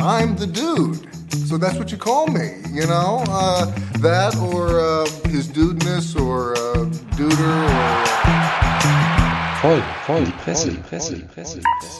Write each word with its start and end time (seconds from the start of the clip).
I'm 0.00 0.36
the 0.36 0.46
dude. 0.46 1.06
So 1.46 1.58
that's 1.58 1.78
what 1.78 1.92
you 1.92 1.98
call 1.98 2.26
me, 2.28 2.56
you 2.72 2.86
know? 2.86 3.22
Uh, 3.28 3.66
that 3.98 4.34
or 4.36 4.80
uh, 4.80 5.04
his 5.28 5.46
dudeness 5.46 6.16
or 6.16 6.56
uh, 6.56 6.86
duder 7.16 7.68
or. 7.68 8.24
Voll, 9.60 9.82
voll, 10.06 10.24
die 10.24 10.32
Presse, 10.42 10.70
die 10.70 10.76
Presse, 10.78 11.16
die 11.16 11.24
Presse, 11.24 11.60
die 11.60 11.66
Presse. 11.80 11.98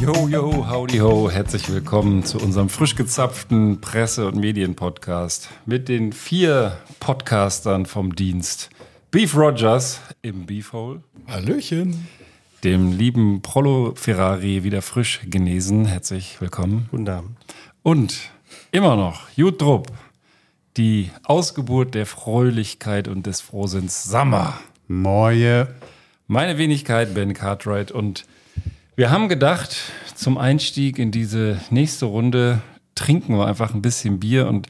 Yo, 0.00 0.28
yo, 0.28 0.68
howdy 0.68 0.98
ho, 0.98 1.30
herzlich 1.30 1.68
willkommen 1.68 2.24
zu 2.24 2.38
unserem 2.38 2.68
frisch 2.68 2.96
gezapften 2.96 3.80
Presse- 3.80 4.26
und 4.26 4.36
Medienpodcast 4.36 5.48
mit 5.66 5.88
den 5.88 6.12
vier 6.12 6.78
Podcastern 6.98 7.86
vom 7.86 8.14
Dienst. 8.16 8.70
Beef 9.10 9.34
Rogers 9.34 10.02
im 10.20 10.44
Beefhole. 10.44 11.02
Hallöchen. 11.26 12.06
Dem 12.62 12.92
lieben 12.92 13.40
Prolo 13.40 13.94
Ferrari 13.94 14.64
wieder 14.64 14.82
frisch 14.82 15.20
genesen. 15.24 15.86
Herzlich 15.86 16.38
willkommen. 16.42 16.88
Guten 16.90 17.08
Abend. 17.08 17.30
Und 17.82 18.30
immer 18.70 18.96
noch 18.96 19.30
Jut 19.34 19.62
Drupp, 19.62 19.86
die 20.76 21.10
Ausgeburt 21.22 21.94
der 21.94 22.04
Fröhlichkeit 22.04 23.08
und 23.08 23.24
des 23.24 23.40
Frohsinns 23.40 24.04
Sammer. 24.04 24.58
Moje. 24.88 25.74
Meine 26.26 26.58
Wenigkeit, 26.58 27.14
Ben 27.14 27.32
Cartwright. 27.32 27.90
Und 27.90 28.26
wir 28.94 29.10
haben 29.10 29.30
gedacht, 29.30 29.74
zum 30.16 30.36
Einstieg 30.36 30.98
in 30.98 31.12
diese 31.12 31.58
nächste 31.70 32.04
Runde 32.04 32.60
trinken 32.94 33.38
wir 33.38 33.46
einfach 33.46 33.72
ein 33.72 33.80
bisschen 33.80 34.20
Bier 34.20 34.48
und 34.48 34.68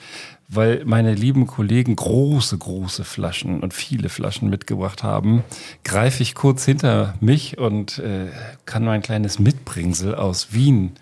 weil 0.49 0.83
meine 0.87 1.15
lieben 1.15 1.47
Kollegen 1.47 1.95
große, 1.95 2.57
große 2.57 3.05
Flaschen 3.05 3.61
und 3.61 3.75
viele 3.75 4.09
Flaschen 4.09 4.49
mitgebracht 4.49 5.03
haben, 5.03 5.45
greife 5.85 6.23
ich 6.23 6.35
kurz 6.35 6.65
hinter 6.65 7.15
mich 7.21 7.59
und 7.59 7.99
äh, 7.99 8.29
kann 8.65 8.85
mein 8.85 9.03
kleines 9.03 9.39
Mitbringsel 9.39 10.15
aus 10.15 10.53
Wien 10.53 10.93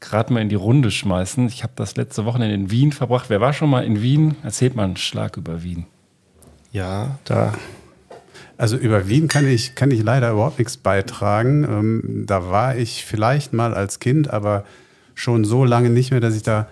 gerade 0.00 0.32
mal 0.32 0.40
in 0.40 0.48
die 0.48 0.54
Runde 0.54 0.90
schmeißen. 0.90 1.46
Ich 1.48 1.62
habe 1.62 1.72
das 1.76 1.96
letzte 1.96 2.24
Wochenende 2.24 2.54
in 2.54 2.70
Wien 2.70 2.92
verbracht. 2.92 3.26
Wer 3.28 3.40
war 3.40 3.52
schon 3.52 3.70
mal 3.70 3.84
in 3.84 4.02
Wien? 4.02 4.36
Erzählt 4.42 4.76
mal 4.76 4.84
einen 4.84 4.96
Schlag 4.96 5.36
über 5.36 5.62
Wien. 5.62 5.86
Ja, 6.72 7.18
da. 7.24 7.54
Also 8.58 8.76
über 8.76 9.08
Wien 9.08 9.28
kann 9.28 9.46
ich, 9.46 9.74
kann 9.74 9.90
ich 9.90 10.02
leider 10.02 10.30
überhaupt 10.30 10.58
nichts 10.58 10.78
beitragen. 10.78 11.64
Ähm, 11.64 12.24
da 12.26 12.50
war 12.50 12.76
ich 12.76 13.04
vielleicht 13.04 13.52
mal 13.52 13.74
als 13.74 14.00
Kind, 14.00 14.30
aber 14.30 14.64
schon 15.14 15.44
so 15.44 15.64
lange 15.64 15.90
nicht 15.90 16.10
mehr, 16.10 16.20
dass 16.20 16.36
ich 16.36 16.42
da 16.42 16.66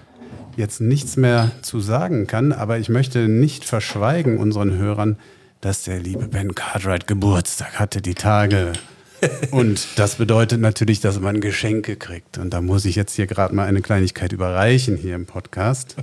jetzt 0.56 0.80
nichts 0.80 1.16
mehr 1.16 1.50
zu 1.62 1.80
sagen 1.80 2.26
kann. 2.26 2.52
Aber 2.52 2.78
ich 2.78 2.88
möchte 2.88 3.28
nicht 3.28 3.64
verschweigen 3.64 4.38
unseren 4.38 4.76
Hörern, 4.76 5.18
dass 5.60 5.84
der 5.84 5.98
liebe 5.98 6.28
Ben 6.28 6.54
Cartwright 6.54 7.06
Geburtstag 7.06 7.78
hatte, 7.78 8.02
die 8.02 8.14
Tage. 8.14 8.72
Und 9.50 9.86
das 9.96 10.16
bedeutet 10.16 10.60
natürlich, 10.60 11.00
dass 11.00 11.18
man 11.20 11.40
Geschenke 11.40 11.96
kriegt. 11.96 12.38
Und 12.38 12.50
da 12.50 12.60
muss 12.60 12.84
ich 12.84 12.96
jetzt 12.96 13.14
hier 13.14 13.26
gerade 13.26 13.54
mal 13.54 13.66
eine 13.66 13.80
Kleinigkeit 13.80 14.32
überreichen 14.32 14.96
hier 14.96 15.14
im 15.14 15.26
Podcast. 15.26 15.96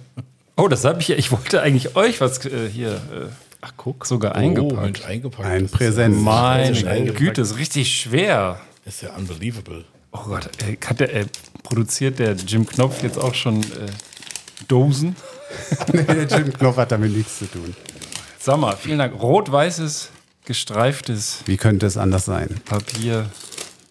Oh, 0.57 0.67
das 0.67 0.83
habe 0.85 1.01
ich 1.01 1.07
ja. 1.07 1.15
Ich 1.15 1.31
wollte 1.31 1.61
eigentlich 1.61 1.95
euch 1.95 2.21
was 2.21 2.45
äh, 2.45 2.69
hier. 2.69 2.93
Äh, 2.93 3.27
Ach, 3.61 3.73
guck. 3.77 4.05
Sogar 4.05 4.35
eingepackt. 4.35 4.73
Oh, 4.73 4.81
Mensch, 4.81 5.05
eingepackt. 5.05 5.47
Ein 5.47 5.63
Das 5.63 5.71
ist 5.71 5.77
Präsent. 5.77 6.21
Meine. 6.21 7.13
Güte, 7.13 7.41
ist 7.41 7.57
richtig 7.57 7.93
schwer. 7.93 8.59
Ist 8.85 9.03
ja 9.03 9.15
unbelievable. 9.15 9.85
Oh 10.11 10.23
Gott, 10.25 10.49
äh, 10.67 10.75
hat 10.85 10.99
der, 10.99 11.15
äh, 11.15 11.25
produziert 11.63 12.19
der 12.19 12.33
Jim 12.33 12.65
Knopf 12.65 13.01
jetzt 13.03 13.17
auch 13.17 13.33
schon 13.33 13.61
äh, 13.61 13.65
Dosen? 14.67 15.15
nee, 15.93 16.03
der 16.03 16.25
Jim 16.25 16.53
Knopf 16.53 16.77
hat 16.77 16.91
damit 16.91 17.15
nichts 17.15 17.39
zu 17.39 17.45
tun. 17.45 17.75
Sag 18.39 18.57
mal, 18.57 18.75
vielen 18.75 18.99
Dank. 18.99 19.21
Rot-weißes, 19.21 20.09
gestreiftes 20.45 21.39
Wie 21.45 21.57
könnte 21.57 21.85
es 21.85 21.97
anders 21.97 22.25
sein? 22.25 22.59
Papier. 22.65 23.29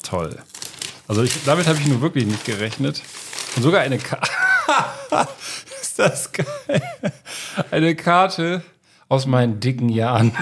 Toll. 0.02 0.36
Also 1.06 1.22
ich, 1.22 1.44
damit 1.44 1.66
habe 1.66 1.78
ich 1.78 1.86
nun 1.86 2.00
wirklich 2.00 2.26
nicht 2.26 2.44
gerechnet. 2.44 3.02
Und 3.56 3.62
sogar 3.62 3.80
eine 3.80 3.98
Karte. 3.98 4.30
ist 5.82 5.98
das 5.98 6.32
geil? 6.32 6.46
Eine 7.70 7.94
Karte 7.94 8.62
aus 9.08 9.26
meinen 9.26 9.60
dicken 9.60 9.88
Jahren. 9.88 10.32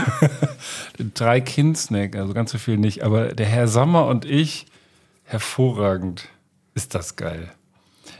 Drei 1.14 1.40
Kindsnack, 1.40 2.16
also 2.16 2.34
ganz 2.34 2.52
so 2.52 2.58
viel 2.58 2.76
nicht. 2.76 3.02
Aber 3.02 3.28
der 3.28 3.46
Herr 3.46 3.66
Sommer 3.66 4.06
und 4.06 4.24
ich, 4.24 4.66
hervorragend. 5.24 6.28
Ist 6.74 6.94
das 6.94 7.16
geil. 7.16 7.50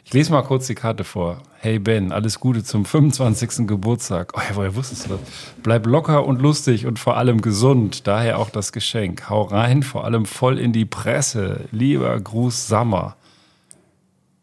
Ich 0.05 0.13
lese 0.13 0.33
mal 0.33 0.43
kurz 0.43 0.67
die 0.67 0.75
Karte 0.75 1.05
vor. 1.05 1.43
Hey 1.61 1.81
Ben, 1.81 2.13
alles 2.13 2.39
Gute 2.39 2.63
zum 2.63 2.85
25. 2.85 3.67
Geburtstag. 3.67 4.33
Oh 4.37 4.41
ja, 4.49 4.55
woher 4.55 4.77
wusstest 4.77 5.07
du 5.07 5.09
das? 5.11 5.19
Bleib 5.65 5.87
locker 5.87 6.25
und 6.25 6.41
lustig 6.41 6.87
und 6.87 7.01
vor 7.01 7.17
allem 7.17 7.41
gesund. 7.41 8.07
Daher 8.07 8.39
auch 8.39 8.51
das 8.51 8.71
Geschenk. 8.71 9.29
Hau 9.29 9.43
rein, 9.43 9.83
vor 9.83 10.05
allem 10.05 10.25
voll 10.25 10.61
in 10.61 10.73
die 10.73 10.85
Presse. 10.85 11.63
Lieber 11.73 12.19
Gruß 12.21 12.69
Sammer. 12.69 13.17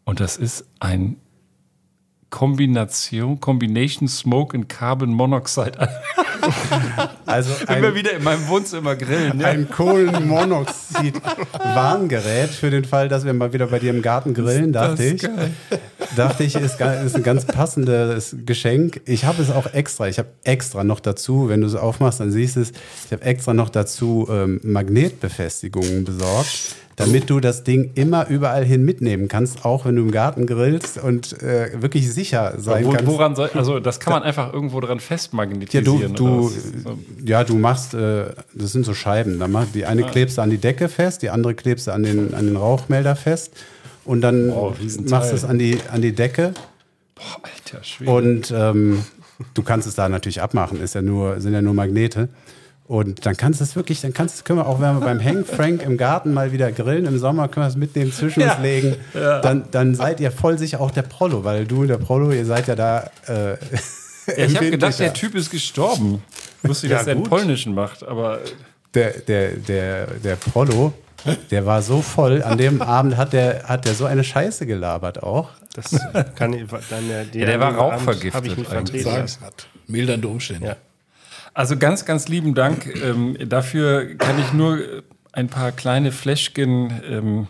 Und 0.04 0.20
das 0.20 0.36
ist 0.36 0.66
ein 0.78 1.16
Kombination, 2.28 3.40
Combination 3.40 4.08
Smoke 4.08 4.54
and 4.54 4.68
Carbon 4.68 5.14
Monoxide. 5.14 5.88
Also 7.26 7.50
Immer 7.64 7.88
ein, 7.88 7.94
wieder 7.96 8.12
in 8.12 8.22
meinem 8.22 8.46
Wohnzimmer 8.46 8.94
grillen. 8.94 9.44
Ein 9.44 9.68
Kohlenmonoxid-Warngerät 9.68 12.50
für 12.50 12.70
den 12.70 12.84
Fall, 12.84 13.08
dass 13.08 13.24
wir 13.24 13.34
mal 13.34 13.52
wieder 13.52 13.66
bei 13.66 13.80
dir 13.80 13.90
im 13.90 14.00
Garten 14.00 14.32
grillen, 14.32 14.72
dachte 14.72 15.02
ich. 15.04 15.22
geil. 15.22 15.52
Dachte 16.14 16.44
ich, 16.44 16.54
ist, 16.54 16.80
ist 16.80 17.16
ein 17.16 17.22
ganz 17.22 17.44
passendes 17.44 18.36
Geschenk. 18.46 19.00
Ich 19.06 19.24
habe 19.24 19.42
es 19.42 19.50
auch 19.50 19.72
extra, 19.72 20.08
ich 20.08 20.18
habe 20.18 20.28
extra 20.44 20.84
noch 20.84 21.00
dazu, 21.00 21.48
wenn 21.48 21.60
du 21.60 21.66
es 21.66 21.74
aufmachst, 21.74 22.20
dann 22.20 22.30
siehst 22.30 22.56
du 22.56 22.60
es, 22.60 22.72
ich 23.06 23.12
habe 23.12 23.22
extra 23.22 23.54
noch 23.54 23.70
dazu 23.70 24.28
ähm, 24.30 24.60
Magnetbefestigungen 24.62 26.04
besorgt, 26.04 26.74
damit 26.96 27.28
du 27.28 27.40
das 27.40 27.62
Ding 27.64 27.90
immer 27.94 28.26
überall 28.28 28.64
hin 28.64 28.84
mitnehmen 28.84 29.28
kannst, 29.28 29.64
auch 29.64 29.84
wenn 29.84 29.96
du 29.96 30.02
im 30.02 30.10
Garten 30.10 30.46
grillst 30.46 30.98
und 30.98 31.42
äh, 31.42 31.70
wirklich 31.82 32.10
sicher 32.12 32.54
sein 32.58 32.86
Wo, 32.86 32.90
kannst. 32.92 33.06
woran 33.06 33.36
soll, 33.36 33.50
also 33.54 33.80
das 33.80 34.00
kann 34.00 34.12
man 34.14 34.22
einfach 34.22 34.52
irgendwo 34.52 34.80
dran 34.80 34.98
Ja, 34.98 35.04
festmagnetisieren. 35.04 36.14
du, 36.14 36.24
du, 36.24 36.44
was? 36.46 36.54
So. 36.84 36.98
ja, 37.24 37.44
du 37.44 37.56
machst, 37.56 37.94
äh, 37.94 38.26
das 38.54 38.72
sind 38.72 38.86
so 38.86 38.94
Scheiben. 38.94 39.38
Da 39.38 39.46
mach, 39.48 39.66
die 39.74 39.84
eine 39.84 40.04
klebst 40.04 40.38
du 40.38 40.42
an 40.42 40.50
die 40.50 40.58
Decke 40.58 40.88
fest, 40.88 41.22
die 41.22 41.30
andere 41.30 41.54
klebst 41.54 41.86
du 41.86 41.90
an 41.92 42.02
den, 42.02 42.34
an 42.34 42.46
den 42.46 42.56
Rauchmelder 42.56 43.14
fest 43.16 43.52
und 44.06 44.20
dann 44.22 44.50
Riesenteil. 44.50 45.10
machst 45.18 45.32
du 45.32 45.36
es 45.36 45.44
an 45.44 45.58
die, 45.58 45.78
an 45.90 46.00
die 46.02 46.12
Decke 46.14 46.54
Boah, 47.14 47.40
alter 47.42 47.82
Schwede. 47.84 48.10
und 48.10 48.52
ähm, 48.56 49.04
du 49.54 49.62
kannst 49.62 49.86
es 49.88 49.94
da 49.94 50.08
natürlich 50.08 50.40
abmachen, 50.42 50.80
ist 50.80 50.94
ja 50.94 51.02
nur, 51.02 51.40
sind 51.40 51.52
ja 51.54 51.62
nur 51.62 51.74
Magnete. 51.74 52.28
Und 52.88 53.26
dann 53.26 53.36
kannst 53.36 53.58
du 53.58 53.64
es 53.64 53.74
wirklich, 53.74 54.00
dann 54.00 54.12
kannst 54.14 54.38
du, 54.38 54.44
können 54.44 54.60
wir 54.60 54.66
auch, 54.68 54.80
wenn 54.80 54.94
wir 54.94 55.00
beim 55.00 55.20
Hank 55.20 55.48
Frank 55.48 55.82
im 55.82 55.96
Garten 55.96 56.32
mal 56.32 56.52
wieder 56.52 56.70
grillen, 56.70 57.04
im 57.06 57.18
Sommer 57.18 57.48
können 57.48 57.66
wir 57.66 57.68
es 57.68 57.74
mitnehmen, 57.76 58.12
zwischen 58.12 58.42
uns 58.44 58.52
Ja. 58.52 58.62
legen. 58.62 58.94
Dann, 59.12 59.64
dann 59.72 59.96
seid 59.96 60.20
ihr 60.20 60.30
voll 60.30 60.56
sicher 60.56 60.80
auch 60.80 60.92
der 60.92 61.02
Prollo, 61.02 61.42
weil 61.42 61.66
du 61.66 61.80
und 61.80 61.88
der 61.88 61.96
Prollo, 61.98 62.30
ihr 62.30 62.46
seid 62.46 62.68
ja 62.68 62.76
da. 62.76 63.10
Äh, 63.26 63.56
ja, 64.38 64.46
ich 64.46 64.56
habe 64.56 64.70
gedacht, 64.70 65.00
der. 65.00 65.12
Typ 65.14 65.34
ist 65.34 65.50
gestorben. 65.50 66.22
Ich 66.62 66.68
wusste, 66.68 66.86
Ja, 66.86 66.98
dass 66.98 67.08
er 67.08 67.14
einen 67.14 67.24
polnischen 67.24 67.74
macht, 67.74 68.06
aber 68.06 68.38
der, 68.94 69.14
der, 69.18 69.54
der, 69.56 70.06
der 70.22 70.36
Prollo, 70.36 70.92
der 71.50 71.66
war 71.66 71.82
so 71.82 72.02
voll. 72.02 72.42
An 72.42 72.58
dem 72.58 72.82
Abend 72.82 73.16
hat 73.16 73.32
der, 73.32 73.64
hat 73.64 73.84
der 73.84 73.94
so 73.94 74.04
eine 74.04 74.24
Scheiße 74.24 74.66
gelabert 74.66 75.22
auch. 75.22 75.50
Das 75.74 75.90
kann 76.34 76.52
ich 76.52 76.64
dann 76.90 77.08
ja, 77.08 77.22
Ja, 77.22 77.46
der 77.46 77.60
war 77.60 77.74
rauchvergiftet 77.74 78.70
eigentlich. 78.70 79.02
Sagen 79.02 79.30
hat. 79.42 79.68
Mildernde 79.86 80.28
Umstände. 80.28 80.66
Ja. 80.66 80.76
Also 81.54 81.76
ganz, 81.76 82.04
ganz 82.04 82.28
lieben 82.28 82.54
Dank. 82.54 82.86
Ähm, 83.02 83.36
dafür 83.48 84.14
kann 84.16 84.38
ich 84.38 84.52
nur 84.52 84.78
ein 85.32 85.48
paar 85.48 85.72
kleine 85.72 86.12
Fläschchen 86.12 87.00
ähm, 87.08 87.48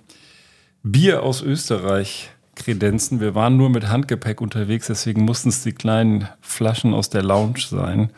Bier 0.83 1.23
aus 1.23 1.43
Österreich 1.43 2.31
kredenzen. 2.55 3.21
Wir 3.21 3.35
waren 3.35 3.57
nur 3.57 3.71
mit 3.71 3.89
Handgepäck 3.89 4.41
unterwegs, 4.41 4.87
deswegen 4.89 5.25
mussten 5.25 5.51
es 5.51 5.63
die 5.63 5.73
kleinen 5.73 6.29
Flaschen 6.41 6.95
aus 6.95 7.11
der 7.11 7.23
Lounge 7.23 7.61
sein. 7.69 8.11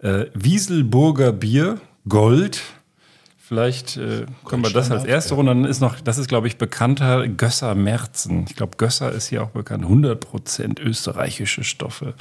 Äh, 0.00 0.26
Wieselburger 0.34 1.32
Bier, 1.32 1.80
Gold. 2.08 2.62
Vielleicht 3.48 3.96
äh, 3.96 4.26
können 4.44 4.64
wir 4.64 4.70
das 4.72 4.90
als 4.90 5.04
erste 5.04 5.34
Runde. 5.34 5.54
Dann 5.54 5.64
ist 5.64 5.80
noch, 5.80 6.00
das 6.00 6.18
ist 6.18 6.26
glaube 6.28 6.48
ich 6.48 6.58
bekannter, 6.58 7.28
Gösser 7.28 7.76
Merzen. 7.76 8.44
Ich 8.48 8.56
glaube, 8.56 8.76
Gösser 8.76 9.12
ist 9.12 9.28
hier 9.28 9.44
auch 9.44 9.50
bekannt. 9.50 9.84
100% 9.84 10.80
österreichische 10.80 11.62
Stoffe, 11.62 12.14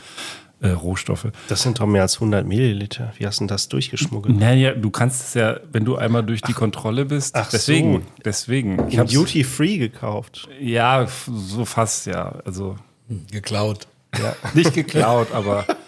äh, 0.62 0.68
Rohstoffe. 0.69 1.27
Das 1.48 1.63
sind 1.63 1.80
doch 1.80 1.88
mehr 1.88 2.04
als 2.04 2.16
100 2.16 2.45
Milliliter. 2.45 3.12
Wie 3.18 3.25
hast 3.25 3.39
du 3.39 3.44
denn 3.44 3.48
das 3.48 3.69
durchgeschmuggelt? 3.69 4.38
Naja, 4.38 4.74
du 4.75 4.92
kannst 4.92 5.24
es 5.24 5.33
ja, 5.33 5.60
wenn 5.72 5.83
du 5.83 5.95
einmal 5.95 6.22
durch 6.24 6.42
die 6.44 6.54
Kontrolle 6.54 7.06
bist. 7.06 7.36
ach 7.36 7.50
deswegen, 7.50 7.94
so. 7.94 8.01
deswegen. 8.24 8.88
Ich 8.88 8.94
In 8.94 9.00
hab's, 9.00 9.12
Duty 9.13 9.44
Free 9.44 9.77
gekauft. 9.80 10.48
ja, 10.62 11.07
so 11.25 11.66
fast 11.66 12.06
ja. 12.06 12.36
Also 12.45 12.75
Geklaut. 13.31 13.88
nicht 14.54 14.74
geklaut, 14.75 15.30
aber 15.33 15.66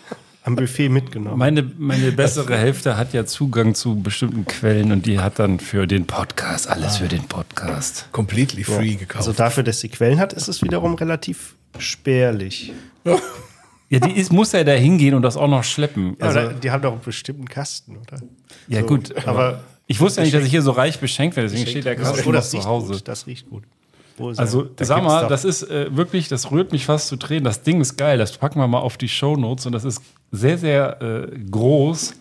Am 0.47 0.55
Buffet 0.55 0.87
mitgenommen. 0.87 1.37
meine, 1.37 1.69
meine 1.77 2.13
bessere 2.13 2.57
Hälfte 2.57 2.95
hat 2.95 3.11
ja 3.13 3.25
Zugang 3.25 3.75
zu 3.75 3.99
bestimmten 4.01 4.45
Quellen 4.45 4.93
und 4.93 5.05
die 5.05 5.19
hat 5.19 5.39
dann 5.39 5.59
für 5.59 5.87
den 5.87 6.07
Podcast 6.07 6.69
alles 6.69 6.97
für 6.97 7.09
den 7.09 7.23
Podcast. 7.23 8.07
Completely 8.13 8.63
free 8.63 8.95
gekauft. 8.95 9.17
Also 9.27 9.33
dafür, 9.33 9.63
dass 9.63 9.81
sie 9.81 9.89
Quellen 9.89 10.19
hat, 10.19 10.31
ist 10.31 10.47
es 10.47 10.61
wiederum 10.61 10.95
relativ 10.95 11.55
spärlich. 11.77 12.71
Ja, 13.89 13.99
die 13.99 14.11
ist, 14.17 14.31
muss 14.31 14.53
ja 14.53 14.63
da 14.63 14.71
hingehen 14.71 15.15
und 15.15 15.21
das 15.21 15.35
auch 15.35 15.49
noch 15.49 15.65
schleppen. 15.65 16.15
Ja, 16.19 16.27
Also, 16.27 16.53
die 16.53 16.71
haben 16.71 16.81
doch 16.81 16.93
einen 16.93 17.01
bestimmten 17.01 17.47
Kasten, 17.47 17.97
oder? 17.97 18.21
ja, 18.69 18.81
So, 18.81 18.85
gut. 18.87 19.27
aber 19.27 19.63
ich 19.85 19.99
wusste 19.99 20.21
ja 20.21 20.25
nicht, 20.25 20.33
dass 20.33 20.43
ich 20.43 20.49
hier 20.51 20.61
so 20.61 20.71
reich 20.71 20.99
beschenkt 20.99 21.35
werde, 21.35 21.49
deswegen 21.49 21.69
steht 21.69 21.85
der 21.85 21.95
oh, 21.97 22.03
Kasten 22.03 22.25
noch 22.25 22.33
das 22.37 22.51
zu 22.51 22.57
riecht 22.57 22.67
Hause. 22.67 22.93
gut. 22.93 23.07
Das 23.07 23.27
riecht 23.27 23.49
gut. 23.49 23.63
Also, 24.19 24.67
er? 24.77 24.85
sag 24.85 25.03
mal, 25.03 25.21
doch- 25.21 25.29
das 25.29 25.45
ist 25.45 25.63
äh, 25.63 25.95
wirklich, 25.95 26.27
das 26.27 26.51
rührt 26.51 26.71
mich 26.71 26.85
fast 26.85 27.07
zu 27.07 27.15
Tränen. 27.17 27.43
Das 27.43 27.63
Ding 27.63 27.81
ist 27.81 27.97
geil, 27.97 28.17
das 28.17 28.37
packen 28.37 28.59
wir 28.59 28.67
mal 28.67 28.79
auf 28.79 28.97
die 28.97 29.07
Shownotes 29.09 29.65
und 29.65 29.71
das 29.71 29.83
ist 29.83 30.01
sehr, 30.31 30.57
sehr 30.57 31.01
äh, 31.01 31.37
groß. 31.51 32.13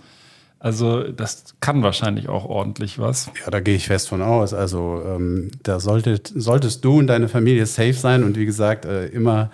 Also, 0.58 1.04
das 1.12 1.54
kann 1.60 1.82
wahrscheinlich 1.82 2.28
auch 2.28 2.44
ordentlich 2.46 2.98
was. 2.98 3.31
Ja, 3.44 3.50
da 3.50 3.60
gehe 3.60 3.76
ich 3.76 3.87
fest 3.87 4.08
von 4.08 4.22
aus. 4.22 4.54
Also 4.54 5.02
ähm, 5.06 5.50
da 5.62 5.81
solltet, 5.81 6.32
solltest 6.34 6.84
du 6.84 6.98
und 6.98 7.06
deine 7.08 7.28
Familie 7.28 7.66
safe 7.66 7.93
sein 7.93 8.25
und 8.25 8.37
wie 8.37 8.46
gesagt, 8.46 8.84
äh, 8.84 9.06
immer 9.08 9.50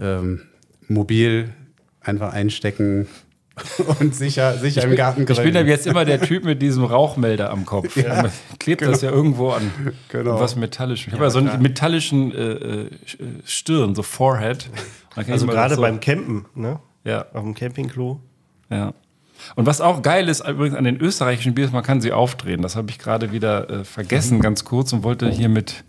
ähm, 0.00 0.42
mobil 0.88 1.50
einfach 2.00 2.32
einstecken 2.32 3.06
und 4.00 4.14
sicher, 4.14 4.56
sicher 4.58 4.84
im 4.84 4.96
Garten 4.96 5.20
Ich 5.22 5.26
bin 5.26 5.36
grillen. 5.36 5.54
dann 5.54 5.66
jetzt 5.66 5.86
immer 5.86 6.04
der 6.04 6.20
Typ 6.20 6.44
mit 6.44 6.60
diesem 6.62 6.84
Rauchmelder 6.84 7.50
am 7.50 7.66
Kopf. 7.66 7.96
Klebt 8.58 8.82
das 8.82 9.02
ja 9.02 9.10
irgendwo 9.10 9.50
an 9.50 9.70
Genau. 10.08 10.38
was 10.40 10.56
Metallischem. 10.56 11.08
Ich 11.08 11.14
habe 11.14 11.24
ja 11.24 11.30
so 11.30 11.38
einen 11.38 11.60
metallischen 11.62 12.32
äh, 12.34 12.52
äh, 12.52 12.90
Stirn, 13.44 13.94
so 13.94 14.02
Forehead. 14.02 14.70
Also 15.16 15.46
gerade 15.46 15.74
so, 15.74 15.80
beim 15.80 16.00
Campen, 16.00 16.46
ne? 16.54 16.80
Ja, 17.04 17.26
Auf 17.32 17.42
dem 17.42 17.54
Campingklo. 17.54 18.20
ja. 18.70 18.92
Und 19.56 19.64
was 19.64 19.80
auch 19.80 20.02
geil 20.02 20.28
ist 20.28 20.46
übrigens 20.46 20.76
an 20.76 20.84
den 20.84 21.00
österreichischen 21.00 21.54
Biers, 21.54 21.72
man 21.72 21.82
kann 21.82 22.02
sie 22.02 22.12
aufdrehen. 22.12 22.60
Das 22.60 22.76
habe 22.76 22.90
ich 22.90 22.98
gerade 22.98 23.32
wieder 23.32 23.70
äh, 23.70 23.84
vergessen, 23.84 24.40
ganz 24.42 24.66
kurz, 24.66 24.92
und 24.92 25.02
wollte 25.02 25.30
hier 25.30 25.48
mit 25.48 25.82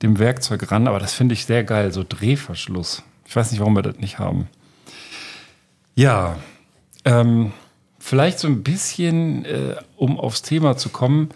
dem 0.00 0.18
Werkzeug 0.18 0.72
ran. 0.72 0.88
Aber 0.88 0.98
das 1.00 1.12
finde 1.12 1.34
ich 1.34 1.44
sehr 1.44 1.64
geil, 1.64 1.92
so 1.92 2.02
Drehverschluss. 2.08 3.02
Ich 3.26 3.36
weiß 3.36 3.50
nicht, 3.50 3.60
warum 3.60 3.74
wir 3.76 3.82
das 3.82 3.98
nicht 3.98 4.18
haben. 4.18 4.48
Ja, 5.94 6.36
ähm, 7.04 7.52
vielleicht 7.98 8.38
so 8.38 8.48
ein 8.48 8.62
bisschen, 8.62 9.44
äh, 9.44 9.76
um 9.96 10.18
aufs 10.18 10.42
Thema 10.42 10.76
zu 10.76 10.88
kommen. 10.88 11.30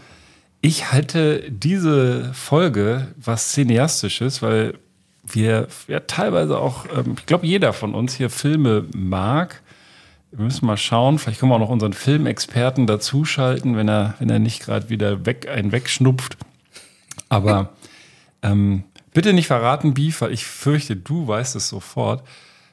Ich 0.61 0.93
halte 0.93 1.50
diese 1.50 2.32
Folge 2.35 3.09
was 3.17 3.53
Cineastisches, 3.53 4.43
weil 4.43 4.75
wir 5.25 5.69
ja 5.87 6.00
teilweise 6.00 6.59
auch, 6.59 6.87
ähm, 6.97 7.15
ich 7.19 7.26
glaube, 7.26 7.47
jeder 7.47 7.73
von 7.73 7.94
uns 7.94 8.15
hier 8.15 8.31
Filme 8.31 8.87
mag. 8.94 9.62
Wir 10.31 10.44
müssen 10.44 10.67
mal 10.67 10.76
schauen, 10.76 11.19
vielleicht 11.19 11.41
können 11.41 11.53
wir 11.53 11.56
auch 11.56 11.61
noch 11.61 11.71
unseren 11.71 11.94
Filmexperten 11.94 12.87
dazuschalten, 12.87 13.76
wenn 13.76 13.88
er, 13.88 14.14
wenn 14.19 14.29
er 14.29 14.38
nicht 14.38 14.61
gerade 14.61 14.91
wieder 14.91 15.25
weg, 15.25 15.49
einen 15.49 15.73
wegschnupft. 15.73 16.37
Aber 17.31 17.73
ähm, 18.43 18.85
bitte 19.14 19.32
nicht 19.32 19.47
verraten, 19.47 19.94
Beef, 19.94 20.21
ich 20.23 20.44
fürchte, 20.44 20.97
du 20.97 21.26
weißt 21.26 21.56
es 21.56 21.69
sofort. 21.69 22.23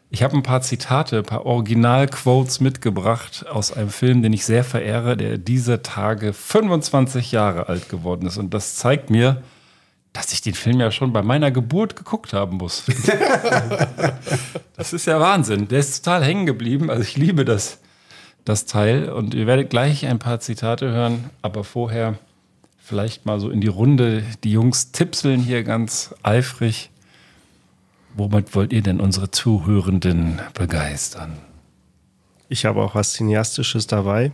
Ich 0.10 0.24
habe 0.24 0.36
ein 0.36 0.44
paar 0.44 0.62
Zitate, 0.62 1.18
ein 1.18 1.24
paar 1.24 1.46
Originalquotes 1.46 2.60
mitgebracht 2.60 3.46
aus 3.50 3.72
einem 3.72 3.90
Film, 3.90 4.22
den 4.22 4.34
ich 4.34 4.46
sehr 4.46 4.64
verehre, 4.64 5.18
der 5.18 5.38
dieser 5.38 5.84
Tage 5.84 6.32
25 6.32 7.32
Jahre 7.32 7.68
alt 7.68 7.90
geworden 7.90 8.28
ist. 8.28 8.38
Und 8.38 8.54
das 8.54 8.76
zeigt 8.76 9.10
mir, 9.10 9.42
dass 10.14 10.32
ich 10.32 10.42
den 10.42 10.54
Film 10.54 10.80
ja 10.80 10.92
schon 10.92 11.12
bei 11.12 11.22
meiner 11.22 11.52
Geburt 11.52 11.96
geguckt 11.96 12.32
haben 12.32 12.58
muss. 12.58 12.84
das 14.78 14.94
ist 14.94 15.08
ja 15.08 15.20
Wahnsinn. 15.20 15.68
Der 15.68 15.80
ist 15.80 16.04
total 16.04 16.24
hängen 16.24 16.46
geblieben. 16.46 16.90
Also 16.90 17.02
ich 17.02 17.18
liebe 17.18 17.44
das, 17.44 17.80
das 18.46 18.66
Teil. 18.66 19.10
Und 19.10 19.34
ihr 19.34 19.48
werdet 19.48 19.70
gleich 19.70 20.06
ein 20.06 20.20
paar 20.20 20.40
Zitate 20.40 20.92
hören, 20.92 21.30
aber 21.42 21.66
vorher 21.66 22.18
vielleicht 22.78 23.26
mal 23.26 23.40
so 23.40 23.50
in 23.50 23.60
die 23.60 23.68
Runde. 23.68 24.24
Die 24.44 24.52
Jungs 24.52 24.94
tipseln 24.94 25.42
hier 25.42 25.64
ganz 25.64 26.16
eifrig. 26.24 26.92
Womit 28.16 28.56
wollt 28.56 28.72
ihr 28.72 28.82
denn 28.82 29.00
unsere 29.00 29.30
Zuhörenden 29.32 30.42
begeistern? 30.54 31.38
Ich 32.48 32.66
habe 32.66 32.82
auch 32.82 32.96
was 32.96 33.14
Cineastisches 33.14 33.88
dabei. 33.88 34.32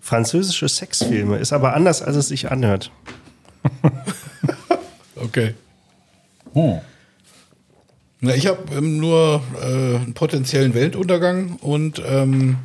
Französische 0.00 0.68
Sexfilme. 0.68 1.36
Ist 1.36 1.52
aber 1.52 1.74
anders, 1.74 2.02
als 2.02 2.16
es 2.16 2.28
sich 2.28 2.50
anhört. 2.50 2.90
Okay. 5.20 5.54
Na, 8.20 8.34
ich 8.34 8.46
habe 8.46 8.74
ähm, 8.74 8.98
nur 8.98 9.42
äh, 9.60 9.96
einen 9.96 10.14
potenziellen 10.14 10.74
Weltuntergang 10.74 11.56
und 11.56 12.02
ähm, 12.06 12.58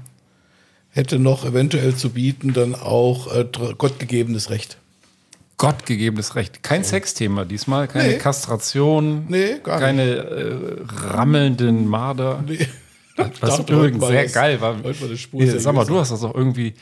hätte 0.90 1.20
noch 1.20 1.46
eventuell 1.46 1.96
zu 1.96 2.12
bieten 2.12 2.54
dann 2.54 2.76
auch 2.76 3.34
äh, 3.36 3.46
gottgegebenes 3.78 4.50
Recht. 4.50 4.78
Gottgegebenes 5.58 6.36
Recht. 6.36 6.64
Kein 6.64 6.84
Sexthema 6.84 7.46
diesmal, 7.46 7.88
keine 7.88 8.10
Nee. 8.10 8.18
Kastration, 8.18 9.26
Nee, 9.30 9.60
keine 9.64 10.04
äh, 10.04 10.56
rammelnden 11.12 11.88
Marder. 11.88 12.44
Nee. 12.46 12.60
Was 13.16 13.58
Dachte, 13.58 13.74
übrigens 13.74 14.06
sehr 14.08 14.26
was- 14.26 14.34
geil 14.34 14.60
war. 14.60 14.76
Hier, 15.34 15.60
sag 15.60 15.76
mal, 15.76 15.86
du 15.86 16.00
hast 16.00 16.12
das 16.12 16.24
auch 16.24 16.34
irgendwie 16.34 16.74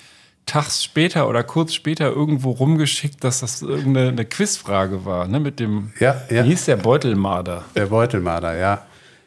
tags 0.46 0.82
später 0.84 1.28
oder 1.28 1.44
kurz 1.44 1.74
später 1.74 2.10
irgendwo 2.10 2.52
rumgeschickt, 2.52 3.22
dass 3.24 3.42
das 3.42 3.62
irgendeine 3.62 4.10
eine 4.10 4.26
Quizfrage 4.26 5.04
war, 5.06 5.28
ne? 5.28 5.40
Mit 5.42 5.60
dem, 5.60 5.92
Ja, 6.00 6.22
ja. 6.30 6.44
wie 6.46 6.50
hieß 6.50 6.66
der 6.66 6.78
Beutelmarder? 6.78 7.66
Der 7.76 7.88
Beutelmarder, 7.88 8.58
ja. 8.58 8.86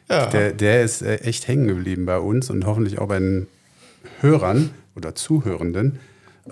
Ja. 0.09 0.25
Der, 0.27 0.51
der 0.51 0.83
ist 0.83 1.03
äh, 1.03 1.17
echt 1.17 1.47
hängen 1.47 1.67
geblieben 1.67 2.05
bei 2.07 2.17
uns 2.17 2.49
und 2.49 2.65
hoffentlich 2.65 2.97
auch 2.99 3.07
bei 3.07 3.19
den 3.19 3.47
Hörern 4.21 4.71
oder 4.95 5.13
Zuhörenden. 5.15 5.99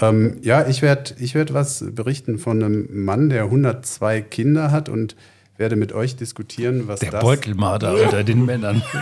Ähm, 0.02 0.38
ja, 0.42 0.68
ich 0.68 0.82
werde 0.82 1.14
ich 1.20 1.36
werd 1.36 1.54
was 1.54 1.84
berichten 1.92 2.40
von 2.40 2.64
einem 2.64 2.88
Mann, 3.06 3.30
der 3.30 3.44
102 3.44 4.22
Kinder 4.22 4.72
hat 4.72 4.90
und 4.90 5.16
werde 5.58 5.76
mit 5.76 5.94
euch 5.94 6.16
diskutieren, 6.16 6.88
was 6.88 7.00
Der 7.02 7.12
das... 7.12 7.22
Beutelmarder 7.22 7.94
unter 7.94 8.24
den 8.24 8.44
Männern. 8.46 8.82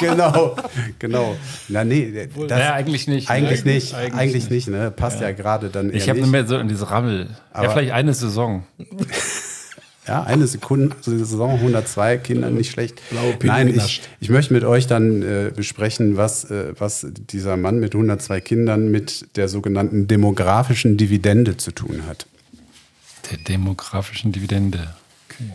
Genau, 0.00 0.56
genau. 0.98 1.36
Na 1.68 1.84
nee, 1.84 2.10
der- 2.10 2.26
das, 2.28 2.48
naja, 2.58 2.72
eigentlich 2.72 3.06
nicht. 3.06 3.28
ne? 3.28 3.34
eigentlich 3.34 3.64
nicht, 3.66 3.94
Eigentlich 3.94 4.14
eigentlich, 4.18 4.50
nicht, 4.50 4.68
ne? 4.68 4.90
Passt 4.90 5.20
ja, 5.20 5.32
gerade 5.32 5.68
dann 5.68 5.92
Ich 5.92 6.08
habe 6.08 6.20
nicht. 6.20 6.30
mehr 6.30 6.46
so 6.46 6.56
an 6.56 6.68
diese 6.68 6.90
Rammel. 6.90 7.26
ja, 7.26 7.28
Aber- 7.52 7.70
vielleicht 7.72 7.92
eine 7.92 8.14
Saison. 8.14 8.64
Ja, 10.06 10.22
eine 10.22 10.46
Sekunde, 10.46 10.96
also 10.96 11.12
die 11.12 11.18
Saison 11.18 11.52
102 11.52 12.18
Kinder, 12.18 12.50
nicht 12.50 12.70
schlecht. 12.70 13.00
Blaue 13.10 13.34
Pille 13.34 13.52
Nein, 13.52 13.68
ich, 13.68 14.02
ich 14.18 14.30
möchte 14.30 14.54
mit 14.54 14.64
euch 14.64 14.86
dann 14.86 15.22
äh, 15.22 15.52
besprechen, 15.54 16.16
was, 16.16 16.50
äh, 16.50 16.72
was 16.78 17.06
dieser 17.12 17.56
Mann 17.56 17.80
mit 17.80 17.94
102 17.94 18.40
Kindern 18.40 18.90
mit 18.90 19.36
der 19.36 19.48
sogenannten 19.48 20.08
demografischen 20.08 20.96
Dividende 20.96 21.58
zu 21.58 21.70
tun 21.72 22.04
hat. 22.08 22.26
Der 23.30 23.38
demografischen 23.38 24.32
Dividende. 24.32 24.94
Okay. 25.28 25.50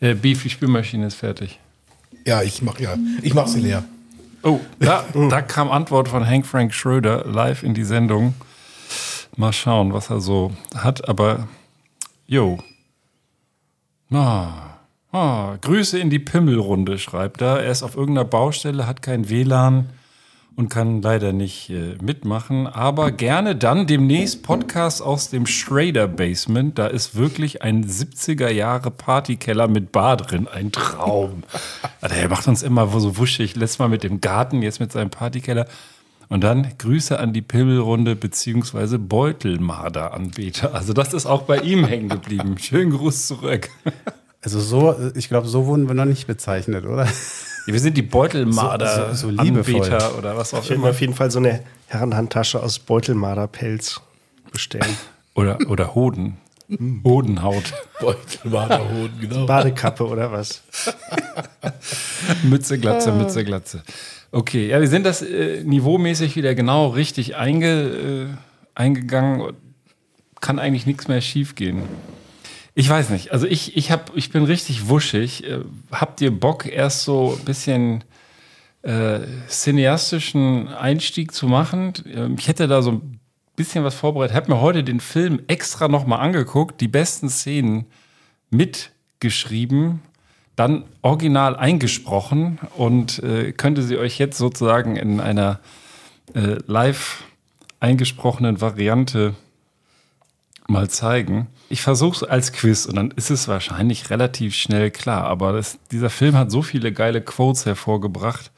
Äh, 0.00 0.14
Beef, 0.14 0.42
die 0.42 0.50
Spülmaschine 0.50 1.06
ist 1.06 1.14
fertig. 1.14 1.60
Ja, 2.24 2.42
ich 2.42 2.62
mach 2.62 2.80
ja, 2.80 2.96
ich 3.22 3.34
mach 3.34 3.46
sie 3.46 3.60
leer. 3.60 3.84
Oh, 4.42 4.58
da, 4.80 5.04
da 5.30 5.42
kam 5.42 5.70
Antwort 5.70 6.08
von 6.08 6.26
Hank 6.26 6.46
Frank 6.46 6.74
Schröder 6.74 7.24
live 7.26 7.62
in 7.62 7.74
die 7.74 7.84
Sendung. 7.84 8.34
Mal 9.36 9.52
schauen, 9.52 9.92
was 9.92 10.10
er 10.10 10.20
so 10.20 10.52
hat, 10.74 11.08
aber 11.08 11.48
jo. 12.26 12.58
Ah, 14.14 14.78
ah, 15.12 15.56
Grüße 15.60 15.98
in 15.98 16.10
die 16.10 16.18
Pimmelrunde, 16.18 16.98
schreibt 16.98 17.40
er. 17.40 17.60
Er 17.60 17.70
ist 17.70 17.82
auf 17.82 17.96
irgendeiner 17.96 18.26
Baustelle, 18.26 18.86
hat 18.86 19.00
kein 19.00 19.30
WLAN 19.30 19.88
und 20.54 20.68
kann 20.68 21.00
leider 21.00 21.32
nicht 21.32 21.70
äh, 21.70 21.96
mitmachen, 22.02 22.66
aber 22.66 23.10
gerne 23.10 23.56
dann 23.56 23.86
demnächst 23.86 24.42
Podcast 24.42 25.00
aus 25.00 25.30
dem 25.30 25.46
Schrader 25.46 26.08
Basement. 26.08 26.78
Da 26.78 26.88
ist 26.88 27.14
wirklich 27.14 27.62
ein 27.62 27.86
70er 27.86 28.50
Jahre 28.50 28.90
Partykeller 28.90 29.66
mit 29.66 29.92
Bar 29.92 30.18
drin, 30.18 30.46
ein 30.46 30.72
Traum. 30.72 31.42
Alter, 32.02 32.16
er 32.16 32.28
macht 32.28 32.46
uns 32.48 32.62
immer 32.62 32.86
so 33.00 33.16
wuschig, 33.16 33.56
letztes 33.56 33.78
Mal 33.78 33.88
mit 33.88 34.02
dem 34.02 34.20
Garten, 34.20 34.60
jetzt 34.60 34.80
mit 34.80 34.92
seinem 34.92 35.10
Partykeller. 35.10 35.66
Und 36.32 36.42
dann 36.42 36.66
Grüße 36.78 37.18
an 37.18 37.32
die 37.32 37.42
Pimmelrunde 37.42 38.16
beziehungsweise 38.16 38.98
Beutelmarder-Anbeter. 38.98 40.74
Also 40.74 40.92
das 40.92 41.12
ist 41.12 41.26
auch 41.26 41.42
bei 41.42 41.58
ihm 41.58 41.84
hängen 41.86 42.08
geblieben. 42.08 42.56
Schönen 42.58 42.90
Gruß 42.92 43.26
zurück. 43.26 43.68
Also 44.40 44.58
so, 44.60 44.96
ich 45.14 45.28
glaube, 45.28 45.46
so 45.46 45.66
wurden 45.66 45.86
wir 45.88 45.94
noch 45.94 46.04
nicht 46.06 46.26
bezeichnet, 46.26 46.84
oder? 46.86 47.06
Wir 47.66 47.78
sind 47.78 47.96
die 47.96 48.02
Beutelmarder, 48.02 49.14
So- 49.14 49.30
so- 49.30 49.36
so 49.36 50.18
oder 50.18 50.36
was 50.36 50.52
auch 50.54 50.64
Ich 50.64 50.70
immer. 50.72 50.90
auf 50.90 51.00
jeden 51.00 51.14
Fall 51.14 51.30
so 51.30 51.38
eine 51.38 51.62
Herrenhandtasche 51.88 52.60
aus 52.62 52.78
Beutelmarderpelz 52.78 54.00
bestellen. 54.50 54.96
Oder, 55.34 55.58
oder 55.68 55.94
Hoden. 55.94 56.38
Hodenhaut. 57.04 57.74
Beutelmarderhoden, 58.00 59.20
genau. 59.20 59.46
Badekappe 59.46 60.06
oder 60.06 60.32
was? 60.32 60.62
Mütze, 62.42 62.78
Glatze, 62.78 63.12
Mütze, 63.12 63.44
Glatze. 63.44 63.82
Okay, 64.34 64.68
ja, 64.68 64.80
wir 64.80 64.88
sind 64.88 65.04
das 65.04 65.20
äh, 65.20 65.62
niveaumäßig 65.62 66.36
wieder 66.36 66.54
genau 66.54 66.88
richtig 66.88 67.36
einge, 67.36 67.68
äh, 67.68 68.26
eingegangen. 68.74 69.52
Kann 70.40 70.58
eigentlich 70.58 70.86
nichts 70.86 71.06
mehr 71.06 71.20
schiefgehen. 71.20 71.82
Ich 72.74 72.88
weiß 72.88 73.10
nicht. 73.10 73.30
Also 73.32 73.46
ich, 73.46 73.76
ich, 73.76 73.92
hab, 73.92 74.16
ich 74.16 74.30
bin 74.30 74.44
richtig 74.44 74.88
wuschig. 74.88 75.44
Äh, 75.44 75.60
Habt 75.92 76.22
ihr 76.22 76.30
Bock, 76.30 76.64
erst 76.64 77.02
so 77.04 77.36
ein 77.38 77.44
bisschen 77.44 78.04
äh, 78.80 79.20
cineastischen 79.48 80.68
Einstieg 80.68 81.32
zu 81.34 81.46
machen? 81.46 81.92
Ähm, 82.10 82.36
Ich 82.38 82.48
hätte 82.48 82.66
da 82.68 82.80
so 82.80 82.92
ein 82.92 83.20
bisschen 83.54 83.84
was 83.84 83.94
vorbereitet. 83.94 84.34
Habe 84.34 84.50
mir 84.50 84.62
heute 84.62 84.82
den 84.82 85.00
Film 85.00 85.42
extra 85.46 85.88
nochmal 85.88 86.20
angeguckt, 86.20 86.80
die 86.80 86.88
besten 86.88 87.28
Szenen 87.28 87.84
mitgeschrieben. 88.48 90.00
Dann 90.56 90.84
original 91.00 91.56
eingesprochen 91.56 92.58
und 92.76 93.22
äh, 93.22 93.52
könnte 93.52 93.82
sie 93.82 93.96
euch 93.96 94.18
jetzt 94.18 94.38
sozusagen 94.38 94.96
in 94.96 95.20
einer 95.20 95.60
äh, 96.34 96.58
live 96.66 97.24
eingesprochenen 97.80 98.60
Variante 98.60 99.34
mal 100.68 100.88
zeigen. 100.88 101.48
Ich 101.68 101.82
versuche 101.82 102.16
es 102.16 102.22
als 102.22 102.52
Quiz 102.52 102.86
und 102.86 102.96
dann 102.96 103.10
ist 103.12 103.30
es 103.30 103.48
wahrscheinlich 103.48 104.10
relativ 104.10 104.54
schnell 104.54 104.90
klar. 104.90 105.24
Aber 105.24 105.52
das, 105.52 105.78
dieser 105.90 106.10
Film 106.10 106.36
hat 106.36 106.50
so 106.50 106.62
viele 106.62 106.92
geile 106.92 107.20
Quotes 107.20 107.66
hervorgebracht. 107.66 108.50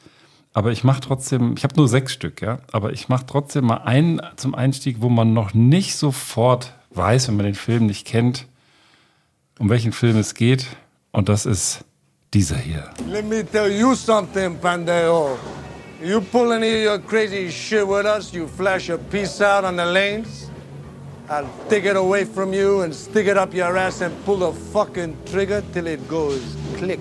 Aber 0.53 0.71
ich 0.71 0.83
mache 0.83 1.01
trotzdem, 1.01 1.55
ich 1.57 1.63
habe 1.63 1.75
nur 1.75 1.87
sechs 1.87 2.13
Stück, 2.13 2.41
ja. 2.41 2.59
Aber 2.71 2.93
ich 2.93 3.09
mache 3.09 3.25
trotzdem 3.25 3.65
mal 3.65 3.79
einen 3.79 4.21
zum 4.37 4.55
Einstieg, 4.55 4.97
wo 4.99 5.09
man 5.09 5.33
noch 5.33 5.53
nicht 5.53 5.95
sofort 5.95 6.73
weiß, 6.91 7.27
wenn 7.27 7.35
man 7.35 7.45
den 7.45 7.55
Film 7.55 7.87
nicht 7.87 8.07
kennt, 8.07 8.47
um 9.59 9.69
welchen 9.69 9.91
Film 9.91 10.17
es 10.17 10.33
geht. 10.33 10.67
Und 11.15 11.29
das 11.29 11.45
ist 11.45 11.79
dieser 12.33 12.57
hier. 12.57 12.83
Let 13.09 13.23
me 13.23 13.45
tell 13.45 13.71
you 13.71 13.95
something, 13.95 14.57
Pandeo. 14.57 15.37
You 16.03 16.19
pull 16.19 16.51
any 16.51 16.85
of 16.85 16.91
your 16.91 16.99
crazy 16.99 17.49
shit 17.49 17.87
with 17.87 18.05
us, 18.05 18.33
you 18.33 18.47
flash 18.47 18.89
a 18.89 18.97
piece 18.97 19.41
out 19.41 19.63
on 19.63 19.77
the 19.77 19.85
lanes, 19.85 20.49
I'll 21.29 21.49
take 21.69 21.85
it 21.85 21.95
away 21.95 22.25
from 22.25 22.53
you 22.53 22.81
and 22.81 22.93
stick 22.93 23.27
it 23.27 23.37
up 23.37 23.53
your 23.53 23.77
ass 23.77 24.01
and 24.01 24.13
pull 24.25 24.39
the 24.39 24.51
fucking 24.73 25.15
trigger 25.25 25.63
till 25.71 25.87
it 25.87 26.05
goes 26.09 26.43
click. 26.75 26.99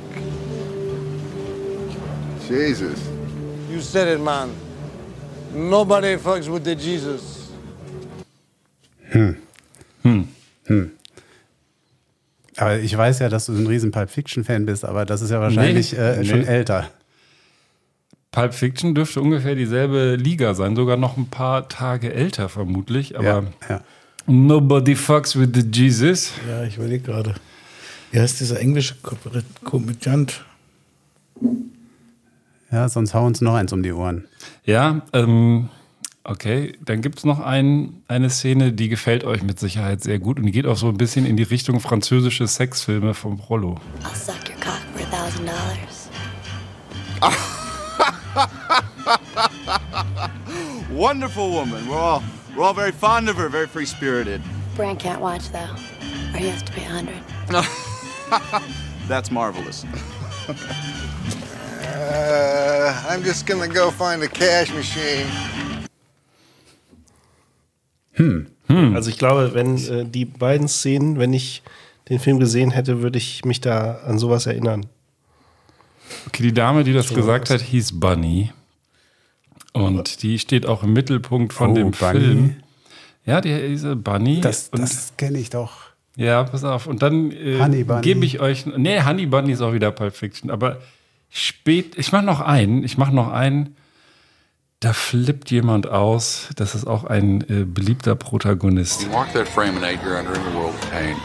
Jesus. 2.47 3.11
You 3.69 3.81
said 3.81 4.07
it, 4.07 4.21
man. 4.21 4.55
Nobody 5.53 6.17
fucks 6.19 6.49
with 6.49 6.63
the 6.63 6.77
Jesus. 6.77 7.51
Hmm. 9.13 9.33
Hmm. 10.05 10.23
Hmm. 10.69 10.85
Aber 12.57 12.79
ich 12.79 12.97
weiß 12.97 13.19
ja, 13.19 13.29
dass 13.29 13.47
du 13.47 13.53
ein 13.53 13.67
riesen 13.67 13.91
Pulp 13.91 14.11
Fiction-Fan 14.11 14.65
bist, 14.67 14.85
aber 14.85 15.05
das 15.05 15.23
ist 15.23 15.31
ja 15.31 15.41
wahrscheinlich 15.41 15.93
Nee, 15.93 15.99
äh, 15.99 16.25
schon 16.25 16.41
nee. 16.41 16.47
älter. 16.47 16.89
Pulp 18.31 18.55
Fiction 18.55 18.95
dürfte 18.95 19.21
ungefähr 19.21 19.55
dieselbe 19.55 20.17
Liga 20.17 20.55
sein, 20.55 20.75
sogar 20.77 20.97
noch 20.97 21.17
ein 21.17 21.27
paar 21.29 21.69
Tage 21.69 22.13
älter 22.13 22.49
vermutlich. 22.49 23.17
Aber 23.19 23.27
Ja, 23.27 23.45
ja. 23.69 23.81
Nobody 24.27 24.95
fucks 24.97 25.39
with 25.39 25.51
the 25.55 25.61
Jesus. 25.71 26.33
Ja, 26.49 26.65
ich 26.65 26.77
überlege 26.77 27.05
gerade. 27.05 27.35
Wie 28.11 28.19
heißt 28.21 28.41
dieser 28.41 28.59
englische 28.61 28.95
Ko- 29.03 29.17
Komödiant? 29.65 30.45
ja, 32.73 32.89
sonst 32.89 33.15
hau 33.15 33.27
uns 33.27 33.41
noch 33.41 33.55
eins 33.55 33.73
um 33.73 33.83
die 33.83 33.93
Ohren. 33.93 34.25
Ja, 34.65 35.03
ähm, 35.13 35.69
okay. 36.25 36.75
Dann 36.85 37.01
gibt 37.01 37.19
es 37.19 37.25
noch 37.25 37.41
ein, 37.41 38.03
eine 38.09 38.31
Szene, 38.31 38.73
die 38.73 38.89
gefällt 38.89 39.25
euch 39.25 39.43
mit 39.43 39.59
Sicherheit 39.59 40.03
sehr 40.03 40.19
gut 40.19 40.39
und 40.39 40.47
die 40.47 40.53
geht 40.53 40.67
auch 40.67 40.77
so 40.77 40.89
ein 40.89 40.97
bisschen 40.97 41.27
in 41.27 41.37
die 41.37 41.43
Richtung 41.43 41.81
französische 41.81 42.47
Sexfilme 42.47 43.15
vom 43.15 43.41
Rollo. 43.41 43.81
I'll 44.03 44.15
suck 44.15 44.49
your 44.49 44.57
cock 44.61 44.81
for 44.95 45.03
a 45.03 45.07
thousand 45.11 45.47
dollars. 45.47 46.09
Wonderful 50.91 51.51
woman. 51.51 51.89
We're 51.89 51.97
all 51.97 52.23
we're 52.57 52.65
all 52.65 52.75
very 52.75 52.93
fond 52.93 53.29
of 53.29 53.37
her, 53.37 53.49
very 53.49 53.67
free 53.67 53.87
spirited. 53.87 54.41
Bran 54.77 54.97
can't 54.97 55.21
watch 55.21 55.51
though, 55.51 55.71
or 56.33 56.39
he 56.39 56.49
has 56.49 56.63
to 56.63 56.73
pay 56.73 56.85
a 56.85 56.89
hundred. 56.89 57.23
That's 59.09 59.31
marvelous. 59.31 59.85
Uh, 61.83 63.05
I'm 63.09 63.23
just 63.23 63.47
gonna 63.47 63.69
go 63.69 63.91
find 63.91 64.23
a 64.23 64.29
cash 64.29 64.73
machine. 64.73 65.27
Also 68.69 69.11
ich 69.11 69.19
glaube, 69.19 69.53
wenn 69.55 69.77
äh, 69.77 70.05
die 70.07 70.25
beiden 70.25 70.69
Szenen, 70.69 71.19
wenn 71.19 71.33
ich 71.33 71.63
den 72.09 72.19
Film 72.19 72.39
gesehen 72.39 72.71
hätte, 72.71 73.03
würde 73.03 73.19
ich 73.19 73.45
mich 73.45 73.61
da 73.61 73.97
an 74.07 74.19
sowas 74.19 74.47
erinnern. 74.47 74.87
Okay, 76.29 76.43
die 76.43 76.53
Dame, 76.55 76.85
die 76.85 76.93
das 76.93 77.13
gesagt 77.13 77.51
hat, 77.51 77.61
hieß 77.61 77.99
Bunny. 77.99 78.53
Und 79.73 80.23
die 80.23 80.39
steht 80.39 80.67
auch 80.67 80.83
im 80.83 80.93
Mittelpunkt 80.93 81.53
von 81.53 81.71
Oh, 81.71 81.75
dem 81.75 81.91
Bunny. 81.91 82.21
Film. 82.21 82.57
Ja, 83.27 83.41
die 83.41 83.69
diese 83.69 83.97
Bunny. 83.97 84.41
Das, 84.41 84.71
das 84.71 85.15
kenne 85.17 85.39
ich 85.39 85.51
doch. 85.51 85.73
ja, 86.17 86.45
pass 86.45 86.63
auf. 86.63 86.87
Und 86.87 87.03
dann 87.03 87.33
äh, 87.33 87.85
gebe 88.03 88.25
ich 88.25 88.39
euch. 88.41 88.67
Nee, 88.67 89.03
Honey 89.03 89.27
Bunny 89.27 89.53
ist 89.53 89.63
auch 89.63 89.73
wieder 89.73 89.91
Pulp 89.91 90.15
Fiction. 90.15 90.51
Aber 90.51 90.79
spät. 91.31 91.95
Ich 91.97 92.13
mache 92.13 92.25
noch 92.25 92.41
einen. 92.41 92.85
Ich 92.85 92.97
mache 92.99 93.15
noch 93.15 93.33
einen. 93.33 93.75
Da 94.81 94.93
flippt 94.93 95.51
jemand 95.51 95.89
aus. 95.89 96.49
Das 96.57 96.75
ist 96.75 96.87
auch 96.87 97.05
ein 97.05 97.41
äh, 97.43 97.65
beliebter 97.65 98.15
Protagonist. 98.15 99.11
Mark 99.11 99.33
that 99.33 99.49
frame 99.49 99.77
and 99.77 99.85
eight, 99.85 100.01
you're 100.03 100.17
entering 100.19 100.43
a 100.47 100.55
world 100.59 100.75
of 100.75 100.91
pain. 100.91 101.17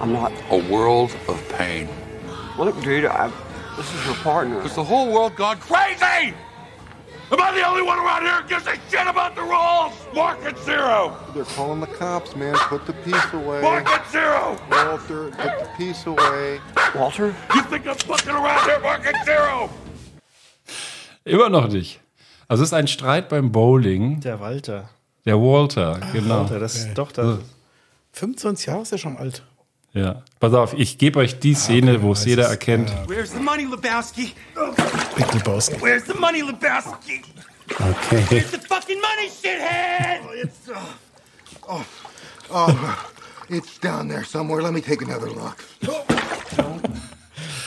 I'm 0.00 0.12
not. 0.12 0.32
A 0.50 0.56
world 0.70 1.10
of 1.26 1.36
pain. 1.58 1.88
Look, 2.58 2.80
dude, 2.82 3.06
I, 3.06 3.30
this 3.76 3.92
is 3.92 4.06
your 4.06 4.14
partner. 4.22 4.60
Has 4.62 4.74
the 4.74 4.84
whole 4.84 5.12
world 5.12 5.34
gone 5.36 5.58
crazy? 5.58 6.34
Am 7.32 7.40
I 7.40 7.52
the 7.52 7.64
only 7.66 7.82
one 7.82 7.98
around 7.98 8.22
here 8.22 8.42
who 8.42 8.48
gives 8.48 8.66
a 8.66 8.74
shit 8.90 9.06
about 9.06 9.34
the 9.36 9.42
rules? 9.42 9.92
Mark 10.14 10.38
it 10.44 10.58
zero! 10.58 11.16
They're 11.32 11.44
calling 11.44 11.78
the 11.80 11.86
cops, 11.86 12.34
man. 12.34 12.54
Put 12.56 12.86
the 12.86 12.92
piece 12.92 13.32
away. 13.32 13.62
Mark 13.62 13.86
it 13.88 14.02
zero! 14.10 14.56
Walter, 14.70 15.30
put 15.30 15.58
the 15.60 15.68
piece 15.76 16.06
away. 16.06 16.60
Walter? 16.94 17.34
You 17.54 17.62
think 17.62 17.86
I'm 17.86 17.94
fucking 17.94 18.30
around 18.30 18.64
here? 18.68 18.80
Mark 18.80 19.02
it 19.06 19.14
zero! 19.24 19.70
Immer 21.30 21.48
noch 21.48 21.68
nicht. 21.68 22.00
Also 22.48 22.62
es 22.64 22.70
ist 22.70 22.74
ein 22.74 22.88
Streit 22.88 23.28
beim 23.28 23.52
Bowling. 23.52 24.20
Der 24.20 24.40
Walter. 24.40 24.90
Der 25.24 25.36
Walter, 25.36 26.00
genau. 26.12 26.40
Walter, 26.40 26.58
das 26.58 26.74
ist 26.76 26.94
doch 26.94 27.12
das. 27.12 27.38
25 28.12 28.66
Jahre 28.66 28.82
ist 28.82 28.92
ja 28.92 28.98
schon 28.98 29.16
alt. 29.16 29.44
Ja. 29.92 30.22
Pass 30.40 30.54
auf, 30.54 30.72
ich 30.74 30.98
gebe 30.98 31.20
euch 31.20 31.38
die 31.38 31.54
Szene, 31.54 32.02
wo 32.02 32.12
es 32.12 32.24
jeder 32.24 32.46
erkennt. 32.46 32.90
Where's 33.06 33.30
the 33.32 33.38
money, 33.38 33.64
Lebowski? 33.64 34.32
Big 35.16 35.34
Lebowski. 35.34 35.80
Where's 35.80 36.04
the 36.06 36.14
money, 36.18 36.42
Lebowski? 36.42 37.22
Okay. 37.72 38.24
Where's 38.28 38.50
the 38.50 38.58
fucking 38.58 39.00
money, 39.00 39.28
shithead? 39.30 40.20
It's 43.48 43.78
down 43.80 44.08
there 44.08 44.24
somewhere. 44.24 44.62
Let 44.62 44.72
me 44.72 44.80
take 44.80 45.02
another 45.04 45.28
look. 45.28 45.64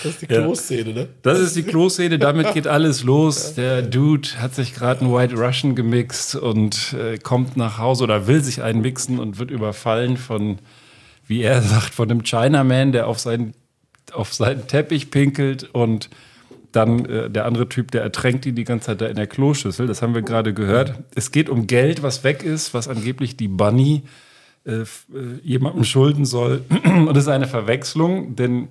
Das 0.03 0.13
ist 0.13 0.21
die 0.21 0.27
Kloszene, 0.27 0.93
ne? 0.93 1.07
Das 1.21 1.39
ist 1.39 1.55
die 1.55 1.63
Kloszene, 1.63 2.19
damit 2.19 2.53
geht 2.53 2.67
alles 2.67 3.03
los. 3.03 3.55
Der 3.55 3.81
Dude 3.81 4.29
hat 4.39 4.53
sich 4.53 4.73
gerade 4.73 5.01
einen 5.01 5.13
White 5.13 5.35
Russian 5.35 5.75
gemixt 5.75 6.35
und 6.35 6.93
äh, 6.93 7.17
kommt 7.17 7.55
nach 7.57 7.77
Hause 7.77 8.03
oder 8.03 8.27
will 8.27 8.43
sich 8.43 8.61
einen 8.61 8.81
mixen 8.81 9.19
und 9.19 9.39
wird 9.39 9.51
überfallen 9.51 10.17
von, 10.17 10.59
wie 11.27 11.41
er 11.41 11.61
sagt, 11.63 11.93
von 11.93 12.11
einem 12.11 12.23
Chinaman, 12.23 12.91
der 12.91 13.07
auf 13.07 13.19
seinen, 13.19 13.53
auf 14.11 14.33
seinen 14.33 14.67
Teppich 14.67 15.09
pinkelt 15.09 15.69
und 15.73 16.09
dann 16.73 17.05
äh, 17.05 17.29
der 17.29 17.45
andere 17.45 17.69
Typ, 17.69 17.91
der 17.91 18.01
ertränkt 18.01 18.45
ihn 18.45 18.55
die 18.55 18.63
ganze 18.63 18.87
Zeit 18.87 19.01
da 19.01 19.05
in 19.05 19.15
der 19.15 19.27
Kloschüssel. 19.27 19.87
Das 19.87 20.01
haben 20.01 20.13
wir 20.13 20.21
gerade 20.23 20.53
gehört. 20.53 20.95
Es 21.15 21.31
geht 21.31 21.49
um 21.49 21.67
Geld, 21.67 22.03
was 22.03 22.23
weg 22.23 22.43
ist, 22.43 22.73
was 22.73 22.87
angeblich 22.87 23.37
die 23.37 23.47
Bunny 23.47 24.03
äh, 24.65 24.81
äh, 24.81 24.85
jemandem 25.43 25.83
schulden 25.83 26.25
soll. 26.25 26.63
Und 26.83 27.15
es 27.15 27.23
ist 27.23 27.29
eine 27.29 27.47
Verwechslung, 27.47 28.35
denn 28.35 28.69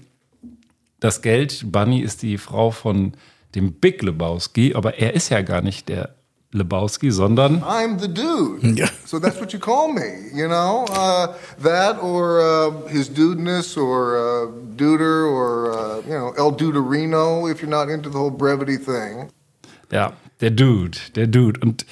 das 1.02 1.23
Geld, 1.23 1.73
Bunny 1.73 2.00
ist 2.00 2.23
die 2.23 2.38
Frau 2.38 2.71
von 2.71 3.12
dem 3.54 3.73
Big 3.73 4.02
Lebowski, 4.02 4.75
aber 4.75 4.99
er 4.99 5.14
ist 5.14 5.28
ja 5.28 5.42
gar 5.42 5.61
nicht 5.62 5.88
der 5.88 6.14
Lebowski, 6.52 7.11
sondern 7.11 7.62
I'm 7.62 7.99
the 7.99 8.09
dude. 8.09 8.78
Yeah. 8.78 8.90
So 9.04 9.18
that's 9.18 9.40
what 9.40 9.52
you 9.52 9.59
call 9.59 9.92
me, 9.92 10.30
you 10.35 10.47
know? 10.47 10.85
Uh, 10.90 11.35
that 11.62 12.02
or 12.02 12.40
uh, 12.40 12.88
his 12.88 13.09
dudeness 13.09 13.76
or 13.76 14.16
uh, 14.16 14.47
duder 14.76 15.26
or, 15.26 15.73
uh, 15.73 16.02
you 16.06 16.12
know, 16.12 16.32
El 16.37 16.52
Duderino 16.52 17.50
if 17.50 17.62
you're 17.62 17.71
not 17.71 17.88
into 17.88 18.11
the 18.11 18.18
whole 18.18 18.30
brevity 18.30 18.76
thing. 18.76 19.30
ja, 19.92 20.14
der 20.40 20.50
Dude, 20.50 20.99
der 21.14 21.28
Dude. 21.28 21.61
Und 21.61 21.87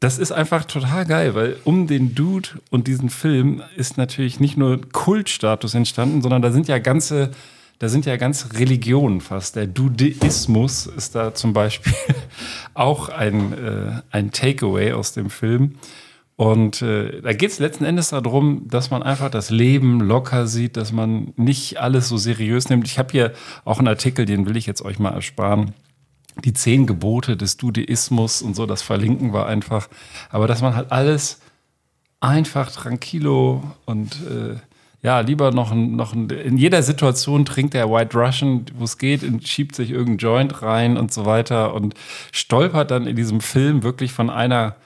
das 0.00 0.18
ist 0.18 0.30
einfach 0.30 0.64
total 0.64 1.06
geil, 1.06 1.34
weil 1.34 1.56
um 1.64 1.88
den 1.88 2.14
Dude 2.14 2.50
und 2.70 2.86
diesen 2.86 3.10
Film 3.10 3.62
ist 3.76 3.96
natürlich 3.96 4.38
nicht 4.38 4.56
nur 4.56 4.80
Kultstatus 4.92 5.74
entstanden, 5.74 6.22
sondern 6.22 6.42
da 6.42 6.52
sind 6.52 6.68
ja 6.68 6.78
ganze, 6.78 7.30
da 7.78 7.88
sind 7.88 8.06
ja 8.06 8.16
ganze 8.16 8.52
Religionen 8.54 9.20
fast. 9.20 9.56
Der 9.56 9.66
Dudeismus 9.66 10.86
ist 10.86 11.14
da 11.14 11.34
zum 11.34 11.52
Beispiel 11.52 11.92
auch 12.74 13.08
ein, 13.08 13.52
äh, 13.52 14.02
ein 14.10 14.32
Takeaway 14.32 14.92
aus 14.92 15.12
dem 15.12 15.30
Film. 15.30 15.76
Und 16.34 16.82
äh, 16.82 17.20
da 17.20 17.32
geht 17.32 17.50
es 17.50 17.58
letzten 17.58 17.84
Endes 17.84 18.10
darum, 18.10 18.68
dass 18.68 18.90
man 18.90 19.02
einfach 19.02 19.30
das 19.30 19.50
Leben 19.50 20.00
locker 20.00 20.46
sieht, 20.46 20.76
dass 20.76 20.92
man 20.92 21.32
nicht 21.36 21.80
alles 21.80 22.08
so 22.08 22.16
seriös 22.16 22.68
nimmt. 22.68 22.86
Ich 22.86 22.98
habe 22.98 23.10
hier 23.10 23.32
auch 23.64 23.78
einen 23.78 23.88
Artikel, 23.88 24.24
den 24.24 24.46
will 24.46 24.56
ich 24.56 24.66
jetzt 24.66 24.82
euch 24.82 24.98
mal 24.98 25.12
ersparen. 25.12 25.74
Die 26.44 26.52
zehn 26.52 26.86
Gebote 26.86 27.36
des 27.36 27.56
Dudeismus 27.56 28.42
und 28.42 28.54
so, 28.54 28.66
das 28.66 28.82
verlinken 28.82 29.32
wir 29.32 29.46
einfach. 29.46 29.88
Aber 30.30 30.46
dass 30.46 30.62
man 30.62 30.76
halt 30.76 30.92
alles 30.92 31.40
einfach 32.20 32.70
tranquilo 32.70 33.62
und 33.84 34.14
äh, 34.26 34.56
ja, 35.00 35.20
lieber 35.20 35.52
noch 35.52 35.70
ein, 35.70 35.94
noch 35.94 36.12
in 36.12 36.56
jeder 36.56 36.82
Situation 36.82 37.44
trinkt 37.44 37.74
der 37.74 37.88
White 37.88 38.18
Russian, 38.18 38.66
wo 38.76 38.84
es 38.84 38.98
geht, 38.98 39.22
und 39.22 39.46
schiebt 39.46 39.76
sich 39.76 39.90
irgendein 39.90 40.18
Joint 40.18 40.62
rein 40.62 40.96
und 40.96 41.12
so 41.12 41.24
weiter 41.24 41.74
und 41.74 41.94
stolpert 42.32 42.90
dann 42.90 43.06
in 43.06 43.14
diesem 43.14 43.40
Film 43.40 43.82
wirklich 43.82 44.12
von 44.12 44.28
einer 44.28 44.76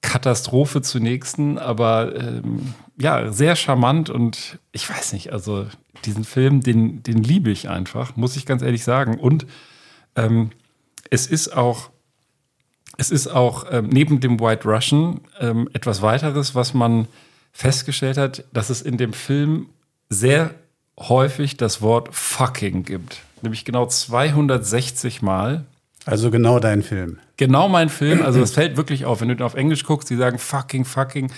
Katastrophe 0.00 0.82
zur 0.82 1.00
nächsten, 1.00 1.58
aber 1.58 2.14
ähm, 2.16 2.74
ja, 3.00 3.32
sehr 3.32 3.56
charmant 3.56 4.10
und 4.10 4.58
ich 4.72 4.88
weiß 4.88 5.12
nicht, 5.12 5.32
also 5.32 5.66
diesen 6.04 6.24
Film, 6.24 6.60
den, 6.60 7.02
den 7.02 7.22
liebe 7.22 7.50
ich 7.50 7.68
einfach, 7.68 8.16
muss 8.16 8.36
ich 8.36 8.46
ganz 8.46 8.62
ehrlich 8.62 8.84
sagen. 8.84 9.18
Und 9.18 9.46
ähm, 10.16 10.50
es 11.10 11.26
ist 11.26 11.56
auch, 11.56 11.90
es 12.96 13.10
ist 13.10 13.28
auch 13.28 13.66
ähm, 13.70 13.88
neben 13.88 14.20
dem 14.20 14.40
White 14.40 14.68
Russian 14.68 15.20
ähm, 15.40 15.68
etwas 15.72 16.02
weiteres, 16.02 16.54
was 16.54 16.74
man 16.74 17.08
festgestellt 17.58 18.18
hat, 18.18 18.44
dass 18.52 18.70
es 18.70 18.82
in 18.82 18.98
dem 18.98 19.12
Film 19.12 19.70
sehr 20.08 20.54
häufig 20.96 21.56
das 21.56 21.82
Wort 21.82 22.14
fucking 22.14 22.84
gibt. 22.84 23.18
Nämlich 23.42 23.64
genau 23.64 23.84
260 23.84 25.22
Mal. 25.22 25.64
Also 26.04 26.30
genau 26.30 26.60
dein 26.60 26.84
Film. 26.84 27.18
Genau 27.36 27.68
mein 27.68 27.88
Film. 27.88 28.22
Also 28.22 28.40
es 28.40 28.52
fällt 28.52 28.76
wirklich 28.76 29.06
auf, 29.06 29.20
wenn 29.20 29.36
du 29.36 29.44
auf 29.44 29.54
Englisch 29.54 29.82
guckst, 29.82 30.08
die 30.08 30.14
sagen 30.14 30.38
fucking, 30.38 30.84
fucking. 30.84 31.32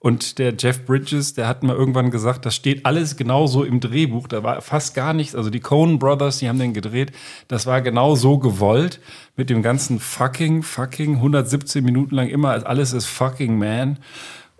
Und 0.00 0.40
der 0.40 0.54
Jeff 0.58 0.84
Bridges, 0.86 1.34
der 1.34 1.46
hat 1.46 1.62
mal 1.62 1.76
irgendwann 1.76 2.10
gesagt, 2.10 2.46
das 2.46 2.56
steht 2.56 2.84
alles 2.84 3.16
genauso 3.16 3.62
im 3.62 3.78
Drehbuch. 3.78 4.26
Da 4.26 4.42
war 4.42 4.62
fast 4.62 4.96
gar 4.96 5.14
nichts. 5.14 5.36
Also 5.36 5.50
die 5.50 5.60
Coen 5.60 6.00
Brothers, 6.00 6.38
die 6.38 6.48
haben 6.48 6.58
den 6.58 6.74
gedreht. 6.74 7.12
Das 7.46 7.66
war 7.66 7.80
genau 7.80 8.16
so 8.16 8.38
gewollt. 8.38 8.98
Mit 9.36 9.50
dem 9.50 9.62
ganzen 9.62 10.00
fucking, 10.00 10.64
fucking, 10.64 11.16
117 11.16 11.84
Minuten 11.84 12.16
lang 12.16 12.28
immer, 12.28 12.66
alles 12.66 12.92
ist 12.92 13.06
fucking 13.06 13.56
man. 13.56 13.98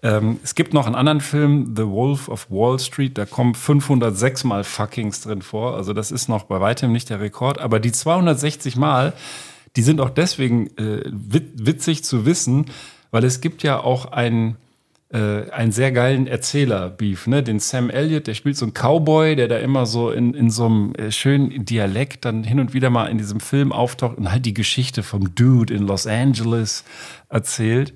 Ähm, 0.02 0.40
es 0.42 0.54
gibt 0.54 0.73
noch 0.73 0.87
einen 0.87 0.95
anderen 0.95 1.21
Film, 1.21 1.75
The 1.76 1.87
Wolf 1.87 2.28
of 2.28 2.50
Wall 2.50 2.78
Street, 2.78 3.19
da 3.19 3.26
kommen 3.26 3.54
506 3.54 4.45
Mal 4.45 4.64
Fuckings 4.64 5.21
drin 5.21 5.42
vor. 5.42 5.76
Also 5.76 5.92
das 5.92 6.11
ist 6.11 6.28
noch 6.28 6.45
bei 6.45 6.61
weitem 6.61 6.92
nicht 6.92 7.11
der 7.11 7.21
Rekord. 7.21 7.59
Aber 7.61 7.80
die 7.80 7.92
260 7.92 8.76
Mal, 8.76 9.12
die 9.76 9.83
sind 9.83 10.00
auch 10.00 10.11
deswegen 10.11 10.69
äh, 10.78 11.02
witzig 11.04 12.02
zu 12.04 12.25
wissen, 12.25 12.66
weil 13.11 13.25
es 13.25 13.40
gibt 13.42 13.62
ja 13.62 13.78
auch 13.78 14.07
einen, 14.07 14.57
äh, 15.12 15.50
einen 15.50 15.73
sehr 15.73 15.92
geilen 15.92 16.26
Erzähler-Beef, 16.26 17.26
ne? 17.26 17.42
Den 17.42 17.61
Sam 17.61 17.90
Elliott, 17.90 18.26
der 18.26 18.35
spielt 18.35 18.57
so 18.57 18.64
einen 18.64 18.73
Cowboy, 18.73 19.37
der 19.37 19.49
da 19.49 19.59
immer 19.59 19.85
so 19.85 20.11
in, 20.11 20.33
in 20.33 20.50
so 20.50 20.64
einem 20.64 20.95
äh, 20.95 21.12
schönen 21.12 21.66
Dialekt 21.66 22.25
dann 22.25 22.42
hin 22.42 22.59
und 22.59 22.73
wieder 22.73 22.88
mal 22.88 23.07
in 23.07 23.19
diesem 23.19 23.40
Film 23.40 23.71
auftaucht 23.71 24.16
und 24.16 24.33
halt 24.33 24.47
die 24.47 24.54
Geschichte 24.54 25.02
vom 25.02 25.35
Dude 25.35 25.75
in 25.75 25.87
Los 25.87 26.07
Angeles 26.07 26.85
erzählt. 27.28 27.92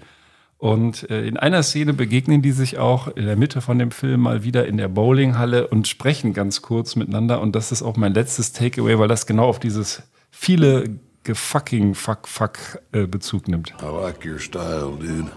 Und 0.64 1.10
äh, 1.10 1.26
in 1.26 1.36
einer 1.36 1.62
Szene 1.62 1.92
begegnen 1.92 2.40
die 2.40 2.52
sich 2.52 2.78
auch 2.78 3.08
in 3.08 3.26
der 3.26 3.36
Mitte 3.36 3.60
von 3.60 3.78
dem 3.78 3.90
Film 3.90 4.22
mal 4.22 4.44
wieder 4.44 4.66
in 4.66 4.78
der 4.78 4.88
Bowlinghalle 4.88 5.68
und 5.68 5.86
sprechen 5.86 6.32
ganz 6.32 6.62
kurz 6.62 6.96
miteinander. 6.96 7.42
Und 7.42 7.54
das 7.54 7.70
ist 7.70 7.82
auch 7.82 7.98
mein 7.98 8.14
letztes 8.14 8.52
Takeaway, 8.52 8.98
weil 8.98 9.06
das 9.06 9.26
genau 9.26 9.44
auf 9.44 9.60
dieses 9.60 10.04
viele 10.30 10.88
gefucking 11.22 11.94
fuck 11.94 12.26
fuck 12.26 12.80
äh, 12.92 13.06
Bezug 13.06 13.46
nimmt. 13.46 13.74
I 13.82 13.84
like 13.84 14.24
your 14.24 14.38
style, 14.38 14.96
dude. 14.98 15.30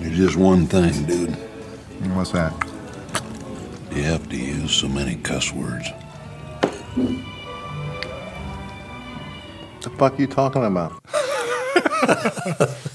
There's 0.00 0.16
just 0.16 0.36
one 0.36 0.68
thing, 0.68 1.04
dude. 1.08 1.36
What's 2.14 2.30
that? 2.30 2.52
You 3.92 4.04
have 4.04 4.28
to 4.28 4.36
use 4.36 4.72
so 4.72 4.86
many 4.86 5.16
cuss 5.16 5.52
words. 5.52 5.92
The 9.80 9.90
fuck 9.98 10.20
you 10.20 10.28
talking 10.28 10.62
about? 10.62 10.92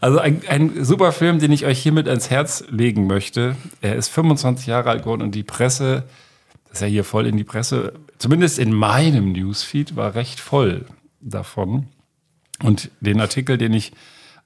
Also 0.00 0.18
ein, 0.18 0.42
ein 0.48 0.84
super 0.84 1.12
Film, 1.12 1.38
den 1.38 1.52
ich 1.52 1.66
euch 1.66 1.78
hiermit 1.82 2.08
ans 2.08 2.30
Herz 2.30 2.64
legen 2.70 3.06
möchte. 3.06 3.56
Er 3.82 3.96
ist 3.96 4.08
25 4.08 4.66
Jahre 4.66 4.90
alt 4.90 5.02
geworden 5.02 5.22
und 5.22 5.34
die 5.34 5.42
Presse, 5.42 6.04
das 6.64 6.74
ist 6.78 6.80
ja 6.80 6.86
hier 6.86 7.04
voll 7.04 7.26
in 7.26 7.36
die 7.36 7.44
Presse, 7.44 7.92
zumindest 8.18 8.58
in 8.58 8.72
meinem 8.72 9.32
Newsfeed, 9.32 9.96
war 9.96 10.14
recht 10.14 10.40
voll 10.40 10.86
davon. 11.20 11.88
Und 12.62 12.90
den 13.00 13.20
Artikel, 13.20 13.58
den 13.58 13.74
ich 13.74 13.92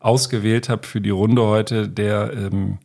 ausgewählt 0.00 0.68
habe 0.68 0.86
für 0.86 1.00
die 1.00 1.10
Runde 1.10 1.42
heute, 1.42 1.88
der 1.88 2.32
ähm, 2.32 2.78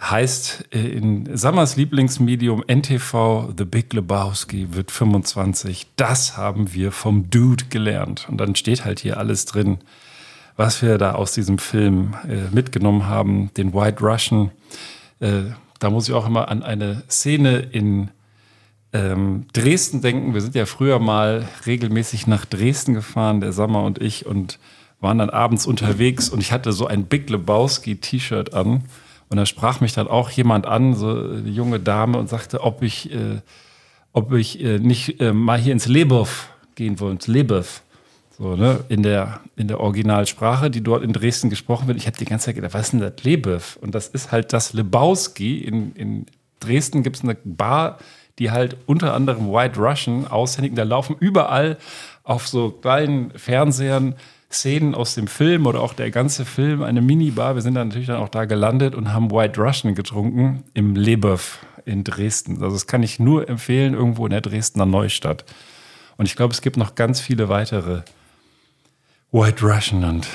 heißt 0.00 0.68
äh, 0.72 0.80
in 0.80 1.36
Sammers 1.36 1.76
Lieblingsmedium 1.76 2.64
NTV 2.66 3.52
The 3.56 3.64
Big 3.64 3.92
Lebowski 3.92 4.74
wird 4.74 4.90
25. 4.90 5.86
Das 5.96 6.36
haben 6.36 6.74
wir 6.74 6.92
vom 6.92 7.30
Dude 7.30 7.66
gelernt. 7.70 8.26
Und 8.28 8.38
dann 8.38 8.56
steht 8.56 8.84
halt 8.84 9.00
hier 9.00 9.16
alles 9.16 9.46
drin 9.46 9.78
was 10.56 10.82
wir 10.82 10.98
da 10.98 11.12
aus 11.12 11.32
diesem 11.32 11.58
Film 11.58 12.14
äh, 12.28 12.54
mitgenommen 12.54 13.06
haben, 13.06 13.52
den 13.54 13.74
White 13.74 14.02
Russian. 14.04 14.50
Äh, 15.20 15.42
da 15.78 15.90
muss 15.90 16.08
ich 16.08 16.14
auch 16.14 16.26
immer 16.26 16.48
an 16.48 16.62
eine 16.62 17.02
Szene 17.08 17.58
in 17.58 18.10
ähm, 18.92 19.46
Dresden 19.52 20.00
denken. 20.00 20.34
Wir 20.34 20.40
sind 20.40 20.54
ja 20.54 20.66
früher 20.66 20.98
mal 20.98 21.48
regelmäßig 21.66 22.26
nach 22.26 22.44
Dresden 22.44 22.94
gefahren, 22.94 23.40
der 23.40 23.52
Sommer 23.52 23.82
und 23.82 24.00
ich, 24.00 24.26
und 24.26 24.58
waren 25.00 25.18
dann 25.18 25.30
abends 25.30 25.66
unterwegs 25.66 26.28
und 26.28 26.40
ich 26.40 26.52
hatte 26.52 26.72
so 26.72 26.86
ein 26.86 27.04
Big 27.04 27.28
Lebowski-T-Shirt 27.28 28.54
an. 28.54 28.84
Und 29.28 29.36
da 29.36 29.46
sprach 29.46 29.80
mich 29.80 29.92
dann 29.92 30.06
auch 30.06 30.30
jemand 30.30 30.66
an, 30.66 30.94
so 30.94 31.08
eine 31.08 31.48
junge 31.48 31.80
Dame, 31.80 32.18
und 32.18 32.28
sagte, 32.28 32.60
ob 32.60 32.82
ich, 32.82 33.12
äh, 33.12 33.40
ob 34.12 34.32
ich 34.32 34.62
äh, 34.62 34.78
nicht 34.78 35.20
äh, 35.20 35.32
mal 35.32 35.58
hier 35.58 35.72
ins 35.72 35.86
Lebow 35.86 36.48
gehen 36.76 37.00
wollte, 37.00 37.32
Lebow. 37.32 37.82
So, 38.36 38.56
ne, 38.56 38.84
in 38.88 39.02
der, 39.02 39.40
in 39.56 39.68
der 39.68 39.78
Originalsprache, 39.80 40.70
die 40.70 40.82
dort 40.82 41.04
in 41.04 41.12
Dresden 41.12 41.50
gesprochen 41.50 41.86
wird. 41.86 41.98
Ich 41.98 42.06
habe 42.06 42.16
die 42.16 42.24
ganze 42.24 42.46
Zeit 42.46 42.56
gedacht, 42.56 42.74
was 42.74 42.86
ist 42.86 42.92
denn 42.92 43.00
das 43.00 43.22
Lebev? 43.22 43.76
Und 43.80 43.94
das 43.94 44.08
ist 44.08 44.32
halt 44.32 44.52
das 44.52 44.72
Lebowski. 44.72 45.58
In, 45.58 45.92
in 45.92 46.26
Dresden 46.58 47.02
gibt 47.02 47.16
es 47.16 47.22
eine 47.22 47.36
Bar, 47.44 47.98
die 48.40 48.50
halt 48.50 48.76
unter 48.86 49.14
anderem 49.14 49.52
White 49.52 49.78
Russian 49.78 50.26
aushändigt. 50.26 50.76
Da 50.76 50.82
laufen 50.82 51.16
überall 51.18 51.78
auf 52.24 52.48
so 52.48 52.70
kleinen 52.70 53.30
Fernsehern 53.38 54.16
Szenen 54.50 54.94
aus 54.94 55.14
dem 55.14 55.26
Film 55.26 55.66
oder 55.66 55.80
auch 55.80 55.94
der 55.94 56.10
ganze 56.10 56.44
Film, 56.44 56.82
eine 56.82 57.02
Minibar. 57.02 57.54
Wir 57.54 57.62
sind 57.62 57.74
dann 57.74 57.88
natürlich 57.88 58.06
dann 58.06 58.20
auch 58.20 58.28
da 58.28 58.44
gelandet 58.44 58.94
und 58.94 59.12
haben 59.12 59.30
White 59.30 59.60
Russian 59.60 59.94
getrunken 59.94 60.64
im 60.74 60.96
Lebev 60.96 61.58
in 61.84 62.04
Dresden. 62.04 62.62
Also 62.62 62.76
das 62.76 62.86
kann 62.86 63.02
ich 63.02 63.18
nur 63.18 63.48
empfehlen, 63.48 63.94
irgendwo 63.94 64.26
in 64.26 64.30
der 64.30 64.40
Dresdner 64.40 64.86
Neustadt. 64.86 65.44
Und 66.16 66.26
ich 66.26 66.36
glaube, 66.36 66.52
es 66.52 66.62
gibt 66.62 66.76
noch 66.76 66.94
ganz 66.94 67.20
viele 67.20 67.48
weitere 67.48 68.02
White 69.34 69.66
Russian 69.66 70.04
und 70.04 70.28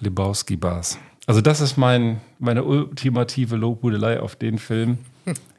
Lebowski 0.00 0.56
Bars. 0.56 0.98
Also 1.24 1.40
das 1.40 1.60
ist 1.60 1.76
mein, 1.76 2.20
meine 2.40 2.64
ultimative 2.64 3.54
Lobhudelei 3.54 4.18
auf 4.18 4.34
den 4.34 4.58
Film. 4.58 4.98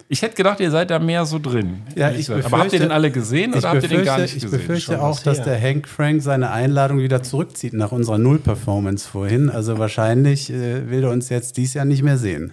Ich 0.09 0.21
hätte 0.23 0.35
gedacht, 0.35 0.59
ihr 0.59 0.71
seid 0.71 0.91
da 0.91 0.99
mehr 0.99 1.25
so 1.25 1.39
drin. 1.39 1.83
Ja, 1.95 2.11
ich 2.11 2.29
Aber 2.29 2.59
habt 2.59 2.73
ihr 2.73 2.79
den 2.79 2.91
alle 2.91 3.09
gesehen 3.09 3.53
oder 3.53 3.69
habt 3.69 3.83
ihr 3.83 3.87
den 3.87 4.03
gar 4.03 4.19
nicht 4.19 4.35
ich 4.35 4.43
gesehen? 4.43 4.59
Ich 4.59 4.67
befürchte 4.67 5.01
auch, 5.01 5.21
dass 5.21 5.41
der 5.41 5.57
Hank 5.57 5.87
Frank 5.87 6.21
seine 6.21 6.51
Einladung 6.51 6.99
wieder 6.99 7.23
zurückzieht 7.23 7.71
nach 7.71 7.93
unserer 7.93 8.17
Null-Performance 8.17 9.07
vorhin. 9.07 9.49
Also 9.49 9.77
wahrscheinlich 9.77 10.51
äh, 10.51 10.89
will 10.89 11.05
er 11.05 11.11
uns 11.11 11.29
jetzt 11.29 11.55
dies 11.55 11.73
Jahr 11.73 11.85
nicht 11.85 12.03
mehr 12.03 12.17
sehen. 12.17 12.51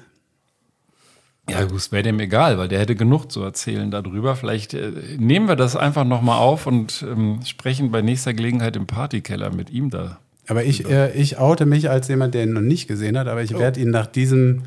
Ja, 1.51 1.63
es 1.63 1.91
wäre 1.91 2.05
dem 2.05 2.21
egal, 2.21 2.59
weil 2.59 2.69
der 2.69 2.79
hätte 2.79 2.95
genug 2.95 3.33
zu 3.33 3.43
erzählen 3.43 3.91
darüber. 3.91 4.37
Vielleicht 4.37 4.75
äh, 4.75 4.93
nehmen 5.19 5.49
wir 5.49 5.57
das 5.57 5.75
einfach 5.75 6.05
nochmal 6.05 6.39
auf 6.39 6.69
und 6.69 7.05
ähm, 7.11 7.41
sprechen 7.45 7.91
bei 7.91 8.03
nächster 8.03 8.35
Gelegenheit 8.35 8.77
im 8.77 8.87
Partykeller 8.87 9.53
mit 9.53 9.71
ihm 9.71 9.91
da 9.91 10.21
aber 10.49 10.65
ich, 10.65 10.89
äh, 10.89 11.13
ich 11.13 11.39
oute 11.39 11.67
mich 11.67 11.91
als 11.91 12.09
jemand, 12.09 12.35
der 12.35 12.45
ihn 12.45 12.53
noch 12.53 12.61
nicht 12.61 12.89
gesehen 12.89 13.19
hat, 13.19 13.29
aber 13.29 13.43
ich 13.43 13.55
oh. 13.55 13.59
werde 13.59 13.81
ihn 13.81 13.91
nach 13.91 14.07
diesem 14.07 14.65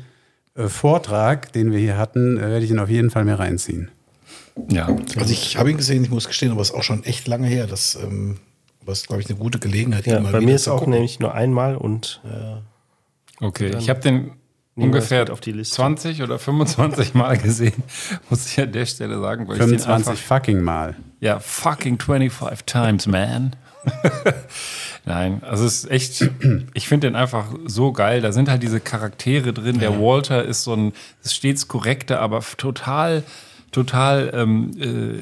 äh, 0.54 0.68
Vortrag, 0.68 1.52
den 1.52 1.72
wir 1.72 1.78
hier 1.78 1.98
hatten, 1.98 2.38
äh, 2.38 2.42
werde 2.42 2.64
ich 2.64 2.70
ihn 2.70 2.78
auf 2.78 2.88
jeden 2.88 3.10
Fall 3.10 3.24
mehr 3.24 3.38
reinziehen. 3.38 3.90
Ja. 4.70 4.88
Also 5.16 5.32
ich 5.32 5.56
habe 5.56 5.70
ihn 5.70 5.76
gesehen, 5.76 6.04
ich 6.04 6.10
muss 6.10 6.26
gestehen, 6.26 6.52
aber 6.52 6.60
es 6.60 6.70
ist 6.70 6.76
auch 6.76 6.82
schon 6.82 7.04
echt 7.04 7.26
lange 7.26 7.46
her. 7.46 7.66
Das 7.66 7.98
ähm, 8.02 8.38
ist, 8.86 9.08
glaube 9.08 9.22
ich, 9.22 9.28
eine 9.28 9.38
gute 9.38 9.58
Gelegenheit. 9.58 10.06
Ja, 10.06 10.20
bei 10.20 10.40
mir 10.40 10.54
ist 10.54 10.68
auch 10.68 10.80
gucken. 10.80 10.92
nämlich 10.92 11.20
nur 11.20 11.34
einmal 11.34 11.76
und 11.76 12.20
äh, 12.24 12.60
Okay, 13.42 13.72
ich 13.76 13.90
habe 13.90 13.98
den 13.98 14.32
ungefähr 14.76 15.30
auf 15.32 15.40
die 15.40 15.50
Liste. 15.50 15.74
20 15.74 16.22
oder 16.22 16.38
25 16.38 17.14
Mal 17.14 17.36
gesehen, 17.36 17.82
muss 18.30 18.46
ich 18.46 18.60
an 18.60 18.70
der 18.70 18.86
Stelle 18.86 19.20
sagen. 19.20 19.48
Weil 19.48 19.56
25 19.56 20.20
fucking 20.22 20.60
Mal. 20.60 20.94
Ja, 21.20 21.40
fucking 21.40 21.98
25 21.98 22.64
times, 22.64 23.06
man. 23.06 23.56
Nein, 25.04 25.42
also 25.42 25.64
es 25.64 25.84
ist 25.84 25.90
echt, 25.90 26.30
ich 26.74 26.88
finde 26.88 27.08
den 27.08 27.16
einfach 27.16 27.46
so 27.66 27.92
geil. 27.92 28.20
Da 28.20 28.30
sind 28.32 28.48
halt 28.48 28.62
diese 28.62 28.80
Charaktere 28.80 29.52
drin. 29.52 29.80
Der 29.80 29.98
Walter 30.00 30.44
ist 30.44 30.62
so 30.62 30.74
ein, 30.74 30.92
ist 31.22 31.34
stets 31.34 31.66
korrekter, 31.66 32.20
aber 32.20 32.40
total 32.56 33.24
total 33.72 34.30
ähm, 34.34 34.70
äh, 34.78 35.16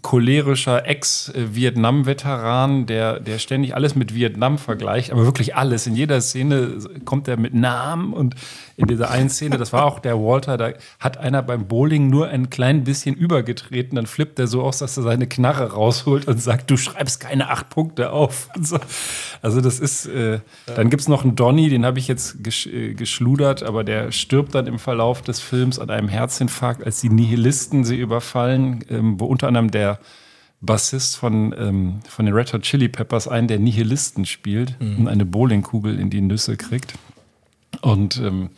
cholerischer 0.00 0.86
Ex-Vietnam-Veteran, 0.88 2.86
der, 2.86 3.20
der 3.20 3.38
ständig 3.38 3.76
alles 3.76 3.94
mit 3.94 4.14
Vietnam 4.14 4.56
vergleicht, 4.56 5.12
aber 5.12 5.26
wirklich 5.26 5.54
alles. 5.54 5.86
In 5.86 5.94
jeder 5.94 6.22
Szene 6.22 6.78
kommt 7.04 7.28
er 7.28 7.36
mit 7.36 7.52
Namen 7.54 8.14
und 8.14 8.34
in 8.82 8.88
dieser 8.88 9.10
einen 9.10 9.30
Szene, 9.30 9.56
das 9.58 9.72
war 9.72 9.84
auch 9.84 9.98
der 10.00 10.18
Walter, 10.18 10.56
da 10.56 10.72
hat 11.00 11.16
einer 11.18 11.42
beim 11.42 11.66
Bowling 11.68 12.10
nur 12.10 12.28
ein 12.28 12.50
klein 12.50 12.84
bisschen 12.84 13.14
übergetreten, 13.14 13.96
dann 13.96 14.06
flippt 14.06 14.38
er 14.38 14.46
so 14.46 14.62
aus, 14.62 14.78
dass 14.78 14.96
er 14.96 15.02
seine 15.04 15.26
Knarre 15.26 15.72
rausholt 15.72 16.26
und 16.28 16.42
sagt, 16.42 16.70
du 16.70 16.76
schreibst 16.76 17.20
keine 17.20 17.48
acht 17.48 17.70
Punkte 17.70 18.10
auf. 18.12 18.48
So. 18.60 18.78
Also 19.40 19.60
das 19.60 19.80
ist, 19.80 20.06
äh, 20.06 20.40
dann 20.66 20.90
gibt 20.90 21.00
es 21.02 21.08
noch 21.08 21.24
einen 21.24 21.36
Donny, 21.36 21.68
den 21.68 21.84
habe 21.86 21.98
ich 21.98 22.08
jetzt 22.08 22.42
gesch 22.44 22.66
äh, 22.66 22.94
geschludert, 22.94 23.62
aber 23.62 23.84
der 23.84 24.12
stirbt 24.12 24.54
dann 24.54 24.66
im 24.66 24.78
Verlauf 24.78 25.22
des 25.22 25.40
Films 25.40 25.78
an 25.78 25.90
einem 25.90 26.08
Herzinfarkt, 26.08 26.84
als 26.84 27.00
die 27.00 27.08
Nihilisten 27.08 27.84
sie 27.84 27.96
überfallen, 27.96 28.84
ähm, 28.90 29.18
wo 29.20 29.26
unter 29.26 29.48
anderem 29.48 29.70
der 29.70 29.98
Bassist 30.60 31.16
von, 31.16 31.52
ähm, 31.58 32.00
von 32.08 32.24
den 32.24 32.34
Red 32.34 32.52
Hot 32.52 32.62
Chili 32.62 32.88
Peppers 32.88 33.26
einen 33.26 33.48
der 33.48 33.58
Nihilisten 33.58 34.26
spielt 34.26 34.76
Mhm. 34.80 34.98
und 35.00 35.08
eine 35.08 35.24
Bowlingkugel 35.24 35.98
in 35.98 36.08
die 36.10 36.20
Nüsse 36.20 36.56
kriegt. 36.56 36.94
Und 37.82 38.16
ähm, 38.18 38.50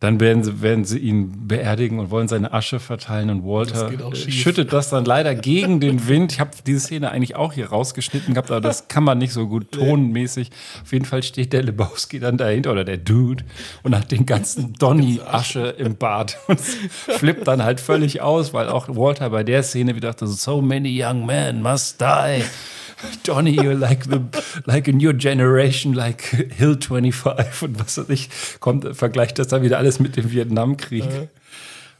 dann 0.00 0.18
werden 0.18 0.42
sie, 0.42 0.62
werden 0.62 0.86
sie 0.86 0.98
ihn 0.98 1.46
beerdigen 1.46 1.98
und 1.98 2.10
wollen 2.10 2.26
seine 2.26 2.54
Asche 2.54 2.80
verteilen 2.80 3.28
und 3.28 3.44
Walter 3.44 3.90
Das 3.90 4.18
schüttet 4.18 4.72
das 4.72 4.88
dann 4.88 5.04
leider 5.04 5.34
gegen 5.34 5.78
den 5.78 6.08
Wind. 6.08 6.32
Ich 6.32 6.40
habe 6.40 6.52
diese 6.66 6.80
Szene 6.80 7.10
eigentlich 7.10 7.36
auch 7.36 7.52
hier 7.52 7.68
rausgeschnitten 7.68 8.32
gehabt, 8.32 8.50
aber 8.50 8.62
das 8.62 8.88
kann 8.88 9.04
man 9.04 9.18
nicht 9.18 9.34
so 9.34 9.46
gut 9.46 9.72
tonmäßig. 9.72 10.50
Auf 10.82 10.92
jeden 10.94 11.04
Fall 11.04 11.22
steht 11.22 11.52
der 11.52 11.62
Lebowski 11.62 12.18
dann 12.18 12.38
dahinter 12.38 12.72
oder 12.72 12.84
der 12.84 12.96
Dude 12.96 13.44
und 13.82 13.94
hat 13.94 14.10
den 14.10 14.24
ganzen 14.24 14.72
Donny 14.72 15.20
Asche 15.24 15.74
im 15.76 15.96
Bart 15.96 16.38
und 16.48 16.60
flippt 16.60 17.46
dann 17.46 17.62
halt 17.62 17.78
völlig 17.78 18.22
aus, 18.22 18.54
weil 18.54 18.70
auch 18.70 18.88
Walter 18.88 19.28
bei 19.28 19.44
der 19.44 19.62
Szene 19.62 19.96
wieder 19.96 20.08
dachte, 20.08 20.26
so 20.26 20.62
many 20.62 20.98
young 21.04 21.26
men 21.26 21.60
must 21.60 22.00
die. 22.00 22.42
Donny, 23.24 23.50
you're 23.50 23.74
like 23.74 24.04
the 24.04 24.20
like 24.66 24.88
a 24.88 24.92
new 24.92 25.12
generation, 25.12 25.92
like 25.94 26.22
Hill 26.22 26.76
25 26.80 27.62
und 27.62 27.80
was 27.80 27.98
weiß 27.98 28.08
ich, 28.08 28.28
kommt, 28.60 28.96
vergleicht 28.96 29.38
das 29.38 29.48
dann 29.48 29.62
wieder 29.62 29.78
alles 29.78 30.00
mit 30.00 30.16
dem 30.16 30.30
Vietnamkrieg. 30.30 31.28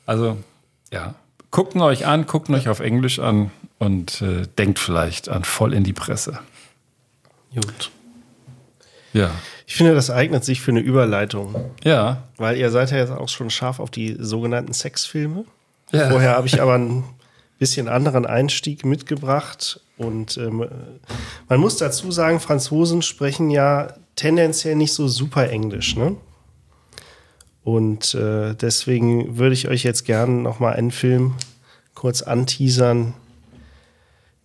Also, 0.07 0.39
ja, 0.93 1.15
guckt 1.51 1.77
euch 1.77 2.07
an, 2.07 2.27
guckt 2.27 2.51
euch 2.51 2.69
auf 2.69 2.81
Englisch 2.81 3.19
an 3.19 3.51
und 3.79 4.23
äh, 4.23 4.47
denkt 4.59 4.79
vielleicht 4.79 5.29
an 5.29 5.45
voll 5.45 5.75
in 5.75 5.85
die 5.85 5.93
Presse. 5.93 6.39
Gut. 7.55 7.91
Ja. 9.13 9.31
Ich 9.67 9.75
finde, 9.75 9.95
das 9.95 10.11
eignet 10.11 10.45
sich 10.45 10.61
für 10.61 10.71
eine 10.71 10.81
Überleitung. 10.81 11.55
Ja. 11.85 12.25
Weil 12.37 12.57
ihr 12.57 12.71
seid 12.71 12.91
ja 12.91 12.99
jetzt 12.99 13.13
auch 13.13 13.29
schon 13.29 13.51
scharf 13.51 13.81
auf 13.81 13.91
die 13.91 14.17
sogenannten 14.19 14.73
Sexfilme. 14.73 15.45
Ja. 15.93 16.11
Vorher 16.11 16.37
habe 16.37 16.47
ich 16.47 16.61
aber 16.61 16.75
einen 16.75 17.05
bisschen 17.59 17.89
anderen 17.89 18.27
Einstieg 18.27 18.85
mitgebracht. 18.85 19.81
Und 20.01 20.39
ähm, 20.39 20.67
man 21.51 21.61
muss 21.61 21.77
dazu 21.77 22.11
sagen, 22.11 22.41
Franzosen 22.41 23.03
sprechen 23.03 23.51
ja 23.51 23.93
tendenziell 24.17 24.75
nicht 24.75 24.95
so 24.95 25.09
super 25.09 25.51
Englisch. 25.51 25.95
Ne? 25.95 26.17
Und 27.65 28.15
äh, 28.15 28.55
deswegen 28.55 29.37
würde 29.37 29.53
ich 29.53 29.69
euch 29.69 29.83
jetzt 29.83 30.07
gerne 30.07 30.41
noch 30.41 30.59
mal 30.59 30.73
einen 30.73 30.91
Film 30.91 31.35
kurz 31.95 32.23
anteasern, 32.23 33.13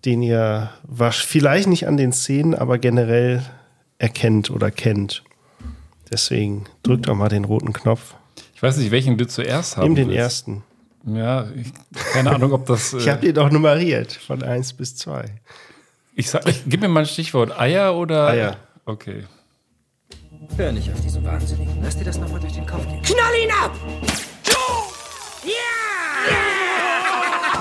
den 0.04 0.22
ihr 0.22 0.72
vielleicht 1.12 1.70
nicht 1.70 1.88
an 1.88 1.96
den 1.96 2.12
Szenen, 2.12 2.54
aber 2.54 2.78
generell 2.78 3.41
erkennt 3.98 4.52
oder 4.52 4.72
kennt. 4.72 5.24
Deswegen 6.12 6.65
drückt 6.84 7.08
doch 7.08 7.15
mal 7.15 7.30
den 7.30 7.46
roten 7.46 7.72
Knopf. 7.72 8.15
Ich 8.54 8.62
weiß 8.62 8.76
nicht, 8.76 8.91
welchen 8.91 9.18
du 9.18 9.26
zuerst 9.26 9.78
haben 9.78 9.86
Nimm 9.86 9.96
den 9.96 10.08
willst. 10.10 10.20
ersten. 10.20 10.63
Ja, 11.06 11.48
ich, 11.56 11.72
keine 12.13 12.32
Ahnung, 12.34 12.52
ob 12.54 12.65
das. 12.65 12.94
Ich 12.94 13.06
äh, 13.08 13.12
habe 13.12 13.22
den 13.22 13.36
doch 13.36 13.52
nummeriert, 13.52 14.12
von 14.12 14.41
1 14.41 14.74
bis 14.74 14.96
2. 14.96 15.26
ich 16.15 16.30
sag, 16.30 16.48
ich, 16.48 16.63
gib 16.65 16.82
mir 16.82 16.88
mal 16.88 17.02
ein 17.02 17.06
Stichwort. 17.06 17.58
Eier 17.60 17.96
oder? 17.96 18.28
Eier. 18.28 18.58
Okay. 18.86 19.26
Hör 20.58 20.72
nicht 20.72 20.91
auf 20.91 21.02
diesen 21.02 21.24
Wahnsinnigen. 21.24 21.82
Lass 21.84 21.98
dir 21.98 22.06
das 22.06 22.18
nochmal 22.18 22.39
durch 22.39 22.54
den 22.54 22.65
Kopf 22.65 22.88
gehen. 22.88 23.02
Knall 23.02 23.34
ihn 23.44 23.52
ab! 23.52 23.76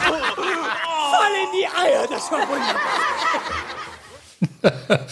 Voll 0.05 1.35
in 1.43 1.51
die 1.53 1.67
Eier, 1.67 2.07
das 2.09 2.31
war 2.31 2.41
wunderbar. 2.49 2.81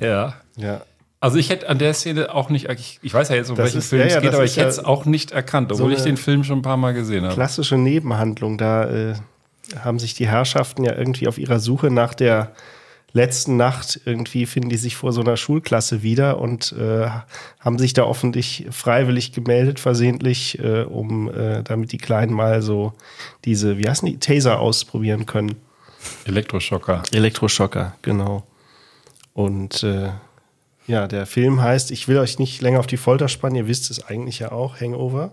Ja. 0.00 0.34
Ja. 0.56 0.80
Also 1.22 1.38
ich 1.38 1.50
hätte 1.50 1.68
an 1.68 1.78
der 1.78 1.94
Szene 1.94 2.34
auch 2.34 2.50
nicht, 2.50 2.68
ich, 2.68 2.98
ich 3.00 3.14
weiß 3.14 3.28
ja 3.28 3.36
jetzt, 3.36 3.48
um 3.48 3.54
Das 3.54 3.66
welchen 3.66 3.78
ist- 3.78 3.88
Film 3.90 4.00
ja, 4.00 4.16
es 4.16 4.20
geht, 4.20 4.34
aber 4.34 4.44
ich 4.44 4.56
hätte 4.56 4.68
es 4.70 4.78
ja 4.78 4.86
auch 4.86 5.04
nicht 5.04 5.30
erkannt, 5.30 5.68
so 5.70 5.76
obwohl 5.76 5.92
ich 5.92 6.00
eine 6.00 6.08
den 6.08 6.16
Film 6.16 6.42
schon 6.42 6.58
ein 6.58 6.62
paar 6.62 6.76
Mal 6.76 6.94
gesehen 6.94 7.24
habe. 7.24 7.32
Klassische 7.32 7.76
Nebenhandlung. 7.78 8.58
Da 8.58 8.90
äh, 8.90 9.14
haben 9.84 10.00
sich 10.00 10.14
die 10.14 10.26
Herrschaften 10.26 10.82
ja 10.82 10.96
irgendwie 10.96 11.28
auf 11.28 11.38
ihrer 11.38 11.60
Suche 11.60 11.92
nach 11.92 12.14
der 12.14 12.50
letzten 13.12 13.56
Nacht 13.56 14.00
irgendwie 14.04 14.46
finden 14.46 14.68
die 14.70 14.76
sich 14.76 14.96
vor 14.96 15.12
so 15.12 15.20
einer 15.20 15.36
Schulklasse 15.36 16.02
wieder 16.02 16.40
und 16.40 16.72
äh, 16.72 17.08
haben 17.60 17.78
sich 17.78 17.92
da 17.92 18.02
offentlich 18.02 18.66
freiwillig 18.72 19.30
gemeldet, 19.32 19.78
versehentlich, 19.78 20.58
äh, 20.58 20.82
um 20.82 21.32
äh, 21.32 21.62
damit 21.62 21.92
die 21.92 21.98
Kleinen 21.98 22.32
mal 22.32 22.62
so 22.62 22.94
diese, 23.44 23.78
wie 23.78 23.88
heißen 23.88 24.08
die, 24.08 24.18
Taser 24.18 24.58
ausprobieren 24.58 25.26
können. 25.26 25.54
Elektroschocker. 26.24 27.04
Elektroschocker, 27.12 27.94
genau. 28.02 28.44
Und 29.34 29.84
äh, 29.84 30.08
ja, 30.86 31.06
der 31.06 31.26
Film 31.26 31.62
heißt, 31.62 31.90
ich 31.90 32.08
will 32.08 32.18
euch 32.18 32.38
nicht 32.38 32.60
länger 32.60 32.80
auf 32.80 32.86
die 32.86 32.96
Folter 32.96 33.28
spannen, 33.28 33.56
ihr 33.56 33.68
wisst 33.68 33.90
es 33.90 34.04
eigentlich 34.04 34.40
ja 34.40 34.52
auch, 34.52 34.80
Hangover. 34.80 35.32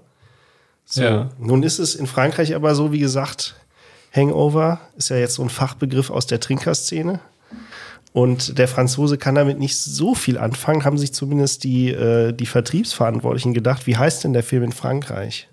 So. 0.85 1.03
Ja. 1.03 1.29
Nun 1.38 1.63
ist 1.63 1.79
es 1.79 1.95
in 1.95 2.07
Frankreich 2.07 2.55
aber 2.55 2.75
so, 2.75 2.91
wie 2.91 2.99
gesagt, 2.99 3.55
Hangover 4.12 4.79
ist 4.97 5.09
ja 5.09 5.17
jetzt 5.17 5.35
so 5.35 5.43
ein 5.43 5.49
Fachbegriff 5.49 6.09
aus 6.09 6.27
der 6.27 6.39
Trinkerszene. 6.39 7.19
Und 8.12 8.57
der 8.57 8.67
Franzose 8.67 9.19
kann 9.19 9.35
damit 9.35 9.59
nicht 9.59 9.77
so 9.77 10.15
viel 10.15 10.39
anfangen, 10.39 10.83
haben 10.83 10.97
sich 10.97 11.13
zumindest 11.13 11.63
die, 11.63 11.89
äh, 11.91 12.33
die 12.33 12.47
Vertriebsverantwortlichen 12.47 13.53
gedacht. 13.53 13.85
Wie 13.85 13.97
heißt 13.97 14.23
denn 14.23 14.33
der 14.33 14.41
Film 14.41 14.63
in 14.63 14.71
Frankreich? 14.71 15.47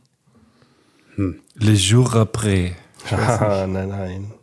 Le 1.16 1.72
jour 1.72 2.14
après. 2.14 2.72
Haha, 3.10 3.66
nein, 3.66 3.88
nein. 3.88 4.34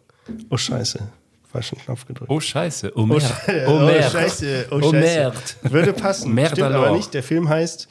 Oh, 0.50 0.58
scheiße. 0.58 1.08
Falschen 1.54 1.78
Knopf 1.78 2.06
gedrückt. 2.06 2.30
Oh 2.32 2.40
Scheiße. 2.40 2.92
Oh 2.96 3.02
Oh, 3.02 3.06
merde. 3.06 3.26
Scheiße. 3.26 3.66
Oh 3.68 3.72
Oh, 3.72 3.80
merde. 3.86 4.10
Scheiße. 4.10 4.66
Oh, 4.72 4.76
Oh 4.76 4.82
Scheiße. 4.82 4.96
merde. 4.98 5.38
Würde 5.62 5.94
passen. 5.94 6.34
Merde 6.34 6.56
Stimmt 6.56 6.74
aber 6.76 6.92
nicht. 6.92 7.14
Der 7.14 7.24
Film 7.24 7.48
heißt 7.48 7.88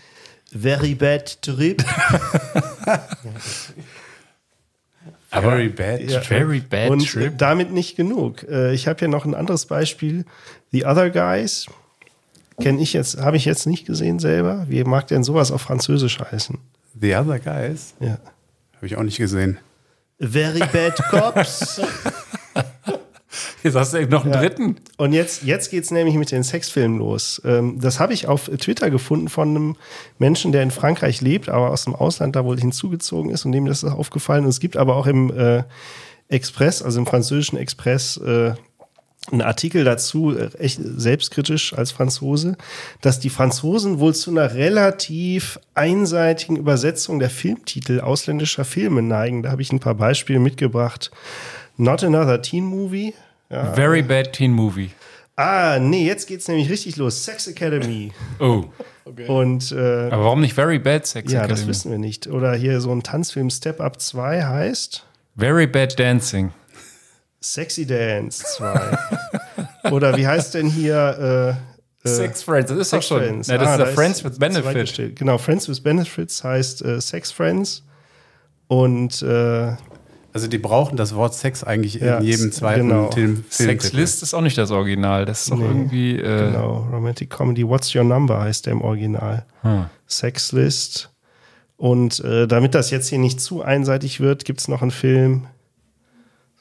Very 0.53 0.95
Bad 0.95 1.41
Trip. 1.41 1.83
Very 5.31 5.69
bad 5.71 6.01
Ja. 6.01 6.21
trip. 6.21 6.27
Very 6.39 6.61
bad 6.61 6.91
Und 6.91 7.09
trip. 7.11 7.39
damit 7.39 7.73
nicht 7.73 7.97
genug. 7.97 8.43
Äh, 8.49 8.75
Ich 8.75 8.87
habe 8.87 8.99
hier 8.99 9.09
noch 9.09 9.25
ein 9.25 9.35
anderes 9.35 9.65
Beispiel. 9.67 10.25
The 10.73 10.85
Other 10.85 11.09
Guys. 11.11 11.67
Kenne 12.61 12.83
ich 12.83 12.93
jetzt, 12.93 13.19
habe 13.19 13.37
ich 13.39 13.45
jetzt 13.47 13.67
nicht 13.67 13.87
gesehen 13.87 14.19
selber. 14.19 14.67
Wie 14.69 14.85
mag 14.85 15.07
denn 15.07 15.25
sowas 15.25 15.51
auf 15.51 15.63
Französisch 15.63 16.19
heißen? 16.21 16.59
The 17.01 17.15
Other 17.17 17.39
Guys? 17.39 17.95
Ja. 18.01 18.19
Habe 18.77 18.87
ich 18.87 18.97
auch 18.97 19.03
nicht 19.03 19.17
gesehen. 19.17 19.59
Very 20.21 20.61
Bad 20.71 20.97
Cops. 21.11 21.81
Jetzt 23.63 23.75
hast 23.75 23.95
du 23.95 24.07
noch 24.07 24.25
einen 24.25 24.35
Ja. 24.35 24.41
dritten. 24.41 24.77
Und 24.97 25.13
jetzt, 25.13 25.43
jetzt 25.43 25.71
geht 25.71 25.85
es 25.85 25.91
nämlich 25.91 26.17
mit 26.17 26.31
den 26.31 26.43
Sexfilmen 26.43 26.99
los. 26.99 27.41
Ähm, 27.45 27.79
das 27.81 27.99
habe 28.01 28.13
ich 28.13 28.27
auf 28.29 28.45
Twitter 28.59 28.91
gefunden 28.91 29.29
von 29.29 29.49
einem 29.49 29.77
Menschen, 30.19 30.53
der 30.53 30.63
in 30.63 30.71
Frankreich 30.71 31.21
lebt, 31.21 31.49
aber 31.49 31.71
aus 31.71 31.85
dem 31.85 31.95
Ausland 31.95 32.37
da 32.37 32.45
wohl 32.45 32.59
hinzugezogen 32.59 33.31
ist 33.31 33.45
und 33.45 33.53
dem 33.53 33.67
das 33.67 33.83
ist 33.83 33.91
aufgefallen. 33.91 34.45
Und 34.45 34.51
es 34.51 34.61
gibt 34.61 34.77
aber 34.77 34.97
auch 34.97 35.07
im 35.07 35.31
äh, 35.37 35.63
Express, 36.29 36.83
also 36.83 36.99
im 36.99 37.07
französischen 37.07 37.59
Express, 37.59 38.17
äh, 38.19 38.55
einen 39.31 39.43
Artikel 39.43 39.85
dazu, 39.85 40.37
äh, 40.37 40.51
echt 40.59 40.81
selbstkritisch 40.83 41.75
als 41.75 41.93
Franzose, 41.93 42.57
dass 43.03 43.21
die 43.21 43.31
Franzosen 43.31 44.01
wohl 44.01 44.15
zu 44.15 44.31
einer 44.31 44.55
relativ 44.55 45.61
einseitigen 45.75 46.57
Übersetzung 46.57 47.19
der 47.21 47.31
Filmtitel 47.31 48.01
ausländischer 48.01 48.65
Filme 48.65 49.01
neigen. 49.03 49.43
Da 49.43 49.51
habe 49.53 49.63
ich 49.63 49.73
ein 49.73 49.81
paar 49.81 49.95
Beispiele 49.95 50.41
mitgebracht. 50.41 51.11
Not 51.77 52.03
Another 52.05 52.41
Teen 52.41 52.65
Movie. 52.65 53.15
Ja. 53.51 53.73
Very 53.75 54.03
bad 54.03 54.33
teen 54.33 54.53
movie. 54.53 54.91
Ah, 55.37 55.79
nee, 55.79 56.07
jetzt 56.07 56.27
geht's 56.27 56.49
nämlich 56.49 56.71
richtig 56.71 56.97
los. 56.97 57.25
Sex 57.25 57.47
Academy. 57.49 58.13
Oh. 58.39 58.65
Und 59.29 59.73
äh, 59.73 60.09
Aber 60.11 60.25
warum 60.25 60.41
nicht 60.41 60.55
Very 60.55 60.79
Bad 60.79 61.07
Sex 61.07 61.31
ja, 61.33 61.41
Academy? 61.41 61.59
das 61.61 61.67
wissen 61.69 61.91
wir 61.91 61.99
nicht. 61.99 62.29
Oder 62.29 62.55
hier 62.55 62.81
so 62.81 62.91
ein 62.93 63.03
Tanzfilm 63.03 63.51
Step 63.51 63.81
Up 63.81 64.01
2 64.01 64.43
heißt 64.43 65.05
Very 65.37 65.67
Bad 65.67 65.99
Dancing. 65.99 66.53
Sexy 67.41 67.87
Dance 67.87 68.43
2. 68.57 68.99
Oder 69.91 70.17
wie 70.17 70.27
heißt 70.27 70.55
denn 70.55 70.69
hier 70.69 71.57
äh, 72.05 72.09
äh, 72.09 72.13
Sex 72.15 72.43
Friends, 72.45 72.71
das 72.71 72.79
ist 72.79 72.91
Sex 72.91 73.09
doch 73.09 73.17
schon- 73.17 73.27
Friends. 73.27 73.49
Ja, 73.49 73.59
das 73.59 73.71
ist 73.73 73.79
da 73.79 73.85
der 73.85 73.95
Friends 73.95 74.25
with 74.25 74.39
Benefit. 74.39 74.63
zweitgestellt. 74.65 75.17
Genau, 75.19 75.39
Friends 75.39 75.69
with 75.69 75.81
Benefits 75.83 76.43
heißt 76.45 76.83
äh, 76.85 77.01
Sex 77.01 77.33
Friends. 77.33 77.83
Und 78.69 79.21
äh, 79.23 79.73
Also 80.35 80.49
die 80.49 80.59
brauchen 80.59 80.97
das 80.97 81.15
Wort 81.15 81.35
Sex 81.35 81.63
eigentlich 81.63 81.95
Ja, 81.95 82.19
in 82.19 82.25
jedem 82.25 82.53
zweiten 82.53 82.89
genau. 82.89 83.11
Film. 83.11 83.45
Sexlist 83.51 84.23
ist 84.23 84.33
auch 84.35 84.41
nicht 84.41 84.57
das 84.57 84.71
Original. 84.71 85.25
Das 85.27 85.43
ist 85.43 85.51
doch 85.51 85.59
Nee, 85.59 85.65
irgendwie. 85.65 86.17
Äh, 86.19 86.51
genau, 86.53 86.89
Romantic 86.91 87.29
Comedy 87.31 87.69
What's 87.69 87.95
Your 87.95 88.05
Number 88.05 88.41
heißt 88.41 88.65
der 88.67 88.73
im 88.73 88.81
Original. 88.81 89.45
Hm. 89.61 89.87
Sexlist. 90.09 91.11
Und 91.77 92.21
äh, 92.21 92.47
damit 92.47 92.75
das 92.75 92.91
jetzt 92.91 93.09
hier 93.09 93.19
nicht 93.19 93.41
zu 93.41 93.63
einseitig 93.63 94.21
wird, 94.21 94.45
gibt 94.45 94.61
es 94.61 94.69
noch 94.69 94.83
einen 94.83 94.91
Film. 94.91 95.47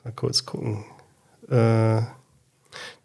Mal 0.03 0.11
kurz 0.15 0.45
gucken. 0.45 0.83
Äh, 1.49 2.01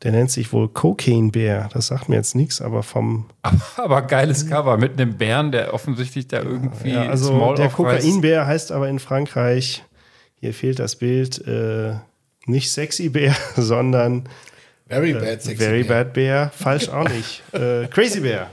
der 0.03 0.13
nennt 0.13 0.31
sich 0.31 0.53
wohl 0.53 0.69
Cocaine 0.69 1.31
Bear. 1.31 1.69
Das 1.73 1.89
sagt 1.89 2.09
mir 2.09 2.17
jetzt 2.17 2.35
nichts, 2.35 2.61
aber 2.61 2.83
vom. 2.83 3.27
Aber 3.77 4.03
geiles 4.03 4.49
Cover 4.49 4.77
mit 4.79 4.93
einem 5.01 5.15
Bären, 5.17 5.53
der 5.53 5.75
offensichtlich 5.75 6.27
da 6.29 6.39
irgendwie 6.43 6.91
Ja, 6.93 7.03
also 7.09 7.29
Small 7.37 7.55
der. 7.57 7.69
Kokainbär 7.69 8.47
heißt 8.47 8.73
aber 8.73 8.89
in 8.89 8.99
Frankreich, 8.99 9.85
hier 10.41 10.55
fehlt 10.55 10.79
das 10.79 10.97
Bild, 10.97 11.47
äh, 11.47 11.95
nicht 12.47 12.71
Sexy 12.71 13.09
Bär, 13.09 13.35
sondern 13.57 14.29
Very 14.89 15.11
äh, 15.11 15.15
bad 15.15 15.43
sexy 15.43 15.57
Very 15.65 15.83
bear. 15.83 16.05
Bad 16.05 16.13
Bear. 16.15 16.51
Falsch 16.55 16.89
auch 16.89 17.09
nicht. 17.09 17.43
äh, 17.53 17.87
Crazy 17.89 18.21
Bear. 18.21 18.51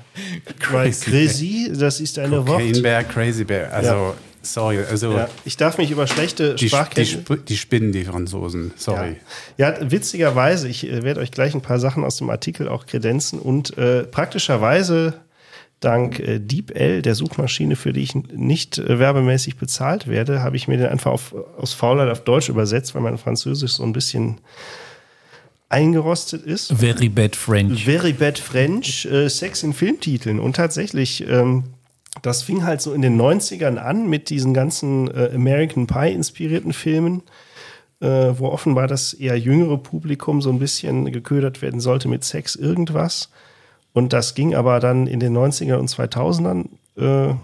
Crazy 0.60 1.12
Crazy, 1.12 1.72
das 1.78 2.00
ist 2.00 2.18
eine 2.18 2.38
Wort. 2.48 2.60
Cocaine 2.60 2.82
Bear, 2.82 3.04
Crazy 3.04 3.44
Bear. 3.44 3.72
Also 3.72 3.90
Ja. 3.92 4.14
Sorry, 4.46 4.80
also 4.80 5.14
Ja, 5.14 5.30
ich 5.46 5.56
darf 5.56 5.78
mich 5.78 5.90
über 5.90 6.06
schlechte 6.06 6.56
die, 6.56 6.66
die, 6.66 6.68
Sprachkenntnisse. 6.68 7.22
Sp- 7.24 7.46
die 7.48 7.56
spinnen 7.56 7.94
die 7.94 8.04
Franzosen. 8.04 8.74
Sorry. 8.76 9.16
Ja, 9.58 9.72
ja 9.80 9.92
witzigerweise, 9.92 10.68
ich 10.68 10.86
äh, 10.86 11.04
werde 11.04 11.22
euch 11.22 11.32
gleich 11.32 11.54
ein 11.54 11.62
paar 11.62 11.80
Sachen 11.80 12.04
aus 12.04 12.18
dem 12.18 12.30
Artikel 12.30 12.68
auch 12.68 12.86
kredenzen 12.86 13.40
und 13.40 13.78
äh, 13.78 14.04
praktischerweise 14.04 15.14
dank 15.84 16.20
äh, 16.20 16.40
DeepL, 16.40 17.02
der 17.02 17.16
Suchmaschine, 17.16 17.76
für 17.76 17.94
die 17.94 18.02
ich 18.02 18.16
nicht 18.16 18.78
äh, 18.78 19.00
werbemäßig 19.00 19.58
bezahlt 19.58 20.08
werde, 20.08 20.42
habe 20.42 20.56
ich 20.56 20.68
mir 20.68 20.78
den 20.78 20.88
einfach 20.88 21.12
auf, 21.12 21.36
aus 21.58 21.74
Faulheit 21.74 22.10
auf 22.10 22.24
Deutsch 22.24 22.50
übersetzt, 22.50 22.96
weil 22.96 23.02
mein 23.02 23.18
Französisch 23.18 23.74
so 23.74 23.84
ein 23.84 23.94
bisschen 23.94 24.40
eingerostet 25.74 26.44
ist. 26.46 26.72
Very 26.72 27.10
bad 27.10 27.36
French. 27.36 27.84
Very 27.84 28.14
Bad 28.14 28.38
French, 28.38 29.06
äh, 29.06 29.28
Sex 29.28 29.64
in 29.64 29.74
Filmtiteln. 29.74 30.40
Und 30.40 30.56
tatsächlich, 30.56 31.28
ähm, 31.28 31.64
das 32.22 32.44
fing 32.44 32.64
halt 32.64 32.82
so 32.82 32.94
in 32.94 33.02
den 33.02 33.20
90ern 33.20 33.78
an 33.78 34.08
mit 34.08 34.30
diesen 34.30 34.54
ganzen 34.54 35.10
äh, 35.10 35.32
American 35.34 35.88
Pie-inspirierten 35.88 36.74
Filmen, 36.74 37.24
äh, 38.02 38.08
wo 38.08 38.50
offenbar 38.50 38.88
das 38.88 39.14
eher 39.14 39.38
jüngere 39.38 39.78
Publikum 39.78 40.42
so 40.42 40.52
ein 40.52 40.60
bisschen 40.60 41.12
geködert 41.12 41.64
werden 41.64 41.80
sollte 41.80 42.08
mit 42.08 42.24
Sex 42.24 42.56
irgendwas. 42.56 43.30
Und 43.94 44.12
das 44.12 44.36
ging 44.36 44.56
aber 44.56 44.80
dann 44.80 45.08
in 45.08 45.20
den 45.20 45.38
90ern 45.38 45.76
und 45.76 45.90
2000ern 45.90 46.66
äh, 46.98 47.36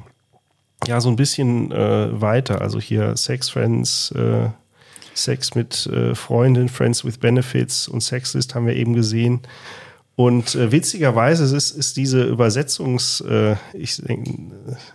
ja 0.88 1.01
so 1.01 1.09
ein 1.09 1.15
bisschen 1.15 1.71
äh, 1.71 2.21
weiter. 2.21 2.62
Also 2.62 2.79
hier 2.79 3.15
Sex 3.15 3.49
Friends, 3.49 4.12
äh, 4.12 4.49
Sex 5.13 5.55
mit 5.55 5.85
äh, 5.88 6.15
Freundin, 6.15 6.69
Friends 6.69 7.05
with 7.05 7.17
Benefits 7.17 7.88
und 7.88 8.01
Sexlist 8.01 8.55
haben 8.55 8.65
wir 8.65 8.75
eben 8.75 8.93
gesehen. 8.93 9.41
Und 10.15 10.55
äh, 10.55 10.71
witzigerweise 10.71 11.55
ist, 11.55 11.71
ist 11.71 11.95
diese 11.95 12.23
Übersetzungs, 12.23 13.21
äh, 13.21 13.55
ich, 13.73 14.01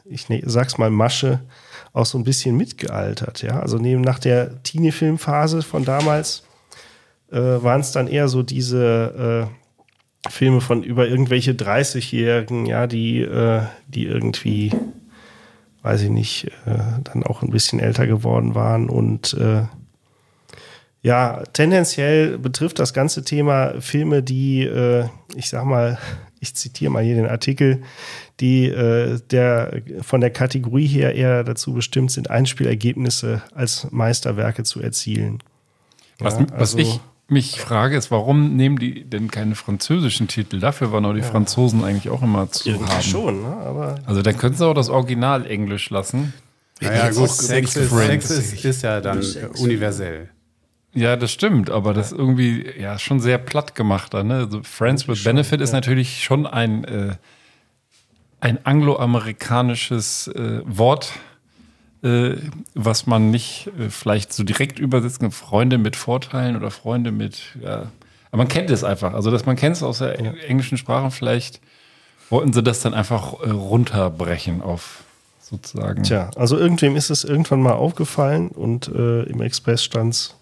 ich 0.05 0.29
ne, 0.29 0.43
sag's 0.45 0.77
mal, 0.77 0.91
Masche 0.91 1.41
auch 1.95 2.05
so 2.05 2.19
ein 2.19 2.25
bisschen 2.25 2.57
mitgealtert. 2.57 3.43
Ja? 3.43 3.61
Also 3.61 3.79
neben 3.79 4.03
nach 4.03 4.19
der 4.19 4.63
Teenie-Filmphase 4.65 5.63
von 5.63 5.85
damals 5.85 6.43
äh, 7.31 7.39
waren 7.39 7.81
es 7.81 7.93
dann 7.93 8.09
eher 8.09 8.29
so 8.29 8.43
diese 8.43 9.49
äh, 9.49 9.64
Filme 10.31 10.61
von 10.61 10.83
über 10.83 11.07
irgendwelche 11.07 11.53
30-Jährigen, 11.53 12.67
ja, 12.67 12.87
die, 12.87 13.21
äh, 13.21 13.63
die 13.89 14.07
irgendwie, 14.07 14.73
weiß 15.83 16.03
ich 16.03 16.11
nicht, 16.11 16.47
äh, 16.67 16.79
dann 17.05 17.23
auch 17.25 17.43
ein 17.43 17.51
bisschen 17.51 17.79
älter 17.81 18.07
geworden 18.07 18.55
waren 18.55 18.89
und 18.89 19.35
äh, 19.35 19.63
ja, 21.03 21.43
tendenziell 21.53 22.39
betrifft 22.39 22.79
das 22.79 22.95
ganze 22.95 23.25
Thema 23.25 23.75
Filme, 23.81 24.23
die, 24.23 24.63
äh, 24.63 25.05
ich 25.37 25.51
sag 25.51 25.67
mal, 25.67 25.99
ich 26.41 26.55
zitiere 26.55 26.91
mal 26.91 27.03
hier 27.05 27.17
den 27.17 27.27
Artikel, 27.29 27.83
die 28.41 28.67
äh, 28.67 29.21
der, 29.31 29.83
von 30.01 30.21
der 30.23 30.31
Kategorie 30.31 30.87
her 30.87 31.15
eher 31.15 31.45
dazu 31.45 31.75
bestimmt 31.75 32.11
sind, 32.11 32.31
Einspielergebnisse 32.31 33.43
als 33.55 33.87
Meisterwerke 33.91 34.63
zu 34.65 34.81
erzielen. 34.81 35.41
Was, 36.19 36.39
Ja, 36.39 36.47
was 36.53 36.75
also- 36.75 36.79
ich 36.79 37.01
mich 37.29 37.61
frage, 37.61 37.97
ist, 37.97 38.11
warum 38.11 38.55
nehmen 38.57 38.79
die 38.79 39.05
denn 39.05 39.31
keine 39.31 39.55
französischen 39.55 40.29
Titel? 40.29 40.61
Dafür 40.61 40.93
waren 40.93 41.05
auch 41.07 41.15
die 41.15 41.21
Ja. 41.21 41.25
Franzosen 41.27 41.83
eigentlich 41.85 42.11
auch 42.11 42.23
immer 42.23 42.51
zu 42.51 42.69
Irgendwie 42.69 42.93
haben. 42.93 43.03
schon, 43.03 43.43
ne? 43.43 43.57
aber 43.57 43.97
Also 44.07 44.23
dann 44.23 44.37
können 44.37 44.55
sie 44.55 44.67
auch 44.67 44.75
das 44.75 44.91
Original 44.91 45.47
Englisch 45.47 45.91
lassen. 45.91 46.35
Naja, 46.81 47.09
gut, 47.11 47.31
Sex 47.31 47.77
ist, 47.77 47.91
Sex 47.91 48.31
ist, 48.31 48.65
ist 48.65 48.83
ja 48.83 49.01
dann 49.01 49.23
Sex. 49.23 49.59
universell. 49.61 50.29
Ja, 50.93 51.17
das 51.17 51.33
stimmt, 51.33 51.71
aber 51.71 51.95
das 51.95 52.13
ist 52.13 52.19
irgendwie 52.19 52.67
ja 52.79 52.99
schon 52.99 53.21
sehr 53.21 53.39
platt 53.39 53.75
gemacht 53.75 54.13
da, 54.15 54.23
ne? 54.23 54.35
Also 54.35 54.61
Friends 54.63 55.09
with 55.09 55.25
Benefit 55.25 55.61
ist 55.61 55.73
natürlich 55.73 56.23
schon 56.23 56.47
ein, 56.47 56.85
äh, 56.85 57.17
ein 58.41 58.65
angloamerikanisches 58.67 60.29
äh, 60.29 60.61
Wort, 60.65 61.13
was 62.75 63.07
man 63.07 63.31
nicht 63.31 63.71
äh, 63.79 63.89
vielleicht 63.89 64.33
so 64.33 64.45
direkt 64.45 64.79
übersetzen 64.79 65.21
kann. 65.21 65.31
Freunde 65.31 65.79
mit 65.79 65.97
Vorteilen 65.97 66.57
oder 66.57 66.71
Freunde 66.71 67.13
mit, 67.13 67.41
ja. 67.63 67.91
Aber 68.31 68.39
man 68.39 68.49
kennt 68.49 68.71
es 68.71 68.85
einfach. 68.85 69.15
Also, 69.15 69.31
dass 69.31 69.47
man 69.47 69.57
kennt 69.57 69.77
es 69.77 69.83
aus 69.83 69.99
der 69.99 70.19
englischen 70.19 70.77
Sprache. 70.77 71.11
Vielleicht 71.11 71.61
wollten 72.31 72.53
sie 72.53 72.63
das 72.63 72.81
dann 72.81 72.95
einfach 72.95 73.41
äh, 73.41 73.51
runterbrechen 73.51 74.61
auf 74.61 75.05
sozusagen. 75.41 76.03
Tja, 76.03 76.31
also 76.37 76.59
irgendwem 76.59 76.97
ist 76.97 77.11
es 77.11 77.25
irgendwann 77.25 77.63
mal 77.63 77.75
aufgefallen 77.75 78.49
und 78.49 78.89
äh, 78.89 79.23
im 79.25 79.41
Express 79.41 79.85
stand's. 79.85 80.37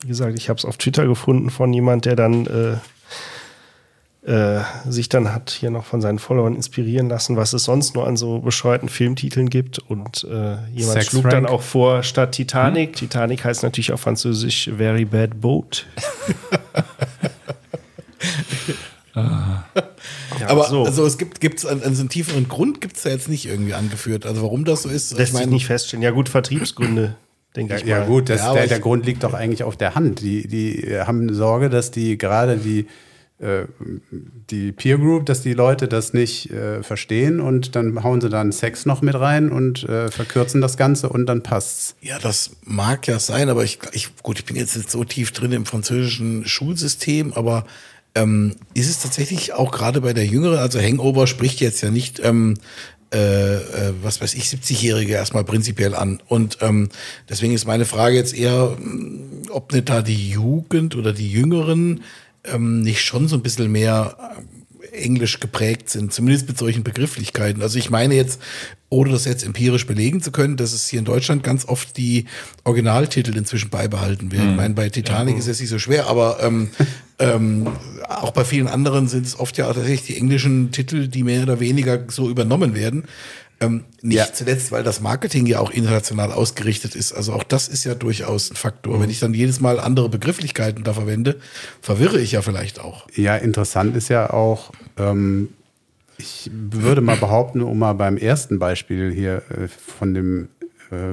Wie 0.00 0.08
gesagt, 0.08 0.36
ich 0.38 0.48
habe 0.48 0.58
es 0.58 0.64
auf 0.64 0.76
Twitter 0.76 1.06
gefunden 1.06 1.50
von 1.50 1.72
jemand, 1.72 2.04
der 2.04 2.16
dann 2.16 2.46
äh, 2.46 2.76
äh, 4.26 4.60
sich 4.88 5.08
dann 5.10 5.34
hat 5.34 5.50
hier 5.50 5.70
noch 5.70 5.84
von 5.84 6.00
seinen 6.00 6.18
Followern 6.18 6.54
inspirieren 6.56 7.08
lassen, 7.10 7.36
was 7.36 7.52
es 7.52 7.64
sonst 7.64 7.94
nur 7.94 8.06
an 8.06 8.16
so 8.16 8.38
bescheuerten 8.40 8.88
Filmtiteln 8.88 9.50
gibt. 9.50 9.78
Und 9.78 10.24
äh, 10.24 10.56
jemand 10.72 10.92
Sex 10.94 11.06
schlug 11.08 11.22
Frank. 11.22 11.32
dann 11.34 11.46
auch 11.46 11.60
vor, 11.62 12.02
statt 12.02 12.32
Titanic, 12.32 12.94
Titanic 12.96 13.44
heißt 13.44 13.62
natürlich 13.62 13.92
auf 13.92 14.00
Französisch 14.00 14.70
Very 14.76 15.04
Bad 15.04 15.40
Boat. 15.40 15.86
Ja, 20.40 20.48
Aber 20.48 20.64
so. 20.68 20.84
also 20.84 21.06
es 21.06 21.18
gibt 21.18 21.40
gibt's 21.40 21.64
einen, 21.64 21.82
also 21.84 22.00
einen 22.00 22.08
tieferen 22.08 22.48
Grund 22.48 22.80
gibt 22.80 22.96
es 22.96 23.04
da 23.04 23.10
jetzt 23.10 23.28
nicht 23.28 23.46
irgendwie 23.46 23.74
angeführt. 23.74 24.26
Also 24.26 24.42
warum 24.42 24.64
das 24.64 24.82
so 24.82 24.88
ist, 24.88 25.16
Lässt 25.16 25.36
sich 25.36 25.46
nicht 25.46 25.66
feststellen. 25.66 26.02
Ja 26.02 26.10
gut, 26.10 26.28
Vertriebsgründe, 26.28 27.14
denke 27.54 27.74
Ja, 27.74 27.78
ich 27.78 27.86
ja 27.86 27.98
mal. 28.00 28.06
gut, 28.06 28.28
das, 28.28 28.40
Ja, 28.40 28.52
der, 28.52 28.64
ich- 28.64 28.68
der 28.70 28.80
Grund 28.80 29.06
liegt 29.06 29.22
doch 29.22 29.32
eigentlich 29.34 29.62
auf 29.62 29.76
der 29.76 29.94
Hand. 29.94 30.20
Die, 30.20 30.48
die 30.48 30.98
haben 30.98 31.32
Sorge, 31.32 31.70
dass 31.70 31.92
die 31.92 32.18
gerade 32.18 32.56
die, 32.56 32.86
äh, 33.44 33.66
die 34.50 34.72
Peer 34.72 34.98
Group, 34.98 35.26
dass 35.26 35.42
die 35.42 35.52
Leute 35.52 35.86
das 35.86 36.14
nicht 36.14 36.50
äh, 36.50 36.82
verstehen 36.82 37.40
und 37.40 37.76
dann 37.76 38.02
hauen 38.02 38.20
sie 38.20 38.30
dann 38.30 38.52
Sex 38.52 38.86
noch 38.86 39.02
mit 39.02 39.14
rein 39.14 39.50
und 39.50 39.84
äh, 39.84 40.10
verkürzen 40.10 40.60
das 40.60 40.76
Ganze 40.76 41.08
und 41.08 41.26
dann 41.26 41.42
passt's. 41.42 41.96
Ja, 42.00 42.18
das 42.18 42.52
mag 42.64 43.06
ja 43.06 43.18
sein, 43.18 43.48
aber 43.48 43.64
ich, 43.64 43.78
ich 43.92 44.16
gut, 44.22 44.38
ich 44.38 44.44
bin 44.44 44.56
jetzt 44.56 44.76
nicht 44.76 44.90
so 44.90 45.04
tief 45.04 45.32
drin 45.32 45.52
im 45.52 45.66
französischen 45.66 46.46
Schulsystem, 46.46 47.32
aber 47.34 47.64
ähm, 48.14 48.54
ist 48.74 48.88
es 48.88 49.00
tatsächlich 49.00 49.52
auch 49.52 49.72
gerade 49.72 50.00
bei 50.00 50.12
der 50.12 50.24
Jüngeren, 50.24 50.58
also 50.58 50.80
Hangover 50.80 51.26
spricht 51.26 51.60
jetzt 51.60 51.82
ja 51.82 51.90
nicht, 51.90 52.20
ähm, 52.24 52.54
äh, 53.14 53.56
äh, 53.56 53.92
was 54.02 54.20
weiß 54.20 54.34
ich, 54.34 54.44
70-Jährige 54.44 55.12
erstmal 55.12 55.44
prinzipiell 55.44 55.94
an. 55.94 56.20
Und 56.26 56.58
ähm, 56.62 56.88
deswegen 57.28 57.54
ist 57.54 57.64
meine 57.64 57.84
Frage 57.84 58.16
jetzt 58.16 58.34
eher, 58.34 58.76
mh, 58.76 59.50
ob 59.50 59.72
nicht 59.72 59.88
da 59.88 60.02
die 60.02 60.30
Jugend 60.30 60.96
oder 60.96 61.12
die 61.12 61.30
Jüngeren 61.30 62.02
ähm, 62.44 62.82
nicht 62.82 63.02
schon 63.02 63.28
so 63.28 63.36
ein 63.36 63.42
bisschen 63.42 63.70
mehr 63.70 64.16
äh, 64.18 64.42
englisch 64.92 65.40
geprägt 65.40 65.90
sind, 65.90 66.12
zumindest 66.12 66.46
mit 66.48 66.58
solchen 66.58 66.84
Begrifflichkeiten. 66.84 67.62
Also 67.62 67.78
ich 67.78 67.90
meine 67.90 68.14
jetzt, 68.14 68.40
ohne 68.90 69.10
das 69.10 69.24
jetzt 69.24 69.44
empirisch 69.44 69.86
belegen 69.86 70.22
zu 70.22 70.30
können, 70.30 70.56
dass 70.56 70.72
es 70.72 70.88
hier 70.88 71.00
in 71.00 71.04
Deutschland 71.04 71.42
ganz 71.42 71.66
oft 71.66 71.96
die 71.96 72.26
Originaltitel 72.62 73.36
inzwischen 73.36 73.70
beibehalten 73.70 74.30
werden. 74.30 74.46
Mhm. 74.46 74.50
Ich 74.52 74.56
meine, 74.56 74.74
bei 74.74 74.88
Titanic 74.88 75.36
ist 75.36 75.48
es 75.48 75.60
nicht 75.60 75.70
so 75.70 75.78
schwer, 75.78 76.06
aber 76.06 76.38
ähm, 76.42 76.70
ähm, 77.18 77.68
auch 78.08 78.30
bei 78.30 78.44
vielen 78.44 78.68
anderen 78.68 79.08
sind 79.08 79.26
es 79.26 79.38
oft 79.38 79.56
ja 79.56 79.66
tatsächlich 79.66 80.02
die 80.02 80.16
englischen 80.16 80.70
Titel, 80.70 81.08
die 81.08 81.24
mehr 81.24 81.42
oder 81.42 81.60
weniger 81.60 82.04
so 82.08 82.28
übernommen 82.30 82.74
werden. 82.74 83.04
Ähm, 83.64 83.84
nicht 84.02 84.36
zuletzt, 84.36 84.72
weil 84.72 84.82
das 84.82 85.00
Marketing 85.00 85.46
ja 85.46 85.60
auch 85.60 85.70
international 85.70 86.32
ausgerichtet 86.32 86.94
ist. 86.94 87.12
Also 87.12 87.32
auch 87.32 87.42
das 87.42 87.68
ist 87.68 87.84
ja 87.84 87.94
durchaus 87.94 88.50
ein 88.50 88.56
Faktor. 88.56 89.00
Wenn 89.00 89.10
ich 89.10 89.20
dann 89.20 89.34
jedes 89.34 89.60
Mal 89.60 89.80
andere 89.80 90.08
Begrifflichkeiten 90.08 90.84
da 90.84 90.92
verwende, 90.92 91.36
verwirre 91.80 92.20
ich 92.20 92.32
ja 92.32 92.42
vielleicht 92.42 92.80
auch. 92.80 93.06
Ja, 93.14 93.36
interessant 93.36 93.96
ist 93.96 94.08
ja 94.08 94.30
auch, 94.30 94.72
ähm, 94.98 95.48
ich 96.18 96.50
würde 96.52 97.00
mal 97.00 97.16
behaupten, 97.16 97.62
um 97.62 97.78
mal 97.78 97.94
beim 97.94 98.16
ersten 98.16 98.58
Beispiel 98.58 99.12
hier 99.12 99.42
äh, 99.50 99.68
von 99.68 100.14
dem 100.14 100.48
äh, 100.90 101.12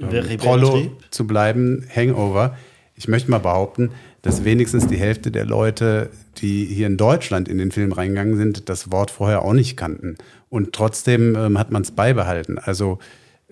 ähm, 0.00 0.38
Prollo 0.38 0.92
zu 1.10 1.26
bleiben, 1.26 1.86
Hangover. 1.94 2.56
Ich 2.94 3.08
möchte 3.08 3.30
mal 3.30 3.38
behaupten, 3.38 3.90
dass 4.20 4.44
wenigstens 4.44 4.86
die 4.86 4.96
Hälfte 4.96 5.30
der 5.30 5.44
Leute, 5.44 6.10
die 6.38 6.64
hier 6.66 6.86
in 6.86 6.96
Deutschland 6.96 7.48
in 7.48 7.58
den 7.58 7.72
Film 7.72 7.92
reingegangen 7.92 8.36
sind, 8.36 8.68
das 8.68 8.92
Wort 8.92 9.10
vorher 9.10 9.42
auch 9.42 9.54
nicht 9.54 9.76
kannten. 9.76 10.16
Und 10.52 10.74
trotzdem 10.74 11.34
ähm, 11.34 11.58
hat 11.58 11.70
man 11.70 11.80
es 11.80 11.92
beibehalten. 11.92 12.58
Also 12.58 12.98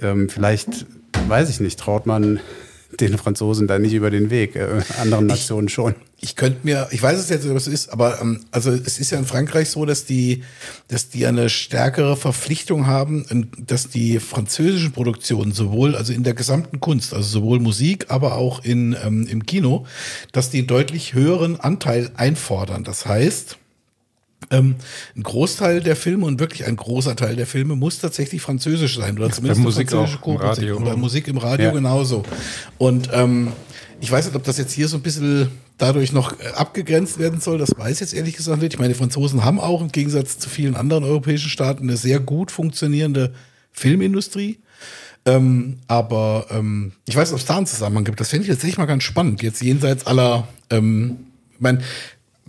ähm, 0.02 0.28
vielleicht, 0.28 0.84
weiß 1.28 1.48
ich 1.48 1.58
nicht, 1.58 1.80
traut 1.80 2.04
man 2.04 2.40
den 3.00 3.16
Franzosen 3.16 3.66
da 3.66 3.78
nicht 3.78 3.94
über 3.94 4.10
den 4.10 4.28
Weg, 4.28 4.54
äh, 4.54 4.82
anderen 5.00 5.24
Nationen 5.24 5.70
schon. 5.70 5.94
Ich 6.20 6.36
könnte 6.36 6.58
mir, 6.64 6.88
ich 6.90 7.02
weiß 7.02 7.18
es 7.18 7.30
jetzt, 7.30 7.48
was 7.48 7.66
es 7.66 7.72
ist, 7.72 7.88
aber 7.90 8.20
ähm, 8.20 8.44
also 8.50 8.70
es 8.70 8.98
ist 8.98 9.12
ja 9.12 9.18
in 9.18 9.24
Frankreich 9.24 9.70
so, 9.70 9.86
dass 9.86 10.04
die, 10.04 10.44
dass 10.88 11.08
die 11.08 11.24
eine 11.24 11.48
stärkere 11.48 12.18
Verpflichtung 12.18 12.86
haben, 12.86 13.24
ähm, 13.30 13.48
dass 13.56 13.88
die 13.88 14.20
französischen 14.20 14.92
Produktionen 14.92 15.52
sowohl, 15.52 15.96
also 15.96 16.12
in 16.12 16.22
der 16.22 16.34
gesamten 16.34 16.80
Kunst, 16.80 17.14
also 17.14 17.26
sowohl 17.26 17.60
Musik, 17.60 18.10
aber 18.10 18.34
auch 18.34 18.62
in, 18.62 18.94
ähm, 19.02 19.26
im 19.26 19.46
Kino, 19.46 19.86
dass 20.32 20.50
die 20.50 20.58
einen 20.58 20.66
deutlich 20.66 21.14
höheren 21.14 21.58
Anteil 21.58 22.10
einfordern. 22.14 22.84
Das 22.84 23.06
heißt, 23.06 23.56
ähm, 24.50 24.76
ein 25.16 25.22
Großteil 25.22 25.80
der 25.80 25.96
Filme 25.96 26.26
und 26.26 26.40
wirklich 26.40 26.66
ein 26.66 26.76
großer 26.76 27.16
Teil 27.16 27.36
der 27.36 27.46
Filme 27.46 27.76
muss 27.76 27.98
tatsächlich 27.98 28.42
französisch 28.42 28.96
sein 28.96 29.18
oder 29.18 29.30
zumindest 29.30 29.60
Bei 29.60 29.64
Musik 29.64 29.90
französische 29.90 30.18
auch, 30.18 30.26
im 30.26 30.38
Co-Produktion. 30.38 30.64
Radio. 30.64 30.76
Und 30.76 30.84
bei 30.84 30.96
Musik 30.96 31.28
im 31.28 31.38
Radio 31.38 31.66
Ja. 31.66 31.72
genauso. 31.72 32.24
Und 32.78 33.08
ähm, 33.12 33.52
ich 34.00 34.10
weiß 34.10 34.26
nicht, 34.26 34.34
ob 34.36 34.44
das 34.44 34.58
jetzt 34.58 34.72
hier 34.72 34.88
so 34.88 34.96
ein 34.96 35.02
bisschen 35.02 35.48
dadurch 35.78 36.12
noch 36.12 36.32
äh, 36.40 36.48
abgegrenzt 36.56 37.18
werden 37.18 37.40
soll. 37.40 37.58
Das 37.58 37.70
weiß 37.76 37.94
ich 37.96 38.00
jetzt 38.00 38.14
ehrlich 38.14 38.36
gesagt 38.36 38.60
nicht. 38.60 38.72
Ich 38.74 38.78
meine, 38.78 38.92
die 38.92 38.98
Franzosen 38.98 39.44
haben 39.44 39.60
auch 39.60 39.80
im 39.80 39.92
Gegensatz 39.92 40.38
zu 40.38 40.48
vielen 40.48 40.74
anderen 40.74 41.04
europäischen 41.04 41.48
Staaten 41.50 41.84
eine 41.84 41.96
sehr 41.96 42.18
gut 42.20 42.50
funktionierende 42.50 43.32
Filmindustrie. 43.72 44.58
Ähm, 45.26 45.78
aber 45.86 46.46
ähm, 46.50 46.92
ich 47.06 47.14
weiß, 47.14 47.32
ob 47.32 47.38
es 47.38 47.44
da 47.44 47.58
einen 47.58 47.66
Zusammenhang 47.66 48.04
gibt. 48.04 48.20
Das 48.20 48.30
fände 48.30 48.44
ich 48.44 48.48
jetzt 48.48 48.64
echt 48.64 48.78
mal 48.78 48.86
ganz 48.86 49.02
spannend. 49.02 49.42
Jetzt 49.42 49.60
jenseits 49.62 50.06
aller, 50.06 50.48
ähm, 50.70 51.18
ich 51.52 51.60
meine, 51.60 51.82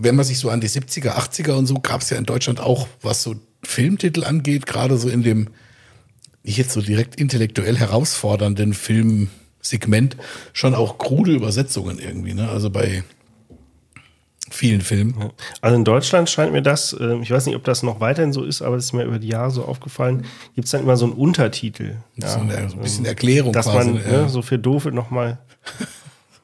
wenn 0.04 0.16
man 0.16 0.26
sich 0.26 0.40
so 0.40 0.50
an 0.50 0.62
die 0.62 0.70
70er, 0.70 1.12
80er 1.16 1.54
und 1.54 1.66
so, 1.68 1.76
gab 1.76 2.02
es 2.02 2.10
ja 2.10 2.18
in 2.18 2.26
Deutschland 2.26 2.60
auch, 2.60 2.88
was 3.02 3.24
so 3.24 3.36
Filmtitel 3.64 4.24
angeht, 4.24 4.66
gerade 4.66 4.98
so 4.98 5.10
in 5.10 5.24
dem 5.24 5.50
nicht 6.44 6.58
jetzt 6.58 6.74
so 6.74 6.82
direkt 6.82 7.16
intellektuell 7.18 7.78
herausfordernden 7.78 8.74
Filmsegment, 8.74 10.18
schon 10.54 10.74
auch 10.74 10.98
krude 10.98 11.32
Übersetzungen 11.34 12.00
irgendwie. 12.00 12.34
Ne? 12.34 12.50
Also 12.50 12.72
bei 12.72 13.04
vielen 14.50 14.82
Filmen. 14.82 15.32
Also 15.62 15.76
in 15.78 15.86
Deutschland 15.86 16.30
scheint 16.30 16.52
mir 16.52 16.62
das, 16.64 16.94
äh, 16.94 17.18
ich 17.22 17.30
weiß 17.32 17.46
nicht, 17.46 17.56
ob 17.56 17.64
das 17.64 17.84
noch 17.84 18.00
weiterhin 18.00 18.34
so 18.34 18.44
ist, 18.44 18.62
aber 18.62 18.76
es 18.76 18.86
ist 18.86 18.94
mir 18.94 19.04
über 19.06 19.20
die 19.20 19.28
Jahre 19.30 19.52
so 19.52 19.64
aufgefallen, 19.66 20.26
gibt 20.56 20.66
es 20.66 20.72
dann 20.72 20.82
immer 20.82 20.98
so 20.98 21.06
einen 21.06 21.14
Untertitel. 21.14 21.98
So 22.18 22.40
eine- 22.40 22.70
so 22.70 22.76
ein 22.76 22.82
bisschen 22.82 23.06
Erklärung 23.06 23.54
Dass 23.54 23.68
quasi, 23.68 23.92
man 23.92 24.02
ja. 24.04 24.22
ne, 24.24 24.30
so 24.30 24.42
für 24.42 24.58
Doofe 24.60 24.92
nochmal. 24.92 25.38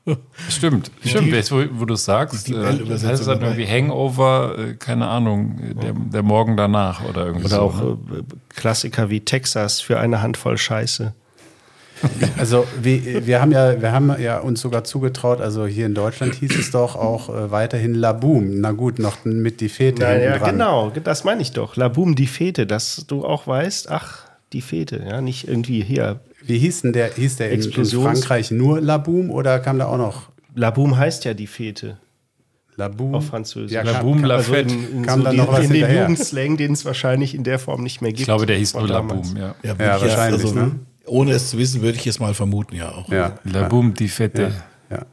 Stimmt, 0.50 0.92
stimmt. 1.04 1.34
Jetzt, 1.34 1.52
wo, 1.52 1.62
wo 1.74 1.86
du 1.86 1.96
es 1.96 2.06
sagst, 2.06 2.48
Die 2.48 2.54
äh, 2.54 2.64
L-Übersetzung 2.64 3.10
heißt 3.10 3.22
es 3.22 3.28
dann 3.28 3.40
dabei. 3.40 3.52
irgendwie 3.58 3.72
Hangover, 3.72 4.56
äh, 4.58 4.74
keine 4.76 5.08
Ahnung, 5.08 5.60
der, 5.82 5.94
der 5.94 6.24
Morgen 6.24 6.56
danach 6.56 7.04
oder 7.04 7.26
irgendwie 7.26 7.46
Oder 7.46 7.56
so. 7.58 7.62
auch 7.62 7.82
ne? 7.82 7.98
äh, 8.20 8.24
Klassiker 8.56 9.10
wie 9.10 9.22
Texas 9.22 9.82
für 9.82 10.00
eine 10.00 10.22
Handvoll 10.22 10.58
Scheiße. 10.58 11.14
Also 12.38 12.68
wir, 12.80 13.26
wir 13.26 13.42
haben 13.42 13.52
ja, 13.52 13.82
wir 13.82 13.92
haben 13.92 14.16
ja 14.22 14.38
uns 14.40 14.62
sogar 14.62 14.84
zugetraut, 14.84 15.42
also 15.42 15.66
hier 15.66 15.88
in 15.88 15.96
Deutschland 15.96 16.36
hieß 16.36 16.56
es 16.58 16.70
doch 16.72 16.96
auch 16.96 17.30
äh, 17.30 17.50
weiterhin 17.52 17.96
La 17.96 18.14
Boom. 18.14 18.62
Na 18.62 18.72
gut, 18.72 19.00
noch 19.00 19.26
mit 19.26 19.62
die 19.62 19.70
Fete 19.70 20.08
hinten 20.08 20.24
ja, 20.24 20.38
dran. 20.38 20.52
genau, 20.52 20.92
das 20.92 21.24
meine 21.24 21.42
ich 21.42 21.54
doch. 21.54 21.76
La 21.76 21.88
Boom, 21.88 22.16
die 22.16 22.28
Fete, 22.28 22.68
dass 22.68 23.06
du 23.08 23.26
auch 23.26 23.48
weißt, 23.48 23.90
ach, 23.90 24.26
die 24.54 24.62
Fete, 24.62 25.04
ja, 25.08 25.22
nicht 25.22 25.48
irgendwie 25.48 25.82
hier. 25.84 26.20
Wie 26.46 26.58
hieß 26.60 26.82
denn 26.82 26.94
der? 26.94 27.14
Hieß 27.14 27.38
der 27.38 27.52
in, 27.52 27.62
in 27.62 27.86
Frankreich 27.86 28.52
nur 28.52 28.80
La 28.82 28.98
Boom 28.98 29.30
oder 29.30 29.60
kam 29.60 29.80
da 29.80 29.88
auch 29.88 29.98
noch 29.98 30.30
La 30.56 30.72
Boom 30.72 30.98
heißt 30.98 31.26
ja 31.26 31.34
die 31.34 31.48
Fete. 31.48 31.98
La 32.76 32.88
Boom? 32.90 33.16
Auf 33.16 33.28
Französisch. 33.28 33.72
Ja, 33.72 33.82
La 33.82 34.02
Boom, 34.02 34.24
La 34.24 34.36
also 34.36 34.54
in, 34.54 34.70
in, 34.70 35.06
Kam 35.06 35.20
so 35.20 35.26
dann 35.26 35.34
die, 35.34 35.38
noch 35.38 35.52
was 35.52 35.66
in 35.66 35.70
dem 35.70 35.74
hinterher? 35.74 36.02
Jugendslang, 36.02 36.58
den 36.58 36.74
es 36.74 36.86
wahrscheinlich 36.86 37.34
in 37.34 37.44
der 37.44 37.60
Form 37.60 37.84
nicht 37.84 38.02
mehr 38.02 38.12
gibt. 38.12 38.22
Ich 38.22 38.26
glaube, 38.26 38.46
der 38.46 38.58
hieß 38.58 38.74
nur 38.76 38.88
La 38.88 38.96
damals. 38.96 39.34
Boom, 39.34 39.38
ja. 39.42 39.56
Ja, 39.64 39.76
Ja, 39.80 40.02
wahrscheinlich, 40.02 40.44
also, 40.44 40.56
ne? 40.56 40.72
Ohne 41.06 41.32
es 41.32 41.52
zu 41.52 41.58
wissen, 41.58 41.82
würde 41.82 41.98
ich 41.98 42.06
es 42.06 42.20
mal 42.20 42.34
vermuten, 42.34 42.76
ja 42.76 42.92
auch. 42.92 43.10
Ja. 43.10 43.40
La 43.46 43.62
ja. 43.62 43.68
Boom, 43.68 43.94
die 43.94 44.10
Fette. 44.10 44.52
Ja. 44.90 45.06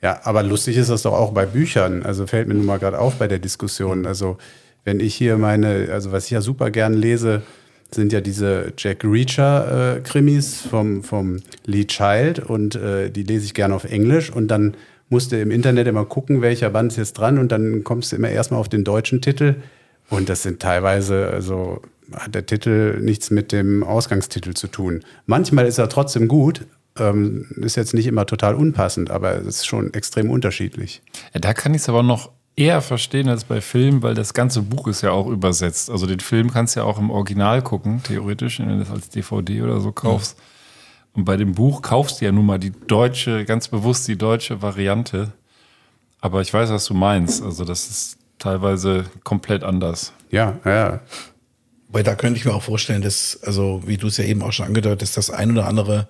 Ja, 0.00 0.20
aber 0.22 0.42
lustig 0.42 0.76
ist 0.76 0.90
das 0.90 1.02
doch 1.02 1.12
auch 1.12 1.32
bei 1.32 1.44
Büchern. 1.44 2.04
Also 2.04 2.26
fällt 2.26 2.46
mir 2.46 2.54
nun 2.54 2.66
mal 2.66 2.78
gerade 2.78 2.98
auf 2.98 3.16
bei 3.16 3.26
der 3.26 3.40
Diskussion. 3.40 4.06
Also 4.06 4.38
wenn 4.84 5.00
ich 5.00 5.14
hier 5.14 5.36
meine, 5.38 5.88
also 5.92 6.12
was 6.12 6.26
ich 6.26 6.30
ja 6.30 6.40
super 6.40 6.70
gern 6.70 6.94
lese, 6.94 7.42
sind 7.90 8.12
ja 8.12 8.20
diese 8.20 8.72
Jack 8.76 9.04
Reacher 9.04 9.96
äh, 9.96 10.42
vom, 10.68 11.02
vom 11.02 11.36
Lee 11.64 11.86
Child 11.86 12.40
und 12.40 12.74
äh, 12.74 13.10
die 13.10 13.22
lese 13.22 13.46
ich 13.46 13.54
gerne 13.54 13.74
auf 13.74 13.84
Englisch 13.84 14.30
und 14.30 14.48
dann 14.48 14.74
musst 15.08 15.32
du 15.32 15.40
im 15.40 15.50
Internet 15.50 15.86
immer 15.86 16.04
gucken, 16.04 16.42
welcher 16.42 16.70
Band 16.70 16.92
ist 16.92 16.98
jetzt 16.98 17.14
dran 17.14 17.38
und 17.38 17.50
dann 17.50 17.82
kommst 17.84 18.12
du 18.12 18.16
immer 18.16 18.28
erstmal 18.28 18.60
auf 18.60 18.68
den 18.68 18.84
deutschen 18.84 19.22
Titel 19.22 19.56
und 20.10 20.28
das 20.28 20.42
sind 20.42 20.60
teilweise, 20.60 21.28
also 21.28 21.82
hat 22.12 22.34
der 22.34 22.46
Titel 22.46 22.98
nichts 23.00 23.30
mit 23.30 23.52
dem 23.52 23.84
Ausgangstitel 23.84 24.54
zu 24.54 24.68
tun. 24.68 25.02
Manchmal 25.26 25.66
ist 25.66 25.78
er 25.78 25.88
trotzdem 25.88 26.28
gut, 26.28 26.66
ähm, 26.98 27.46
ist 27.56 27.76
jetzt 27.76 27.94
nicht 27.94 28.06
immer 28.06 28.26
total 28.26 28.54
unpassend, 28.54 29.10
aber 29.10 29.36
es 29.36 29.46
ist 29.46 29.66
schon 29.66 29.92
extrem 29.94 30.30
unterschiedlich. 30.30 31.02
Ja, 31.34 31.40
da 31.40 31.54
kann 31.54 31.74
ich 31.74 31.82
es 31.82 31.88
aber 31.88 32.02
noch 32.02 32.32
eher 32.58 32.82
verstehen 32.82 33.28
als 33.28 33.44
bei 33.44 33.60
Filmen, 33.60 34.02
weil 34.02 34.14
das 34.14 34.34
ganze 34.34 34.62
Buch 34.62 34.88
ist 34.88 35.02
ja 35.02 35.12
auch 35.12 35.28
übersetzt. 35.28 35.90
Also 35.90 36.06
den 36.06 36.20
Film 36.20 36.50
kannst 36.52 36.74
du 36.74 36.80
ja 36.80 36.86
auch 36.86 36.98
im 36.98 37.10
Original 37.10 37.62
gucken, 37.62 38.02
theoretisch, 38.02 38.58
wenn 38.58 38.68
du 38.68 38.78
das 38.80 38.90
als 38.90 39.08
DVD 39.08 39.62
oder 39.62 39.80
so 39.80 39.92
kaufst. 39.92 40.36
Und 41.14 41.24
bei 41.24 41.36
dem 41.36 41.54
Buch 41.54 41.82
kaufst 41.82 42.20
du 42.20 42.24
ja 42.24 42.32
nun 42.32 42.46
mal 42.46 42.58
die 42.58 42.72
deutsche, 42.72 43.44
ganz 43.44 43.68
bewusst 43.68 44.08
die 44.08 44.18
deutsche 44.18 44.60
Variante. 44.60 45.32
Aber 46.20 46.40
ich 46.40 46.52
weiß, 46.52 46.70
was 46.70 46.84
du 46.84 46.94
meinst. 46.94 47.42
Also 47.42 47.64
das 47.64 47.88
ist 47.88 48.18
teilweise 48.38 49.04
komplett 49.22 49.62
anders. 49.62 50.12
Ja, 50.30 50.58
ja. 50.64 51.00
Weil 51.88 52.02
da 52.02 52.16
könnte 52.16 52.38
ich 52.38 52.44
mir 52.44 52.54
auch 52.54 52.62
vorstellen, 52.62 53.02
dass, 53.02 53.38
also 53.44 53.82
wie 53.86 53.96
du 53.96 54.08
es 54.08 54.16
ja 54.16 54.24
eben 54.24 54.42
auch 54.42 54.52
schon 54.52 54.66
angedeutet 54.66 55.02
hast, 55.02 55.16
das 55.16 55.30
ein 55.30 55.52
oder 55.52 55.66
andere, 55.68 56.08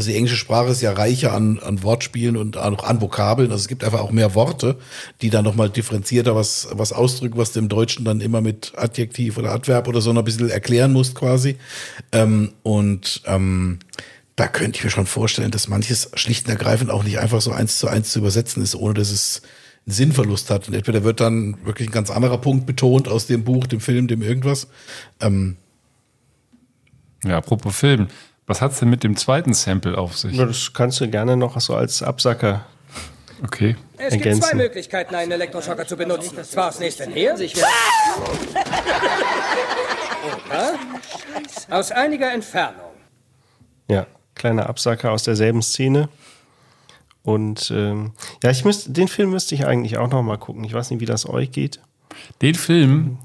also 0.00 0.12
die 0.12 0.16
englische 0.16 0.36
Sprache 0.36 0.70
ist 0.70 0.80
ja 0.80 0.94
reicher 0.94 1.34
an, 1.34 1.58
an 1.58 1.82
Wortspielen 1.82 2.38
und 2.38 2.56
auch 2.56 2.84
an 2.84 3.02
Vokabeln. 3.02 3.50
Also 3.50 3.60
es 3.60 3.68
gibt 3.68 3.84
einfach 3.84 4.00
auch 4.00 4.12
mehr 4.12 4.34
Worte, 4.34 4.78
die 5.20 5.28
dann 5.28 5.44
nochmal 5.44 5.68
differenzierter 5.68 6.34
was, 6.34 6.68
was 6.72 6.94
ausdrücken, 6.94 7.36
was 7.36 7.52
du 7.52 7.58
im 7.58 7.68
Deutschen 7.68 8.06
dann 8.06 8.22
immer 8.22 8.40
mit 8.40 8.72
Adjektiv 8.76 9.36
oder 9.36 9.52
Adverb 9.52 9.88
oder 9.88 10.00
so 10.00 10.14
noch 10.14 10.22
ein 10.22 10.24
bisschen 10.24 10.48
erklären 10.48 10.94
musst 10.94 11.16
quasi. 11.16 11.56
Ähm, 12.12 12.52
und 12.62 13.20
ähm, 13.26 13.80
da 14.36 14.48
könnte 14.48 14.78
ich 14.78 14.84
mir 14.84 14.90
schon 14.90 15.04
vorstellen, 15.04 15.50
dass 15.50 15.68
manches 15.68 16.10
schlicht 16.14 16.46
und 16.46 16.52
ergreifend 16.52 16.90
auch 16.90 17.04
nicht 17.04 17.18
einfach 17.18 17.42
so 17.42 17.52
eins 17.52 17.78
zu 17.78 17.86
eins 17.86 18.10
zu 18.10 18.20
übersetzen 18.20 18.62
ist, 18.62 18.74
ohne 18.74 18.94
dass 18.94 19.10
es 19.10 19.42
einen 19.84 19.92
Sinnverlust 19.92 20.48
hat. 20.48 20.66
Und 20.66 20.72
entweder 20.72 21.04
wird 21.04 21.20
dann 21.20 21.62
wirklich 21.66 21.90
ein 21.90 21.92
ganz 21.92 22.08
anderer 22.08 22.38
Punkt 22.38 22.64
betont 22.64 23.06
aus 23.06 23.26
dem 23.26 23.44
Buch, 23.44 23.66
dem 23.66 23.80
Film, 23.80 24.08
dem 24.08 24.22
irgendwas. 24.22 24.68
Ähm, 25.20 25.58
Ja, 27.22 27.36
apropos 27.36 27.76
Film. 27.76 28.08
Was 28.50 28.60
hat's 28.60 28.80
denn 28.80 28.90
mit 28.90 29.04
dem 29.04 29.16
zweiten 29.16 29.54
Sample 29.54 29.96
auf 29.96 30.18
sich? 30.18 30.36
Das 30.36 30.72
kannst 30.72 31.00
du 31.00 31.08
gerne 31.08 31.36
noch 31.36 31.60
so 31.60 31.76
als 31.76 32.02
Absacker 32.02 32.66
Okay. 33.44 33.76
Es 33.96 34.12
gibt 34.12 34.26
ergänzen. 34.26 34.42
zwei 34.42 34.56
Möglichkeiten, 34.56 35.14
einen 35.14 35.30
Elektroschocker 35.30 35.86
zu 35.86 35.96
benutzen. 35.96 36.36
Zwar 36.42 36.68
aufs 36.68 36.80
nächste 36.80 37.04
her, 37.04 37.36
sich 37.36 37.54
oder 40.46 40.74
aus 41.70 41.92
einiger 41.92 42.32
Entfernung. 42.32 42.90
Ja, 43.88 44.06
kleiner 44.34 44.68
Absacker 44.68 45.12
aus 45.12 45.22
derselben 45.22 45.62
Szene. 45.62 46.08
Und 47.22 47.70
ähm, 47.74 48.14
ja, 48.42 48.50
ich 48.50 48.64
müsste, 48.64 48.90
den 48.90 49.06
Film 49.06 49.30
müsste 49.30 49.54
ich 49.54 49.64
eigentlich 49.64 49.96
auch 49.96 50.10
noch 50.10 50.22
mal 50.22 50.38
gucken. 50.38 50.64
Ich 50.64 50.74
weiß 50.74 50.90
nicht, 50.90 51.00
wie 51.00 51.06
das 51.06 51.28
euch 51.28 51.52
geht. 51.52 51.80
Den 52.42 52.56
Film, 52.56 53.18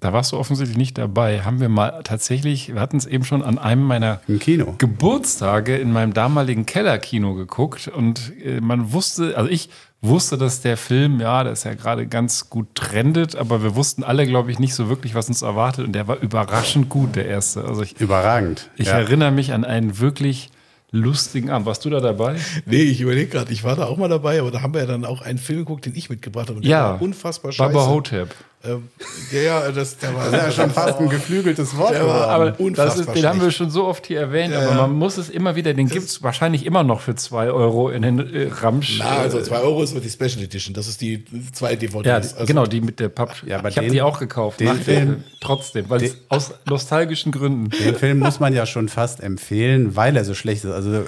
da 0.00 0.12
warst 0.12 0.32
du 0.32 0.36
offensichtlich 0.36 0.76
nicht 0.78 0.96
dabei, 0.98 1.42
haben 1.42 1.60
wir 1.60 1.68
mal 1.68 2.00
tatsächlich, 2.04 2.72
wir 2.74 2.80
hatten 2.80 2.96
es 2.96 3.06
eben 3.06 3.24
schon 3.24 3.42
an 3.42 3.58
einem 3.58 3.82
meiner 3.82 4.20
Im 4.28 4.38
Kino. 4.38 4.74
Geburtstage 4.78 5.76
in 5.76 5.92
meinem 5.92 6.12
damaligen 6.14 6.66
Kellerkino 6.66 7.34
geguckt 7.34 7.88
und 7.88 8.32
äh, 8.44 8.60
man 8.60 8.92
wusste, 8.92 9.36
also 9.36 9.50
ich 9.50 9.70
wusste, 10.00 10.38
dass 10.38 10.60
der 10.60 10.76
Film, 10.76 11.20
ja, 11.20 11.42
der 11.42 11.52
ist 11.52 11.64
ja 11.64 11.74
gerade 11.74 12.06
ganz 12.06 12.50
gut 12.50 12.74
trendet, 12.74 13.34
aber 13.34 13.62
wir 13.64 13.74
wussten 13.74 14.04
alle, 14.04 14.26
glaube 14.26 14.52
ich, 14.52 14.58
nicht 14.60 14.74
so 14.74 14.88
wirklich, 14.88 15.14
was 15.16 15.28
uns 15.28 15.42
erwartet 15.42 15.86
und 15.86 15.92
der 15.92 16.06
war 16.06 16.18
überraschend 16.20 16.88
gut, 16.88 17.16
der 17.16 17.26
erste. 17.26 17.64
Also 17.64 17.82
ich, 17.82 18.00
Überragend. 18.00 18.70
ich 18.76 18.86
ja. 18.86 18.92
erinnere 18.98 19.32
mich 19.32 19.52
an 19.52 19.64
einen 19.64 19.98
wirklich 19.98 20.50
lustigen 20.90 21.50
Abend. 21.50 21.66
Warst 21.66 21.84
du 21.84 21.90
da 21.90 22.00
dabei? 22.00 22.36
Nee, 22.64 22.82
ich 22.82 23.00
überlege 23.00 23.28
gerade, 23.30 23.52
ich 23.52 23.62
war 23.64 23.76
da 23.76 23.86
auch 23.86 23.96
mal 23.98 24.08
dabei, 24.08 24.40
aber 24.40 24.50
da 24.50 24.62
haben 24.62 24.72
wir 24.72 24.80
ja 24.80 24.86
dann 24.86 25.04
auch 25.04 25.20
einen 25.20 25.38
Film 25.38 25.58
geguckt, 25.58 25.84
den 25.84 25.94
ich 25.94 26.08
mitgebracht 26.08 26.48
habe. 26.48 26.56
Und 26.58 26.64
der 26.64 26.70
Ja. 26.70 26.90
war 26.92 27.02
unfassbar 27.02 27.52
scheiße. 27.52 27.72
Baba 27.74 27.88
Hotep. 27.88 28.34
Ähm, 28.68 28.88
ja, 29.32 29.40
ja, 29.40 29.72
das, 29.72 29.96
der 29.98 30.14
war, 30.14 30.24
Das 30.30 30.32
ist 30.50 30.56
ja 30.56 30.62
schon 30.64 30.70
fast 30.70 30.98
ein 30.98 31.08
geflügeltes 31.08 31.76
Wort 31.76 31.92
Der 31.94 32.06
war 32.06 32.38
geworden. 32.52 32.74
Aber 32.78 32.86
das 32.86 32.98
ist, 32.98 33.14
den 33.14 33.26
haben 33.26 33.40
wir 33.40 33.50
schon 33.50 33.70
so 33.70 33.86
oft 33.86 34.06
hier 34.06 34.20
erwähnt, 34.20 34.52
Ja, 34.52 34.60
aber 34.68 34.74
man 34.88 34.92
muss 34.92 35.16
es 35.18 35.28
immer 35.30 35.56
wieder, 35.56 35.74
den 35.74 35.88
gibt 35.88 36.06
es 36.06 36.22
wahrscheinlich 36.22 36.66
immer 36.66 36.82
noch 36.82 37.00
für 37.00 37.14
zwei 37.14 37.50
Euro 37.50 37.88
in 37.90 38.02
den 38.02 38.18
äh, 38.34 38.48
Ramsch. 38.50 38.98
Na, 38.98 39.18
also 39.18 39.38
äh, 39.38 39.42
2 39.42 39.58
Euro 39.60 39.82
ist 39.82 39.92
für 39.92 40.00
die 40.00 40.10
Special 40.10 40.42
Edition. 40.42 40.74
Das 40.74 40.88
ist 40.88 41.00
die 41.00 41.24
zwei 41.52 41.76
DVDs. 41.76 42.06
Ja, 42.06 42.14
also, 42.16 42.44
genau, 42.46 42.66
die 42.66 42.80
mit 42.80 43.00
der 43.00 43.08
Papp. 43.08 43.36
Ja, 43.46 43.58
aber 43.58 43.68
ich 43.68 43.76
habe 43.76 43.86
den- 43.86 43.92
die 43.92 44.02
auch 44.02 44.18
gekauft. 44.18 44.60
den 44.60 44.76
Film, 44.76 45.22
trotzdem, 45.40 45.88
weil 45.88 46.02
es 46.02 46.16
aus 46.28 46.52
nostalgischen 46.68 47.32
Gründen. 47.32 47.70
Den 47.70 47.94
Film 47.94 48.18
muss 48.18 48.40
man 48.40 48.52
ja 48.54 48.66
schon 48.66 48.88
fast 48.88 49.20
empfehlen, 49.20 49.96
weil 49.96 50.16
er 50.16 50.24
so 50.24 50.34
schlecht 50.34 50.64
ist. 50.64 50.70
Also, 50.72 51.02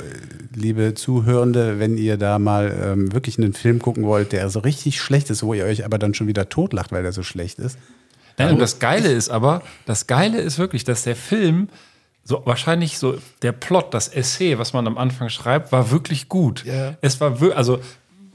liebe 0.54 0.94
Zuhörende, 0.94 1.78
wenn 1.78 1.96
ihr 1.96 2.16
da 2.16 2.38
mal 2.38 2.74
ähm, 2.82 3.12
wirklich 3.12 3.38
einen 3.38 3.52
Film 3.52 3.78
gucken 3.80 4.04
wollt, 4.04 4.32
der 4.32 4.48
so 4.50 4.60
richtig 4.60 5.00
schlecht 5.00 5.30
ist, 5.30 5.42
wo 5.42 5.54
ihr 5.54 5.64
euch 5.64 5.84
aber 5.84 5.98
dann 5.98 6.14
schon 6.14 6.26
wieder 6.26 6.48
totlacht, 6.48 6.92
weil 6.92 7.04
er 7.04 7.12
so 7.12 7.22
schlecht 7.22 7.40
ist. 7.40 7.49
Nein, 8.38 8.54
und 8.54 8.58
das 8.58 8.78
Geile 8.78 9.10
ist 9.10 9.28
aber, 9.28 9.62
das 9.86 10.06
Geile 10.06 10.40
ist 10.40 10.58
wirklich, 10.58 10.84
dass 10.84 11.02
der 11.02 11.16
Film 11.16 11.68
so 12.24 12.42
wahrscheinlich 12.44 12.98
so 12.98 13.18
der 13.42 13.52
Plot, 13.52 13.92
das 13.92 14.08
Essay, 14.08 14.58
was 14.58 14.72
man 14.72 14.86
am 14.86 14.98
Anfang 14.98 15.28
schreibt, 15.28 15.72
war 15.72 15.90
wirklich 15.90 16.28
gut. 16.28 16.64
Ja. 16.64 16.96
Es 17.00 17.20
war 17.20 17.40
wirklich, 17.40 17.56
also 17.56 17.80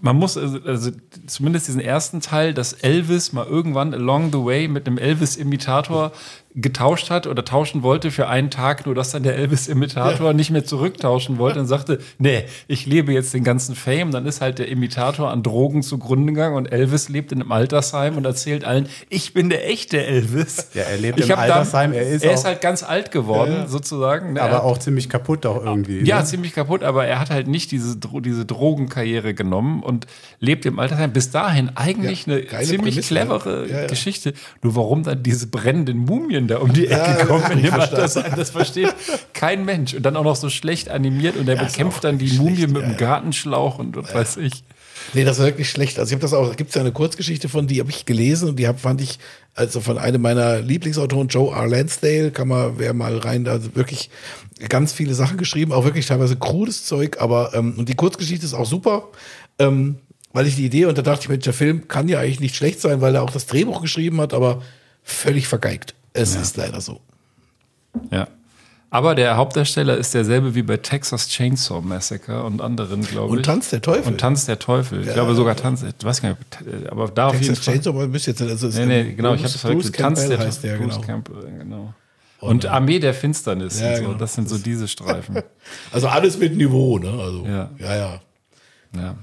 man 0.01 0.17
muss 0.17 0.37
also, 0.37 0.59
also 0.65 0.91
zumindest 1.25 1.67
diesen 1.67 1.81
ersten 1.81 2.21
Teil, 2.21 2.53
dass 2.53 2.73
Elvis 2.73 3.33
mal 3.33 3.45
irgendwann 3.45 3.93
along 3.93 4.31
the 4.31 4.43
way 4.43 4.67
mit 4.67 4.85
einem 4.85 4.97
Elvis-Imitator 4.97 6.11
getauscht 6.55 7.09
hat 7.09 7.27
oder 7.27 7.43
tauschen 7.43 7.83
wollte 7.83 8.11
für 8.11 8.27
einen 8.27 8.49
Tag, 8.49 8.85
nur 8.85 8.95
dass 8.95 9.11
dann 9.11 9.23
der 9.23 9.35
Elvis-Imitator 9.35 10.33
nicht 10.33 10.51
mehr 10.51 10.63
zurücktauschen 10.63 11.37
wollte 11.37 11.59
und 11.59 11.65
sagte, 11.65 11.99
nee, 12.17 12.45
ich 12.67 12.85
lebe 12.85 13.11
jetzt 13.11 13.33
den 13.33 13.43
ganzen 13.43 13.75
Fame. 13.75 14.11
Dann 14.11 14.25
ist 14.25 14.39
halt 14.39 14.59
der 14.59 14.69
Imitator 14.69 15.31
an 15.31 15.43
Drogen 15.43 15.83
zugrunde 15.83 16.31
gegangen 16.31 16.55
und 16.55 16.67
Elvis 16.71 17.09
lebt 17.09 17.31
in 17.33 17.41
einem 17.41 17.51
Altersheim 17.51 18.15
und 18.15 18.25
erzählt 18.25 18.63
allen, 18.63 18.87
ich 19.09 19.33
bin 19.33 19.49
der 19.49 19.69
echte 19.69 20.03
Elvis. 20.05 20.69
Ja, 20.73 20.83
er 20.83 20.97
lebt 20.97 21.19
Ich 21.19 21.29
im 21.29 21.37
Altersheim, 21.37 21.91
er 21.91 22.07
ist 22.07 22.23
er 22.23 22.33
ist 22.33 22.45
halt 22.45 22.61
ganz 22.61 22.83
alt 22.83 23.11
geworden, 23.11 23.65
sozusagen. 23.67 24.33
ne? 24.33 24.39
Er 24.39 24.45
Aber 24.45 24.55
hat- 24.55 24.63
auch 24.63 24.77
ziemlich 24.77 25.09
kaputt 25.09 25.45
auch 25.45 25.63
irgendwie. 25.63 26.03
ja, 26.05 26.19
ne? 26.19 26.25
ziemlich 26.25 26.53
kaputt, 26.53 26.83
aber 26.83 27.05
er 27.05 27.19
hat 27.19 27.31
halt 27.31 27.47
nicht 27.47 27.71
diese, 27.71 27.97
diese 27.97 28.45
Drogenkarriere 28.45 29.33
genommen 29.33 29.83
und 29.83 30.07
lebt 30.39 30.65
im 30.65 30.79
Altersheim. 30.79 31.11
Bis 31.11 31.31
dahin 31.31 31.71
eigentlich 31.75 32.25
Ja, 32.27 32.35
eine 32.35 32.45
ziemlich 32.63 32.95
Prämisse, 32.95 33.01
clevere 33.13 33.65
ja. 33.67 33.75
Ja, 33.75 33.81
ja. 33.81 33.87
Geschichte. 33.87 34.33
Nur 34.61 34.75
warum 34.75 35.03
dann 35.03 35.21
diese 35.21 35.47
brennenden 35.47 35.97
Mumien 35.97 36.44
Da 36.47 36.57
um 36.57 36.73
die 36.73 36.87
Ecke 36.87 37.17
Ja, 37.19 37.25
kommen 37.25 37.51
in 37.51 37.63
dem. 37.63 37.73
Altersheim. 37.73 38.33
Das 38.35 38.49
versteht 38.49 38.93
kein 39.33 39.65
Mensch. 39.65 39.93
Und 39.93 40.03
dann 40.03 40.15
auch 40.15 40.23
noch 40.23 40.35
so 40.35 40.49
schlecht 40.49 40.89
animiert 40.89 41.37
und 41.37 41.45
der 41.45 41.61
ist 41.61 41.73
bekämpft 41.73 42.03
dann 42.03 42.17
die 42.17 42.27
schlecht, 42.27 42.41
Mumie 42.41 42.67
mit 42.67 42.75
ja, 42.75 42.81
dem 42.81 42.91
ja. 42.91 42.97
Gartenschlauch 42.97 43.79
und 43.79 43.95
was 43.95 44.13
weiß 44.13 44.37
ich. 44.37 44.63
Nee, 45.13 45.23
das 45.23 45.37
ist 45.39 45.45
wirklich 45.45 45.69
schlecht. 45.69 45.99
Also 45.99 46.09
ich 46.09 46.13
habe 46.13 46.21
das 46.21 46.33
auch, 46.33 46.49
da 46.49 46.55
gibt 46.55 46.69
es 46.69 46.75
ja 46.75 46.81
eine 46.81 46.91
Kurzgeschichte 46.91 47.49
von, 47.49 47.67
die 47.67 47.79
habe 47.79 47.89
ich 47.89 48.05
gelesen 48.05 48.49
und 48.49 48.55
die 48.57 48.67
hab, 48.67 48.79
fand 48.79 49.01
ich, 49.01 49.19
also 49.53 49.79
von 49.79 49.97
einem 49.97 50.21
meiner 50.21 50.61
Lieblingsautoren, 50.61 51.27
Joe 51.27 51.55
R. 51.55 51.67
Lansdale, 51.67 52.31
kann 52.31 52.47
man, 52.47 52.77
wer 52.77 52.93
mal 52.93 53.17
rein, 53.17 53.47
also 53.47 53.75
wirklich 53.75 54.09
ganz 54.69 54.93
viele 54.93 55.13
Sachen 55.13 55.37
geschrieben, 55.37 55.71
auch 55.71 55.85
wirklich 55.85 56.05
teilweise 56.05 56.37
krudes 56.37 56.85
Zeug, 56.85 57.17
aber 57.19 57.53
ähm, 57.53 57.75
und 57.77 57.89
die 57.89 57.95
Kurzgeschichte 57.95 58.45
ist 58.45 58.53
auch 58.53 58.65
super, 58.65 59.09
ähm, 59.59 59.97
weil 60.33 60.47
ich 60.47 60.55
die 60.55 60.65
Idee, 60.65 60.85
und 60.85 60.97
da 60.97 61.01
dachte 61.01 61.23
ich, 61.23 61.29
Mensch, 61.29 61.45
der 61.45 61.53
Film 61.53 61.87
kann 61.87 62.07
ja 62.09 62.19
eigentlich 62.19 62.41
nicht 62.41 62.55
schlecht 62.55 62.81
sein, 62.81 62.99
weil 63.01 63.15
er 63.15 63.23
auch 63.23 63.29
das 63.29 63.45
Drehbuch 63.45 63.81
geschrieben 63.81 64.19
hat, 64.19 64.33
aber 64.33 64.61
völlig 65.03 65.47
vergeigt. 65.47 65.95
Es 66.15 66.35
ist 66.35 66.57
leider 66.57 66.81
so. 66.81 66.99
Ja. 68.11 68.27
Aber 68.91 69.13
der 69.15 69.35
Hauptdarsteller 69.35 69.97
ist 69.97 70.13
derselbe 70.13 70.55
wie 70.55 70.61
bei 70.61 70.77
Texas 70.77 71.27
Chainsaw 71.27 71.81
Massacre 71.81 72.43
und 72.43 72.61
anderen, 72.61 73.01
glaube 73.01 73.33
ich. 73.33 73.37
Und 73.39 73.43
Tanz 73.43 73.69
der 73.69 73.81
Teufel. 73.81 74.13
Und 74.13 74.19
Tanz 74.19 74.45
der 74.45 74.57
Teufel. 74.57 75.01
Ich 75.01 75.07
Ja. 75.07 75.13
glaube 75.13 75.35
sogar 75.35 75.55
Tanz, 75.57 75.83
ich 75.83 75.93
weiß 76.05 76.21
gar 76.21 76.29
nicht, 76.29 76.89
aber 76.91 77.09
da 77.09 77.27
auf 77.27 77.33
jeden 77.33 77.47
Texas 77.47 77.65
Fall. 77.65 77.73
Chainsaw, 77.75 78.07
bist 78.07 78.27
jetzt, 78.27 78.41
also 78.41 78.67
Nee, 78.67 78.85
nee, 78.85 79.13
genau, 79.13 79.33
ich 79.33 79.41
habe 79.43 79.43
Bruce- 79.43 79.51
das 79.53 79.61
verwechselt. 79.61 79.93
Bruce 79.93 80.01
Tanz 80.01 80.27
der 80.29 80.39
heißt 80.39 80.63
der, 80.63 80.77
Bruce 80.77 80.95
genau. 80.95 81.01
Campbell, 81.07 81.51
genau. 81.59 81.93
Und 82.39 82.65
Armee 82.67 82.99
der 82.99 83.13
Finsternis. 83.13 83.79
Ja, 83.81 83.89
und 83.89 83.95
so. 83.97 84.01
genau. 84.03 84.13
Das 84.17 84.33
sind 84.35 84.47
so 84.47 84.57
diese 84.57 84.87
Streifen. 84.87 85.39
Also 85.91 86.07
alles 86.07 86.37
mit 86.37 86.55
Niveau, 86.55 86.97
ne? 86.99 87.09
Also, 87.09 87.45
Ja. 87.45 87.69
ja, 87.79 87.95
ja. 87.95 88.19
ja. 88.95 89.15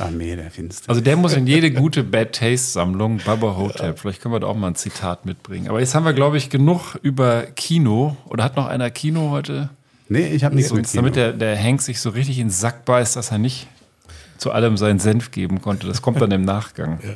Armee 0.00 0.36
der 0.36 0.50
Finster. 0.50 0.88
Also 0.88 1.00
der 1.00 1.16
muss 1.16 1.34
in 1.34 1.46
jede 1.46 1.70
gute 1.70 2.04
Bad 2.04 2.32
Taste 2.32 2.72
Sammlung, 2.72 3.20
Baba 3.24 3.56
Hotep. 3.56 3.98
Vielleicht 3.98 4.22
können 4.22 4.34
wir 4.34 4.40
da 4.40 4.46
auch 4.46 4.56
mal 4.56 4.68
ein 4.68 4.74
Zitat 4.74 5.26
mitbringen. 5.26 5.68
Aber 5.68 5.80
jetzt 5.80 5.94
haben 5.94 6.04
wir, 6.04 6.12
glaube 6.12 6.36
ich, 6.36 6.50
genug 6.50 6.98
über 7.02 7.42
Kino. 7.42 8.16
Oder 8.28 8.44
hat 8.44 8.56
noch 8.56 8.66
einer 8.66 8.90
Kino 8.90 9.30
heute? 9.30 9.70
Nee, 10.08 10.28
ich 10.28 10.44
habe 10.44 10.54
nichts 10.54 10.72
mit 10.72 10.86
Kino. 10.88 11.02
damit 11.02 11.16
der, 11.16 11.32
der 11.32 11.62
Hank 11.62 11.82
sich 11.82 12.00
so 12.00 12.10
richtig 12.10 12.38
in 12.38 12.46
den 12.46 12.50
Sack 12.52 12.84
beißt, 12.84 13.16
dass 13.16 13.30
er 13.30 13.38
nicht 13.38 13.68
zu 14.38 14.52
allem 14.52 14.76
seinen 14.76 15.00
Senf 15.00 15.30
geben 15.30 15.60
konnte. 15.60 15.86
Das 15.86 16.00
kommt 16.00 16.20
dann 16.20 16.30
im 16.30 16.42
Nachgang. 16.42 17.00
Ja. 17.02 17.14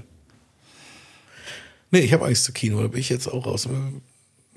Nee, 1.91 2.01
ich 2.01 2.13
habe 2.13 2.25
Angst 2.27 2.45
zu 2.45 2.53
Kino, 2.53 2.81
da 2.81 2.89
bin 2.89 3.01
ich 3.01 3.09
jetzt 3.09 3.29
auch 3.29 3.47
raus. 3.47 3.69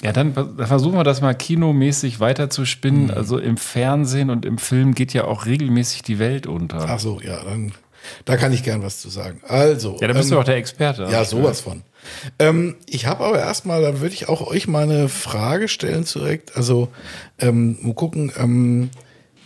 Ja, 0.01 0.11
dann 0.11 0.33
versuchen 0.33 0.97
wir 0.97 1.03
das 1.03 1.21
mal 1.21 1.33
kinomäßig 1.33 2.19
weiter 2.19 2.49
zu 2.49 2.63
Mhm. 2.83 3.11
Also 3.11 3.37
im 3.37 3.57
Fernsehen 3.57 4.29
und 4.29 4.45
im 4.45 4.57
Film 4.57 4.93
geht 4.93 5.13
ja 5.13 5.25
auch 5.25 5.45
regelmäßig 5.45 6.01
die 6.01 6.19
Welt 6.19 6.47
unter. 6.47 6.85
Ach 6.87 6.99
so, 6.99 7.21
ja, 7.21 7.43
dann 7.43 7.71
da 8.25 8.37
kann 8.37 8.53
ich 8.53 8.63
gern 8.63 8.83
was 8.83 8.99
zu 8.99 9.09
sagen. 9.09 9.41
Also. 9.47 9.97
Ja, 10.01 10.07
da 10.07 10.13
bist 10.13 10.25
ähm, 10.25 10.35
du 10.35 10.39
auch 10.39 10.45
der 10.45 10.57
Experte. 10.57 11.07
Ja, 11.11 11.25
sowas 11.25 11.61
von. 11.61 11.83
Ähm, 12.39 12.75
ich 12.85 13.05
habe 13.05 13.25
aber 13.25 13.39
erstmal, 13.39 13.81
da 13.81 13.99
würde 13.99 14.13
ich 14.13 14.29
auch 14.29 14.45
euch 14.45 14.67
mal 14.67 14.83
eine 14.83 15.09
Frage 15.09 15.67
stellen 15.67 16.05
direkt. 16.05 16.55
Also, 16.55 16.89
ähm, 17.39 17.77
mal 17.81 17.93
gucken, 17.93 18.31
ähm, 18.37 18.89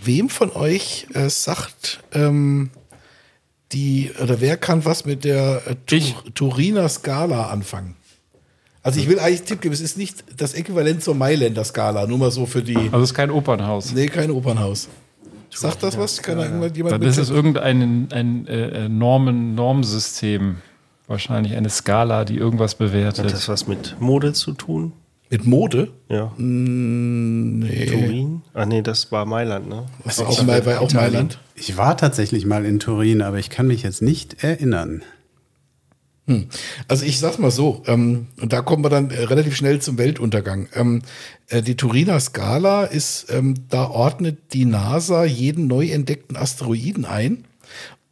wem 0.04 0.30
von 0.30 0.52
euch 0.52 1.08
äh, 1.14 1.30
sagt 1.30 2.02
ähm, 2.14 2.72
die, 3.72 4.12
oder 4.22 4.42
wer 4.42 4.58
kann 4.58 4.86
was 4.86 5.06
mit 5.06 5.24
der 5.24 5.62
äh, 5.68 5.76
Tur 5.86 6.02
Turiner 6.34 6.90
Skala 6.90 7.50
anfangen? 7.50 7.96
Also 8.82 9.00
ich 9.00 9.10
will 9.10 9.20
eigentlich 9.20 9.40
einen 9.40 9.48
Tipp 9.48 9.62
geben, 9.62 9.74
es 9.74 9.82
ist 9.82 9.98
nicht 9.98 10.24
das 10.38 10.54
Äquivalent 10.54 11.04
zur 11.04 11.14
Mailänder 11.14 11.64
Skala, 11.64 12.08
nur 12.08 12.18
mal 12.18 12.32
so 12.32 12.46
für 12.46 12.64
die. 12.64 12.78
Also 12.78 13.00
es 13.00 13.10
ist 13.12 13.14
kein 13.14 13.30
Opernhaus. 13.30 13.92
Nee, 13.94 14.08
kein 14.08 14.32
Opernhaus. 14.32 14.88
Sagt 15.50 15.84
das 15.84 15.98
was? 15.98 16.22
Kann 16.22 16.38
da 16.38 16.46
irgendjemand 16.46 16.94
Dann 16.94 17.02
ist 17.04 17.18
es 17.18 17.30
irgendein 17.30 18.08
ein, 18.12 18.48
äh, 18.48 18.88
Normen, 18.90 19.56
Normsystem. 19.56 20.58
Wahrscheinlich 21.08 21.56
eine 21.56 21.70
Skala, 21.70 22.24
die 22.24 22.38
irgendwas 22.38 22.76
bewertet. 22.76 23.26
Hat 23.26 23.34
das 23.34 23.50
was 23.50 23.68
mit 23.68 23.96
Mode 24.00 24.34
zu 24.34 24.54
tun? 24.54 24.94
Mit 25.32 25.46
Mode? 25.46 25.90
Ja. 26.08 26.32
nee. 26.38 27.86
Turin? 27.86 28.42
Ah 28.54 28.66
nee, 28.66 28.82
das 28.82 29.12
war 29.12 29.26
Mailand, 29.26 29.70
ne? 29.70 29.86
Was 30.04 30.20
auch 30.20 30.44
mal- 30.44 30.66
war 30.66 30.82
auch 30.82 30.92
Mailand? 30.92 31.40
Ich 31.56 31.78
war 31.78 31.98
tatsächlich 31.98 32.46
mal 32.46 32.66
in 32.66 32.80
Turin, 32.80 33.22
aber 33.22 33.38
ich 33.38 33.50
kann 33.50 33.68
mich 33.68 33.84
jetzt 33.84 34.02
nicht 34.02 34.44
erinnern. 34.44 35.04
Hm. 36.30 36.46
Also 36.88 37.06
ich 37.06 37.18
sag's 37.18 37.40
mal 37.40 37.50
so, 37.50 37.82
ähm, 37.88 38.28
und 38.40 38.54
da 38.54 38.62
kommen 38.62 38.84
wir 38.84 38.90
dann 38.90 39.10
äh, 39.10 39.24
relativ 39.24 39.56
schnell 39.56 39.82
zum 39.82 39.98
Weltuntergang. 39.98 40.70
Ähm, 40.76 41.02
äh, 41.48 41.64
die 41.64 41.76
Turiner 41.76 42.20
Skala 42.20 42.84
ist, 42.84 43.32
ähm, 43.32 43.56
da 43.70 43.90
ordnet 43.90 44.54
die 44.54 44.66
NASA 44.66 45.26
jeden 45.26 45.66
neu 45.66 45.88
entdeckten 45.90 46.38
Asteroiden 46.38 47.06
ein 47.06 47.46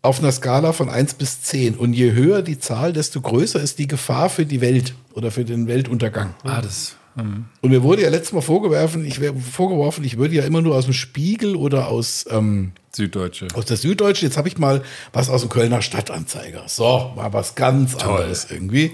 auf 0.02 0.20
einer 0.20 0.32
Skala 0.32 0.74
von 0.74 0.90
1 0.90 1.14
bis 1.14 1.44
10. 1.44 1.76
Und 1.76 1.94
je 1.94 2.14
höher 2.14 2.42
die 2.42 2.58
Zahl, 2.58 2.92
desto 2.92 3.22
größer 3.22 3.62
ist 3.62 3.78
die 3.78 3.88
Gefahr 3.88 4.30
für 4.30 4.48
die 4.48 4.62
Welt 4.62 4.96
oder 5.14 5.30
für 5.30 5.46
den 5.46 5.68
Weltuntergang. 5.68 6.34
Ah, 6.44 6.62
das. 6.62 6.96
Hm. 7.18 7.46
Und 7.62 7.72
mir 7.72 7.82
wurde 7.82 8.04
ja 8.04 8.10
letztes 8.10 8.34
Mal 8.34 8.42
vorgeworfen, 8.42 9.04
ich 9.04 9.20
wäre 9.20 9.36
vorgeworfen, 9.36 10.04
ich 10.04 10.18
würde 10.18 10.36
ja 10.36 10.44
immer 10.44 10.62
nur 10.62 10.76
aus 10.76 10.86
dem 10.86 10.94
Spiegel 10.94 11.56
oder 11.56 11.88
aus 11.88 12.26
ähm, 12.30 12.74
Süddeutsche. 12.92 13.48
aus 13.56 13.66
der 13.66 13.78
Süddeutschen. 13.78 14.28
Jetzt 14.28 14.38
habe 14.38 14.48
ich 14.48 14.60
mal 14.60 14.84
was 15.14 15.30
aus 15.30 15.42
dem 15.42 15.50
Kölner 15.50 15.82
Stadtanzeiger. 15.82 16.64
So, 16.68 17.12
mal 17.16 17.34
was 17.34 17.56
ganz 17.56 17.98
Toll. 17.98 18.18
anderes 18.18 18.48
irgendwie. 18.52 18.92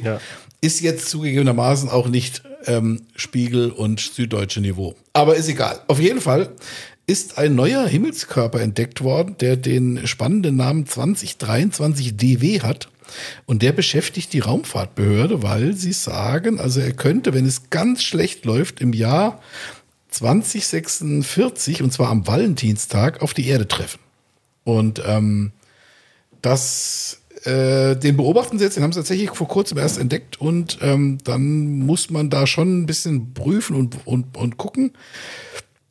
Ist 0.61 0.79
jetzt 0.79 1.09
zugegebenermaßen 1.09 1.89
auch 1.89 2.07
nicht 2.07 2.43
ähm, 2.65 3.01
Spiegel 3.15 3.71
und 3.71 3.99
Süddeutsche 3.99 4.61
Niveau. 4.61 4.95
Aber 5.11 5.35
ist 5.35 5.49
egal. 5.49 5.81
Auf 5.87 5.99
jeden 5.99 6.21
Fall 6.21 6.49
ist 7.05 7.37
ein 7.37 7.55
neuer 7.55 7.85
Himmelskörper 7.85 8.61
entdeckt 8.61 9.03
worden, 9.03 9.35
der 9.41 9.57
den 9.57 10.07
spannenden 10.07 10.55
Namen 10.55 10.85
2023 10.85 12.15
DW 12.15 12.61
hat. 12.61 12.87
Und 13.45 13.61
der 13.61 13.71
beschäftigt 13.71 14.33
die 14.33 14.39
Raumfahrtbehörde, 14.39 15.43
weil 15.43 15.73
sie 15.73 15.93
sagen, 15.93 16.59
also 16.59 16.79
er 16.79 16.93
könnte, 16.93 17.33
wenn 17.33 17.45
es 17.45 17.69
ganz 17.69 18.03
schlecht 18.03 18.45
läuft, 18.45 18.81
im 18.81 18.93
Jahr 18.93 19.41
2046, 20.09 21.81
und 21.81 21.91
zwar 21.91 22.09
am 22.09 22.27
Valentinstag, 22.27 23.21
auf 23.21 23.33
die 23.33 23.47
Erde 23.47 23.67
treffen. 23.67 23.99
Und 24.63 25.01
ähm, 25.05 25.51
das, 26.41 27.21
äh, 27.43 27.95
den 27.95 28.17
beobachten 28.17 28.57
sie 28.57 28.65
jetzt, 28.65 28.77
den 28.77 28.83
haben 28.83 28.93
sie 28.93 28.99
tatsächlich 28.99 29.31
vor 29.31 29.47
kurzem 29.47 29.77
erst 29.77 29.97
entdeckt 29.97 30.39
und 30.39 30.77
ähm, 30.81 31.17
dann 31.23 31.79
muss 31.79 32.09
man 32.09 32.29
da 32.29 32.47
schon 32.47 32.81
ein 32.81 32.85
bisschen 32.85 33.33
prüfen 33.33 33.75
und, 33.75 33.97
und, 34.05 34.37
und 34.37 34.57
gucken. 34.57 34.91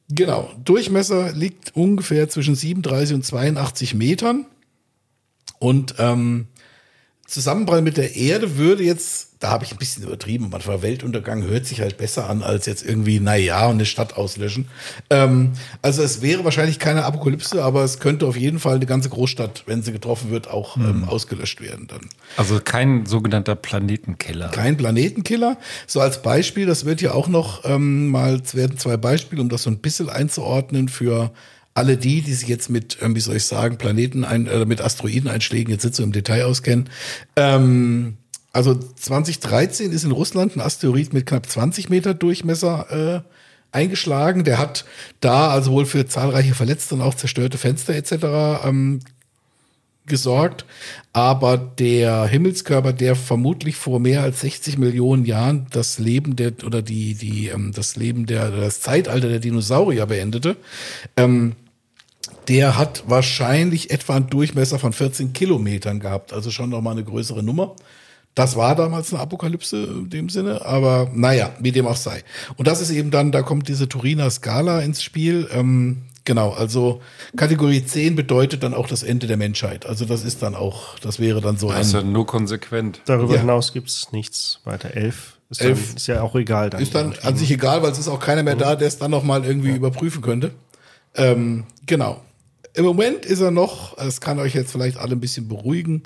Genau, 0.09 0.51
Durchmesser 0.62 1.33
liegt 1.33 1.75
ungefähr 1.75 2.29
zwischen 2.29 2.55
37 2.55 3.14
und 3.14 3.25
82 3.25 3.95
Metern. 3.95 4.47
Und 5.59 5.95
ähm, 5.99 6.49
Zusammenprall 7.33 7.80
mit 7.80 7.97
der 7.97 8.14
Erde 8.14 8.59
würde 8.59 8.85
jetzt, 8.85 9.28
da 9.41 9.49
habe 9.49 9.64
ich 9.64 9.72
ein 9.72 9.78
bisschen 9.78 10.03
übertrieben, 10.03 10.49
manchmal 10.51 10.83
Weltuntergang 10.83 11.43
hört 11.43 11.64
sich 11.64 11.80
halt 11.80 11.97
besser 11.97 12.28
an, 12.28 12.43
als 12.43 12.66
jetzt 12.66 12.85
irgendwie, 12.85 13.20
na 13.20 13.37
ja, 13.37 13.64
und 13.64 13.76
eine 13.76 13.87
Stadt 13.87 14.18
auslöschen. 14.18 14.68
Ähm, 15.09 15.53
also 15.80 16.03
es 16.03 16.20
wäre 16.20 16.45
wahrscheinlich 16.45 16.78
keine 16.78 17.07
Apokalypse, 17.07 17.64
aber 17.64 17.85
es 17.85 18.01
könnte 18.01 18.26
auf 18.26 18.37
jeden 18.37 18.59
Fall 18.59 18.76
eine 18.76 18.85
ganze 18.85 19.09
Großstadt, 19.09 19.62
wenn 19.64 19.83
sie 19.83 19.93
getroffen 19.93 20.30
wird, 20.30 20.49
auch 20.49 20.76
ähm, 20.76 21.05
ausgelöscht 21.09 21.62
werden 21.62 21.87
dann. 21.87 22.03
Also 22.37 22.61
kein 22.62 23.07
sogenannter 23.07 23.55
Planetenkiller. 23.55 24.49
Kein 24.49 24.76
Planetenkiller. 24.76 25.57
So 25.87 26.01
als 26.01 26.20
Beispiel, 26.20 26.66
das 26.66 26.85
wird 26.85 27.01
ja 27.01 27.12
auch 27.12 27.28
noch 27.28 27.64
ähm, 27.64 28.09
mal, 28.09 28.43
es 28.45 28.55
werden 28.55 28.76
zwei 28.76 28.99
Beispiele, 28.99 29.41
um 29.41 29.49
das 29.49 29.62
so 29.62 29.70
ein 29.70 29.78
bisschen 29.78 30.11
einzuordnen 30.11 30.91
für 30.91 31.33
alle 31.75 31.97
die, 31.97 32.20
die 32.20 32.35
sich 32.35 32.49
jetzt 32.49 32.70
mit, 32.70 32.99
ähm, 33.01 33.16
wie 33.16 33.20
soll 33.20 33.37
ich 33.37 33.45
sagen, 33.45 33.79
Planeten, 33.79 34.25
ein, 34.25 34.47
äh, 34.47 34.64
mit 34.64 34.81
Asteroideneinschlägen 34.81 35.73
jetzt 35.73 35.85
nicht 35.85 35.97
so 35.97 36.03
im 36.03 36.12
Detail 36.12 36.45
auskennen. 36.45 36.91
Ähm, 37.37 38.16
also 38.53 38.75
2013 38.75 39.93
ist 39.93 40.05
in 40.05 40.11
Russland 40.11 40.57
ein 40.57 40.61
Asteroid 40.61 41.12
mit 41.14 41.27
knapp 41.27 41.49
20 41.49 41.89
Meter 41.89 42.12
Durchmesser 42.12 43.25
äh, 43.25 43.77
eingeschlagen. 43.77 44.45
Der 44.45 44.59
hat 44.59 44.85
da 45.20 45.49
also 45.51 45.73
wohl 45.73 45.87
für 45.87 46.07
zahlreiche 46.07 46.55
Verletzte 46.55 46.95
und 46.95 47.01
auch 47.01 47.14
zerstörte 47.14 47.57
Fenster 47.57 47.95
etc. 47.95 48.66
Ähm, 48.66 49.01
gesorgt. 50.07 50.66
Aber 51.14 51.57
der 51.57 52.27
Himmelskörper, 52.27 52.93
der 52.93 53.16
vermutlich 53.16 53.77
vor 53.77 54.01
mehr 54.01 54.23
als 54.23 54.41
60 54.41 54.77
Millionen 54.77 55.25
Jahren 55.25 55.66
das 55.70 55.99
Leben 55.99 56.37
der 56.37 56.53
oder 56.66 56.83
die 56.83 57.14
die 57.14 57.49
ähm, 57.49 57.73
das 57.75 57.97
Leben 57.97 58.27
der 58.27 58.51
das 58.51 58.81
Zeitalter 58.81 59.29
der 59.29 59.39
Dinosaurier 59.39 60.07
beendete, 60.07 60.57
ähm, 61.16 61.55
der 62.49 62.76
hat 62.78 63.05
wahrscheinlich 63.07 63.90
etwa 63.90 64.16
einen 64.16 64.28
Durchmesser 64.30 64.78
von 64.78 64.93
14 64.93 65.32
Kilometern 65.32 66.01
gehabt, 66.01 66.32
also 66.32 66.51
schon 66.51 66.70
noch 66.70 66.80
mal 66.80 66.93
eine 66.93 67.05
größere 67.05 67.43
Nummer. 67.43 67.74
Das 68.34 68.57
war 68.57 68.74
damals 68.74 69.12
eine 69.12 69.22
Apokalypse 69.22 69.76
in 69.84 70.09
dem 70.11 70.28
Sinne, 70.30 70.64
aber 70.64 71.11
naja, 71.12 71.51
wie 71.61 71.70
dem 71.70 71.86
auch 71.86 71.97
sei. 71.97 72.22
Und 72.57 72.66
das 72.66 72.80
ist 72.80 72.90
eben 72.90 73.11
dann, 73.11 73.30
da 73.30 73.43
kommt 73.43 73.68
diese 73.68 73.88
Turiner 73.90 74.30
Skala 74.30 74.80
ins 74.80 75.03
Spiel. 75.03 75.49
Ähm, 75.53 75.99
genau, 76.24 76.51
also 76.53 77.03
Kategorie 77.36 77.84
10 77.84 78.16
bedeutet 78.16 78.62
dann 78.62 78.72
auch 78.72 78.86
das 78.88 79.03
Ende 79.03 79.26
der 79.26 79.36
Menschheit. 79.36 79.84
Also 79.84 80.07
das 80.07 80.24
ist 80.24 80.43
dann 80.43 80.55
auch, 80.55 80.99
das 81.01 81.20
wäre 81.20 81.43
dann 81.43 81.59
so 81.59 81.70
Das 81.70 81.88
ist 81.88 81.93
ja 81.93 82.01
ein. 82.01 82.11
nur 82.12 82.26
konsequent. 82.26 83.03
Darüber 83.05 83.34
Ja. 83.34 83.40
hinaus 83.40 83.74
gibt 83.74 83.90
es 83.90 84.12
nichts 84.12 84.61
weiter. 84.64 84.97
Elf 84.97 85.36
ist, 85.51 85.61
Elf. 85.61 85.88
Dann, 85.88 85.97
ist 85.99 86.07
ja 86.07 86.22
auch 86.22 86.34
egal 86.34 86.70
dann. 86.70 86.80
Ist 86.80 86.95
dann 86.95 87.12
an 87.22 87.36
sich 87.36 87.51
egal, 87.51 87.82
weil 87.82 87.93
es 87.93 87.99
ist 87.99 88.09
auch 88.09 88.20
keiner 88.20 88.43
mehr 88.43 88.57
da, 88.57 88.76
der 88.76 88.88
es 88.88 88.97
dann 88.97 89.11
nochmal 89.11 89.45
irgendwie 89.45 89.72
überprüfen 89.76 90.22
könnte. 90.22 90.53
Ähm, 91.14 91.64
genau. 91.84 92.22
Im 92.75 92.85
Moment 92.85 93.27
ist 93.27 93.41
er 93.41 93.51
noch, 93.51 93.99
es 93.99 94.20
kann 94.20 94.39
euch 94.39 94.55
jetzt 94.55 94.73
vielleicht 94.73 94.97
alle 94.97 95.12
ein 95.12 95.20
bisschen 95.20 95.49
beruhigen, 95.49 96.05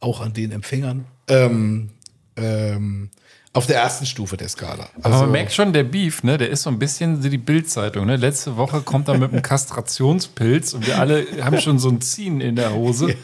auch 0.00 0.20
an 0.20 0.32
den 0.32 0.52
Empfängern, 0.52 1.06
ähm, 1.28 1.90
ähm, 2.36 3.10
Auf 3.54 3.66
der 3.66 3.76
ersten 3.76 4.06
Stufe 4.06 4.36
der 4.36 4.48
Skala. 4.48 4.88
Aber 5.02 5.20
man 5.20 5.30
merkt 5.30 5.52
schon, 5.52 5.72
der 5.74 5.84
Beef, 5.84 6.22
ne, 6.22 6.38
der 6.38 6.48
ist 6.48 6.62
so 6.62 6.70
ein 6.70 6.78
bisschen 6.78 7.22
wie 7.22 7.28
die 7.28 7.38
Bildzeitung. 7.38 8.06
Ne? 8.06 8.16
Letzte 8.16 8.56
Woche 8.56 8.80
kommt 8.80 9.08
er 9.08 9.18
mit 9.18 9.30
einem 9.30 9.42
Kastrationspilz 9.42 10.72
und 10.72 10.86
wir 10.86 10.98
alle 10.98 11.26
haben 11.42 11.60
schon 11.60 11.78
so 11.78 11.90
ein 11.90 12.00
Ziehen 12.00 12.40
in 12.40 12.56
der 12.56 12.72
Hose. 12.72 13.14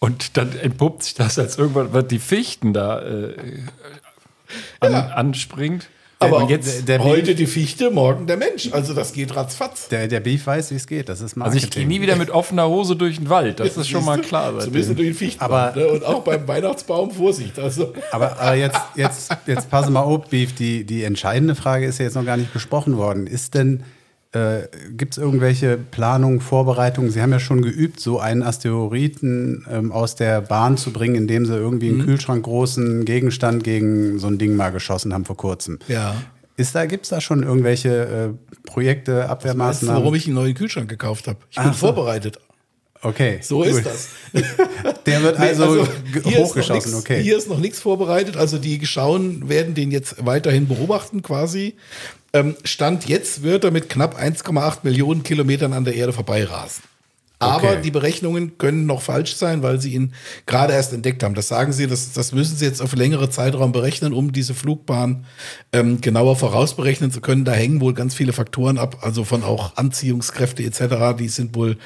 Und 0.00 0.36
dann 0.36 0.58
entpuppt 0.58 1.04
sich 1.04 1.14
das 1.14 1.38
als 1.38 1.56
irgendwann, 1.56 1.92
was 1.92 2.08
die 2.08 2.18
Fichten 2.18 2.72
da 2.72 3.00
äh, 3.00 3.62
an, 4.80 4.94
anspringt. 4.94 5.88
Aber 6.18 6.38
Und 6.38 6.50
jetzt, 6.50 6.88
heute 6.88 7.34
die 7.34 7.46
Fichte, 7.46 7.90
morgen 7.90 8.26
der 8.26 8.36
Mensch. 8.36 8.70
Also 8.72 8.94
das 8.94 9.12
geht 9.12 9.34
ratzfatz. 9.34 9.88
Der, 9.88 10.08
der 10.08 10.20
Beef 10.20 10.46
weiß, 10.46 10.70
wie 10.70 10.76
es 10.76 10.86
geht. 10.86 11.08
Das 11.08 11.20
ist 11.20 11.36
also 11.36 11.38
Marketing. 11.40 11.64
ich 11.64 11.70
gehe 11.70 11.86
nie 11.86 12.00
wieder 12.00 12.16
mit 12.16 12.30
offener 12.30 12.68
Hose 12.68 12.96
durch 12.96 13.18
den 13.18 13.28
Wald. 13.28 13.60
Das 13.60 13.76
ist 13.76 13.88
schon 13.88 14.04
mal 14.04 14.20
klar. 14.20 14.60
So 14.60 14.70
bist 14.70 14.90
du 14.90 14.94
durch 14.94 15.08
den 15.08 15.14
Fichten. 15.14 15.44
Ne? 15.44 15.88
Und 15.88 16.04
auch 16.04 16.22
beim 16.22 16.46
Weihnachtsbaum 16.46 17.10
Vorsicht. 17.10 17.58
Also. 17.58 17.92
Aber, 18.12 18.38
aber 18.38 18.54
jetzt, 18.54 18.80
jetzt, 18.94 19.36
jetzt 19.46 19.70
passen 19.70 19.92
mal 19.92 20.02
auf, 20.02 20.28
Beef. 20.28 20.54
Die, 20.54 20.84
die 20.84 21.04
entscheidende 21.04 21.54
Frage 21.54 21.86
ist 21.86 21.98
ja 21.98 22.04
jetzt 22.04 22.14
noch 22.14 22.24
gar 22.24 22.36
nicht 22.36 22.52
besprochen 22.52 22.96
worden. 22.96 23.26
Ist 23.26 23.54
denn, 23.54 23.82
äh, 24.34 24.68
gibt 24.90 25.14
es 25.14 25.18
irgendwelche 25.18 25.76
Planungen, 25.78 26.40
Vorbereitungen? 26.40 27.10
Sie 27.10 27.22
haben 27.22 27.32
ja 27.32 27.38
schon 27.40 27.62
geübt, 27.62 28.00
so 28.00 28.18
einen 28.20 28.42
Asteroiden 28.42 29.66
ähm, 29.70 29.92
aus 29.92 30.14
der 30.16 30.40
Bahn 30.40 30.76
zu 30.76 30.92
bringen, 30.92 31.14
indem 31.14 31.46
sie 31.46 31.54
irgendwie 31.56 31.88
einen 31.88 31.98
Mhm. 31.98 32.04
Kühlschrank 32.06 32.44
großen 32.44 33.04
Gegenstand 33.04 33.64
gegen 33.64 34.18
so 34.18 34.26
ein 34.26 34.38
Ding 34.38 34.56
mal 34.56 34.70
geschossen 34.70 35.12
haben 35.14 35.24
vor 35.24 35.36
kurzem. 35.36 35.78
Ja. 35.88 36.14
Ist 36.56 36.74
da, 36.74 36.86
gibt 36.86 37.04
es 37.04 37.10
da 37.10 37.20
schon 37.20 37.42
irgendwelche 37.42 38.34
äh, 38.34 38.58
Projekte, 38.66 39.12
du, 39.22 39.28
Abwehrmaßnahmen? 39.28 40.02
warum 40.02 40.14
ich 40.14 40.26
einen 40.26 40.36
neuen 40.36 40.54
Kühlschrank 40.54 40.88
gekauft 40.88 41.26
habe? 41.26 41.38
Ich 41.50 41.56
bin 41.56 41.66
Ach 41.66 41.74
vorbereitet. 41.74 42.38
Okay. 43.02 43.38
So 43.42 43.58
gut. 43.58 43.66
ist 43.66 43.84
das. 43.84 44.08
Der 45.06 45.22
wird 45.22 45.38
also, 45.38 45.74
noch 45.74 45.88
hochgeschossen, 46.24 46.92
nix- 46.92 47.00
okay. 47.04 47.22
Hier 47.22 47.36
ist 47.36 47.48
noch 47.48 47.58
nichts 47.58 47.80
vorbereitet. 47.80 48.36
Also 48.36 48.56
die 48.58 48.84
Schauen 48.86 49.48
werden 49.48 49.74
den 49.74 49.90
jetzt 49.90 50.24
weiterhin 50.24 50.66
beobachten 50.68 51.20
quasi. 51.22 51.74
Ähm, 52.34 52.56
Stand 52.64 53.08
jetzt 53.08 53.42
wird 53.42 53.64
er 53.64 53.70
mit 53.70 53.88
knapp 53.88 54.20
1,8 54.20 54.78
Millionen 54.82 55.22
Kilometern 55.22 55.72
an 55.72 55.84
der 55.84 55.94
Erde 55.94 56.12
vorbeirasen. 56.12 56.82
Aber 57.38 57.70
Okay. 57.72 57.82
die 57.82 57.90
Berechnungen 57.90 58.58
können 58.58 58.86
noch 58.86 59.02
falsch 59.02 59.34
sein, 59.36 59.62
weil 59.62 59.80
sie 59.80 59.92
ihn 59.92 60.14
gerade 60.46 60.72
erst 60.72 60.92
entdeckt 60.92 61.22
haben. 61.22 61.34
Das 61.34 61.48
sagen 61.48 61.72
sie, 61.72 61.86
das, 61.86 62.12
das 62.12 62.32
müssen 62.32 62.56
sie 62.56 62.64
jetzt 62.64 62.80
auf 62.80 62.94
längere 62.94 63.28
Zeitraum 63.28 63.72
berechnen, 63.72 64.12
um 64.12 64.32
diese 64.32 64.54
Flugbahn 64.54 65.26
ähm, 65.72 66.00
genauer 66.00 66.36
vorausberechnen 66.36 67.10
zu 67.10 67.20
können. 67.20 67.44
Da 67.44 67.52
hängen 67.52 67.80
wohl 67.80 67.92
ganz 67.92 68.14
viele 68.14 68.32
Faktoren 68.32 68.78
ab, 68.78 68.98
also 69.02 69.24
von 69.24 69.42
auch 69.42 69.76
Anziehungskräfte 69.76 70.62
etc. 70.62 71.16
Die 71.18 71.28
sind 71.28 71.54
wohl, 71.54 71.76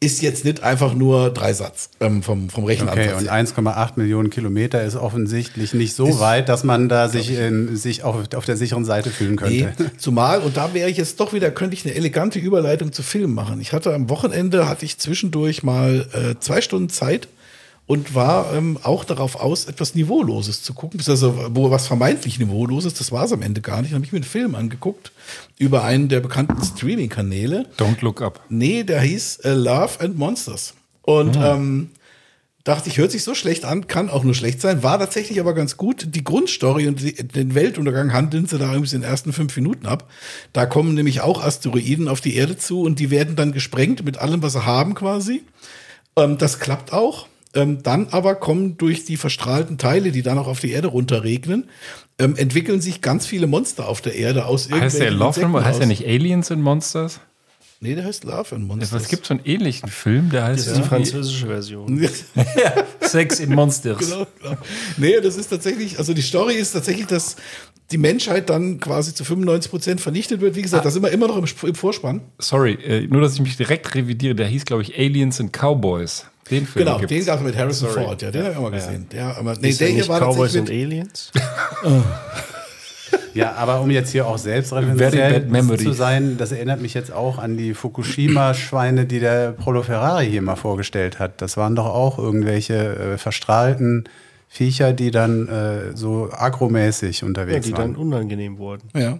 ist 0.00 0.22
jetzt 0.22 0.44
nicht 0.44 0.62
einfach 0.62 0.94
nur 0.94 1.30
Dreisatz 1.30 1.90
ähm, 1.98 2.22
vom, 2.22 2.50
vom 2.50 2.64
Rechenansatz. 2.64 3.06
Okay, 3.06 3.14
und 3.14 3.32
her. 3.32 3.44
1,8 3.44 3.92
Millionen 3.96 4.30
Kilometer 4.30 4.82
ist 4.84 4.94
offensichtlich 4.94 5.74
nicht 5.74 5.94
so 5.94 6.20
weit, 6.20 6.48
dass 6.48 6.62
man 6.62 6.88
da 6.88 7.08
sich, 7.08 7.36
in, 7.36 7.76
sich 7.76 8.04
auf, 8.04 8.32
auf 8.34 8.44
der 8.44 8.56
sicheren 8.56 8.84
Seite 8.84 9.10
fühlen 9.10 9.36
könnte. 9.36 9.74
Nee, 9.78 9.86
zumal, 9.98 10.40
und 10.40 10.56
da 10.56 10.72
wäre 10.72 10.88
ich 10.88 10.96
jetzt 10.96 11.18
doch 11.18 11.32
wieder, 11.32 11.50
könnte 11.50 11.74
ich 11.74 11.84
eine 11.84 11.96
elegante 11.96 12.38
Überleitung 12.38 12.92
zu 12.92 13.02
Film 13.02 13.34
machen. 13.34 13.60
Ich 13.60 13.72
hatte 13.72 13.92
am 13.92 14.08
Wochenende, 14.08 14.68
hatte 14.68 14.84
ich 14.84 14.98
zwischendurch 14.98 15.64
mal 15.64 16.06
äh, 16.12 16.38
zwei 16.38 16.60
Stunden 16.60 16.90
Zeit 16.90 17.26
und 17.88 18.14
war 18.14 18.54
ähm, 18.54 18.78
auch 18.82 19.02
darauf 19.02 19.34
aus, 19.34 19.64
etwas 19.64 19.94
Niveauloses 19.96 20.62
zu 20.62 20.74
gucken. 20.74 21.00
Also, 21.08 21.48
wo 21.50 21.70
was 21.72 21.86
vermeintlich 21.88 22.38
Niveauloses, 22.38 22.94
das 22.94 23.10
war 23.10 23.24
es 23.24 23.32
am 23.32 23.42
Ende 23.42 23.60
gar 23.62 23.80
nicht. 23.80 23.90
Dann 23.92 23.96
habe 23.96 24.04
ich 24.04 24.12
mir 24.12 24.18
einen 24.18 24.24
Film 24.24 24.54
angeguckt 24.54 25.10
über 25.58 25.82
einen 25.82 26.08
der 26.08 26.20
bekannten 26.20 26.62
Streaming-Kanäle. 26.62 27.66
Don't 27.78 28.02
look 28.02 28.22
up. 28.22 28.40
Nee, 28.50 28.84
der 28.84 29.00
hieß 29.00 29.38
äh, 29.38 29.54
Love 29.54 30.00
and 30.00 30.16
Monsters. 30.18 30.74
Und 31.02 31.36
Ah. 31.38 31.54
ähm, 31.54 31.88
dachte 32.64 32.90
ich, 32.90 32.98
hört 32.98 33.10
sich 33.10 33.24
so 33.24 33.34
schlecht 33.34 33.64
an, 33.64 33.86
kann 33.86 34.10
auch 34.10 34.22
nur 34.22 34.34
schlecht 34.34 34.60
sein, 34.60 34.82
war 34.82 34.98
tatsächlich 34.98 35.40
aber 35.40 35.54
ganz 35.54 35.78
gut. 35.78 36.08
Die 36.14 36.22
Grundstory 36.22 36.88
und 36.88 37.00
die, 37.00 37.14
den 37.14 37.54
Weltuntergang 37.54 38.12
handeln 38.12 38.44
sie 38.46 38.58
da 38.58 38.70
irgendwie 38.70 38.94
in 38.94 39.00
den 39.00 39.10
ersten 39.10 39.32
fünf 39.32 39.56
Minuten 39.56 39.86
ab. 39.86 40.10
Da 40.52 40.66
kommen 40.66 40.92
nämlich 40.92 41.22
auch 41.22 41.42
Asteroiden 41.42 42.08
auf 42.08 42.20
die 42.20 42.34
Erde 42.36 42.58
zu 42.58 42.82
und 42.82 42.98
die 42.98 43.08
werden 43.08 43.34
dann 43.34 43.52
gesprengt 43.52 44.04
mit 44.04 44.18
allem, 44.18 44.42
was 44.42 44.52
sie 44.52 44.66
haben 44.66 44.94
quasi. 44.94 45.42
Ähm, 46.16 46.36
das 46.36 46.58
klappt 46.60 46.92
auch. 46.92 47.26
Ähm, 47.54 47.82
dann 47.82 48.08
aber 48.10 48.34
kommen 48.34 48.76
durch 48.76 49.04
die 49.04 49.16
verstrahlten 49.16 49.78
Teile, 49.78 50.12
die 50.12 50.22
dann 50.22 50.38
auch 50.38 50.46
auf 50.46 50.60
die 50.60 50.70
Erde 50.70 50.88
runterregnen, 50.88 51.68
ähm, 52.18 52.36
entwickeln 52.36 52.80
sich 52.80 53.00
ganz 53.00 53.26
viele 53.26 53.46
Monster 53.46 53.88
auf 53.88 54.00
der 54.00 54.16
Erde 54.16 54.44
aus 54.44 54.70
Heißt 54.70 54.98
der 54.98 55.08
irgendwelchen 55.08 55.18
Love 55.52 55.58
and, 55.58 55.64
heißt 55.66 55.80
der 55.80 55.86
nicht 55.86 56.06
Aliens 56.06 56.50
and 56.50 56.62
Monsters? 56.62 57.20
Nee, 57.80 57.94
der 57.94 58.04
heißt 58.04 58.24
Love 58.24 58.56
and 58.56 58.66
Monsters. 58.66 59.02
Es 59.02 59.08
gibt 59.08 59.24
so 59.24 59.34
einen 59.34 59.44
ähnlichen 59.44 59.88
Film, 59.88 60.30
der 60.30 60.44
heißt 60.44 60.66
Das 60.66 60.72
ist 60.72 60.82
die 60.82 60.88
französische 60.88 61.46
Version. 61.46 62.08
Sex 63.00 63.38
in 63.38 63.54
Monsters. 63.54 63.98
Genau, 63.98 64.26
genau. 64.42 64.56
Nee, 64.96 65.20
das 65.20 65.36
ist 65.36 65.48
tatsächlich, 65.48 65.98
also 65.98 66.12
die 66.12 66.22
Story 66.22 66.54
ist 66.54 66.72
tatsächlich, 66.72 67.06
dass 67.06 67.36
die 67.90 67.98
Menschheit 67.98 68.50
dann 68.50 68.80
quasi 68.80 69.14
zu 69.14 69.24
95 69.24 69.70
Prozent 69.70 70.00
vernichtet 70.00 70.40
wird. 70.40 70.54
Wie 70.54 70.62
gesagt, 70.62 70.84
das 70.84 70.92
sind 70.94 71.02
wir 71.02 71.10
immer 71.10 71.28
noch 71.28 71.38
im, 71.38 71.46
im 71.66 71.74
Vorspann. 71.74 72.20
Sorry, 72.38 72.74
äh, 72.74 73.06
nur 73.06 73.22
dass 73.22 73.34
ich 73.34 73.40
mich 73.40 73.56
direkt 73.56 73.94
revidiere. 73.94 74.34
Der 74.34 74.46
hieß, 74.46 74.64
glaube 74.66 74.82
ich, 74.82 74.98
Aliens 74.98 75.40
and 75.40 75.52
Cowboys. 75.52 76.26
Den 76.50 76.66
Film 76.66 76.84
Genau, 76.84 76.98
gibt's. 76.98 77.14
den 77.14 77.24
gab 77.24 77.38
es 77.38 77.44
mit 77.44 77.56
Harrison 77.56 77.90
Sorry. 77.90 78.04
Ford. 78.04 78.22
Ja, 78.22 78.30
den 78.30 78.42
habe 78.42 78.52
ich 78.52 78.58
auch 78.58 78.62
mal 78.62 78.70
gesehen. 78.70 79.06
Ja, 79.14 79.36
aber 79.36 79.54
nee, 79.60 79.68
Ist 79.70 79.80
der 79.80 79.88
ja 79.88 79.94
hier 79.94 80.02
nicht 80.02 80.08
war 80.08 80.20
Cowboys 80.20 80.54
mit, 80.54 80.70
Aliens? 80.70 81.30
Ja, 83.34 83.54
aber 83.54 83.80
um 83.80 83.90
jetzt 83.90 84.10
hier 84.10 84.26
auch 84.26 84.38
memory. 84.44 85.78
zu 85.78 85.92
sein, 85.92 86.36
das 86.38 86.50
erinnert 86.50 86.82
mich 86.82 86.94
jetzt 86.94 87.12
auch 87.12 87.38
an 87.38 87.56
die 87.56 87.72
Fukushima-Schweine, 87.72 89.06
die 89.06 89.20
der 89.20 89.52
Prolo 89.52 89.82
Ferrari 89.82 90.28
hier 90.28 90.42
mal 90.42 90.56
vorgestellt 90.56 91.18
hat. 91.18 91.40
Das 91.40 91.56
waren 91.56 91.76
doch 91.76 91.86
auch 91.86 92.18
irgendwelche 92.18 92.74
äh, 93.14 93.18
verstrahlten 93.18 94.04
Viecher, 94.50 94.94
die 94.94 95.10
dann 95.10 95.46
äh, 95.46 95.94
so 95.96 96.30
agromäßig 96.32 97.20
Ja, 97.20 97.26
unterwegs 97.26 97.66
die 97.66 97.72
waren. 97.72 97.92
dann 97.92 97.96
unangenehm 97.96 98.56
wurden. 98.56 98.88
Ja. 98.96 99.18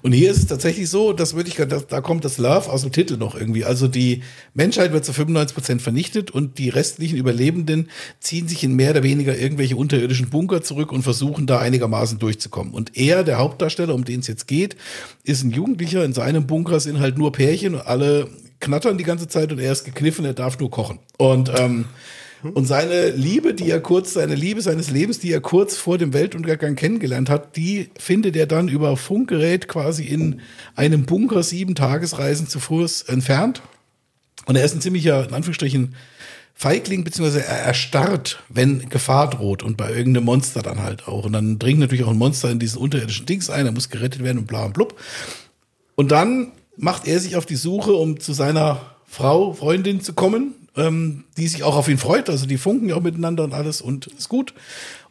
Und 0.00 0.12
hier 0.12 0.30
ist 0.30 0.38
es 0.38 0.46
tatsächlich 0.46 0.88
so, 0.88 1.12
das 1.12 1.34
würde 1.34 1.50
ich, 1.50 1.56
da, 1.56 1.66
da 1.66 2.00
kommt 2.00 2.24
das 2.24 2.38
Love 2.38 2.70
aus 2.70 2.82
dem 2.82 2.90
Titel 2.90 3.18
noch 3.18 3.34
irgendwie. 3.34 3.64
Also 3.64 3.88
die 3.88 4.22
Menschheit 4.54 4.92
wird 4.92 5.04
zu 5.04 5.12
95 5.12 5.54
Prozent 5.54 5.82
vernichtet 5.82 6.30
und 6.30 6.56
die 6.58 6.70
restlichen 6.70 7.18
Überlebenden 7.18 7.90
ziehen 8.20 8.48
sich 8.48 8.64
in 8.64 8.74
mehr 8.74 8.92
oder 8.92 9.02
weniger 9.02 9.36
irgendwelche 9.36 9.76
unterirdischen 9.76 10.30
Bunker 10.30 10.62
zurück 10.62 10.92
und 10.92 11.02
versuchen 11.02 11.46
da 11.46 11.58
einigermaßen 11.58 12.18
durchzukommen. 12.18 12.72
Und 12.72 12.96
er, 12.96 13.22
der 13.22 13.36
Hauptdarsteller, 13.38 13.94
um 13.94 14.04
den 14.04 14.20
es 14.20 14.28
jetzt 14.28 14.48
geht, 14.48 14.76
ist 15.24 15.42
ein 15.44 15.50
Jugendlicher. 15.50 16.04
In 16.04 16.14
seinem 16.14 16.46
Bunker 16.46 16.80
sind 16.80 17.00
halt 17.00 17.18
nur 17.18 17.32
Pärchen 17.32 17.74
und 17.74 17.86
alle 17.86 18.28
knattern 18.60 18.96
die 18.98 19.04
ganze 19.04 19.28
Zeit 19.28 19.52
und 19.52 19.58
er 19.58 19.72
ist 19.72 19.84
gekniffen, 19.84 20.24
er 20.24 20.34
darf 20.34 20.58
nur 20.58 20.70
kochen. 20.70 20.98
Und 21.18 21.50
ähm, 21.58 21.84
und 22.42 22.66
seine 22.66 23.10
Liebe, 23.10 23.54
die 23.54 23.70
er 23.70 23.80
kurz, 23.80 24.14
seine 24.14 24.34
Liebe 24.34 24.62
seines 24.62 24.90
Lebens, 24.90 25.18
die 25.18 25.32
er 25.32 25.40
kurz 25.40 25.76
vor 25.76 25.98
dem 25.98 26.12
Weltuntergang 26.12 26.74
kennengelernt 26.74 27.28
hat, 27.28 27.56
die 27.56 27.90
findet 27.98 28.36
er 28.36 28.46
dann 28.46 28.68
über 28.68 28.96
Funkgerät 28.96 29.68
quasi 29.68 30.04
in 30.04 30.40
einem 30.74 31.06
Bunker 31.06 31.42
sieben 31.42 31.74
Tagesreisen 31.74 32.48
zu 32.48 32.60
Fuß 32.60 33.02
entfernt. 33.02 33.62
Und 34.46 34.56
er 34.56 34.64
ist 34.64 34.74
ein 34.74 34.80
ziemlicher, 34.80 35.28
in 35.28 35.34
Anführungsstrichen, 35.34 35.94
Feigling, 36.54 37.04
beziehungsweise 37.04 37.42
er 37.42 37.60
erstarrt, 37.60 38.42
wenn 38.50 38.90
Gefahr 38.90 39.30
droht 39.30 39.62
und 39.62 39.78
bei 39.78 39.90
irgendeinem 39.90 40.26
Monster 40.26 40.60
dann 40.60 40.82
halt 40.82 41.08
auch. 41.08 41.24
Und 41.24 41.32
dann 41.32 41.58
dringt 41.58 41.80
natürlich 41.80 42.04
auch 42.04 42.10
ein 42.10 42.18
Monster 42.18 42.50
in 42.50 42.58
diesen 42.58 42.78
unterirdischen 42.78 43.24
Dings 43.24 43.48
ein, 43.48 43.64
er 43.64 43.72
muss 43.72 43.88
gerettet 43.88 44.22
werden 44.22 44.36
und 44.36 44.46
bla 44.46 44.66
und 44.66 44.74
blub. 44.74 45.00
Und 45.94 46.10
dann 46.10 46.52
macht 46.76 47.06
er 47.06 47.18
sich 47.18 47.36
auf 47.36 47.46
die 47.46 47.56
Suche, 47.56 47.92
um 47.92 48.20
zu 48.20 48.34
seiner 48.34 48.80
Frau, 49.06 49.54
Freundin 49.54 50.02
zu 50.02 50.12
kommen, 50.12 50.54
ähm, 50.80 51.24
die 51.36 51.48
sich 51.48 51.62
auch 51.62 51.76
auf 51.76 51.88
ihn 51.88 51.98
freut. 51.98 52.28
Also 52.30 52.46
die 52.46 52.58
funken 52.58 52.88
ja 52.88 52.96
auch 52.96 53.02
miteinander 53.02 53.44
und 53.44 53.54
alles 53.54 53.80
und 53.80 54.06
ist 54.06 54.28
gut. 54.28 54.54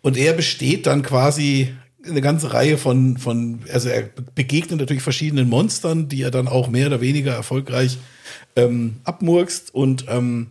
Und 0.02 0.18
er 0.18 0.34
besteht 0.34 0.88
dann 0.88 1.02
quasi 1.02 1.74
eine 2.06 2.22
ganze 2.22 2.54
Reihe 2.54 2.78
von, 2.78 3.18
von, 3.18 3.60
also 3.72 3.90
er 3.90 4.10
begegnet 4.36 4.80
natürlich 4.80 5.04
verschiedenen 5.04 5.50
Monstern, 5.50 6.08
die 6.08 6.22
er 6.22 6.32
dann 6.32 6.48
auch 6.48 6.70
mehr 6.70 6.88
oder 6.88 7.02
weniger 7.02 7.34
erfolgreich 7.34 7.98
ähm, 8.56 8.96
abmurkst 9.04 9.74
und 9.74 10.06
ähm, 10.08 10.48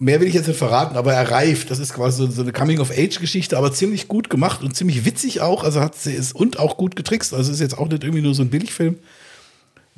Mehr 0.00 0.20
will 0.20 0.28
ich 0.28 0.34
jetzt 0.34 0.46
nicht 0.46 0.58
verraten, 0.58 0.96
aber 0.96 1.12
er 1.12 1.28
reift. 1.28 1.72
Das 1.72 1.80
ist 1.80 1.92
quasi 1.92 2.18
so, 2.18 2.30
so 2.30 2.42
eine 2.42 2.52
Coming-of-Age-Geschichte, 2.52 3.58
aber 3.58 3.72
ziemlich 3.72 4.06
gut 4.06 4.30
gemacht 4.30 4.62
und 4.62 4.76
ziemlich 4.76 5.04
witzig 5.04 5.40
auch. 5.40 5.64
Also 5.64 5.80
hat 5.80 5.96
sie 5.96 6.14
es 6.14 6.32
und 6.32 6.60
auch 6.60 6.76
gut 6.76 6.94
getrickst. 6.94 7.34
Also 7.34 7.50
ist 7.50 7.58
jetzt 7.58 7.76
auch 7.76 7.88
nicht 7.88 8.04
irgendwie 8.04 8.22
nur 8.22 8.32
so 8.32 8.42
ein 8.42 8.48
Billigfilm. 8.48 8.96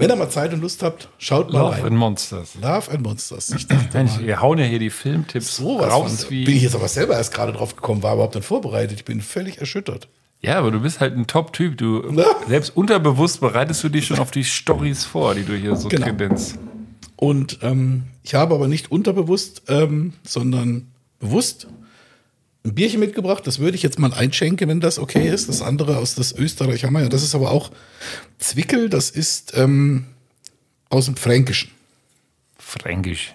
Wenn 0.01 0.11
ihr 0.11 0.17
mal 0.17 0.29
Zeit 0.31 0.53
und 0.53 0.61
Lust 0.61 0.83
habt, 0.83 1.09
schaut 1.19 1.53
mal 1.53 1.61
Love 1.61 1.73
rein. 1.77 1.85
and 1.87 1.97
Monsters. 1.97 2.55
Love 2.61 2.91
and 2.91 3.03
Monsters. 3.03 3.51
Ich 3.51 3.67
dachte 3.67 3.97
Mensch, 3.97 4.17
mal, 4.17 4.27
wir 4.27 4.41
hauen 4.41 4.59
ja 4.59 4.65
hier 4.65 4.79
die 4.79 4.91
Filmtipps 4.91 5.57
sowas 5.57 5.91
raus 5.93 6.25
von, 6.25 6.31
wie. 6.31 6.45
bin 6.45 6.57
ich 6.57 6.63
jetzt 6.63 6.75
aber 6.75 6.89
selber 6.89 7.15
erst 7.15 7.33
gerade 7.35 7.53
drauf 7.53 7.77
gekommen, 7.77 8.03
war 8.03 8.15
überhaupt 8.15 8.35
nicht 8.35 8.45
vorbereitet. 8.47 8.99
Ich 8.99 9.05
bin 9.05 9.21
völlig 9.21 9.59
erschüttert. 9.59 10.09
Ja, 10.43 10.59
aber 10.59 10.71
du 10.71 10.81
bist 10.81 11.01
halt 11.01 11.15
ein 11.17 11.27
Top-Typ. 11.27 11.77
Du 11.77 12.03
selbst 12.49 12.75
unterbewusst 12.75 13.41
bereitest 13.41 13.85
du 13.85 13.91
dich 13.91 14.07
schon 14.07 14.19
auf 14.19 14.31
die 14.31 14.45
Stories 14.45 15.05
vor, 15.05 15.35
die 15.35 15.45
du 15.45 15.55
hier 15.55 15.77
so 15.77 15.89
Genau. 15.89 16.07
kredenzt. 16.07 16.59
Und 17.17 17.59
ähm, 17.61 18.05
ich 18.23 18.35
habe 18.35 18.55
aber 18.55 18.67
nicht 18.67 18.91
unterbewusst, 18.91 19.63
ähm, 19.69 20.15
sondern 20.27 20.89
bewusst 21.19 21.67
ein 22.65 22.75
Bierchen 22.75 23.01
mitgebracht. 23.01 23.47
Das 23.47 23.59
würde 23.59 23.77
ich 23.77 23.83
jetzt 23.83 23.99
mal 23.99 24.13
einschenken, 24.13 24.69
wenn 24.69 24.81
das 24.81 24.99
okay 24.99 25.29
ist. 25.29 25.49
Das 25.49 25.63
andere 25.63 25.97
aus 25.99 26.15
das 26.15 26.33
Österreich 26.33 26.85
haben 26.85 26.93
wir 26.95 27.03
ja. 27.03 27.09
Das 27.09 27.23
ist 27.23 27.35
aber 27.35 27.51
auch 27.51 27.71
Zwickel. 28.39 28.89
Das 28.91 29.11
ist 29.11 29.57
ähm, 29.57 30.07
aus 30.91 31.07
dem 31.07 31.17
Fränkischen. 31.17 31.71
Fränkisch. 32.59 33.35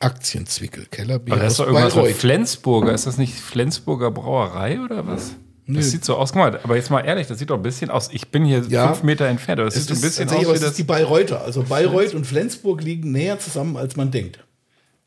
Aktienzwickel, 0.00 0.86
Kellerbier 0.90 1.34
Aber 1.34 1.42
das 1.44 1.52
ist 1.54 1.60
doch 1.60 1.66
irgendwas 1.66 1.94
Bayreuth. 1.94 2.14
Flensburger. 2.16 2.92
Ist 2.92 3.06
das 3.06 3.18
nicht 3.18 3.34
Flensburger 3.34 4.10
Brauerei 4.10 4.80
oder 4.80 5.06
was? 5.06 5.32
Das 5.68 5.90
sieht 5.90 6.04
so 6.04 6.16
aus. 6.16 6.32
Guck 6.32 6.40
mal, 6.42 6.60
aber 6.62 6.76
jetzt 6.76 6.90
mal 6.90 7.00
ehrlich, 7.02 7.28
das 7.28 7.38
sieht 7.38 7.50
doch 7.50 7.56
ein 7.56 7.62
bisschen 7.62 7.88
aus. 7.88 8.10
Ich 8.12 8.28
bin 8.28 8.44
hier 8.44 8.64
Ja. 8.68 8.88
fünf 8.88 9.04
Meter 9.04 9.26
entfernt, 9.26 9.60
aber 9.60 9.66
das 9.68 9.76
Es 9.76 9.86
sieht 9.86 9.96
so 9.96 10.02
ein 10.04 10.08
ist 10.08 10.16
bisschen 10.18 10.28
aus 10.28 10.46
wie 10.48 10.54
es 10.54 10.60
das. 10.60 10.70
ist 10.70 10.78
die 10.78 10.82
Bayreuther. 10.82 11.42
Also 11.44 11.62
Bayreuth 11.62 12.14
und 12.14 12.26
Flensburg 12.26 12.82
liegen 12.82 13.12
näher 13.12 13.38
zusammen, 13.38 13.76
als 13.76 13.94
man 13.96 14.10
denkt. 14.10 14.40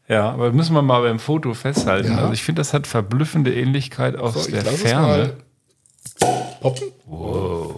Ja, 0.08 0.30
aber 0.30 0.52
müssen 0.52 0.74
wir 0.76 0.82
mal 0.84 1.02
beim 1.02 1.18
Foto 1.20 1.54
festhalten. 1.54 2.12
Ja. 2.12 2.18
Also 2.20 2.34
ich 2.34 2.44
finde, 2.44 2.60
das 2.60 2.74
hat 2.74 2.86
verblüffende 2.88 3.54
Ähnlichkeit 3.54 4.16
aus 4.16 4.34
So, 4.36 4.40
ich 4.42 4.48
der 4.48 4.64
Ferne. 4.64 5.34
mal 6.22 6.34
poppen. 6.62 6.88
Wow. 7.06 7.76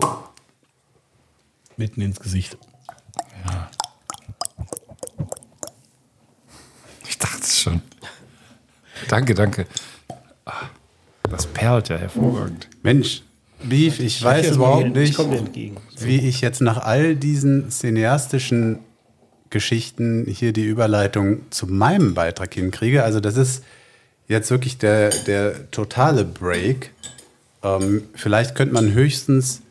Mitten 1.78 2.02
ins 2.02 2.20
Gesicht. 2.20 2.58
Ich 7.08 7.18
dachte 7.18 7.42
es 7.42 7.60
schon. 7.60 7.82
Danke, 9.08 9.34
danke. 9.34 9.66
Ah, 10.46 10.54
Das 11.30 11.46
perlt 11.48 11.90
ja 11.90 11.98
hervorragend. 11.98 12.68
Mensch, 12.84 13.24
Beef, 13.64 14.00
ich 14.00 14.22
weiß 14.24 14.46
jetzt 14.46 14.56
überhaupt 14.56 14.86
ich 14.86 14.94
nicht, 14.94 15.16
komm 15.16 15.32
dir 15.32 15.38
entgegen. 15.40 15.78
wie 16.00 16.28
ich 16.28 16.42
jetzt 16.42 16.62
nach 16.62 16.78
all 16.78 17.16
diesen 17.16 17.70
cineastischen 17.72 18.80
Geschichten 19.50 20.26
hier 20.28 20.54
die 20.54 20.66
Überleitung 20.66 21.42
zu 21.50 21.68
meinem 21.68 22.14
Beitrag 22.14 22.54
hinkriege. 22.54 23.04
Also 23.04 23.20
das 23.20 23.38
ist 23.38 23.64
jetzt 24.28 24.52
wirklich 24.52 24.78
der, 24.78 25.10
der 25.10 25.72
totale 25.72 26.26
Break. 26.26 26.92
Ähm, 27.64 28.04
vielleicht 28.14 28.56
könnte 28.56 28.74
man 28.74 28.94
höchstens 28.94 29.62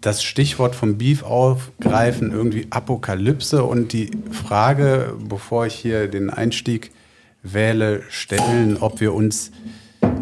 das 0.00 0.22
Stichwort 0.22 0.74
vom 0.74 0.98
Beef 0.98 1.22
aufgreifen, 1.22 2.32
irgendwie 2.32 2.66
Apokalypse 2.70 3.64
und 3.64 3.92
die 3.92 4.10
Frage, 4.30 5.14
bevor 5.28 5.66
ich 5.66 5.74
hier 5.74 6.08
den 6.08 6.30
Einstieg 6.30 6.92
wähle, 7.42 8.02
stellen, 8.08 8.76
ob 8.78 9.00
wir 9.00 9.14
uns 9.14 9.50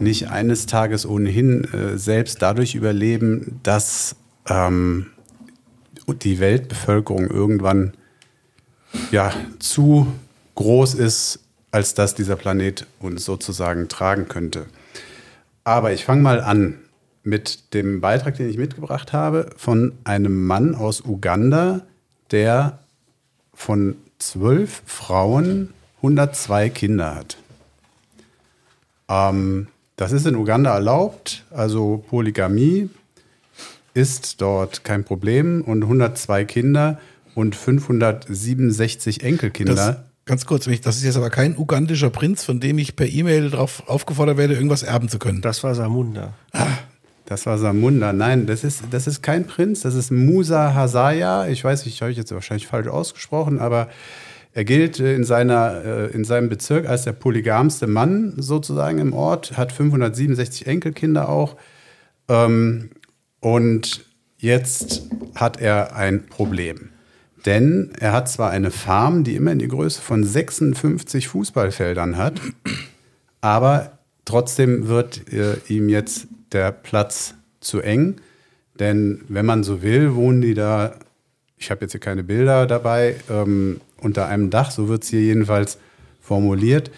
nicht 0.01 0.29
eines 0.29 0.67
Tages 0.67 1.07
ohnehin 1.07 1.65
äh, 1.65 1.99
selbst 1.99 2.41
dadurch 2.43 2.75
überleben, 2.75 3.61
dass 3.63 4.17
ähm, 4.49 5.07
die 6.23 6.39
Weltbevölkerung 6.39 7.29
irgendwann 7.29 7.93
ja, 9.11 9.33
zu 9.59 10.07
groß 10.55 10.95
ist, 10.95 11.41
als 11.71 11.95
dass 11.95 12.15
dieser 12.15 12.37
Planet 12.37 12.87
uns 13.01 13.25
sozusagen 13.25 13.89
tragen 13.89 14.29
könnte. 14.29 14.67
Aber 15.65 15.93
ich 15.93 16.05
fange 16.05 16.23
mal 16.23 16.41
an 16.41 16.79
mit 17.23 17.75
dem 17.75 18.01
Beitrag, 18.01 18.37
den 18.37 18.49
ich 18.49 18.57
mitgebracht 18.57 19.13
habe, 19.13 19.51
von 19.57 19.93
einem 20.05 20.47
Mann 20.47 20.75
aus 20.75 21.01
Uganda, 21.01 21.83
der 22.31 22.79
von 23.53 23.97
zwölf 24.19 24.83
Frauen 24.87 25.73
102 25.99 26.71
Kinder 26.71 27.15
hat. 27.15 27.37
Ähm, 29.09 29.67
das 29.97 30.13
ist 30.13 30.27
in 30.27 30.37
Uganda 30.37 30.75
erlaubt, 30.75 31.45
also 31.51 32.05
Polygamie 32.09 32.91
ist 33.95 34.43
dort 34.43 34.85
kein 34.85 35.05
Problem 35.05 35.63
und 35.63 35.83
102 35.83 36.45
Kinder 36.45 37.01
und 37.37 37.55
567 37.55 39.23
Enkelkinder. 39.23 39.75
Das, 39.75 39.97
ganz 40.25 40.47
kurz, 40.47 40.65
das 40.65 40.97
ist 40.97 41.05
jetzt 41.05 41.19
aber 41.19 41.29
kein 41.29 41.57
ugandischer 41.57 42.09
Prinz, 42.09 42.43
von 42.43 42.61
dem 42.61 42.79
ich 42.79 42.97
per 42.97 43.07
E-Mail 43.07 43.51
darauf 43.51 43.87
aufgefordert 43.89 44.39
werde, 44.39 44.55
irgendwas 44.55 44.83
erben 44.83 45.11
zu 45.11 45.19
können. 45.19 45.43
Das 45.43 45.63
war 45.63 45.75
Samunda. 45.75 46.33
Das 47.27 47.45
war 47.45 47.59
Samunda. 47.59 48.15
Nein, 48.15 48.47
das 48.47 48.65
ist, 48.65 48.85
das 48.91 49.07
ist 49.07 49.23
kein 49.23 49.47
Prinz, 49.47 49.83
das 49.83 49.95
ist 49.95 50.11
Musa 50.11 50.73
Hasaya. 50.73 51.47
Ich 51.49 51.63
weiß 51.63 51.85
nicht, 51.85 52.01
habe 52.01 52.11
ich 52.11 52.17
jetzt 52.17 52.33
wahrscheinlich 52.33 52.67
falsch 52.67 52.89
ausgesprochen, 52.89 53.59
aber 53.59 53.91
er 54.55 54.65
gilt 54.65 54.99
äh, 54.99 55.15
in, 55.15 55.25
seiner, 55.25 55.85
äh, 55.85 56.07
in 56.13 56.25
seinem 56.25 56.49
Bezirk 56.49 56.89
als 56.89 57.05
der 57.05 57.13
polygamste 57.13 57.87
Mann 57.87 58.33
sozusagen 58.39 58.99
im 58.99 59.13
Ort, 59.13 59.59
hat 59.59 59.73
567 59.73 60.67
Enkelkinder 60.67 61.29
auch. 61.29 61.57
Ähm, 62.29 62.89
und 63.41 64.07
jetzt 64.39 65.03
hat 65.35 65.61
er 65.61 65.95
ein 65.95 66.25
Problem. 66.29 66.96
Denn 67.47 67.93
er 67.99 68.13
hat 68.13 68.29
zwar 68.29 68.51
eine 68.51 68.73
Farm, 68.73 69.23
die 69.23 69.37
immer 69.37 69.53
in 69.53 69.61
die 69.61 69.69
Größe 69.69 70.03
von 70.03 70.25
56 70.25 71.29
Fußballfeldern 71.29 72.17
hat, 72.17 72.41
aber 73.41 73.99
trotzdem 74.25 74.89
wird 74.89 75.33
äh, 75.33 75.57
ihm 75.69 75.89
jetzt 75.89 76.27
der 76.53 76.73
Platz 76.73 77.35
zu 77.61 77.81
eng. 77.81 78.17
Denn 78.81 79.23
wenn 79.29 79.47
man 79.47 79.63
so 79.63 79.83
will, 79.83 80.17
wohnen 80.17 80.41
die 80.41 80.55
da, 80.55 80.97
ich 81.57 81.71
habe 81.71 81.83
jetzt 81.83 81.93
hier 81.93 82.01
keine 82.01 82.25
Bilder 82.25 82.67
dabei, 82.67 83.17
ähm, 83.31 83.81
unter 83.99 84.27
einem 84.27 84.51
Dach, 84.51 84.73
so 84.73 84.89
wird 84.89 85.05
es 85.05 85.11
hier 85.11 85.23
jedenfalls 85.23 85.79
formuliert. 86.21 86.91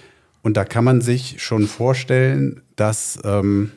Und 0.42 0.56
da 0.56 0.64
kann 0.64 0.84
man 0.84 1.02
sich 1.02 1.42
schon 1.42 1.66
vorstellen, 1.66 2.62
dass 2.76 3.18
ähm, 3.24 3.72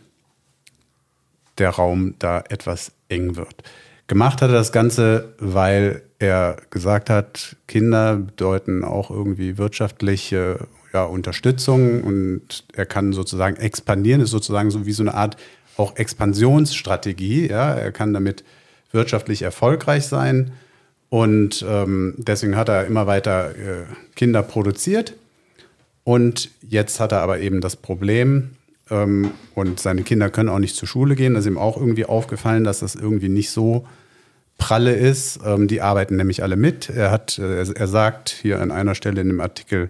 der 1.58 1.72
Raum 1.72 2.16
da 2.20 2.44
etwas 2.50 2.94
eng 3.10 3.36
wird. 3.36 3.64
Gemacht 4.08 4.42
hat 4.42 4.50
er 4.50 4.56
das 4.56 4.72
Ganze, 4.72 5.34
weil 5.38 6.02
er 6.22 6.58
gesagt 6.70 7.10
hat, 7.10 7.56
Kinder 7.68 8.18
bedeuten 8.18 8.84
auch 8.84 9.10
irgendwie 9.10 9.58
wirtschaftliche 9.58 10.68
ja, 10.94 11.04
Unterstützung 11.04 12.04
und 12.04 12.64
er 12.74 12.86
kann 12.86 13.14
sozusagen 13.14 13.56
expandieren, 13.58 14.22
ist 14.22 14.32
sozusagen 14.32 14.72
so 14.72 14.86
wie 14.86 14.92
so 14.92 15.04
eine 15.04 15.14
Art 15.14 15.38
auch 15.78 15.96
Expansionsstrategie. 15.96 17.50
Ja? 17.50 17.74
Er 17.74 17.92
kann 17.92 18.14
damit 18.14 18.44
wirtschaftlich 18.92 19.42
erfolgreich 19.42 20.06
sein 20.06 20.52
und 21.10 21.66
ähm, 21.68 22.16
deswegen 22.18 22.56
hat 22.56 22.70
er 22.70 22.86
immer 22.86 23.08
weiter 23.08 23.52
äh, 23.52 23.86
Kinder 24.16 24.44
produziert. 24.44 25.16
Und 26.04 26.50
jetzt 26.62 27.00
hat 27.00 27.12
er 27.12 27.22
aber 27.22 27.40
eben 27.40 27.62
das 27.62 27.76
Problem, 27.76 28.52
ähm, 28.92 29.32
und 29.56 29.80
seine 29.80 30.04
Kinder 30.04 30.30
können 30.30 30.50
auch 30.50 30.60
nicht 30.60 30.76
zur 30.76 30.88
Schule 30.88 31.16
gehen. 31.16 31.34
Das 31.34 31.46
ist 31.46 31.52
ihm 31.52 31.58
auch 31.58 31.78
irgendwie 31.78 32.06
aufgefallen, 32.06 32.64
dass 32.64 32.80
das 32.80 32.94
irgendwie 32.94 33.30
nicht 33.30 33.50
so 33.50 33.88
pralle 34.62 34.94
ist. 34.94 35.40
Ähm, 35.44 35.68
die 35.68 35.82
arbeiten 35.82 36.16
nämlich 36.16 36.44
alle 36.44 36.56
mit. 36.56 36.90
Er, 36.90 37.12
hat, 37.12 37.40
äh, 37.40 37.66
er 37.74 37.88
sagt 37.88 38.30
hier 38.30 38.62
an 38.62 38.72
einer 38.72 38.96
Stelle 38.96 39.20
in 39.20 39.28
dem 39.28 39.42
Artikel, 39.42 39.90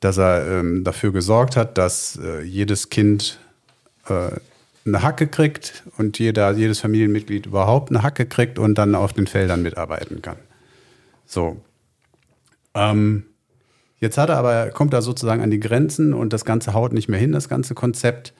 dass 0.00 0.18
er 0.18 0.60
ähm, 0.60 0.84
dafür 0.84 1.12
gesorgt 1.12 1.56
hat, 1.56 1.78
dass 1.78 2.18
äh, 2.22 2.42
jedes 2.42 2.90
Kind 2.90 3.40
äh, 4.08 4.28
eine 4.84 5.02
Hacke 5.02 5.26
kriegt 5.26 5.84
und 5.96 6.18
jeder, 6.18 6.52
jedes 6.52 6.80
Familienmitglied 6.80 7.46
überhaupt 7.46 7.90
eine 7.90 8.02
Hacke 8.02 8.26
kriegt 8.26 8.58
und 8.58 8.76
dann 8.76 8.94
auf 8.94 9.12
den 9.12 9.26
Feldern 9.26 9.62
mitarbeiten 9.62 10.20
kann. 10.20 10.36
So. 11.24 11.56
Ähm, 12.74 13.24
Jetzt 14.02 14.18
hat 14.18 14.30
er 14.30 14.38
aber, 14.38 14.70
kommt 14.70 14.92
er 14.94 15.00
sozusagen 15.00 15.42
an 15.42 15.52
die 15.52 15.60
Grenzen 15.60 16.12
und 16.12 16.32
das 16.32 16.44
Ganze 16.44 16.74
haut 16.74 16.92
nicht 16.92 17.08
mehr 17.08 17.20
hin, 17.20 17.30
das 17.30 17.48
ganze 17.48 17.74
Konzept. 17.74 18.34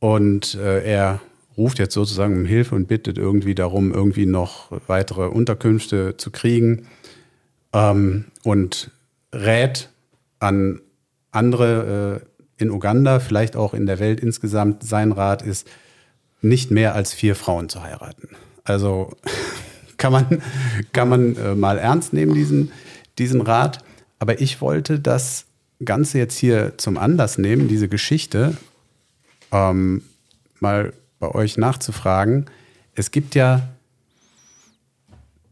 Und 0.00 0.54
äh, 0.54 0.82
er 0.82 1.20
ruft 1.56 1.78
jetzt 1.78 1.94
sozusagen 1.94 2.36
um 2.36 2.44
Hilfe 2.44 2.74
und 2.74 2.88
bittet 2.88 3.18
irgendwie 3.18 3.54
darum, 3.54 3.92
irgendwie 3.92 4.26
noch 4.26 4.70
weitere 4.86 5.26
Unterkünfte 5.26 6.16
zu 6.16 6.30
kriegen 6.30 6.86
ähm, 7.72 8.26
und 8.42 8.90
rät 9.32 9.90
an 10.38 10.80
andere 11.30 12.22
äh, 12.22 12.62
in 12.62 12.70
Uganda, 12.70 13.18
vielleicht 13.18 13.56
auch 13.56 13.74
in 13.74 13.86
der 13.86 13.98
Welt 13.98 14.20
insgesamt, 14.20 14.84
sein 14.84 15.12
Rat 15.12 15.42
ist, 15.42 15.68
nicht 16.40 16.70
mehr 16.70 16.94
als 16.94 17.12
vier 17.12 17.34
Frauen 17.34 17.68
zu 17.68 17.82
heiraten. 17.82 18.28
Also 18.62 19.16
kann 19.96 20.12
man, 20.12 20.42
kann 20.92 21.08
man 21.08 21.36
äh, 21.36 21.54
mal 21.54 21.78
ernst 21.78 22.12
nehmen, 22.12 22.34
diesen, 22.34 22.70
diesen 23.18 23.40
Rat. 23.40 23.84
Aber 24.18 24.40
ich 24.40 24.60
wollte 24.60 25.00
das 25.00 25.46
Ganze 25.84 26.18
jetzt 26.18 26.38
hier 26.38 26.74
zum 26.76 26.96
Anlass 26.96 27.38
nehmen, 27.38 27.68
diese 27.68 27.88
Geschichte, 27.88 28.56
ähm, 29.50 30.02
mal 30.60 30.92
bei 31.24 31.34
euch 31.34 31.56
nachzufragen. 31.56 32.46
Es 32.94 33.10
gibt 33.10 33.34
ja 33.34 33.68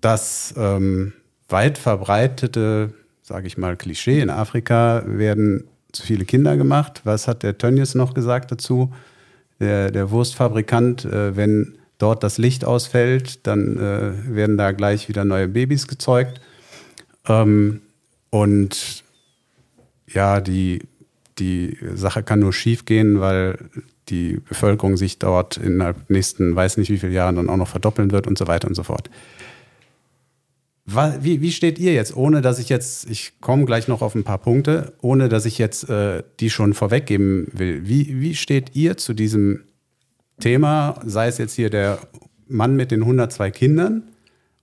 das 0.01 0.53
ähm, 0.57 1.13
weit 1.49 1.79
verbreitete, 1.79 2.93
sage 3.23 3.47
ich 3.47 3.57
mal, 3.57 3.77
Klischee. 3.77 4.21
In 4.21 4.31
Afrika 4.31 5.03
werden 5.07 5.65
zu 5.93 6.03
viele 6.03 6.25
Kinder 6.25 6.57
gemacht. 6.57 7.03
Was 7.05 7.27
hat 7.27 7.43
der 7.43 7.57
Tönnies 7.57 7.95
noch 7.95 8.13
gesagt 8.13 8.53
dazu? 8.53 8.93
Der, 9.61 9.91
der 9.91 10.11
Wurstfabrikant, 10.11 11.05
äh, 11.05 11.37
wenn 11.37 11.79
dort 11.99 12.23
das 12.23 12.37
Licht 12.37 12.65
ausfällt, 12.65 13.47
dann 13.47 13.79
äh, 13.79 14.35
werden 14.35 14.59
da 14.59 14.73
gleich 14.73 15.09
wieder 15.09 15.25
neue 15.25 15.49
Babys 15.49 15.87
gezeugt. 15.87 16.41
Ähm, 17.29 17.81
und 18.31 19.05
ja, 20.09 20.41
die, 20.41 20.83
die 21.39 21.77
Sache 21.95 22.23
kann 22.23 22.41
nur 22.41 22.53
schief 22.53 22.85
gehen, 22.85 23.21
weil 23.21 23.59
die 24.09 24.41
Bevölkerung 24.49 24.97
sich 24.97 25.19
dort 25.19 25.57
innerhalb 25.57 26.11
nächsten, 26.11 26.55
weiß 26.55 26.77
nicht 26.77 26.91
wie 26.91 26.99
viele 26.99 27.13
Jahren 27.13 27.37
dann 27.37 27.49
auch 27.49 27.57
noch 27.57 27.69
verdoppeln 27.69 28.11
wird 28.11 28.27
und 28.27 28.37
so 28.37 28.47
weiter 28.47 28.69
und 28.69 28.75
so 28.75 28.83
fort. 28.83 29.11
Wie, 30.85 31.41
wie 31.41 31.53
steht 31.53 31.79
ihr 31.79 31.95
jetzt, 31.95 32.17
ohne 32.17 32.43
dass 32.43 32.59
ich 32.59 32.69
jetzt, 32.69 33.09
ich 33.09 33.41
komme 33.41 33.65
gleich 33.65 33.87
noch 33.87 34.03
auf 34.03 34.17
ein 34.17 34.25
paar 34.25 34.39
Punkte, 34.39 34.93
ohne 35.01 35.29
dass 35.29 35.47
ich 35.47 35.57
jetzt 35.57 35.89
äh, 35.89 36.25
die 36.41 36.51
schon 36.51 36.75
vorweggeben 36.75 37.47
will. 37.53 37.87
Wie, 37.87 38.21
wie 38.21 38.35
steht 38.35 38.75
ihr 38.75 38.97
zu 38.97 39.15
diesem 39.15 39.63
Thema, 40.41 41.01
sei 41.05 41.29
es 41.29 41.39
jetzt 41.39 41.55
hier 41.55 41.71
der 41.71 42.01
Mann 42.49 42.75
mit 42.75 42.91
den 42.91 43.03
102 43.03 43.53
Kindern 43.53 44.03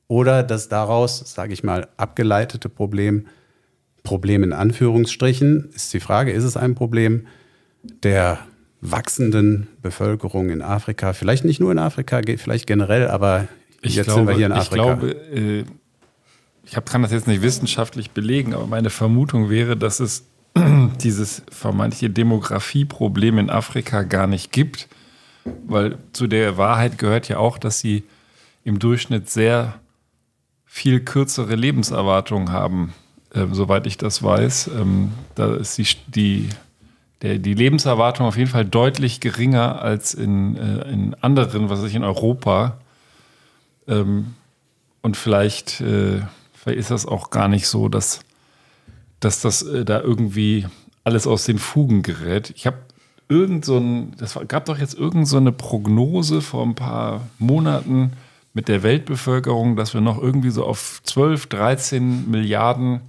oder 0.07 0.43
das 0.43 0.67
daraus, 0.67 1.24
sage 1.34 1.53
ich 1.53 1.63
mal, 1.63 1.88
abgeleitete 1.95 2.67
Problem, 2.67 3.28
Problem 4.04 4.43
in 4.43 4.54
Anführungsstrichen, 4.54 5.70
ist 5.74 5.93
die 5.93 6.00
Frage, 6.00 6.32
ist 6.32 6.43
es 6.43 6.58
ein 6.58 6.76
Problem 6.76 7.28
der 8.04 8.39
wachsenden 8.82 9.68
Bevölkerung 9.82 10.50
in 10.50 10.62
Afrika, 10.62 11.14
vielleicht 11.14 11.43
nicht 11.45 11.60
nur 11.60 11.72
in 11.72 11.80
Afrika, 11.80 12.22
vielleicht 12.38 12.66
generell, 12.68 13.08
aber 13.08 13.47
Ich 13.82 13.95
jetzt 13.95 14.06
glaube, 14.06 14.20
sind 14.22 14.28
wir 14.30 14.36
hier 14.36 14.45
in 14.45 14.52
ich 14.54 14.58
Afrika. 14.58 14.84
glaube, 14.84 15.12
äh, 15.12 15.64
ich 16.64 16.76
hab, 16.78 16.89
kann 16.89 17.02
das 17.02 17.12
jetzt 17.12 17.28
nicht 17.28 17.41
wissenschaftlich 17.41 18.12
belegen, 18.12 18.54
aber 18.54 18.68
meine 18.68 18.89
Vermutung 18.89 19.50
wäre, 19.50 19.76
dass 19.76 20.00
es 20.00 20.26
dieses 21.02 21.41
vermeintliche 21.52 22.10
Demografieproblem 22.10 23.38
in 23.38 23.50
Afrika 23.50 24.04
gar 24.04 24.28
nicht 24.28 24.52
gibt, 24.52 24.88
weil 25.68 25.97
zu 26.14 26.28
der 26.28 26.58
Wahrheit 26.58 26.97
gehört 26.97 27.28
ja 27.28 27.38
auch, 27.38 27.58
dass 27.58 27.80
sie 27.80 28.04
im 28.64 28.80
Durchschnitt 28.80 29.30
sehr 29.30 29.80
viel 30.66 31.00
kürzere 31.00 31.56
Lebenserwartung 31.56 32.52
haben, 32.52 32.93
ähm, 33.34 33.53
soweit 33.53 33.86
ich 33.88 33.97
das 33.97 34.23
weiß. 34.23 34.71
Ähm, 34.75 35.11
da 35.36 35.55
ist 35.55 35.77
die, 35.77 35.88
die, 36.07 36.49
der, 37.21 37.38
die 37.38 37.53
Lebenserwartung 37.53 38.25
auf 38.25 38.38
jeden 38.38 38.49
Fall 38.49 38.65
deutlich 38.65 39.19
geringer 39.19 39.82
als 39.82 40.13
in, 40.13 40.57
äh, 40.57 40.89
in 40.91 41.15
anderen, 41.15 41.69
was 41.69 41.80
weiß 41.80 41.89
ich, 41.89 41.95
in 41.95 42.03
Europa. 42.03 42.77
Ähm, 43.88 44.34
und 45.01 45.17
vielleicht, 45.17 45.82
äh, 45.82 46.21
vielleicht 46.53 46.80
ist 46.80 46.91
das 46.91 47.05
auch 47.05 47.30
gar 47.30 47.47
nicht 47.47 47.67
so, 47.67 47.89
dass, 47.89 48.21
dass 49.19 49.41
das 49.41 49.61
äh, 49.61 49.86
da 49.86 50.01
irgendwie 50.01 50.65
alles 51.03 51.27
aus 51.27 51.45
den 51.45 51.59
Fugen 51.59 52.01
gerät. 52.01 52.51
Ich 52.55 52.67
habe 52.67 52.77
irgend 53.30 53.63
so 53.63 53.77
ein, 53.77 54.13
das 54.17 54.38
gab 54.47 54.65
doch 54.65 54.77
jetzt 54.77 54.95
irgend 54.95 55.27
so 55.27 55.38
eine 55.38 55.51
Prognose 55.51 56.41
vor 56.41 56.65
ein 56.65 56.75
paar 56.75 57.27
Monaten 57.38 58.13
mit 58.53 58.67
der 58.67 58.84
Weltbevölkerung, 58.84 59.75
dass 59.75 59.93
wir 59.93 60.01
noch 60.01 60.21
irgendwie 60.21 60.49
so 60.49 60.65
auf 60.65 61.01
12, 61.03 61.47
13 61.47 62.30
Milliarden 62.30 63.01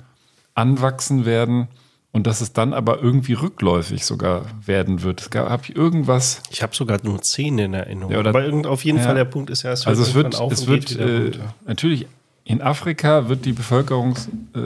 anwachsen 0.61 1.24
werden 1.24 1.68
und 2.12 2.26
dass 2.26 2.40
es 2.40 2.52
dann 2.52 2.72
aber 2.74 3.00
irgendwie 3.00 3.32
rückläufig 3.34 4.04
sogar 4.04 4.44
werden 4.64 5.02
wird. 5.02 5.28
Habe 5.34 5.62
ich 5.64 5.76
irgendwas? 5.76 6.42
Ich 6.50 6.62
habe 6.62 6.74
sogar 6.74 6.98
nur 7.02 7.22
10 7.22 7.58
in 7.58 7.74
Erinnerung. 7.74 8.12
Ja, 8.12 8.18
oder- 8.18 8.30
Aber 8.30 8.44
irgend, 8.44 8.66
auf 8.66 8.84
jeden 8.84 8.98
Ja. 8.98 9.04
Fall 9.04 9.14
der 9.14 9.24
Punkt 9.24 9.48
ist 9.50 9.62
ja, 9.62 9.72
es 9.72 9.86
also 9.86 10.02
es 10.02 10.14
wird, 10.14 10.34
es 10.50 10.66
wird 10.66 10.96
äh, 10.96 11.30
natürlich 11.66 12.06
in 12.44 12.62
Afrika 12.62 13.28
wird 13.28 13.44
die 13.44 13.52
Bevölkerung 13.52 14.16
äh, 14.54 14.58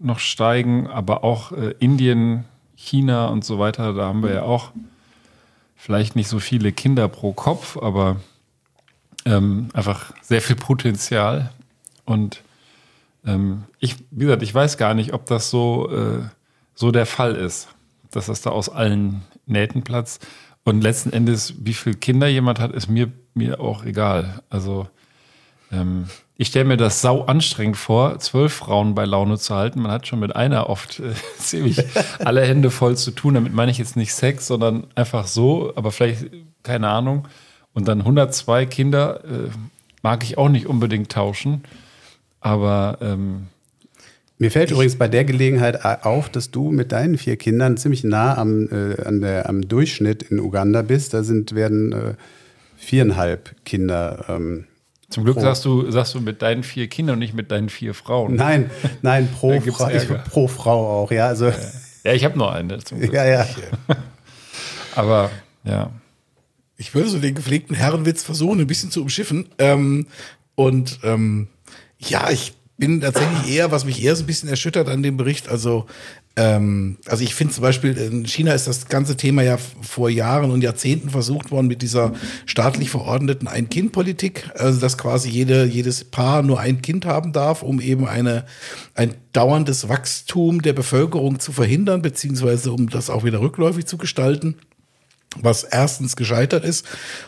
noch 0.00 0.18
steigen, 0.18 0.88
aber 0.88 1.22
auch 1.24 1.52
äh, 1.52 1.74
Indien, 1.78 2.44
China 2.74 3.26
und 3.28 3.44
so 3.44 3.58
weiter, 3.58 3.92
da 3.94 4.06
haben 4.06 4.22
wir 4.22 4.32
ja 4.34 4.42
auch 4.42 4.70
vielleicht 5.76 6.16
nicht 6.16 6.28
so 6.28 6.40
viele 6.40 6.72
Kinder 6.72 7.06
pro 7.08 7.32
Kopf, 7.32 7.76
aber 7.76 8.16
ähm, 9.24 9.68
einfach 9.72 10.12
sehr 10.22 10.40
viel 10.40 10.56
Potenzial. 10.56 11.50
Und 12.04 12.42
ähm, 13.28 13.64
ich, 13.78 13.96
wie 14.10 14.24
gesagt, 14.24 14.42
ich 14.42 14.54
weiß 14.54 14.78
gar 14.78 14.94
nicht, 14.94 15.12
ob 15.12 15.26
das 15.26 15.50
so, 15.50 15.90
äh, 15.90 16.22
so 16.74 16.90
der 16.90 17.06
Fall 17.06 17.34
ist, 17.34 17.68
dass 18.10 18.26
das 18.26 18.40
da 18.40 18.50
aus 18.50 18.68
allen 18.68 19.22
Nähten 19.46 19.82
platzt. 19.82 20.26
Und 20.64 20.80
letzten 20.80 21.12
Endes, 21.12 21.54
wie 21.58 21.74
viele 21.74 21.96
Kinder 21.96 22.26
jemand 22.26 22.58
hat, 22.58 22.72
ist 22.72 22.88
mir, 22.88 23.12
mir 23.34 23.60
auch 23.60 23.84
egal. 23.84 24.42
Also 24.48 24.88
ähm, 25.70 26.06
ich 26.36 26.48
stelle 26.48 26.64
mir 26.64 26.76
das 26.76 27.00
sau 27.02 27.24
anstrengend 27.24 27.76
vor, 27.76 28.18
zwölf 28.18 28.54
Frauen 28.54 28.94
bei 28.94 29.04
Laune 29.04 29.38
zu 29.38 29.54
halten. 29.54 29.82
Man 29.82 29.92
hat 29.92 30.06
schon 30.06 30.20
mit 30.20 30.34
einer 30.34 30.70
oft 30.70 31.00
äh, 31.00 31.12
ziemlich 31.38 31.82
alle 32.24 32.42
Hände 32.42 32.70
voll 32.70 32.96
zu 32.96 33.10
tun. 33.10 33.34
Damit 33.34 33.52
meine 33.52 33.70
ich 33.70 33.78
jetzt 33.78 33.96
nicht 33.96 34.14
Sex, 34.14 34.46
sondern 34.46 34.86
einfach 34.94 35.26
so, 35.26 35.72
aber 35.76 35.92
vielleicht, 35.92 36.26
keine 36.62 36.88
Ahnung. 36.88 37.28
Und 37.74 37.88
dann 37.88 38.00
102 38.00 38.66
Kinder 38.66 39.24
äh, 39.24 39.50
mag 40.02 40.22
ich 40.22 40.38
auch 40.38 40.48
nicht 40.48 40.66
unbedingt 40.66 41.12
tauschen. 41.12 41.62
Aber 42.40 42.98
ähm, 43.00 43.46
Mir 44.38 44.50
fällt 44.50 44.70
übrigens 44.70 44.96
bei 44.96 45.08
der 45.08 45.24
Gelegenheit 45.24 45.84
auf, 46.04 46.28
dass 46.28 46.50
du 46.50 46.70
mit 46.70 46.92
deinen 46.92 47.18
vier 47.18 47.36
Kindern 47.36 47.76
ziemlich 47.76 48.04
nah 48.04 48.36
am, 48.38 48.68
äh, 48.70 49.02
an 49.02 49.20
der, 49.20 49.48
am 49.48 49.62
Durchschnitt 49.66 50.22
in 50.22 50.38
Uganda 50.38 50.82
bist. 50.82 51.14
Da 51.14 51.22
sind, 51.24 51.54
werden 51.54 51.92
äh, 51.92 52.14
viereinhalb 52.76 53.56
Kinder. 53.64 54.24
Ähm, 54.28 54.66
zum 55.10 55.24
Glück 55.24 55.36
pro- 55.36 55.42
sagst 55.42 55.64
du, 55.64 55.90
sagst 55.90 56.14
du 56.14 56.20
mit 56.20 56.42
deinen 56.42 56.62
vier 56.62 56.86
Kindern 56.86 57.14
und 57.14 57.18
nicht 57.20 57.34
mit 57.34 57.50
deinen 57.50 57.68
vier 57.70 57.94
Frauen. 57.94 58.36
Nein, 58.36 58.70
nein, 59.02 59.28
pro, 59.34 59.58
Frau, 59.60 59.88
ich, 59.88 60.06
pro 60.30 60.46
Frau 60.48 61.02
auch, 61.02 61.10
ja. 61.10 61.26
Also, 61.26 61.52
Ja, 62.04 62.12
ich 62.12 62.24
habe 62.24 62.38
nur 62.38 62.52
eine. 62.52 62.78
Zum 62.78 63.00
Glück. 63.00 63.12
ja, 63.12 63.24
ja. 63.26 63.46
Aber 64.94 65.30
ja. 65.64 65.90
Ich 66.76 66.94
würde 66.94 67.08
so 67.08 67.18
den 67.18 67.34
gepflegten 67.34 67.74
Herrenwitz 67.74 68.22
versuchen, 68.22 68.60
ein 68.60 68.66
bisschen 68.68 68.90
zu 68.92 69.02
umschiffen. 69.02 69.48
Ähm, 69.58 70.06
und 70.54 71.00
ähm, 71.02 71.48
ja, 71.98 72.30
ich 72.30 72.54
bin 72.76 73.00
tatsächlich 73.00 73.56
eher, 73.56 73.72
was 73.72 73.84
mich 73.84 74.02
eher 74.02 74.14
so 74.14 74.22
ein 74.22 74.26
bisschen 74.26 74.48
erschüttert 74.48 74.88
an 74.88 75.02
dem 75.02 75.16
Bericht, 75.16 75.48
also 75.48 75.86
ähm, 76.36 76.98
also 77.06 77.24
ich 77.24 77.34
finde 77.34 77.52
zum 77.52 77.62
Beispiel, 77.62 77.96
in 77.96 78.24
China 78.24 78.52
ist 78.52 78.68
das 78.68 78.86
ganze 78.86 79.16
Thema 79.16 79.42
ja 79.42 79.56
vor 79.56 80.08
Jahren 80.08 80.52
und 80.52 80.62
Jahrzehnten 80.62 81.10
versucht 81.10 81.50
worden 81.50 81.66
mit 81.66 81.82
dieser 81.82 82.12
staatlich 82.46 82.90
verordneten 82.90 83.48
Ein-Kind-Politik, 83.48 84.48
also 84.54 84.78
dass 84.78 84.96
quasi 84.96 85.28
jede, 85.28 85.64
jedes 85.64 86.04
Paar 86.04 86.42
nur 86.42 86.60
ein 86.60 86.80
Kind 86.80 87.04
haben 87.04 87.32
darf, 87.32 87.64
um 87.64 87.80
eben 87.80 88.06
eine, 88.06 88.44
ein 88.94 89.14
dauerndes 89.32 89.88
Wachstum 89.88 90.62
der 90.62 90.74
Bevölkerung 90.74 91.40
zu 91.40 91.50
verhindern, 91.50 92.02
beziehungsweise 92.02 92.70
um 92.70 92.88
das 92.88 93.10
auch 93.10 93.24
wieder 93.24 93.40
rückläufig 93.40 93.86
zu 93.86 93.98
gestalten 93.98 94.54
was 95.40 95.62
erstens 95.62 96.16
gescheitert 96.16 96.64
ist 96.64 96.86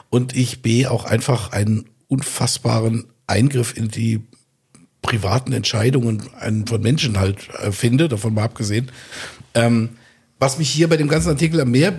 und 0.08 0.34
ich 0.34 0.62
B 0.62 0.86
auch 0.86 1.04
einfach 1.04 1.52
einen 1.52 1.84
unfassbaren 2.08 3.04
Eingriff 3.26 3.76
in 3.76 3.88
die 3.88 4.22
privaten 5.02 5.52
Entscheidungen 5.52 6.28
von 6.66 6.80
Menschen 6.80 7.18
halt 7.18 7.48
äh, 7.62 7.72
finde, 7.72 8.08
davon 8.08 8.34
mal 8.34 8.44
abgesehen. 8.44 8.90
Ähm, 9.54 9.90
was 10.40 10.56
mich 10.56 10.70
hier 10.70 10.88
bei 10.88 10.96
dem 10.96 11.06
ganzen 11.06 11.28
Artikel 11.28 11.62
mehr 11.66 11.92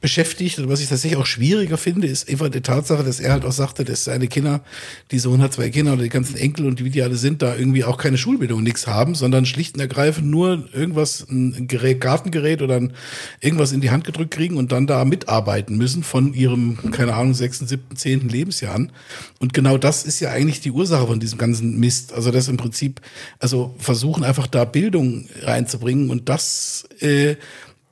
beschäftigt 0.00 0.60
und 0.60 0.68
was 0.68 0.80
ich 0.80 0.88
tatsächlich 0.88 1.18
auch 1.18 1.26
schwieriger 1.26 1.76
finde, 1.76 2.06
ist 2.06 2.30
einfach 2.30 2.48
die 2.48 2.60
Tatsache, 2.60 3.02
dass 3.02 3.18
er 3.18 3.32
halt 3.32 3.44
auch 3.44 3.52
sagte, 3.52 3.84
dass 3.84 4.04
seine 4.04 4.28
Kinder, 4.28 4.62
diese 5.10 5.26
102 5.26 5.70
Kinder 5.70 5.94
oder 5.94 6.04
die 6.04 6.08
ganzen 6.08 6.36
Enkel 6.36 6.66
und 6.66 6.82
wie 6.84 6.90
die 6.90 7.02
alle 7.02 7.16
sind, 7.16 7.42
da 7.42 7.56
irgendwie 7.56 7.82
auch 7.82 7.98
keine 7.98 8.16
Schulbildung, 8.16 8.62
nichts 8.62 8.86
haben, 8.86 9.16
sondern 9.16 9.46
schlicht 9.46 9.74
und 9.74 9.80
ergreifend 9.80 10.28
nur 10.28 10.68
irgendwas, 10.72 11.26
ein 11.28 11.66
Gerät, 11.66 12.00
Gartengerät 12.00 12.62
oder 12.62 12.76
ein, 12.76 12.92
irgendwas 13.40 13.72
in 13.72 13.80
die 13.80 13.90
Hand 13.90 14.04
gedrückt 14.04 14.30
kriegen 14.30 14.58
und 14.58 14.70
dann 14.70 14.86
da 14.86 15.04
mitarbeiten 15.04 15.76
müssen 15.76 16.04
von 16.04 16.34
ihrem, 16.34 16.92
keine 16.92 17.14
Ahnung, 17.14 17.34
sechsten, 17.34 17.66
siebten, 17.66 17.96
zehnten 17.96 18.28
Lebensjahr 18.28 18.76
an. 18.76 18.92
Und 19.40 19.54
genau 19.54 19.76
das 19.76 20.04
ist 20.04 20.20
ja 20.20 20.30
eigentlich 20.30 20.60
die 20.60 20.70
Ursache 20.70 21.08
von 21.08 21.18
diesem 21.18 21.38
ganzen 21.38 21.80
Mist. 21.80 22.12
Also 22.12 22.30
das 22.30 22.46
im 22.46 22.58
Prinzip, 22.58 23.00
also 23.40 23.74
versuchen 23.78 24.22
einfach 24.22 24.46
da 24.46 24.64
Bildung 24.64 25.28
reinzubringen 25.42 26.10
und 26.10 26.28
das 26.28 26.88
äh, 27.00 27.34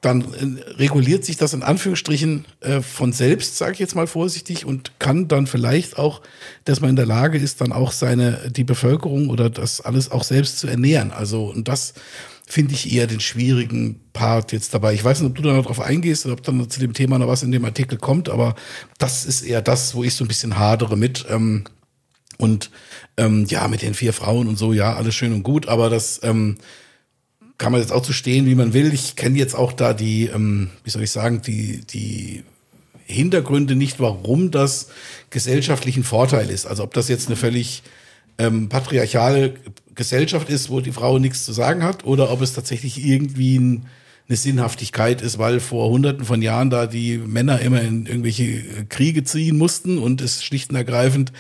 dann 0.01 0.20
äh, 0.22 0.70
reguliert 0.74 1.24
sich 1.24 1.36
das 1.36 1.55
in 1.55 1.62
Anführungsstrichen 1.62 2.44
äh, 2.61 2.80
von 2.80 3.12
selbst, 3.12 3.57
sage 3.57 3.72
ich 3.72 3.78
jetzt 3.78 3.94
mal 3.94 4.07
vorsichtig, 4.07 4.64
und 4.64 4.99
kann 4.99 5.28
dann 5.28 5.47
vielleicht 5.47 5.99
auch, 5.99 6.22
dass 6.64 6.80
man 6.80 6.90
in 6.90 6.97
der 6.97 7.07
Lage 7.07 7.38
ist, 7.38 7.61
dann 7.61 7.72
auch 7.72 7.92
seine 7.92 8.51
die 8.51 8.64
Bevölkerung 8.64 9.30
oder 9.30 9.51
das 9.51 9.80
alles 9.80 10.11
auch 10.11 10.24
selbst 10.24 10.59
zu 10.59 10.66
ernähren. 10.66 11.12
Also 11.12 11.47
und 11.47 11.68
das 11.68 11.94
finde 12.49 12.74
ich 12.74 12.92
eher 12.92 13.09
den 13.09 13.20
schwierigen 13.20 14.01
Part 14.12 14.53
jetzt 14.53 14.72
dabei. 14.72 14.94
Ich 14.94 15.03
weiß 15.03 15.20
nicht, 15.20 15.30
ob 15.30 15.36
du 15.36 15.42
da 15.42 15.53
noch 15.53 15.66
drauf 15.66 15.80
eingehst 15.80 16.24
oder 16.26 16.34
ob 16.34 16.42
dann 16.44 16.70
zu 16.70 16.78
dem 16.78 16.92
Thema 16.92 17.18
noch 17.18 17.26
was 17.26 17.42
in 17.42 17.51
dem 17.51 17.64
Artikel 17.64 17.99
kommt, 17.99 18.28
aber 18.28 18.55
das 18.99 19.24
ist 19.24 19.42
eher 19.42 19.62
das, 19.62 19.97
wo 19.97 20.05
ich 20.05 20.14
so 20.14 20.24
ein 20.24 20.28
bisschen 20.28 20.57
hadere 20.57 20.97
mit. 20.97 21.26
Ähm, 21.28 21.64
und 22.38 22.70
ähm, 23.16 23.47
ja, 23.49 23.66
mit 23.66 23.82
den 23.82 23.94
vier 23.94 24.12
Frauen 24.12 24.47
und 24.47 24.57
so, 24.57 24.72
ja, 24.72 24.94
alles 24.94 25.14
schön 25.14 25.32
und 25.32 25.42
gut, 25.42 25.68
aber 25.68 25.90
das 25.90 26.20
ähm, 26.22 26.59
kann 27.59 27.73
man 27.73 27.81
jetzt 27.81 27.93
auch 27.93 28.03
zu 28.03 28.13
stehen, 28.13 28.47
wie 28.47 28.55
man 28.55 28.75
will. 28.75 28.93
Ich 28.93 29.17
kenne 29.17 29.39
jetzt 29.39 29.55
auch 29.55 29.73
da 29.73 29.95
die, 29.95 30.27
ähm, 30.27 30.71
wie 30.85 30.91
soll 30.91 31.03
ich 31.03 31.11
sagen, 31.11 31.43
die, 31.43 31.81
die 31.87 32.45
Hintergründe 33.07 33.77
nicht, 33.77 34.01
warum 34.01 34.51
das 34.51 34.89
gesellschaftlichen 35.31 36.05
Vorteil 36.05 36.51
ist. 36.51 36.67
Also 36.67 36.83
ob 36.83 36.93
das 36.93 37.09
jetzt 37.09 37.29
eine 37.29 37.37
völlig 37.37 37.83
ähm, 38.39 38.69
patriarchale 38.69 39.55
Gesellschaft 39.95 40.51
ist, 40.51 40.71
wo 40.71 40.81
die 40.81 40.93
Frau 40.93 41.19
nichts 41.19 41.45
zu 41.45 41.53
sagen 41.53 41.83
hat, 41.83 42.05
oder 42.05 42.31
ob 42.31 42.43
es 42.43 42.53
tatsächlich 42.53 43.05
irgendwie 43.05 43.59
ein, 43.59 43.87
eine 44.29 44.37
Sinnhaftigkeit 44.37 45.23
ist, 45.23 45.39
weil 45.39 45.61
vor 45.61 45.89
hunderten 45.89 46.25
von 46.25 46.43
Jahren 46.43 46.69
da 46.69 46.87
die 46.87 47.17
Männer 47.17 47.61
immer 47.61 47.81
in 47.81 48.07
irgendwelche 48.07 48.85
Kriege 48.89 49.25
ziehen 49.25 49.57
mussten 49.57 49.99
und 49.99 50.21
es 50.21 50.45
schlicht 50.45 50.71
und 50.71 50.77
ergreifend 50.77 51.33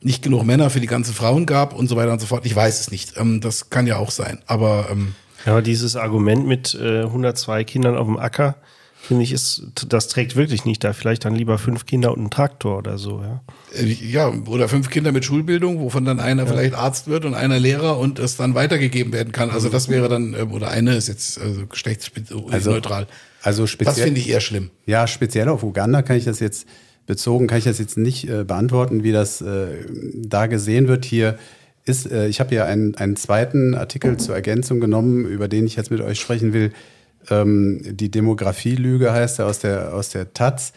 nicht 0.00 0.22
genug 0.22 0.44
Männer 0.44 0.70
für 0.70 0.80
die 0.80 0.86
ganzen 0.86 1.14
Frauen 1.14 1.44
gab 1.44 1.74
und 1.74 1.88
so 1.88 1.96
weiter 1.96 2.12
und 2.12 2.20
so 2.20 2.26
fort. 2.26 2.46
Ich 2.46 2.56
weiß 2.56 2.80
es 2.80 2.90
nicht. 2.90 3.18
Ähm, 3.18 3.40
das 3.40 3.70
kann 3.70 3.86
ja 3.86 3.98
auch 3.98 4.10
sein. 4.10 4.40
Aber 4.46 4.88
ähm, 4.90 5.14
Ja, 5.46 5.52
aber 5.52 5.62
dieses 5.62 5.96
Argument 5.96 6.46
mit 6.46 6.74
äh, 6.74 7.02
102 7.02 7.64
Kindern 7.64 7.96
auf 7.96 8.06
dem 8.06 8.18
Acker, 8.18 8.56
finde 9.00 9.22
ich, 9.22 9.32
ist, 9.32 9.62
das 9.88 10.08
trägt 10.08 10.36
wirklich 10.36 10.64
nicht 10.64 10.84
da. 10.84 10.92
Vielleicht 10.92 11.24
dann 11.24 11.34
lieber 11.34 11.58
fünf 11.58 11.86
Kinder 11.86 12.12
und 12.12 12.18
einen 12.18 12.30
Traktor 12.30 12.78
oder 12.78 12.98
so, 12.98 13.22
ja. 13.22 13.42
Äh, 13.74 13.86
Ja, 13.86 14.28
oder 14.46 14.68
fünf 14.68 14.90
Kinder 14.90 15.10
mit 15.10 15.24
Schulbildung, 15.24 15.80
wovon 15.80 16.04
dann 16.04 16.20
einer 16.20 16.46
vielleicht 16.46 16.74
Arzt 16.74 17.08
wird 17.08 17.24
und 17.24 17.34
einer 17.34 17.58
Lehrer 17.58 17.98
und 17.98 18.18
es 18.18 18.36
dann 18.36 18.54
weitergegeben 18.54 19.12
werden 19.12 19.32
kann. 19.32 19.50
Also 19.50 19.68
das 19.68 19.88
wäre 19.88 20.08
dann, 20.08 20.34
äh, 20.34 20.42
oder 20.42 20.68
eine 20.68 20.94
ist 20.96 21.08
jetzt 21.08 21.40
also 21.40 21.66
geschlechtsneutral. 21.66 23.06
Also 23.42 23.66
speziell. 23.66 23.94
Das 23.94 24.04
finde 24.04 24.20
ich 24.20 24.28
eher 24.28 24.40
schlimm. 24.40 24.70
Ja, 24.86 25.06
speziell 25.06 25.48
auf 25.48 25.62
Uganda 25.62 26.02
kann 26.02 26.16
ich 26.16 26.24
das 26.24 26.40
jetzt 26.40 26.66
bezogen, 27.06 27.46
kann 27.46 27.58
ich 27.58 27.64
das 27.64 27.78
jetzt 27.78 27.96
nicht 27.96 28.28
äh, 28.28 28.44
beantworten, 28.44 29.02
wie 29.02 29.12
das 29.12 29.40
äh, 29.40 29.68
da 30.14 30.46
gesehen 30.46 30.88
wird. 30.88 31.04
Hier 31.04 31.38
ist, 31.90 32.10
äh, 32.10 32.28
ich 32.28 32.40
habe 32.40 32.50
hier 32.50 32.66
einen, 32.66 32.94
einen 32.96 33.16
zweiten 33.16 33.74
Artikel 33.74 34.16
zur 34.16 34.34
Ergänzung 34.34 34.80
genommen, 34.80 35.26
über 35.26 35.48
den 35.48 35.66
ich 35.66 35.76
jetzt 35.76 35.90
mit 35.90 36.00
euch 36.00 36.20
sprechen 36.20 36.52
will. 36.52 36.72
Ähm, 37.28 37.82
die 37.84 38.10
Demografielüge 38.10 39.12
heißt 39.12 39.40
er 39.40 39.46
aus 39.46 39.58
der, 39.58 39.94
aus 39.94 40.08
der 40.10 40.32
Taz. 40.32 40.72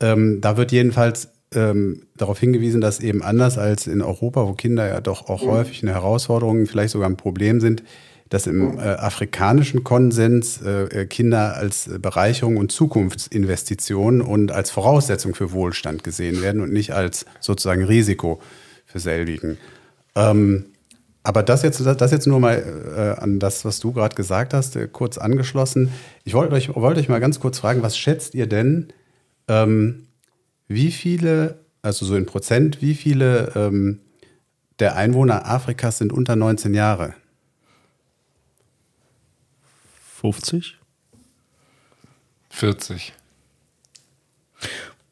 ähm, 0.00 0.40
da 0.40 0.56
wird 0.56 0.72
jedenfalls 0.72 1.28
ähm, 1.54 2.02
darauf 2.16 2.38
hingewiesen, 2.38 2.80
dass 2.80 3.00
eben 3.00 3.22
anders 3.22 3.56
als 3.56 3.86
in 3.86 4.02
Europa, 4.02 4.46
wo 4.46 4.52
Kinder 4.52 4.86
ja 4.86 5.00
doch 5.00 5.28
auch 5.28 5.42
häufig 5.42 5.82
eine 5.82 5.94
Herausforderung, 5.94 6.66
vielleicht 6.66 6.90
sogar 6.90 7.08
ein 7.08 7.16
Problem 7.16 7.60
sind, 7.60 7.82
dass 8.28 8.46
im 8.46 8.78
äh, 8.78 8.82
afrikanischen 8.82 9.84
Konsens 9.84 10.60
äh, 10.60 11.06
Kinder 11.06 11.56
als 11.56 11.88
Bereicherung 12.00 12.56
und 12.56 12.72
Zukunftsinvestition 12.72 14.20
und 14.20 14.50
als 14.50 14.70
Voraussetzung 14.70 15.34
für 15.34 15.52
Wohlstand 15.52 16.02
gesehen 16.02 16.42
werden 16.42 16.60
und 16.60 16.72
nicht 16.72 16.92
als 16.92 17.24
sozusagen 17.40 17.84
Risiko 17.84 18.40
für 18.84 18.98
selbigen. 18.98 19.58
Ähm, 20.16 20.66
aber 21.22 21.42
das 21.42 21.62
jetzt, 21.62 21.84
das 21.84 22.10
jetzt 22.10 22.26
nur 22.26 22.40
mal 22.40 22.54
äh, 22.96 23.20
an 23.20 23.38
das, 23.38 23.64
was 23.64 23.80
du 23.80 23.92
gerade 23.92 24.14
gesagt 24.14 24.54
hast, 24.54 24.76
äh, 24.76 24.88
kurz 24.88 25.18
angeschlossen. 25.18 25.92
Ich 26.24 26.34
wollte 26.34 26.54
euch, 26.54 26.74
wollte 26.74 27.00
euch 27.00 27.08
mal 27.08 27.20
ganz 27.20 27.38
kurz 27.38 27.58
fragen, 27.58 27.82
was 27.82 27.98
schätzt 27.98 28.34
ihr 28.34 28.48
denn, 28.48 28.92
ähm, 29.48 30.06
wie 30.68 30.90
viele, 30.90 31.60
also 31.82 32.06
so 32.06 32.16
in 32.16 32.26
Prozent, 32.26 32.80
wie 32.80 32.94
viele 32.94 33.52
ähm, 33.54 34.00
der 34.78 34.96
Einwohner 34.96 35.46
Afrikas 35.46 35.98
sind 35.98 36.12
unter 36.12 36.36
19 36.36 36.74
Jahre? 36.74 37.14
50? 40.20 40.78
40. 42.50 43.12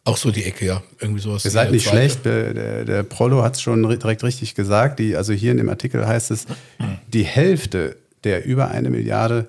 Auch 0.07 0.18
so 0.18 0.30
die 0.30 0.44
Ecke, 0.44 0.66
ja. 0.66 0.82
Irgendwie 1.00 1.20
sowas. 1.20 1.46
Ihr 1.46 1.50
seid 1.50 1.72
nicht 1.72 1.84
Zweite. 1.84 1.96
schlecht. 1.96 2.24
Der, 2.26 2.84
der, 2.84 3.02
Prollo 3.05 3.42
hat 3.42 3.55
es 3.55 3.62
schon 3.62 3.82
direkt 3.82 4.22
richtig 4.22 4.55
gesagt. 4.55 4.98
Die, 4.98 5.16
also 5.16 5.32
hier 5.32 5.50
in 5.50 5.57
dem 5.57 5.70
Artikel 5.70 6.07
heißt 6.07 6.30
es, 6.30 6.46
die 7.09 7.24
Hälfte 7.24 7.96
der 8.24 8.44
über 8.44 8.70
eine 8.70 8.90
Milliarde 8.90 9.48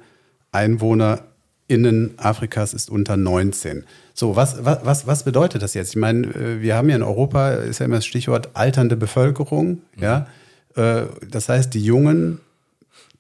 EinwohnerInnen 0.52 2.14
Afrikas 2.18 2.74
ist 2.74 2.90
unter 2.90 3.18
19. 3.18 3.84
So, 4.14 4.36
was, 4.38 4.64
was, 4.64 5.08
was, 5.08 5.24
bedeutet 5.24 5.62
das 5.62 5.74
jetzt? 5.74 5.90
Ich 5.90 5.96
meine, 5.98 6.28
äh, 6.28 6.62
wir 6.62 6.76
haben 6.76 6.90
ja 6.90 6.96
in 6.96 7.04
Europa, 7.04 7.52
ist 7.56 7.80
ja 7.80 7.86
immer 7.86 7.98
das 7.98 8.06
Stichwort 8.06 8.50
alternde 8.54 8.96
Bevölkerung. 8.96 9.82
Ja? 10.00 10.28
Äh, 10.76 11.04
Das 11.30 11.50
heißt, 11.50 11.74
die 11.74 11.84
Jungen, 11.84 12.40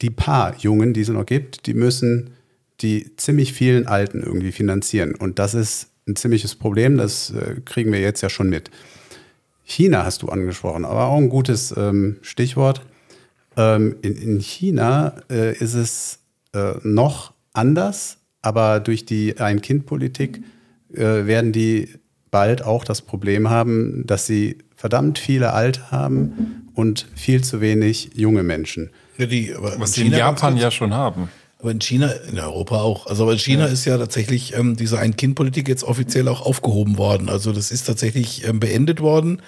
die 0.01 0.09
paar 0.09 0.55
Jungen, 0.57 0.93
die 0.93 1.01
es 1.01 1.09
noch 1.09 1.25
gibt, 1.25 1.65
die 1.67 1.73
müssen 1.73 2.31
die 2.81 3.15
ziemlich 3.17 3.53
vielen 3.53 3.88
Alten 3.88 4.21
irgendwie 4.21 4.51
finanzieren. 4.51 5.15
Und 5.15 5.39
das 5.39 5.53
ist 5.53 5.88
ein 6.07 6.15
ziemliches 6.15 6.55
Problem, 6.55 6.97
das 6.97 7.31
äh, 7.31 7.61
kriegen 7.65 7.91
wir 7.91 7.99
jetzt 7.99 8.21
ja 8.21 8.29
schon 8.29 8.49
mit. 8.49 8.69
China 9.63 10.05
hast 10.05 10.21
du 10.21 10.29
angesprochen, 10.29 10.85
aber 10.85 11.07
auch 11.07 11.17
ein 11.17 11.29
gutes 11.29 11.73
ähm, 11.75 12.17
Stichwort. 12.21 12.81
Ähm, 13.57 13.95
in, 14.01 14.15
in 14.15 14.39
China 14.39 15.15
äh, 15.29 15.57
ist 15.57 15.73
es 15.73 16.19
äh, 16.53 16.73
noch 16.83 17.33
anders, 17.53 18.17
aber 18.41 18.79
durch 18.79 19.05
die 19.05 19.39
Ein-Kind-Politik 19.39 20.43
äh, 20.93 21.25
werden 21.25 21.51
die 21.51 21.89
bald 22.29 22.63
auch 22.63 22.83
das 22.83 23.01
Problem 23.01 23.49
haben, 23.49 24.03
dass 24.05 24.27
sie 24.27 24.59
verdammt 24.75 25.17
viele 25.17 25.53
Alte 25.53 25.89
haben 25.89 26.69
und 26.75 27.07
viel 27.15 27.43
zu 27.43 27.61
wenig 27.61 28.11
junge 28.13 28.43
Menschen. 28.43 28.91
Ja, 29.17 29.25
die, 29.25 29.55
aber 29.55 29.79
Was 29.79 29.97
in 29.97 30.03
sie 30.03 30.07
in 30.07 30.11
Japan 30.11 30.57
ja 30.57 30.69
schon 30.69 30.93
haben. 30.93 31.29
Aber 31.66 31.72
in 31.72 31.82
China, 31.82 32.11
in 32.30 32.38
Europa 32.38 32.80
auch. 32.80 33.07
Also 33.07 33.24
aber 33.24 33.32
in 33.32 33.39
China 33.39 33.66
ist 33.66 33.86
ja 33.86 33.97
tatsächlich 33.97 34.55
ähm, 34.55 34.76
diese 34.76 34.99
Ein-Kind-Politik 34.99 35.68
jetzt 35.68 35.84
offiziell 35.84 36.28
auch 36.28 36.45
aufgehoben 36.45 36.99
worden. 36.99 37.28
Also 37.28 37.53
das 37.53 37.72
ist 37.72 37.86
tatsächlich 37.88 38.47
ähm, 38.47 38.59
beendet 38.59 39.01
worden. 39.01 39.41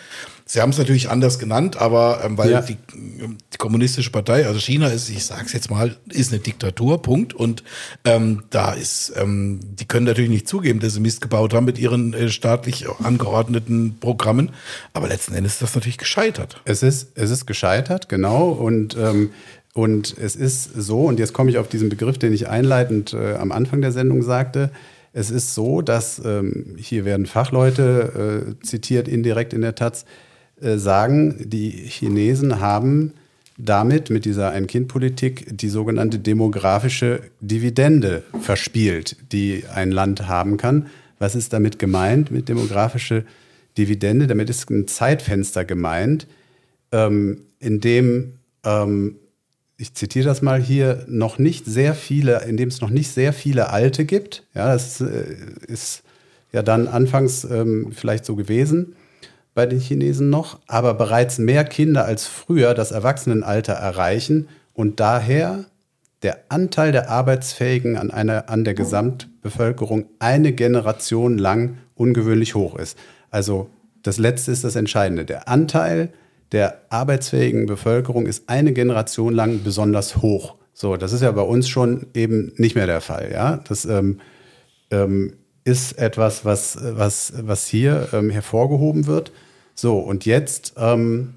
Sie 0.49 0.59
haben 0.61 0.71
es 0.71 0.79
natürlich 0.79 1.09
anders 1.09 1.37
genannt, 1.37 1.75
aber 1.77 2.21
ähm, 2.23 2.37
weil 2.39 2.49
Ja. 2.49 2.61
die, 2.61 2.77
die 2.95 3.57
kommunistische 3.59 4.09
Partei, 4.09 4.47
also 4.47 4.59
China 4.59 4.87
ist, 4.87 5.09
ich 5.09 5.25
sage 5.25 5.43
es 5.45 5.53
jetzt 5.53 5.69
mal, 5.69 5.95
ist 6.09 6.31
eine 6.31 6.39
Diktatur, 6.39 7.03
Punkt. 7.03 7.35
Und 7.35 7.63
ähm, 8.03 8.43
da 8.49 8.71
ist, 8.71 9.13
ähm, 9.15 9.59
die 9.61 9.85
können 9.85 10.07
natürlich 10.07 10.31
nicht 10.31 10.47
zugeben, 10.47 10.79
dass 10.79 10.93
sie 10.95 11.01
Mist 11.01 11.21
gebaut 11.21 11.53
haben 11.53 11.65
mit 11.65 11.77
ihren 11.77 12.15
äh, 12.15 12.29
staatlich 12.29 12.85
angeordneten 13.03 13.97
Programmen. 13.99 14.51
Aber 14.93 15.07
letzten 15.07 15.35
Endes 15.35 15.53
ist 15.53 15.61
das 15.61 15.75
natürlich 15.75 15.99
gescheitert. 15.99 16.61
Es 16.65 16.81
ist, 16.81 17.09
es 17.13 17.29
ist 17.29 17.45
gescheitert, 17.45 18.09
genau. 18.09 18.49
Und, 18.49 18.95
ähm, 18.97 19.29
und 19.77 20.17
es 20.17 20.35
ist 20.35 20.73
so, 20.75 21.01
und 21.01 21.19
jetzt 21.19 21.33
komme 21.33 21.51
ich 21.51 21.59
auf 21.59 21.69
diesen 21.69 21.89
Begriff, 21.89 22.17
den 22.17 22.33
ich 22.33 22.49
einleitend 22.49 23.13
äh, 23.13 23.35
am 23.35 23.51
Anfang 23.51 23.79
der 23.79 23.91
Sendung 23.91 24.23
sagte. 24.23 24.71
Es 25.13 25.29
ist 25.29 25.53
so, 25.53 25.83
dass 25.83 26.19
ähm, 26.25 26.73
hier 26.79 27.05
werden 27.05 27.27
Fachleute 27.27 28.55
äh, 28.59 28.65
zitiert, 28.65 29.07
indirekt 29.07 29.53
in 29.53 29.61
der 29.61 29.75
Taz, 29.75 30.05
äh, 30.59 30.77
sagen, 30.77 31.47
die 31.47 31.69
Chinesen 31.69 32.59
haben 32.59 33.13
damit, 33.59 34.09
mit 34.09 34.25
dieser 34.25 34.49
Ein-Kind-Politik, 34.49 35.55
die 35.55 35.69
sogenannte 35.69 36.17
demografische 36.17 37.21
Dividende 37.39 38.23
verspielt, 38.41 39.15
die 39.31 39.63
ein 39.71 39.91
Land 39.91 40.27
haben 40.27 40.57
kann. 40.57 40.87
Was 41.19 41.35
ist 41.35 41.53
damit 41.53 41.77
gemeint 41.77 42.31
mit 42.31 42.49
demografische 42.49 43.25
Dividende? 43.77 44.25
Damit 44.25 44.49
ist 44.49 44.71
ein 44.71 44.87
Zeitfenster 44.87 45.65
gemeint, 45.65 46.25
ähm, 46.91 47.41
in 47.59 47.79
dem, 47.79 48.39
ähm, 48.63 49.17
ich 49.77 49.93
zitiere 49.93 50.25
das 50.25 50.41
mal 50.41 50.59
hier, 50.59 51.05
noch 51.07 51.37
nicht 51.37 51.65
sehr 51.65 51.93
viele, 51.93 52.43
in 52.45 52.57
dem 52.57 52.69
es 52.69 52.81
noch 52.81 52.89
nicht 52.89 53.11
sehr 53.11 53.31
viele 53.31 53.69
Alte 53.69 54.05
gibt. 54.05 54.43
Ja, 54.55 54.73
das 54.73 55.01
äh, 55.01 55.35
ist 55.67 56.03
ja 56.51 56.63
dann 56.63 56.87
anfangs 56.87 57.43
ähm, 57.43 57.91
vielleicht 57.91 58.25
so 58.25 58.35
gewesen 58.35 58.95
bei 59.53 59.65
den 59.65 59.79
Chinesen 59.79 60.29
noch, 60.29 60.59
aber 60.67 60.93
bereits 60.93 61.37
mehr 61.37 61.63
Kinder 61.63 62.05
als 62.05 62.27
früher 62.27 62.73
das 62.73 62.91
Erwachsenenalter 62.91 63.73
erreichen 63.73 64.47
und 64.73 64.99
daher 64.99 65.65
der 66.23 66.39
Anteil 66.49 66.91
der 66.91 67.09
Arbeitsfähigen 67.09 67.97
an, 67.97 68.11
einer, 68.11 68.49
an 68.49 68.63
der 68.63 68.73
Gesamtbevölkerung 68.73 70.05
eine 70.19 70.53
Generation 70.53 71.37
lang 71.37 71.77
ungewöhnlich 71.95 72.55
hoch 72.55 72.75
ist. 72.75 72.97
Also 73.29 73.69
das 74.01 74.17
Letzte 74.17 74.51
ist 74.51 74.63
das 74.63 74.75
Entscheidende. 74.75 75.25
Der 75.25 75.47
Anteil 75.47 76.09
der 76.51 76.81
arbeitsfähigen 76.89 77.65
Bevölkerung 77.65 78.25
ist 78.25 78.49
eine 78.49 78.73
Generation 78.73 79.33
lang 79.33 79.63
besonders 79.63 80.17
hoch. 80.17 80.55
So, 80.73 80.95
das 80.95 81.11
ist 81.11 81.21
ja 81.21 81.31
bei 81.31 81.41
uns 81.41 81.67
schon 81.67 82.07
eben 82.13 82.53
nicht 82.57 82.75
mehr 82.75 82.85
der 82.85 83.01
Fall. 83.01 83.31
Ja, 83.31 83.57
das 83.67 83.85
ähm, 83.85 84.19
ähm, 84.91 85.33
ist 85.63 85.97
etwas, 85.97 86.45
was, 86.45 86.77
was, 86.81 87.33
was 87.35 87.67
hier 87.67 88.09
ähm, 88.13 88.29
hervorgehoben 88.29 89.07
wird. 89.07 89.31
So, 89.75 89.99
und 89.99 90.25
jetzt 90.25 90.73
ähm, 90.77 91.33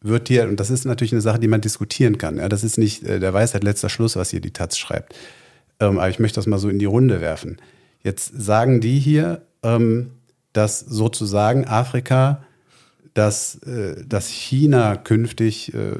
wird 0.00 0.28
hier, 0.28 0.48
und 0.48 0.60
das 0.60 0.70
ist 0.70 0.84
natürlich 0.84 1.12
eine 1.12 1.20
Sache, 1.20 1.38
die 1.38 1.48
man 1.48 1.60
diskutieren 1.60 2.18
kann. 2.18 2.36
Ja, 2.36 2.48
das 2.48 2.62
ist 2.62 2.78
nicht 2.78 3.02
äh, 3.02 3.18
der 3.18 3.34
Weisheit 3.34 3.64
letzter 3.64 3.88
Schluss, 3.88 4.16
was 4.16 4.30
hier 4.30 4.40
die 4.40 4.52
Taz 4.52 4.78
schreibt. 4.78 5.14
Ähm, 5.80 5.98
aber 5.98 6.08
ich 6.08 6.18
möchte 6.18 6.36
das 6.36 6.46
mal 6.46 6.58
so 6.58 6.68
in 6.68 6.78
die 6.78 6.84
Runde 6.84 7.20
werfen. 7.20 7.58
Jetzt 8.02 8.32
sagen 8.36 8.80
die 8.80 8.98
hier, 8.98 9.42
ähm, 9.62 10.12
dass 10.52 10.80
sozusagen 10.80 11.66
Afrika, 11.66 12.44
dass, 13.16 13.56
äh, 13.62 14.04
dass 14.06 14.28
China 14.28 14.96
künftig 14.96 15.72
äh, 15.72 15.92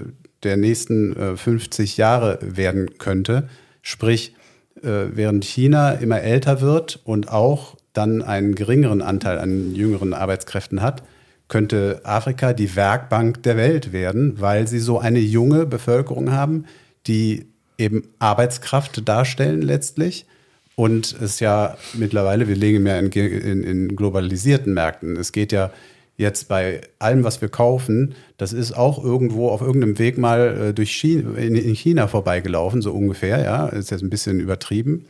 der 0.43 0.57
nächsten 0.59 1.17
äh, 1.17 1.37
50 1.37 1.97
Jahre 1.97 2.39
werden 2.43 2.99
könnte. 2.99 3.49
Sprich, 3.81 4.35
äh, 4.83 5.07
während 5.13 5.45
China 5.45 5.93
immer 5.93 6.21
älter 6.21 6.61
wird 6.61 7.01
und 7.05 7.33
auch 7.33 7.77
dann 7.95 8.21
einen 8.21 8.55
geringeren 8.55 9.01
Anteil 9.01 9.39
an 9.39 9.75
jüngeren 9.75 10.13
Arbeitskräften 10.13 10.83
hat, 10.83 11.03
könnte 11.49 12.01
Afrika 12.05 12.53
die 12.53 12.77
Werkbank 12.77 13.43
der 13.45 13.57
Welt 13.57 13.93
werden, 13.93 14.39
weil 14.39 14.69
sie 14.69 14.81
so 14.81 14.99
eine 14.99 15.21
junge 15.21 15.65
Bevölkerung 15.65 16.33
haben, 16.33 16.67
die 17.07 17.47
eben 17.79 18.09
Arbeitskraft 18.19 19.09
darstellen 19.09 19.63
letztlich. 19.63 20.27
Und 20.75 21.17
es 21.23 21.41
ja 21.41 21.79
mittlerweile, 21.95 22.47
wir 22.49 22.57
legen 22.57 22.83
mehr 22.83 22.99
in, 22.99 23.11
in, 23.11 23.63
in 23.63 23.97
globalisierten 23.97 24.75
Märkten. 24.75 25.17
Es 25.17 25.33
geht 25.33 25.51
ja 25.51 25.71
jetzt 26.17 26.49
bei 26.49 26.81
allem, 26.99 27.25
was 27.25 27.41
wir 27.41 27.49
kaufen, 27.49 28.15
das 28.39 28.53
ist 28.53 28.77
auch 28.77 29.03
irgendwo 29.03 29.51
auf 29.51 29.61
irgendeinem 29.61 29.99
Weg 29.99 30.19
mal 30.19 30.69
äh, 30.69 30.75
durch 30.75 30.93
China, 30.93 31.37
in, 31.37 31.55
in 31.55 31.75
China 31.75 32.09
vorbeigelaufen, 32.09 32.83
so 32.83 32.93
ungefähr, 32.93 33.43
ja, 33.43 33.67
ist 33.67 33.91
jetzt 33.91 34.03
ein 34.03 34.11
bisschen 34.11 34.41
übertrieben. 34.41 35.07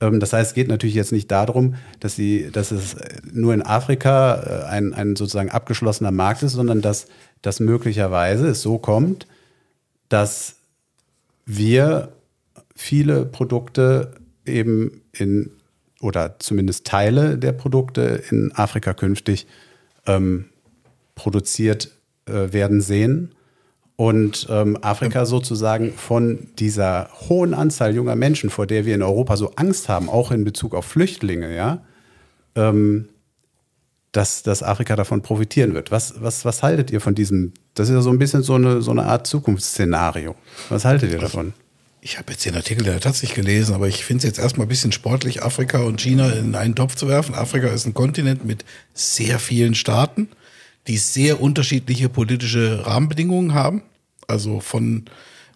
Ähm, 0.00 0.18
das 0.20 0.32
heißt, 0.32 0.50
es 0.50 0.54
geht 0.54 0.68
natürlich 0.68 0.94
jetzt 0.94 1.12
nicht 1.12 1.30
darum, 1.30 1.74
dass, 2.00 2.16
sie, 2.16 2.50
dass 2.50 2.70
es 2.70 2.96
nur 3.32 3.52
in 3.54 3.62
Afrika 3.62 4.64
äh, 4.64 4.68
ein, 4.68 4.94
ein 4.94 5.16
sozusagen 5.16 5.50
abgeschlossener 5.50 6.10
Markt 6.10 6.42
ist, 6.42 6.52
sondern 6.52 6.80
dass, 6.80 7.06
dass 7.42 7.60
möglicherweise 7.60 8.48
es 8.48 8.62
so 8.62 8.78
kommt, 8.78 9.26
dass 10.08 10.56
wir 11.44 12.12
viele 12.74 13.26
Produkte 13.26 14.14
eben 14.46 15.02
in, 15.12 15.50
oder 16.00 16.38
zumindest 16.38 16.86
Teile 16.86 17.36
der 17.36 17.52
Produkte 17.52 18.22
in 18.30 18.52
Afrika 18.54 18.94
künftig 18.94 19.46
ähm, 20.06 20.46
produziert 21.14 21.90
äh, 22.26 22.52
werden 22.52 22.80
sehen 22.80 23.34
und 24.00 24.46
ähm, 24.48 24.78
Afrika 24.80 25.26
sozusagen 25.26 25.92
von 25.92 26.48
dieser 26.58 27.10
hohen 27.28 27.52
Anzahl 27.52 27.94
junger 27.94 28.16
Menschen, 28.16 28.48
vor 28.48 28.66
der 28.66 28.86
wir 28.86 28.94
in 28.94 29.02
Europa 29.02 29.36
so 29.36 29.52
Angst 29.56 29.90
haben, 29.90 30.08
auch 30.08 30.30
in 30.30 30.42
Bezug 30.42 30.74
auf 30.74 30.86
Flüchtlinge, 30.86 31.54
ja, 31.54 31.82
ähm, 32.54 33.10
dass, 34.12 34.42
dass 34.42 34.62
Afrika 34.62 34.96
davon 34.96 35.20
profitieren 35.20 35.74
wird. 35.74 35.90
Was, 35.90 36.14
was, 36.22 36.46
was 36.46 36.62
haltet 36.62 36.90
ihr 36.90 37.02
von 37.02 37.14
diesem? 37.14 37.52
Das 37.74 37.90
ist 37.90 37.94
ja 37.94 38.00
so 38.00 38.08
ein 38.08 38.18
bisschen 38.18 38.42
so 38.42 38.54
eine, 38.54 38.80
so 38.80 38.90
eine 38.90 39.04
Art 39.04 39.26
Zukunftsszenario. 39.26 40.34
Was 40.70 40.86
haltet 40.86 41.12
ihr 41.12 41.18
davon? 41.18 41.52
Ich 42.02 42.18
habe 42.18 42.32
jetzt 42.32 42.44
den 42.44 42.56
Artikel 42.56 42.84
der 42.84 43.00
tatsächlich 43.00 43.34
gelesen, 43.34 43.74
aber 43.74 43.88
ich 43.88 44.04
finde 44.04 44.18
es 44.18 44.24
jetzt 44.24 44.38
erstmal 44.38 44.66
ein 44.66 44.70
bisschen 44.70 44.92
sportlich, 44.92 45.42
Afrika 45.42 45.80
und 45.80 46.00
China 46.00 46.30
in 46.30 46.54
einen 46.54 46.74
Topf 46.74 46.94
zu 46.94 47.08
werfen. 47.08 47.34
Afrika 47.34 47.68
ist 47.68 47.86
ein 47.86 47.94
Kontinent 47.94 48.44
mit 48.44 48.64
sehr 48.94 49.38
vielen 49.38 49.74
Staaten, 49.74 50.28
die 50.86 50.96
sehr 50.96 51.40
unterschiedliche 51.40 52.08
politische 52.08 52.86
Rahmenbedingungen 52.86 53.52
haben. 53.52 53.82
Also 54.26 54.60
von, 54.60 55.04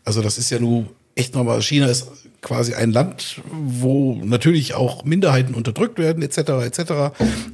also 0.04 0.20
das 0.20 0.36
ist 0.36 0.50
ja 0.50 0.58
nur 0.58 0.86
echt 1.14 1.34
nochmal, 1.34 1.62
China 1.62 1.86
ist 1.86 2.08
quasi 2.42 2.74
ein 2.74 2.92
Land, 2.92 3.40
wo 3.50 4.20
natürlich 4.22 4.74
auch 4.74 5.04
Minderheiten 5.04 5.54
unterdrückt 5.54 5.98
werden, 5.98 6.22
etc., 6.22 6.38
etc. 6.66 6.92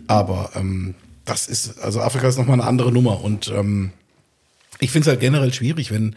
Aber 0.09 0.51
ähm, 0.57 0.95
das 1.25 1.47
ist, 1.47 1.79
also 1.79 2.01
Afrika 2.01 2.27
ist 2.27 2.39
nochmal 2.39 2.61
eine 2.61 2.69
andere 2.69 2.91
Nummer 2.91 3.23
und 3.23 3.53
ähm, 3.55 3.93
ich 4.81 4.91
finde 4.91 5.05
es 5.05 5.09
halt 5.09 5.21
generell 5.21 5.53
schwierig, 5.53 5.91
wenn 5.91 6.17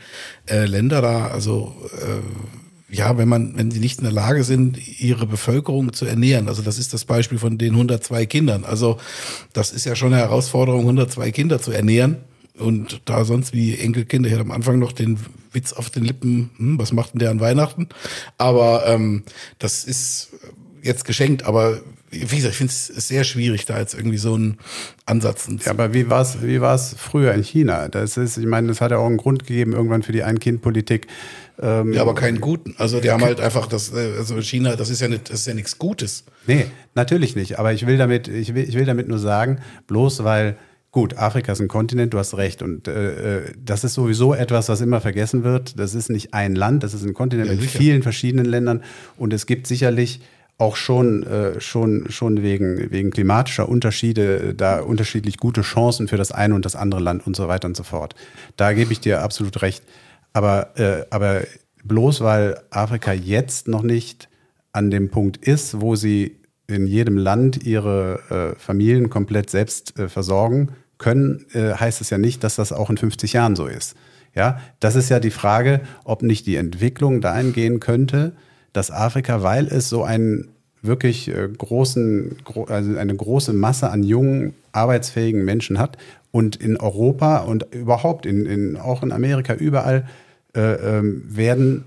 äh, 0.50 0.66
Länder 0.66 1.02
da, 1.02 1.28
also 1.28 1.76
äh, 2.02 2.96
ja, 2.96 3.18
wenn 3.18 3.28
man, 3.28 3.58
wenn 3.58 3.72
sie 3.72 3.80
nicht 3.80 3.98
in 4.00 4.04
der 4.04 4.14
Lage 4.14 4.44
sind, 4.44 4.78
ihre 5.00 5.26
Bevölkerung 5.26 5.94
zu 5.94 6.06
ernähren. 6.06 6.48
Also 6.48 6.62
das 6.62 6.78
ist 6.78 6.94
das 6.94 7.06
Beispiel 7.06 7.40
von 7.40 7.58
den 7.58 7.74
102 7.74 8.26
Kindern. 8.28 8.64
Also 8.66 8.98
das 9.52 9.72
ist 9.72 9.86
ja 9.86 9.96
schon 9.96 10.14
eine 10.14 10.22
Herausforderung, 10.22 10.82
102 10.82 11.32
Kinder 11.32 11.60
zu 11.60 11.72
ernähren. 11.72 12.18
Und 12.58 13.02
da 13.06 13.26
sonst 13.26 13.54
wie 13.54 13.76
Enkelkinder, 13.76 14.28
ich 14.28 14.34
hatte 14.34 14.46
am 14.46 14.52
Anfang 14.52 14.78
noch 14.78 14.92
den 14.92 15.18
Witz 15.52 15.74
auf 15.74 15.90
den 15.90 16.04
Lippen, 16.04 16.52
hm, 16.58 16.78
was 16.78 16.92
macht 16.92 17.14
denn 17.14 17.20
der 17.20 17.32
an 17.32 17.40
Weihnachten? 17.40 17.90
Aber 18.38 18.86
ähm, 18.86 19.24
das 19.58 19.86
ist 19.86 20.30
jetzt 20.84 21.06
geschenkt, 21.06 21.46
aber 21.46 21.82
wie 22.14 22.36
gesagt, 22.36 22.52
ich 22.54 22.58
finde 22.58 22.72
es 22.72 22.88
sehr 22.88 23.24
schwierig, 23.24 23.66
da 23.66 23.80
jetzt 23.80 23.94
irgendwie 23.94 24.18
so 24.18 24.34
einen 24.36 24.58
Ansatz. 25.06 25.48
Ja, 25.66 25.72
aber 25.72 25.94
wie 25.94 26.10
war 26.10 26.22
es 26.22 26.42
wie 26.42 26.62
war's 26.62 26.96
früher 26.98 27.34
in 27.34 27.44
China? 27.44 27.90
Das 27.90 28.18
ist, 28.18 28.38
ich 28.38 28.46
meine, 28.46 28.68
das 28.68 28.82
hat 28.82 28.92
ja 28.92 28.98
auch 28.98 29.06
einen 29.08 29.18
Grund 29.18 29.46
gegeben, 29.48 29.74
irgendwann 29.74 30.04
für 30.04 30.12
die 30.12 30.24
Ein-Kind-Politik. 30.24 31.08
Ähm, 31.62 31.94
Ja, 31.94 32.02
aber 32.02 32.16
keinen 32.16 32.40
guten. 32.42 32.76
Also 32.78 33.00
die 33.00 33.12
haben 33.12 33.24
halt 33.24 33.40
einfach 33.40 33.68
das, 33.68 33.94
äh, 33.94 34.14
also 34.18 34.40
China, 34.42 34.76
das 34.76 34.90
ist 34.90 35.02
ja 35.02 35.08
nicht, 35.08 35.30
das 35.30 35.42
ist 35.42 35.48
ja 35.48 35.54
nichts 35.54 35.78
Gutes. 35.78 36.24
Nee, 36.48 36.66
natürlich 36.96 37.36
nicht. 37.36 37.60
Aber 37.60 37.74
ich 37.74 37.86
will 37.86 37.98
damit, 37.98 38.28
ich 38.28 38.56
will, 38.56 38.68
ich 38.68 38.76
will 38.76 38.86
damit 38.86 39.08
nur 39.08 39.20
sagen, 39.20 39.60
bloß 39.88 40.24
weil, 40.24 40.58
gut, 40.92 41.18
Afrika 41.18 41.52
ist 41.52 41.60
ein 41.62 41.68
Kontinent, 41.68 42.14
du 42.14 42.18
hast 42.20 42.36
recht. 42.38 42.62
Und 42.62 42.88
äh, 42.88 43.38
äh, 43.40 43.52
das 43.64 43.84
ist 43.84 43.94
sowieso 43.96 44.34
etwas, 44.34 44.70
was 44.70 44.82
immer 44.82 45.00
vergessen 45.02 45.44
wird. 45.44 45.80
Das 45.80 45.94
ist 45.96 46.10
nicht 46.10 46.34
ein 46.34 46.56
Land, 46.56 46.84
das 46.84 46.94
ist 46.94 47.04
ein 47.04 47.14
Kontinent 47.14 47.48
Ja, 47.50 47.54
mit 47.56 47.62
sicher. 47.64 47.78
vielen 47.80 48.04
verschiedenen 48.04 48.46
Ländern. 48.46 48.84
Und 49.18 49.32
es 49.34 49.46
gibt 49.46 49.68
sicherlich 49.68 50.22
auch 50.58 50.76
schon, 50.76 51.24
äh, 51.24 51.60
schon, 51.60 52.10
schon 52.10 52.42
wegen, 52.42 52.92
wegen 52.92 53.12
klimatischer 53.12 53.68
Unterschiede 53.68 54.38
äh, 54.38 54.54
da 54.54 54.82
unterschiedlich 54.82 55.38
gute 55.38 55.62
Chancen 55.62 56.08
für 56.08 56.18
das 56.18 56.32
eine 56.32 56.56
und 56.56 56.66
das 56.66 56.76
andere 56.76 57.02
Land 57.02 57.26
und 57.26 57.36
so 57.36 57.48
weiter 57.48 57.68
und 57.68 57.76
so 57.76 57.84
fort. 57.84 58.16
Da 58.56 58.74
gebe 58.74 58.92
ich 58.94 59.00
dir 59.00 59.22
absolut 59.22 59.62
recht. 59.62 59.84
Aber, 60.32 60.78
äh, 60.80 61.06
aber 61.10 61.42
bloß 61.84 62.22
weil 62.22 62.60
Afrika 62.70 63.14
jetzt 63.14 63.68
noch 63.68 63.84
nicht 63.84 64.30
an 64.72 64.90
dem 64.90 65.10
Punkt 65.10 65.38
ist, 65.38 65.82
wo 65.82 65.96
sie 65.96 66.38
in 66.68 66.88
jedem 66.88 67.18
Land 67.18 67.64
ihre 67.64 68.56
äh, 68.56 68.60
Familien 68.60 69.10
komplett 69.10 69.50
selbst 69.50 69.98
äh, 70.00 70.08
versorgen 70.08 70.70
können, 70.98 71.46
äh, 71.54 71.74
heißt 71.74 72.02
es 72.02 72.10
ja 72.10 72.18
nicht, 72.18 72.44
dass 72.44 72.56
das 72.56 72.72
auch 72.72 72.90
in 72.90 72.98
50 72.98 73.34
Jahren 73.34 73.56
so 73.56 73.68
ist. 73.68 73.96
Ja, 74.36 74.60
das 74.80 74.96
ist 74.96 75.10
ja 75.10 75.20
die 75.20 75.30
Frage, 75.30 75.82
ob 76.06 76.24
nicht 76.24 76.48
die 76.48 76.56
Entwicklung 76.56 77.22
dahin 77.22 77.54
gehen 77.54 77.80
könnte, 77.80 78.34
dass 78.74 78.92
Afrika, 78.92 79.44
weil 79.44 79.68
es 79.68 79.90
so 79.90 80.04
einen 80.04 80.50
wirklich 80.82 81.30
äh, 81.30 81.48
großen, 81.48 82.38
gro 82.44 82.66
also 82.66 82.98
eine 82.98 83.16
große 83.16 83.54
Masse 83.54 83.90
an 83.90 84.04
jungen, 84.04 84.54
arbeitsfähigen 84.72 85.46
Menschen 85.46 85.80
hat 85.80 85.98
und 86.32 86.56
in 86.56 86.78
Europa 86.78 87.40
und 87.40 87.74
überhaupt 87.74 88.26
in, 88.26 88.46
in, 88.46 88.76
auch 88.78 89.04
in 89.04 89.12
Amerika 89.12 89.54
überall 89.54 90.08
äh, 90.56 90.74
ähm, 90.74 91.24
werden 91.28 91.86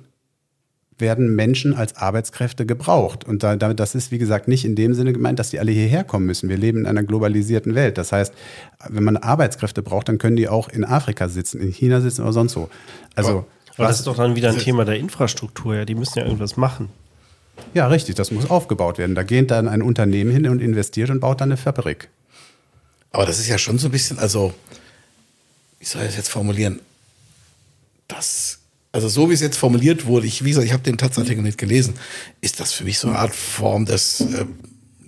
werden 0.99 1.35
Menschen 1.35 1.75
als 1.75 1.97
Arbeitskräfte 1.97 2.65
gebraucht. 2.65 3.25
Und 3.25 3.43
da, 3.43 3.57
damit, 3.57 3.81
das 3.81 3.95
ist, 3.95 4.11
wie 4.13 4.19
gesagt, 4.19 4.49
nicht 4.49 4.65
in 4.65 4.75
dem 4.75 4.95
Sinne 4.95 5.13
gemeint, 5.13 5.39
dass 5.39 5.51
die 5.51 5.61
alle 5.61 5.73
hierher 5.73 6.05
kommen 6.05 6.27
müssen. 6.27 6.49
Wir 6.49 6.57
leben 6.57 6.81
in 6.81 6.87
einer 6.87 7.03
globalisierten 7.03 7.75
Welt. 7.75 7.99
Das 7.99 8.13
heißt, 8.13 8.33
wenn 8.89 9.05
man 9.05 9.17
Arbeitskräfte 9.17 9.83
braucht, 9.83 10.09
dann 10.09 10.19
können 10.19 10.37
die 10.37 10.49
auch 10.49 10.69
in 10.69 10.85
Afrika 10.85 11.29
sitzen, 11.29 11.61
in 11.61 11.71
China 11.71 12.01
sitzen 12.01 12.23
oder 12.23 12.33
sonst 12.33 12.57
wo. 12.57 12.69
Also, 13.15 13.45
Aber 13.77 13.89
das 13.89 13.99
ist 13.99 14.07
doch 14.07 14.17
dann 14.17 14.37
wieder 14.37 14.51
ein 14.51 14.59
Thema 14.59 14.85
der 14.85 14.97
Infrastruktur, 14.97 15.77
ja. 15.77 15.85
Die 15.85 15.95
müssen 15.95 16.19
ja 16.19 16.25
irgendwas 16.25 16.57
machen. 16.57 16.89
Ja, 17.75 17.89
richtig, 17.89 18.15
das 18.15 18.31
muss 18.31 18.49
aufgebaut 18.49 18.99
werden. 18.99 19.15
Da 19.15 19.23
geht 19.23 19.51
dann 19.51 19.69
ein 19.69 19.83
Unternehmen 19.83 20.31
hin 20.31 20.49
und 20.49 20.61
investiert 20.61 21.11
und 21.11 21.21
baut 21.21 21.41
dann 21.41 21.51
eine 21.51 21.57
Fabrik. 21.57 22.09
Aber 23.13 23.27
das 23.27 23.39
ist 23.39 23.49
ja 23.49 23.59
schon 23.59 23.79
so 23.79 23.89
ein 23.89 23.93
bisschen, 23.93 24.19
also, 24.19 24.53
wie 25.79 25.85
soll 25.85 26.03
ich 26.03 26.09
das 26.09 26.17
jetzt 26.17 26.29
formulieren? 26.29 26.81
Das, 28.09 28.59
also 28.93 29.09
so 29.09 29.31
wie 29.31 29.35
es 29.35 29.41
jetzt 29.41 29.57
formuliert 29.57 30.07
wurde, 30.07 30.27
ich, 30.27 30.45
wie 30.45 30.51
gesagt, 30.51 30.67
ich 30.67 30.73
habe 30.73 30.83
den 30.83 30.99
Taz-Artikel 30.99 31.43
nicht 31.43 31.59
gelesen, 31.59 31.95
ist 32.41 32.61
das 32.61 32.73
für 32.73 32.85
mich 32.85 32.99
so 32.99 33.09
eine 33.09 33.19
Art 33.19 33.35
Form 33.35 33.85
des 33.85 34.21
äh, 34.21 34.45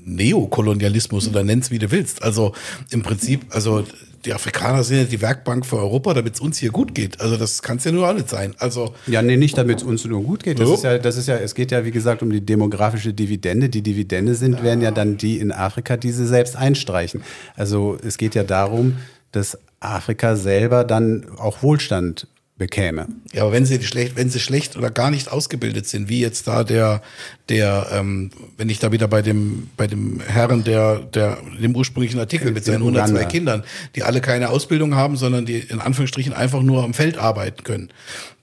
Neokolonialismus 0.04 1.28
oder 1.28 1.44
nenn's 1.44 1.70
wie 1.70 1.78
du 1.78 1.90
willst. 1.90 2.22
Also 2.22 2.54
im 2.90 3.02
Prinzip, 3.02 3.44
also 3.50 3.84
die 4.24 4.32
Afrikaner 4.32 4.82
sind 4.84 4.98
ja 4.98 5.04
die 5.04 5.20
Werkbank 5.20 5.64
für 5.64 5.76
Europa, 5.76 6.14
damit 6.14 6.34
es 6.34 6.40
uns 6.40 6.58
hier 6.58 6.70
gut 6.70 6.94
geht. 6.94 7.20
Also 7.20 7.36
das 7.36 7.62
kann 7.62 7.76
es 7.78 7.84
ja 7.84 7.92
nur 7.92 8.12
nicht 8.12 8.28
sein. 8.28 8.54
Also 8.58 8.94
Ja, 9.06 9.22
nee, 9.22 9.36
nicht 9.36 9.56
damit 9.56 9.78
es 9.78 9.84
uns 9.84 10.04
nur 10.04 10.22
gut 10.22 10.42
geht. 10.42 10.58
Das 10.58 10.68
So. 10.68 10.74
ist 10.74 10.84
ja, 10.84 10.98
das 10.98 11.16
ist 11.16 11.28
ja, 11.28 11.36
es 11.36 11.54
geht 11.54 11.70
ja, 11.70 11.84
wie 11.84 11.90
gesagt, 11.90 12.22
um 12.22 12.30
die 12.30 12.40
demografische 12.40 13.12
Dividende. 13.12 13.68
Die 13.68 13.82
Dividende 13.82 14.34
sind, 14.34 14.62
werden 14.62 14.80
ja 14.80 14.90
dann 14.90 15.16
die 15.16 15.38
in 15.38 15.52
Afrika, 15.52 15.96
die 15.96 16.10
sie 16.12 16.26
selbst 16.26 16.56
einstreichen. 16.56 17.22
Also 17.56 17.98
es 18.04 18.18
geht 18.18 18.34
ja 18.34 18.44
darum, 18.44 18.96
dass 19.32 19.58
Afrika 19.80 20.36
selber 20.36 20.84
dann 20.84 21.26
auch 21.38 21.62
Wohlstand 21.62 22.26
bekäme. 22.58 23.06
Ja, 23.32 23.42
aber 23.42 23.52
wenn 23.52 23.64
sie 23.64 23.80
schlecht, 23.82 24.16
wenn 24.16 24.28
sie 24.28 24.40
schlecht 24.40 24.76
oder 24.76 24.90
gar 24.90 25.10
nicht 25.10 25.30
ausgebildet 25.30 25.86
sind, 25.86 26.08
wie 26.08 26.20
jetzt 26.20 26.48
da 26.48 26.64
der, 26.64 27.02
der, 27.48 27.86
ähm, 27.92 28.30
wenn 28.56 28.68
ich 28.68 28.80
da 28.80 28.92
wieder 28.92 29.06
bei 29.08 29.22
dem, 29.22 29.70
bei 29.76 29.86
dem 29.86 30.20
Herren, 30.20 30.64
der, 30.64 30.98
der, 30.98 31.38
dem 31.60 31.74
ursprünglichen 31.74 32.18
Artikel 32.18 32.50
mit 32.50 32.64
seinen 32.64 32.82
102 32.82 33.10
Uganda. 33.10 33.28
Kindern, 33.30 33.64
die 33.94 34.02
alle 34.02 34.20
keine 34.20 34.50
Ausbildung 34.50 34.96
haben, 34.96 35.16
sondern 35.16 35.46
die 35.46 35.58
in 35.58 35.78
Anführungsstrichen 35.80 36.32
einfach 36.32 36.60
nur 36.62 36.82
am 36.82 36.94
Feld 36.94 37.16
arbeiten 37.16 37.62
können. 37.62 37.90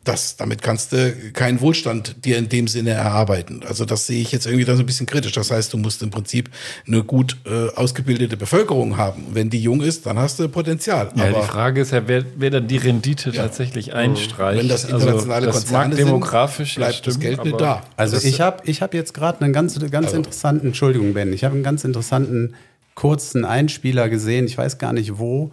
Das, 0.05 0.37
damit 0.37 0.61
kannst 0.61 0.93
du 0.93 1.13
keinen 1.33 1.59
Wohlstand 1.61 2.23
dir 2.25 2.37
in 2.37 2.47
dem 2.47 2.67
Sinne 2.67 2.91
erarbeiten. 2.91 3.61
Also 3.67 3.85
das 3.85 4.05
sehe 4.07 4.21
ich 4.21 4.31
jetzt 4.31 4.45
irgendwie 4.45 4.63
da 4.63 4.75
so 4.75 4.83
ein 4.83 4.85
bisschen 4.85 5.07
kritisch. 5.07 5.31
Das 5.33 5.49
heißt, 5.51 5.73
du 5.73 5.77
musst 5.77 6.01
im 6.03 6.11
Prinzip 6.11 6.49
eine 6.87 7.03
gut 7.03 7.37
äh, 7.45 7.69
ausgebildete 7.75 8.37
Bevölkerung 8.37 8.97
haben. 8.97 9.25
Wenn 9.33 9.49
die 9.49 9.59
jung 9.59 9.81
ist, 9.81 10.05
dann 10.05 10.19
hast 10.19 10.37
du 10.39 10.47
Potenzial. 10.47 11.09
Ja, 11.15 11.23
Aber 11.25 11.41
die 11.41 11.47
Frage 11.47 11.81
ist 11.81 11.91
ja, 11.91 12.07
wer, 12.07 12.23
wer 12.37 12.51
dann 12.51 12.67
die 12.67 12.77
Rendite 12.77 13.31
tatsächlich 13.31 13.93
einstreicht. 13.95 14.59
Wenn 14.61 14.69
das 14.69 14.83
internationale 14.85 15.47
also, 15.47 15.59
das 15.59 15.65
Konzerne 15.65 15.95
sind, 15.95 16.05
demografisch 16.07 16.75
ja 16.75 16.85
bleibt 16.85 17.07
das 17.07 17.15
stimmen, 17.15 17.35
Geld 17.35 17.43
nicht 17.45 17.59
da. 17.59 17.83
Also 17.97 18.15
Das- 18.15 18.23
ich 18.25 18.41
habe 18.41 18.61
ich 18.65 18.81
hab 18.83 18.93
jetzt 18.93 19.13
gerade 19.15 19.41
einen 19.41 19.53
ganz, 19.53 19.79
ganz 19.89 20.05
Also- 20.07 20.17
interessanten, 20.17 20.67
Entschuldigung 20.67 21.15
Ben, 21.15 21.33
ich 21.33 21.43
habe 21.43 21.55
einen 21.55 21.63
ganz 21.63 21.83
interessanten 21.83 22.53
kurzen 22.93 23.43
Einspieler 23.43 24.07
gesehen, 24.07 24.45
ich 24.45 24.57
weiß 24.57 24.77
gar 24.77 24.93
nicht 24.93 25.17
wo, 25.17 25.51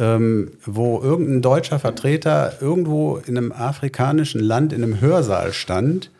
ähm, 0.00 0.52
wo 0.64 1.00
irgendein 1.00 1.42
deutscher 1.42 1.78
Vertreter 1.78 2.54
irgendwo 2.60 3.18
in 3.18 3.36
einem 3.36 3.52
afrikanischen 3.52 4.40
Land 4.40 4.72
in 4.72 4.82
einem 4.82 5.00
Hörsaal 5.00 5.52
stand 5.52 6.10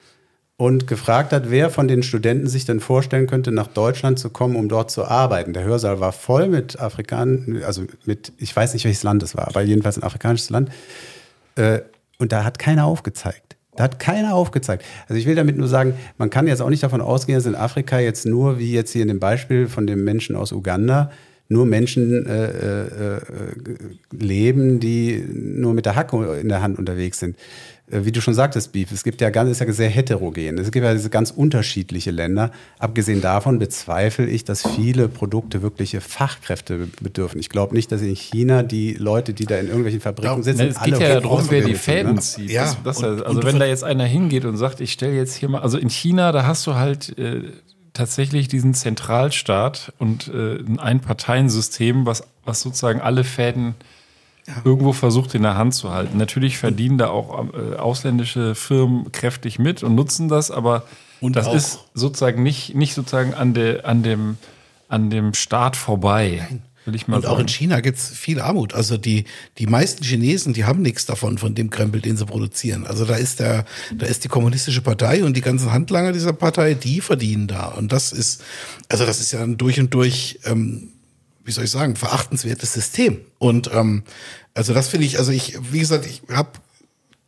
und 0.59 0.87
gefragt 0.87 1.33
hat, 1.33 1.51
wer 1.51 1.71
von 1.71 1.89
den 1.89 2.03
Studenten 2.03 2.47
sich 2.47 2.67
denn 2.67 2.81
vorstellen 2.81 3.27
könnte, 3.27 3.51
nach 3.51 3.69
Deutschland 3.69 4.19
zu 4.19 4.29
kommen, 4.29 4.57
um 4.57 4.69
dort 4.69 4.91
zu 4.91 5.07
arbeiten. 5.07 5.55
Der 5.55 5.65
Hörsaal 5.65 5.99
war 5.99 6.13
voll 6.13 6.49
mit 6.49 6.79
Afrikanern, 6.79 7.63
also 7.65 7.85
mit, 8.05 8.35
ich 8.37 8.55
weiß 8.55 8.75
nicht, 8.75 8.85
welches 8.85 9.03
Land 9.03 9.23
es 9.23 9.35
war, 9.35 9.49
aber 9.49 9.63
jedenfalls 9.63 9.97
ein 9.97 10.03
afrikanisches 10.03 10.51
Land. 10.51 10.71
Äh, 11.57 11.81
und 12.19 12.33
da 12.33 12.45
hat 12.45 12.59
keiner 12.59 12.85
aufgezeigt. 12.85 13.57
Da 13.77 13.85
hat 13.85 13.99
keiner 13.99 14.35
aufgezeigt. 14.35 14.85
Also 15.09 15.19
ich 15.19 15.25
will 15.25 15.37
damit 15.37 15.57
nur 15.57 15.69
sagen, 15.69 15.95
man 16.19 16.29
kann 16.29 16.47
jetzt 16.47 16.61
auch 16.61 16.69
nicht 16.69 16.83
davon 16.83 17.01
ausgehen, 17.01 17.39
dass 17.39 17.47
in 17.47 17.55
Afrika 17.55 17.99
jetzt 17.99 18.27
nur, 18.27 18.59
wie 18.59 18.73
jetzt 18.73 18.93
hier 18.93 19.01
in 19.01 19.09
dem 19.09 19.21
Beispiel 19.21 19.69
von 19.69 19.87
dem 19.87 20.05
Menschen 20.05 20.37
aus 20.37 20.53
Uganda, 20.53 21.11
nur 21.51 21.67
Menschen 21.67 22.25
äh, 22.27 22.45
äh, 22.47 23.17
äh, 23.17 23.21
leben, 24.13 24.79
die 24.81 25.23
nur 25.29 25.75
mit 25.75 25.85
der 25.85 25.97
Hacke 25.97 26.39
in 26.41 26.49
der 26.49 26.63
Hand 26.63 26.79
unterwegs 26.79 27.19
sind. 27.19 27.37
Äh, 27.91 28.05
Wie 28.05 28.13
du 28.13 28.21
schon 28.21 28.35
sagtest, 28.35 28.71
Beef, 28.73 28.93
es 28.93 29.03
gibt 29.03 29.21
ja 29.21 29.31
ganz, 29.31 29.51
ist 29.51 29.61
ja 29.61 29.73
sehr 29.73 29.89
heterogen. 29.89 30.59
Es 30.59 30.71
gibt 30.71 30.85
ja 30.85 30.93
diese 30.93 31.11
ganz 31.11 31.33
unterschiedliche 31.33 32.13
Länder. 32.13 32.53
Abgesehen 32.79 33.21
davon 33.21 33.59
bezweifle 33.59 34.27
ich, 34.27 34.45
dass 34.45 34.65
viele 34.77 35.09
Produkte 35.09 35.61
wirkliche 35.61 36.01
Fachkräfte 36.01 36.87
bedürfen. 37.01 37.41
Ich 37.41 37.49
glaube 37.49 37.75
nicht, 37.75 37.91
dass 37.91 38.01
in 38.01 38.15
China 38.15 38.63
die 38.63 38.95
Leute, 38.95 39.35
die 39.35 39.45
da 39.45 39.57
in 39.59 39.67
irgendwelchen 39.67 40.01
Fabriken 40.01 40.45
sitzen, 40.45 40.59
Ne, 40.63 40.69
es 40.69 40.81
geht 40.81 40.95
alle 40.95 41.03
ja 41.15 41.21
darum, 41.21 41.45
wer 41.51 41.61
die 41.63 41.67
sind, 41.73 41.79
Fäden 41.79 42.15
ne? 42.15 42.21
zieht. 42.21 42.51
Ja, 42.53 42.65
Das, 42.65 42.79
das, 42.85 42.99
und- 42.99 43.27
also 43.27 43.41
und 43.41 43.45
wenn 43.45 43.59
da 43.59 43.67
jetzt 43.67 43.83
einer 43.83 44.05
hingeht 44.05 44.45
und 44.45 44.57
sagt, 44.57 44.81
ich 44.81 44.93
stelle 44.93 45.17
jetzt 45.17 45.35
hier 45.35 45.49
mal, 45.49 45.63
also 45.63 45.79
in 45.79 45.91
China, 45.91 46.31
da 46.31 46.47
hast 46.47 46.65
du 46.69 46.77
halt 46.77 47.19
äh, 47.19 47.43
tatsächlich 47.93 48.49
diesen 48.49 48.75
Zentralstaat 48.75 49.93
und 49.99 50.29
äh, 50.29 50.57
ein 50.59 50.79
Einparteiensystem, 50.79 52.07
was, 52.07 52.25
was 52.45 52.61
sozusagen 52.61 53.01
alle 53.01 53.25
Fäden 53.25 53.75
irgendwo 54.65 54.93
versucht 54.93 55.35
in 55.35 55.43
der 55.43 55.57
Hand 55.57 55.75
zu 55.75 55.91
halten. 55.93 56.17
Natürlich 56.19 56.59
verdienen 56.59 56.99
da 56.99 57.09
auch 57.09 57.47
äh, 57.55 57.77
ausländische 57.77 58.55
Firmen 58.55 59.13
kräftig 59.13 59.59
mit 59.59 59.83
und 59.83 59.95
nutzen 59.95 60.29
das, 60.29 60.51
aber 60.51 60.85
Und 61.21 61.37
das 61.37 61.47
auch- 61.47 61.55
ist 61.55 61.79
sozusagen 61.95 62.43
nicht, 62.43 62.75
nicht 62.75 62.95
sozusagen 62.95 63.35
an, 63.35 63.55
der, 63.55 63.87
an, 63.87 64.03
dem, 64.03 64.39
an 64.89 65.11
dem 65.11 65.35
Staat 65.35 65.77
vorbei. 65.77 66.49
Will 66.51 66.61
Und 66.87 67.27
auch 67.27 67.33
sagen. 67.33 67.43
in 67.43 67.49
China 67.49 67.81
gibt's 67.81 68.09
viel 68.09 68.41
Armut. 68.41 68.75
Also 68.75 68.97
die, 68.97 69.25
die 69.59 69.67
meisten 69.67 70.03
Chinesen, 70.03 70.55
die 70.55 70.65
haben 70.65 70.83
nichts 70.83 71.07
davon, 71.07 71.39
von 71.39 71.55
dem 71.55 71.71
Krempel, 71.71 72.01
den 72.01 72.17
sie 72.17 72.25
produzieren. 72.25 72.87
Also 72.87 73.05
da 73.05 73.17
ist 73.17 73.41
der, 73.41 73.65
da 73.95 74.07
ist 74.07 74.25
die 74.25 74.29
kommunistische 74.29 74.81
Partei 74.81 75.23
und 75.25 75.37
die 75.37 75.43
ganzen 75.43 75.73
Handlanger 75.73 76.13
dieser 76.13 76.33
Partei, 76.33 76.75
die 76.75 77.01
verdienen 77.01 77.47
da. 77.47 77.67
Und 77.67 77.93
das 77.93 78.13
ist, 78.13 78.43
also 78.89 79.05
das 79.05 79.21
ist 79.21 79.33
ja 79.33 79.43
ein 79.43 79.59
durch 79.59 79.79
und 79.79 79.93
durch, 79.93 80.41
ähm, 80.45 80.89
wie 81.45 81.53
soll 81.53 81.65
ich 81.65 81.71
sagen, 81.71 81.97
verachtenswertes 81.97 82.73
System. 82.73 83.19
Und 83.39 83.71
ähm, 83.73 84.05
also 84.55 84.73
das 84.73 84.89
finde 84.89 85.07
ich, 85.07 85.19
also 85.19 85.33
ich, 85.33 85.59
wie 85.71 85.81
gesagt, 85.81 86.07
ich 86.07 86.23
habe 86.35 86.51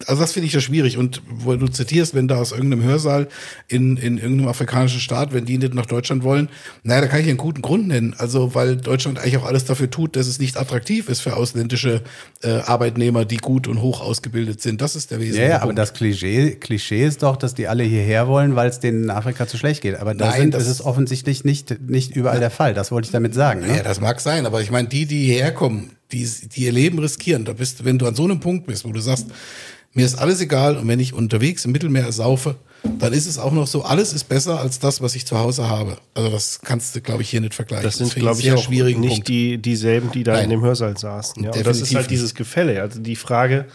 also 0.09 0.21
das 0.23 0.33
finde 0.33 0.47
ich 0.47 0.53
ja 0.53 0.61
schwierig. 0.61 0.97
Und 0.99 1.23
wo 1.29 1.55
du 1.57 1.67
zitierst, 1.69 2.15
wenn 2.15 2.29
da 2.29 2.37
aus 2.37 2.53
irgendeinem 2.53 2.83
Hörsaal 2.85 3.29
in, 3.69 3.97
in 3.97 4.19
irgendeinem 4.19 4.49
afrikanischen 4.49 5.01
Staat, 5.01 5.33
wenn 5.33 5.45
die 5.45 5.59
nicht 5.59 5.75
nach 5.75 5.87
Deutschland 5.87 6.23
wollen, 6.23 6.49
naja, 6.83 7.01
da 7.03 7.07
kann 7.07 7.21
ich 7.21 7.29
einen 7.29 7.37
guten 7.37 7.63
Grund 7.63 7.89
nennen. 7.89 8.15
Also 8.19 8.55
weil 8.55 8.77
Deutschland 8.77 9.19
eigentlich 9.19 9.37
auch 9.39 9.45
alles 9.47 9.65
dafür 9.65 9.91
tut, 9.91 10.17
dass 10.17 10.27
es 10.27 10.39
nicht 10.39 10.57
attraktiv 10.57 11.09
ist 11.09 11.21
für 11.21 11.37
ausländische 11.37 12.03
äh, 12.43 12.49
Arbeitnehmer, 12.61 13.25
die 13.25 13.37
gut 13.39 13.69
und 13.69 13.81
hoch 13.81 14.01
ausgebildet 14.01 14.61
sind. 14.61 14.81
Das 14.81 14.97
ist 14.97 15.11
der 15.11 15.19
Ja, 15.19 15.23
wesentliche 15.25 15.51
ja, 15.51 15.63
aber 15.63 15.73
das 15.73 15.93
Klischee, 15.95 16.53
Klischee 16.57 17.05
ist 17.07 17.23
doch, 17.23 17.37
dass 17.37 17.55
die 17.55 17.69
alle 17.69 17.85
hierher 17.85 18.29
wollen, 18.29 18.57
weil 18.57 18.69
es 18.69 18.81
denen 18.81 19.05
in 19.05 19.11
Afrika 19.11 19.47
zu 19.47 19.57
schlecht 19.59 19.83
geht. 19.83 19.97
Aber 19.97 20.15
da 20.15 20.31
Nein, 20.31 20.41
sind, 20.43 20.55
das- 20.55 20.63
ist 20.65 20.69
es 20.69 20.85
offensichtlich 20.85 21.45
nicht, 21.45 21.81
nicht 21.89 22.17
überall 22.17 22.41
der 22.41 22.51
Fall. 22.51 22.75
Das 22.75 22.91
wollte 22.91 23.07
ich 23.07 23.13
damit 23.13 23.35
sagen. 23.35 23.61
Ne? 23.61 23.77
Ja, 23.77 23.83
das 23.83 24.01
mag 24.01 24.21
sein, 24.21 24.47
aber 24.47 24.61
ich 24.63 24.71
meine, 24.71 24.89
die, 24.89 25.07
die 25.07 25.25
hierher 25.27 25.53
kommen, 25.53 25.91
die, 26.11 26.29
die 26.55 26.65
ihr 26.65 26.73
Leben 26.73 26.99
riskieren, 26.99 27.45
da 27.45 27.53
bist, 27.55 27.85
wenn 27.85 27.99
du 27.99 28.07
an 28.07 28.15
so 28.15 28.25
einem 28.25 28.39
Punkt 28.41 28.67
bist, 28.67 28.85
wo 28.85 28.93
du 28.93 29.01
sagst, 29.01 29.27
mir 29.95 30.07
ist 30.07 30.17
alles 30.17 30.41
egal 30.41 30.77
und 30.77 30.89
wenn 30.89 31.01
ich 31.01 31.13
unterwegs 31.13 31.65
im 31.65 31.73
Mittelmeer 31.73 32.11
saufe, 32.13 32.57
dann 32.99 33.13
ist 33.13 33.27
es 33.27 33.39
auch 33.39 33.53
noch 33.53 33.67
so, 33.67 33.83
alles 33.83 34.13
ist 34.13 34.25
besser 34.25 34.59
als 34.61 34.79
das, 34.79 35.01
was 35.01 35.15
ich 35.15 35.27
zu 35.27 35.39
Hause 35.39 35.69
habe. 35.69 35.97
Also 36.15 36.31
das 36.31 36.61
kannst 36.63 36.97
du, 36.97 37.01
glaube 37.01 37.23
ich, 37.23 37.31
hier 37.31 37.41
nicht 37.41 37.55
vergleichen. 37.55 37.85
Das 37.85 37.99
sind, 37.99 38.15
glaube 38.15 38.41
ich, 38.41 38.51
einen 38.51 38.59
auch 38.59 38.69
nicht 38.69 39.09
Punkt. 39.09 39.29
die, 39.29 39.59
dieselben, 39.59 40.11
die 40.11 40.25
da 40.25 40.33
Nein. 40.33 40.45
in 40.45 40.51
dem 40.51 40.63
Hörsaal 40.63 40.97
saßen. 40.97 41.45
Ja. 41.45 41.53
Und 41.53 41.67
das 41.67 41.81
ist 41.81 41.95
halt 41.95 42.11
dieses 42.11 42.35
Gefälle. 42.35 42.81
Also 42.81 43.01
die 43.01 43.17
Frage, 43.17 43.67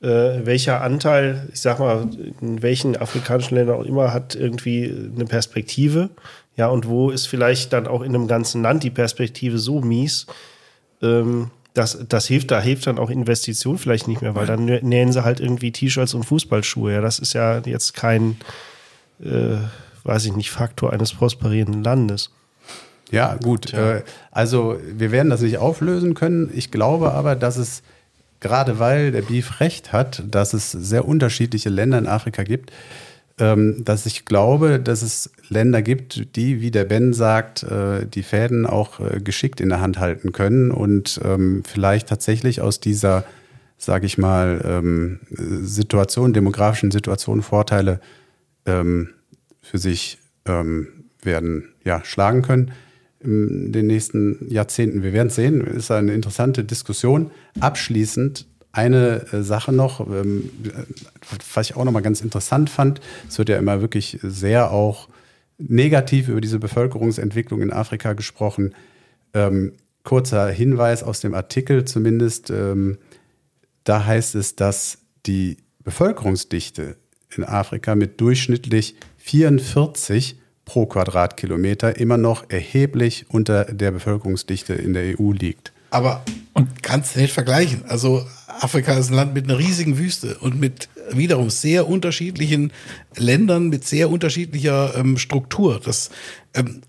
äh, 0.00 0.06
welcher 0.06 0.80
Anteil, 0.82 1.48
ich 1.52 1.60
sag 1.60 1.78
mal, 1.78 2.08
in 2.40 2.62
welchen 2.62 2.96
afrikanischen 2.96 3.56
Ländern 3.56 3.80
auch 3.80 3.84
immer, 3.84 4.12
hat 4.12 4.34
irgendwie 4.34 4.94
eine 5.14 5.24
Perspektive. 5.24 6.10
Ja, 6.56 6.68
und 6.68 6.86
wo 6.86 7.10
ist 7.10 7.26
vielleicht 7.26 7.72
dann 7.72 7.86
auch 7.86 8.02
in 8.02 8.14
einem 8.14 8.28
ganzen 8.28 8.62
Land 8.62 8.82
die 8.82 8.90
Perspektive 8.90 9.58
so 9.58 9.80
mies, 9.80 10.26
ähm, 11.02 11.50
das, 11.74 11.98
das 12.08 12.26
hilft, 12.26 12.50
da 12.50 12.60
hilft 12.60 12.86
dann 12.86 12.98
auch 12.98 13.10
Investition 13.10 13.78
vielleicht 13.78 14.08
nicht 14.08 14.22
mehr, 14.22 14.34
weil 14.34 14.46
dann 14.46 14.66
nä- 14.68 14.84
nähen 14.84 15.12
sie 15.12 15.24
halt 15.24 15.40
irgendwie 15.40 15.70
T-Shirts 15.70 16.14
und 16.14 16.24
Fußballschuhe. 16.24 16.94
Ja, 16.94 17.00
das 17.00 17.18
ist 17.18 17.32
ja 17.32 17.58
jetzt 17.64 17.94
kein, 17.94 18.36
äh, 19.22 19.56
weiß 20.04 20.24
ich 20.24 20.34
nicht, 20.34 20.50
Faktor 20.50 20.92
eines 20.92 21.12
prosperierenden 21.14 21.84
Landes. 21.84 22.30
Ja, 23.10 23.34
gut. 23.36 23.72
Äh, 23.72 24.02
also 24.30 24.78
wir 24.84 25.12
werden 25.12 25.30
das 25.30 25.40
nicht 25.42 25.58
auflösen 25.58 26.14
können. 26.14 26.50
Ich 26.54 26.70
glaube 26.70 27.12
aber, 27.12 27.36
dass 27.36 27.56
es, 27.56 27.82
gerade 28.40 28.78
weil 28.78 29.12
der 29.12 29.22
Beef 29.22 29.60
recht 29.60 29.92
hat, 29.92 30.22
dass 30.28 30.54
es 30.54 30.70
sehr 30.72 31.06
unterschiedliche 31.06 31.68
Länder 31.68 31.98
in 31.98 32.06
Afrika 32.06 32.42
gibt, 32.42 32.70
dass 33.36 34.06
ich 34.06 34.24
glaube, 34.24 34.78
dass 34.80 35.02
es 35.02 35.30
Länder 35.48 35.82
gibt, 35.82 36.36
die, 36.36 36.60
wie 36.60 36.70
der 36.70 36.84
Ben 36.84 37.12
sagt, 37.12 37.62
äh, 37.62 38.06
die 38.06 38.22
Fäden 38.22 38.66
auch 38.66 39.00
äh, 39.00 39.20
geschickt 39.20 39.60
in 39.60 39.70
der 39.70 39.80
Hand 39.80 39.98
halten 39.98 40.32
können 40.32 40.70
und 40.70 41.20
ähm, 41.24 41.62
vielleicht 41.64 42.08
tatsächlich 42.08 42.60
aus 42.60 42.80
dieser, 42.80 43.24
sage 43.78 44.06
ich 44.06 44.18
mal, 44.18 44.60
ähm, 44.64 45.20
Situation, 45.30 46.32
demografischen 46.32 46.90
Situation 46.90 47.42
Vorteile 47.42 48.00
ähm, 48.66 49.10
für 49.60 49.78
sich 49.78 50.18
ähm, 50.46 50.88
werden 51.22 51.68
ja, 51.84 52.04
schlagen 52.04 52.42
können 52.42 52.72
in 53.20 53.72
den 53.72 53.86
nächsten 53.86 54.50
Jahrzehnten. 54.50 55.02
Wir 55.02 55.12
werden 55.12 55.28
es 55.28 55.34
sehen. 55.34 55.60
Ist 55.60 55.90
eine 55.90 56.14
interessante 56.14 56.64
Diskussion. 56.64 57.30
Abschließend 57.60 58.46
eine 58.72 59.26
äh, 59.32 59.42
Sache 59.42 59.72
noch, 59.72 60.00
ähm, 60.08 60.50
was 61.54 61.70
ich 61.70 61.76
auch 61.76 61.84
noch 61.84 61.92
mal 61.92 62.02
ganz 62.02 62.20
interessant 62.20 62.70
fand. 62.70 63.00
Es 63.28 63.38
wird 63.38 63.48
ja 63.48 63.58
immer 63.58 63.80
wirklich 63.80 64.18
sehr 64.22 64.70
auch 64.70 65.08
negativ 65.58 66.28
über 66.28 66.40
diese 66.40 66.58
Bevölkerungsentwicklung 66.58 67.62
in 67.62 67.72
Afrika 67.72 68.12
gesprochen. 68.12 68.74
Ähm, 69.34 69.72
kurzer 70.04 70.48
Hinweis 70.48 71.02
aus 71.02 71.20
dem 71.20 71.34
Artikel 71.34 71.84
zumindest. 71.84 72.50
Ähm, 72.50 72.98
da 73.84 74.04
heißt 74.04 74.34
es, 74.34 74.56
dass 74.56 74.98
die 75.26 75.58
Bevölkerungsdichte 75.82 76.96
in 77.36 77.44
Afrika 77.44 77.94
mit 77.94 78.20
durchschnittlich 78.20 78.96
44 79.18 80.38
pro 80.64 80.86
Quadratkilometer 80.86 81.98
immer 81.98 82.16
noch 82.16 82.48
erheblich 82.48 83.26
unter 83.28 83.64
der 83.64 83.90
Bevölkerungsdichte 83.90 84.74
in 84.74 84.94
der 84.94 85.18
EU 85.18 85.32
liegt. 85.32 85.72
Aber 85.90 86.22
kannst 86.82 87.16
du 87.16 87.20
nicht 87.20 87.32
vergleichen. 87.32 87.84
Also 87.88 88.24
Afrika 88.62 88.92
ist 88.92 89.10
ein 89.10 89.14
Land 89.14 89.34
mit 89.34 89.44
einer 89.44 89.58
riesigen 89.58 89.98
Wüste 89.98 90.38
und 90.38 90.60
mit 90.60 90.88
wiederum 91.10 91.50
sehr 91.50 91.88
unterschiedlichen 91.88 92.72
Ländern 93.16 93.68
mit 93.68 93.84
sehr 93.84 94.10
unterschiedlicher 94.10 94.94
ähm, 94.96 95.18
Struktur. 95.18 95.80
Das, 95.82 96.10
ähm, 96.54 96.82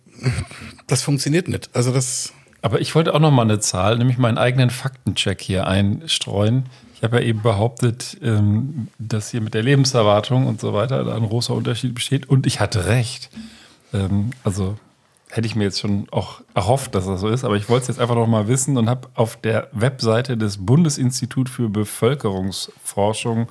das 0.88 1.02
funktioniert 1.02 1.48
nicht. 1.48 1.70
Also 1.74 1.92
das. 1.92 2.34
Aber 2.62 2.82
ich 2.82 2.94
wollte 2.94 3.14
auch 3.14 3.20
noch 3.20 3.32
mal 3.32 3.44
eine 3.44 3.60
Zahl, 3.60 3.98
nämlich 3.98 4.18
meinen 4.18 4.38
eigenen 4.38 4.70
Faktencheck 4.70 5.42
hier 5.42 5.66
einstreuen. 5.66 6.66
Ich 6.96 7.04
habe 7.04 7.20
ja 7.20 7.24
eben 7.24 7.42
behauptet, 7.42 8.18
ähm, 8.22 8.88
dass 9.00 9.32
hier 9.32 9.42
mit 9.42 9.56
der 9.56 9.64
Lebenserwartung 9.64 10.46
und 10.46 10.62
so 10.62 10.74
weiter 10.74 11.04
da 11.04 11.16
ein 11.16 11.28
großer 11.28 11.54
Unterschied 11.54 11.96
besteht. 11.96 12.30
Und 12.30 12.46
ich 12.46 12.60
hatte 12.60 12.86
recht. 12.86 13.32
Ähm, 13.94 14.32
also 14.44 14.78
hätte 15.32 15.48
ich 15.48 15.56
mir 15.56 15.64
jetzt 15.64 15.80
schon 15.80 16.08
auch 16.12 16.42
erhofft, 16.54 16.94
dass 16.94 17.06
das 17.06 17.22
so 17.22 17.30
ist, 17.30 17.46
aber 17.46 17.56
ich 17.56 17.70
wollte 17.70 17.84
es 17.84 17.88
jetzt 17.88 18.00
einfach 18.00 18.16
noch 18.16 18.28
mal 18.28 18.50
wissen 18.50 18.78
und 18.78 18.90
habe 18.90 19.08
auf 19.16 19.38
der 19.38 19.70
Webseite 19.72 20.38
des 20.38 20.66
Bundesinstitut 20.66 21.48
für 21.48 21.70
Bevölkerungsforschung 21.70 23.48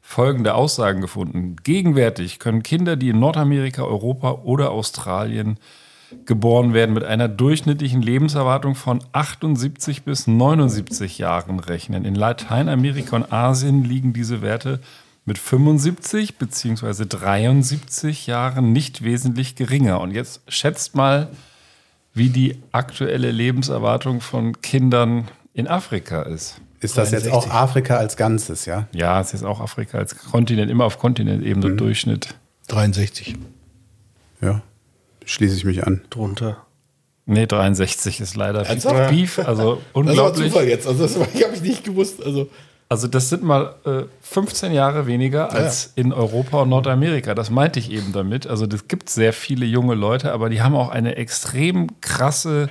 folgende 0.00 0.54
Aussagen 0.54 1.02
gefunden. 1.02 1.56
Gegenwärtig 1.62 2.38
können 2.38 2.62
Kinder, 2.62 2.96
die 2.96 3.10
in 3.10 3.20
Nordamerika, 3.20 3.82
Europa 3.82 4.40
oder 4.42 4.70
Australien 4.70 5.58
geboren 6.24 6.72
werden, 6.72 6.94
mit 6.94 7.04
einer 7.04 7.28
durchschnittlichen 7.28 8.00
Lebenserwartung 8.00 8.74
von 8.74 9.00
78 9.12 10.04
bis 10.04 10.26
79 10.26 11.18
Jahren 11.18 11.60
rechnen. 11.60 12.06
In 12.06 12.14
Lateinamerika 12.14 13.16
und 13.16 13.30
Asien 13.30 13.84
liegen 13.84 14.14
diese 14.14 14.40
Werte 14.40 14.80
mit 15.28 15.38
75 15.38 16.38
beziehungsweise 16.38 17.06
73 17.06 18.26
Jahren 18.26 18.72
nicht 18.72 19.04
wesentlich 19.04 19.54
geringer. 19.54 20.00
Und 20.00 20.10
jetzt 20.10 20.40
schätzt 20.48 20.96
mal, 20.96 21.28
wie 22.14 22.30
die 22.30 22.58
aktuelle 22.72 23.30
Lebenserwartung 23.30 24.20
von 24.20 24.60
Kindern 24.62 25.28
in 25.54 25.68
Afrika 25.68 26.22
ist. 26.22 26.60
Ist 26.80 26.96
das 26.96 27.10
jetzt 27.10 27.30
auch 27.30 27.48
Afrika 27.50 27.96
als 27.96 28.16
Ganzes, 28.16 28.64
ja? 28.64 28.88
Ja, 28.92 29.20
es 29.20 29.34
ist 29.34 29.44
auch 29.44 29.60
Afrika 29.60 29.98
als 29.98 30.16
Kontinent, 30.16 30.70
immer 30.70 30.84
auf 30.84 30.98
Kontinentebene 30.98 31.76
Durchschnitt. 31.76 32.34
63. 32.68 33.36
Ja, 34.40 34.62
schließe 35.24 35.56
ich 35.56 35.64
mich 35.64 35.86
an. 35.86 36.00
Drunter. 36.10 36.64
Nee, 37.26 37.46
63 37.46 38.20
ist 38.20 38.36
leider 38.36 38.64
Ernsthaft? 38.64 39.10
Beef, 39.10 39.38
also 39.40 39.46
Das 39.46 39.58
war 39.58 39.78
unglaublich. 39.92 40.52
Zufall 40.52 40.68
jetzt. 40.68 40.86
Also 40.86 41.02
das 41.02 41.16
habe 41.18 41.54
ich 41.54 41.60
nicht 41.60 41.84
gewusst. 41.84 42.22
Also 42.24 42.48
Also 42.90 43.06
das 43.06 43.28
sind 43.28 43.42
mal 43.42 43.74
äh, 43.84 44.04
15 44.22 44.72
Jahre 44.72 45.06
weniger 45.06 45.52
als 45.52 45.92
in 45.94 46.12
Europa 46.12 46.62
und 46.62 46.70
Nordamerika. 46.70 47.34
Das 47.34 47.50
meinte 47.50 47.78
ich 47.78 47.90
eben 47.90 48.12
damit. 48.12 48.46
Also 48.46 48.66
das 48.66 48.88
gibt 48.88 49.10
sehr 49.10 49.34
viele 49.34 49.66
junge 49.66 49.94
Leute, 49.94 50.32
aber 50.32 50.48
die 50.48 50.62
haben 50.62 50.74
auch 50.74 50.88
eine 50.88 51.16
extrem 51.16 52.00
krasse, 52.00 52.70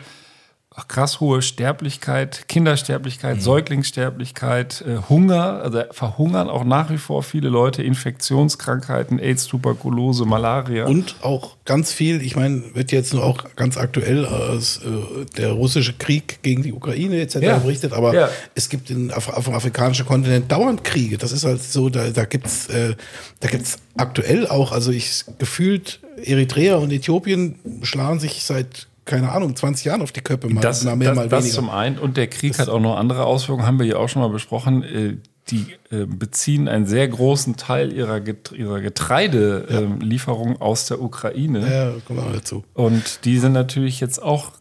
krass 0.88 1.20
hohe 1.20 1.42
Sterblichkeit, 1.42 2.48
Kindersterblichkeit, 2.48 3.42
Säuglingssterblichkeit, 3.42 4.84
äh, 4.88 4.98
Hunger. 5.10 5.62
Also 5.64 5.82
verhungern 5.92 6.50
auch 6.50 6.64
nach 6.64 6.90
wie 6.92 6.98
vor 6.98 7.24
viele 7.24 7.50
Leute, 7.50 7.82
Infektionskrankheiten, 7.84 9.20
AIDS, 9.20 9.48
Tuberkulose, 9.48 10.26
Malaria. 10.26 10.86
Und 10.86 11.16
auch 11.22 11.58
ganz 11.66 11.92
viel, 11.92 12.22
ich 12.22 12.36
meine, 12.36 12.64
wird 12.76 12.92
jetzt 12.92 13.14
nur 13.14 13.24
auch 13.24 13.44
ganz 13.56 13.78
aktuell 13.78 14.26
aus 14.26 14.78
äh, 14.84 15.26
der 15.38 15.52
russische 15.54 15.94
Krieg 15.94 16.40
gegen 16.44 16.62
die 16.64 16.74
Ukraine 16.74 17.22
etc. 17.22 17.36
Ja. 17.42 17.58
berichtet, 17.58 17.94
aber 17.94 18.14
Ja. 18.14 18.30
es 18.56 18.70
gibt 18.70 18.90
in, 18.90 19.12
auf, 19.12 19.30
auf 19.30 19.46
dem 19.46 19.54
afrikanischen 19.56 20.06
Kontinent 20.06 20.52
dauernd 20.52 20.84
Kriege. 20.84 21.18
Das 21.18 21.32
ist 21.32 21.44
halt 21.44 21.62
so, 21.64 21.90
da, 21.90 22.10
da 22.10 22.26
gibt's 22.26 22.68
äh, 22.68 22.96
da 23.40 23.48
gibt's 23.50 23.78
aktuell 23.98 24.48
auch, 24.48 24.72
also 24.72 24.92
ich 24.92 25.24
gefühlt 25.40 26.00
Eritrea 26.24 26.76
und 26.76 26.92
Äthiopien 26.92 27.60
schlagen 27.84 28.20
sich 28.20 28.44
seit 28.44 28.88
keine 29.08 29.32
Ahnung, 29.32 29.56
20 29.56 29.86
Jahren 29.86 30.02
auf 30.04 30.12
die 30.12 30.22
Köpfe, 30.22 30.48
mal, 30.50 30.62
das, 30.62 30.84
mal 30.84 30.96
mehr, 30.96 31.10
das, 31.10 31.16
mal 31.16 31.30
das 31.30 31.44
weniger. 31.46 31.56
zum 31.56 31.70
einen. 31.72 31.98
Und 31.98 32.16
der 32.18 32.28
Krieg 32.28 32.60
hat 32.60 32.70
auch 32.70 32.80
noch 32.80 32.98
andere 32.98 33.26
Auswirkungen, 33.26 33.66
haben 33.66 33.80
wir 33.80 33.88
ja 33.88 33.96
auch 33.96 34.10
schon 34.10 34.22
mal 34.22 34.30
besprochen. 34.30 34.84
Äh, 34.84 35.18
Die 35.50 35.66
äh, 35.92 36.06
beziehen 36.06 36.68
einen 36.68 36.86
sehr 36.86 37.08
großen 37.08 37.56
Teil 37.56 37.94
ihrer, 37.94 38.22
ihrer 38.54 38.82
Getreidelieferung 38.82 40.62
aus 40.62 40.88
der 40.88 41.02
Ukraine. 41.02 41.60
Ja, 41.62 41.92
kommen 42.06 42.20
wir 42.20 42.28
auch 42.28 42.34
dazu. 42.34 42.64
Und 42.74 43.24
die 43.26 43.38
sind 43.40 43.54
natürlich 43.54 44.00
jetzt 44.02 44.22
auch, 44.22 44.52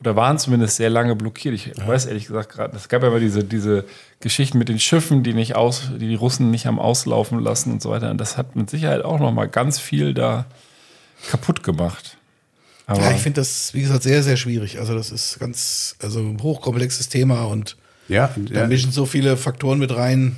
oder 0.00 0.16
waren 0.16 0.38
zumindest 0.38 0.76
sehr 0.76 0.90
lange 0.90 1.14
blockiert. 1.14 1.54
Ich 1.54 1.70
weiß 1.86 2.06
ehrlich 2.06 2.26
gesagt 2.26 2.50
gerade, 2.50 2.76
es 2.76 2.88
gab 2.88 3.02
ja 3.02 3.08
immer 3.08 3.20
diese, 3.20 3.44
diese 3.44 3.84
Geschichten 4.18 4.58
mit 4.58 4.68
den 4.68 4.80
Schiffen, 4.80 5.22
die 5.22 5.32
nicht 5.32 5.54
aus, 5.54 5.90
die 5.94 6.08
die 6.08 6.16
Russen 6.16 6.50
nicht 6.50 6.66
haben 6.66 6.80
auslaufen 6.80 7.38
lassen 7.38 7.72
und 7.74 7.80
so 7.80 7.90
weiter. 7.90 8.10
Und 8.10 8.18
das 8.18 8.36
hat 8.36 8.56
mit 8.56 8.68
Sicherheit 8.68 9.04
auch 9.04 9.20
noch 9.20 9.30
mal 9.30 9.46
ganz 9.48 9.78
viel 9.78 10.12
da 10.12 10.46
kaputt 11.30 11.62
gemacht. 11.62 12.16
Aber 12.92 13.02
ja, 13.02 13.12
ich 13.12 13.22
finde 13.22 13.40
das, 13.40 13.74
wie 13.74 13.82
gesagt, 13.82 14.02
sehr, 14.02 14.22
sehr 14.22 14.36
schwierig. 14.36 14.78
Also 14.78 14.94
das 14.94 15.10
ist 15.10 15.38
ganz, 15.38 15.96
also 16.02 16.20
ein 16.20 16.42
hochkomplexes 16.42 17.08
Thema 17.08 17.44
und 17.44 17.76
Ja, 18.08 18.34
da 18.36 18.60
ja. 18.60 18.66
mischen 18.66 18.92
so 18.92 19.06
viele 19.06 19.36
Faktoren 19.36 19.78
mit 19.78 19.94
rein. 19.94 20.36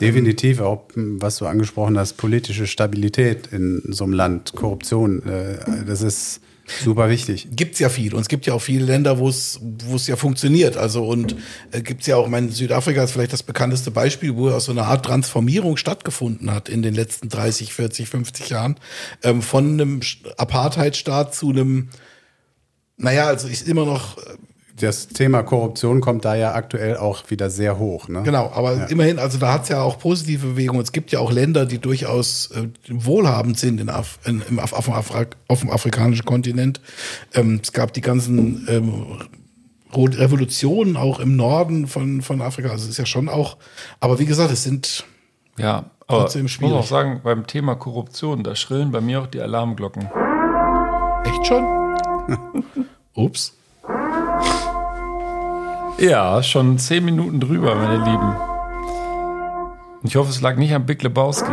Definitiv 0.00 0.60
auch, 0.60 0.84
was 0.94 1.38
du 1.38 1.46
angesprochen 1.46 1.98
hast, 1.98 2.14
politische 2.18 2.66
Stabilität 2.66 3.46
in 3.46 3.82
so 3.88 4.04
einem 4.04 4.12
Land, 4.12 4.52
Korruption, 4.54 5.22
äh, 5.26 5.58
das 5.86 6.02
ist 6.02 6.40
super 6.66 7.08
wichtig. 7.08 7.48
Gibt's 7.52 7.78
ja 7.78 7.88
viel 7.88 8.14
und 8.14 8.20
es 8.20 8.28
gibt 8.28 8.46
ja 8.46 8.54
auch 8.54 8.62
viele 8.62 8.84
Länder, 8.84 9.18
wo 9.18 9.28
es 9.28 9.60
ja 10.06 10.16
funktioniert. 10.16 10.76
Also 10.76 11.06
und 11.06 11.36
äh, 11.72 11.80
gibt's 11.80 12.06
ja 12.06 12.16
auch, 12.16 12.24
ich 12.24 12.30
meine, 12.30 12.50
Südafrika 12.50 13.02
ist 13.02 13.12
vielleicht 13.12 13.32
das 13.32 13.42
bekannteste 13.42 13.90
Beispiel, 13.90 14.36
wo 14.36 14.48
ja 14.50 14.60
so 14.60 14.72
eine 14.72 14.84
Art 14.84 15.04
Transformierung 15.04 15.76
stattgefunden 15.76 16.52
hat 16.52 16.68
in 16.68 16.82
den 16.82 16.94
letzten 16.94 17.28
30, 17.28 17.72
40, 17.72 18.08
50 18.08 18.48
Jahren 18.48 18.76
ähm, 19.22 19.42
von 19.42 19.72
einem 19.72 20.00
Apartheidstaat 20.36 21.34
zu 21.34 21.50
einem, 21.50 21.88
naja, 22.96 23.26
also 23.26 23.48
ist 23.48 23.68
immer 23.68 23.84
noch 23.84 24.16
Das 24.78 25.08
Thema 25.08 25.42
Korruption 25.42 26.00
kommt 26.02 26.24
da 26.26 26.34
ja 26.34 26.54
aktuell 26.54 26.98
auch 26.98 27.30
wieder 27.30 27.48
sehr 27.48 27.78
hoch. 27.78 28.08
Ne? 28.08 28.22
Genau, 28.24 28.50
aber 28.54 28.74
Ja. 28.74 28.84
immerhin, 28.86 29.18
also 29.18 29.38
da 29.38 29.54
hat 29.54 29.62
es 29.62 29.70
ja 29.70 29.80
auch 29.80 29.98
positive 29.98 30.46
Bewegungen. 30.48 30.82
Es 30.82 30.92
gibt 30.92 31.12
ja 31.12 31.18
auch 31.20 31.32
Länder, 31.32 31.64
die 31.64 31.78
durchaus 31.78 32.50
äh, 32.50 32.68
wohlhabend 32.90 33.58
sind 33.58 33.80
in 33.80 33.88
Af 33.88 34.18
in, 34.26 34.42
im 34.50 34.58
Af 34.58 34.74
auf, 34.74 34.84
dem 34.84 34.94
Afra 34.94 35.24
auf 35.48 35.60
dem 35.60 35.70
afrikanischen 35.70 36.26
Kontinent. 36.26 36.80
Ähm, 37.32 37.60
es 37.62 37.72
gab 37.72 37.94
die 37.94 38.02
ganzen 38.02 38.66
ähm, 38.68 39.02
Revolutionen 39.94 40.96
auch 40.96 41.20
im 41.20 41.36
Norden 41.36 41.86
von, 41.86 42.20
von 42.20 42.42
Afrika. 42.42 42.68
Also 42.70 42.84
es 42.84 42.90
ist 42.90 42.98
ja 42.98 43.06
schon 43.06 43.28
auch, 43.30 43.56
aber 44.00 44.18
wie 44.18 44.26
gesagt, 44.26 44.50
es 44.52 44.62
sind 44.64 45.04
Ja, 45.56 45.84
aber 46.06 46.20
trotzdem 46.22 46.46
ich 46.46 46.60
muss 46.60 46.68
schwierig. 46.68 46.74
auch 46.84 46.86
sagen, 46.86 47.20
beim 47.24 47.46
Thema 47.46 47.76
Korruption, 47.76 48.42
da 48.42 48.54
schrillen 48.54 48.90
bei 48.92 49.00
mir 49.00 49.22
auch 49.22 49.26
die 49.26 49.40
Alarmglocken. 49.40 50.08
Echt 51.24 51.46
schon? 51.46 51.64
Ups. 53.14 53.54
Ja, 55.98 56.42
schon 56.42 56.78
zehn 56.78 57.04
Minuten 57.04 57.40
drüber, 57.40 57.74
meine 57.74 58.04
Lieben. 58.04 58.36
Und 60.02 60.08
ich 60.08 60.16
hoffe, 60.16 60.30
es 60.30 60.40
lag 60.42 60.56
nicht 60.56 60.74
am 60.74 60.86
Big 60.86 61.02
Lebowski. 61.02 61.52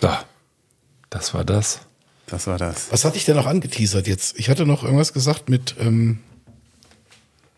Da. 0.00 0.24
Das 1.10 1.34
war 1.34 1.44
das. 1.44 1.80
Das 2.26 2.46
war 2.46 2.56
das. 2.56 2.90
Was 2.90 3.04
hatte 3.04 3.16
ich 3.16 3.24
denn 3.26 3.36
noch 3.36 3.46
angeteasert 3.46 4.06
jetzt? 4.06 4.38
Ich 4.38 4.48
hatte 4.48 4.64
noch 4.64 4.82
irgendwas 4.82 5.12
gesagt 5.12 5.50
mit, 5.50 5.74
ähm, 5.78 6.20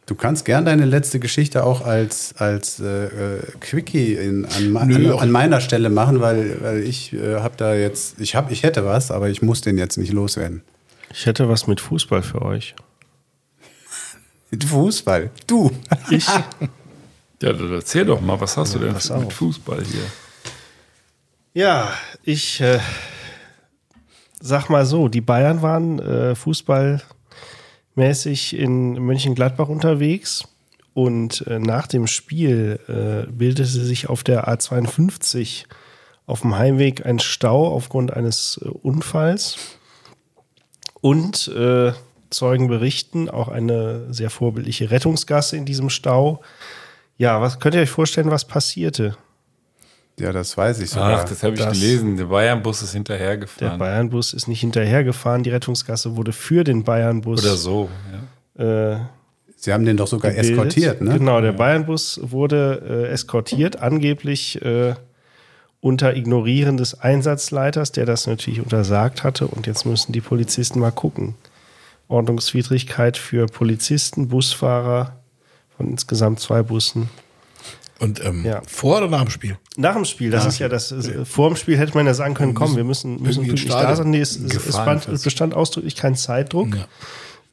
Du 0.07 0.17
kannst 0.17 0.45
gern 0.45 0.65
deine 0.65 0.85
letzte 0.85 1.21
Geschichte 1.21 1.65
auch 1.65 1.87
als, 1.87 2.35
als 2.37 2.81
äh, 2.81 3.37
äh, 3.37 3.41
Quickie 3.61 4.15
in, 4.15 4.45
an, 4.77 4.89
Nö, 4.89 5.13
an, 5.13 5.21
an 5.21 5.31
meiner 5.31 5.61
Stelle 5.61 5.91
machen, 5.91 6.21
weil, 6.21 6.61
weil 6.61 6.83
ich 6.83 7.13
äh, 7.13 7.37
habe 7.37 7.55
da 7.57 7.75
jetzt, 7.75 8.21
ich, 8.21 8.35
hab, 8.35 8.51
ich 8.51 8.65
hätte 8.65 8.85
was, 8.85 9.13
aber 9.13 9.31
ich 9.31 9.43
muss 9.43 9.61
den 9.61 9.79
jetzt 9.79 9.99
nicht 9.99 10.13
loswerden. 10.13 10.63
Ich 11.13 11.27
hätte 11.27 11.49
was 11.49 11.67
mit 11.67 11.81
Fußball 11.81 12.23
für 12.23 12.43
euch. 12.43 12.75
Mit 14.51 14.65
Fußball. 14.65 15.31
Du. 15.47 15.71
Ich? 16.11 16.27
Ja, 16.27 17.53
dann 17.53 17.73
erzähl 17.73 18.05
doch 18.05 18.21
mal, 18.21 18.41
was 18.41 18.57
hast 18.57 18.75
du 18.75 18.79
denn 18.79 18.93
pass 18.93 19.11
mit. 19.11 19.33
Fußball 19.33 19.83
hier? 19.83 20.05
Ja, 21.55 21.93
ich 22.23 22.61
äh, 22.61 22.79
sag 24.41 24.71
mal 24.71 24.87
so, 24.87 25.09
die 25.09 25.21
Bayern 25.21 25.61
waren 25.61 25.99
äh, 25.99 26.35
fußballmäßig 26.35 28.57
in 28.57 28.95
Mönchengladbach 28.95 29.69
unterwegs 29.69 30.45
und 30.95 31.47
äh, 31.47 31.59
nach 31.59 31.87
dem 31.87 32.07
Spiel 32.07 32.81
äh, 32.89 33.31
bildete 33.31 33.67
sich 33.67 34.09
auf 34.09 34.23
der 34.23 34.49
A52 34.49 35.65
auf 36.27 36.43
dem 36.43 36.57
Heimweg 36.57 37.05
ein 37.05 37.19
Stau 37.19 37.75
aufgrund 37.75 38.13
eines 38.13 38.61
äh, 38.65 38.69
Unfalls 38.69 39.57
und 41.03 41.49
äh, 41.49 41.93
Zeugen 42.31 42.69
berichten 42.69 43.29
auch 43.29 43.49
eine 43.49 44.07
sehr 44.11 44.31
vorbildliche 44.31 44.91
Rettungsgasse 44.91 45.59
in 45.59 45.67
diesem 45.67 45.91
Stau. 45.91 46.41
Ja, 47.19 47.43
was 47.43 47.61
könnt 47.61 47.75
ihr 47.75 47.83
euch 47.83 47.91
vorstellen, 47.91 48.31
was 48.31 48.47
passierte? 48.47 49.15
Ja, 50.19 50.33
das 50.33 50.57
weiß 50.57 50.81
ich 50.81 50.91
sogar. 50.91 51.21
Ach, 51.21 51.25
das 51.29 51.43
habe 51.43 51.55
ich 51.55 51.61
Das- 51.61 51.73
gelesen. 51.79 52.17
Der 52.17 52.25
Bayern-Bus 52.27 52.83
ist 52.83 52.93
Der 52.95 52.99
hinterhergefahren. 52.99 53.79
Bayernbus 53.79 54.33
ist 54.33 54.47
nicht 54.49 54.61
hinterhergefahren. 54.61 55.43
Die 55.43 55.51
Rettungsgasse 55.51 56.17
wurde 56.17 56.33
für 56.33 56.65
den 56.65 56.85
Bayernbus. 56.85 57.43
Oder 57.45 57.57
so. 57.57 57.91
Ja. 58.59 58.93
Äh, 58.95 59.01
Sie 59.57 59.73
haben 59.73 59.85
den 59.85 59.97
doch 59.97 60.09
sogar 60.09 60.31
gebildet. 60.33 60.53
eskortiert, 60.59 61.01
ne? 61.03 61.19
Genau, 61.19 61.41
der 61.41 61.53
Bayernbus 61.53 62.19
wurde 62.23 63.07
äh, 63.09 63.13
eskortiert, 63.13 63.77
angeblich 63.81 64.61
äh, 64.63 64.95
unter 65.83 66.17
Ignorieren 66.17 66.77
des 66.79 66.99
Einsatzleiters, 67.01 67.91
der 67.93 68.07
das 68.07 68.27
natürlich 68.27 68.61
untersagt 68.63 69.25
hatte. 69.25 69.49
Und 69.49 69.67
jetzt 69.67 69.85
müssen 69.85 70.13
die 70.13 70.21
Polizisten 70.23 70.79
mal 70.81 70.93
gucken. 70.93 71.35
Ordnungswidrigkeit 72.09 73.17
für 73.17 73.47
Polizisten, 73.47 74.29
Busfahrer 74.29 75.17
von 75.77 75.89
insgesamt 75.91 76.41
zwei 76.41 76.63
Bussen. 76.63 77.11
und 77.99 78.25
ähm, 78.25 78.45
Ja. 78.45 78.63
vor 78.67 78.99
oder 78.99 79.09
nach 79.09 79.23
dem 79.23 79.31
Spiel? 79.31 79.59
Nach 79.77 79.95
dem 79.95 80.05
Spiel, 80.05 80.31
das 80.31 80.45
Ah, 80.45 80.49
ist 80.49 80.59
ja 80.61 80.69
das, 80.69 80.91
äh, 80.93 81.25
vor 81.25 81.49
dem 81.49 81.57
Spiel 81.57 81.77
hätte 81.79 81.95
man 81.95 82.07
ja 82.07 82.15
sagen 82.15 82.35
können, 82.35 82.55
komm, 82.55 82.75
wir 82.77 82.85
müssen, 82.85 83.21
müssen 83.23 83.45
pünktlich 83.47 83.71
da 83.73 83.95
sein. 83.97 84.11
Nee, 84.11 84.21
es, 84.21 84.37
es, 84.37 84.55
es, 84.67 84.77
band, 84.77 85.07
bestand 85.23 85.55
ausdrücklich 85.55 85.95
kein 85.97 86.15
Zeitdruck 86.17 86.77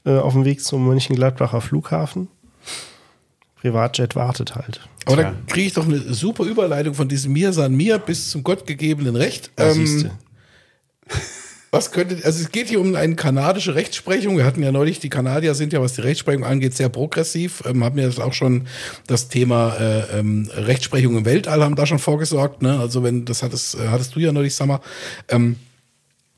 äh, 0.06 0.18
auf 0.18 0.34
dem 0.34 0.46
Weg 0.46 0.64
zum 0.64 0.86
Mönchengladbacher 0.88 1.62
Flughafen. 1.62 2.28
Privatjet 3.62 4.16
wartet 4.16 4.56
halt. 4.56 4.82
Aber 5.06 5.18
da 5.18 5.36
kriege 5.48 5.68
ich 5.68 5.74
doch 5.74 5.86
eine 5.86 6.00
super 6.14 6.46
Überleitung 6.46 6.94
von 6.94 7.08
diesem 7.08 7.34
Mir 7.34 7.52
san 7.52 7.76
mir 7.76 7.98
bis 7.98 8.30
zum 8.30 8.44
gottgegebenen 8.44 9.16
Recht. 9.16 9.52
Ja, 9.60 9.72
Ähm, 9.72 10.12
was 11.72 11.92
könnte, 11.92 12.24
also 12.24 12.42
es 12.42 12.52
geht 12.52 12.70
hier 12.70 12.80
um 12.80 12.96
eine 12.96 13.16
kanadische 13.16 13.76
Rechtsprechung. 13.76 14.38
Wir 14.38 14.46
hatten 14.46 14.64
ja 14.64 14.72
neulich, 14.72 15.00
die 15.00 15.10
Kanadier 15.10 15.56
sind 15.56 15.74
ja, 15.74 15.82
was 15.82 15.94
die 15.94 16.02
Rechtsprechung 16.02 16.46
angeht, 16.46 16.76
sehr 16.76 16.90
progressiv. 16.90 17.64
Ähm, 17.66 17.84
haben 17.84 17.98
ja 18.00 18.06
das 18.06 18.20
auch 18.20 18.34
schon 18.34 18.68
das 19.08 19.28
Thema 19.28 19.76
äh, 19.76 20.20
ähm, 20.20 20.50
Rechtsprechung 20.54 21.18
im 21.18 21.26
Weltall 21.26 21.64
haben 21.64 21.76
da 21.76 21.86
schon 21.86 22.00
vorgesorgt. 22.00 22.62
Ne? 22.62 22.80
Also 22.80 23.04
wenn, 23.04 23.26
das 23.26 23.44
hattest, 23.44 23.76
äh, 23.76 23.90
hattest 23.90 24.16
du 24.16 24.20
ja 24.20 24.32
neulich, 24.32 24.56
Summer. 24.56 24.82
Ähm, 25.28 25.58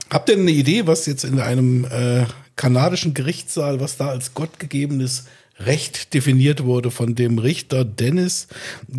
habt 0.09 0.27
ihr 0.29 0.37
eine 0.37 0.51
Idee, 0.51 0.87
was 0.87 1.05
jetzt 1.05 1.23
in 1.23 1.39
einem 1.39 1.85
äh, 1.85 2.25
kanadischen 2.55 3.13
Gerichtssaal, 3.13 3.79
was 3.79 3.97
da 3.97 4.07
als 4.07 4.33
gottgegebenes 4.33 5.25
Recht 5.65 6.13
definiert 6.13 6.63
wurde 6.63 6.91
von 6.91 7.15
dem 7.15 7.37
Richter 7.39 7.85
Dennis 7.85 8.47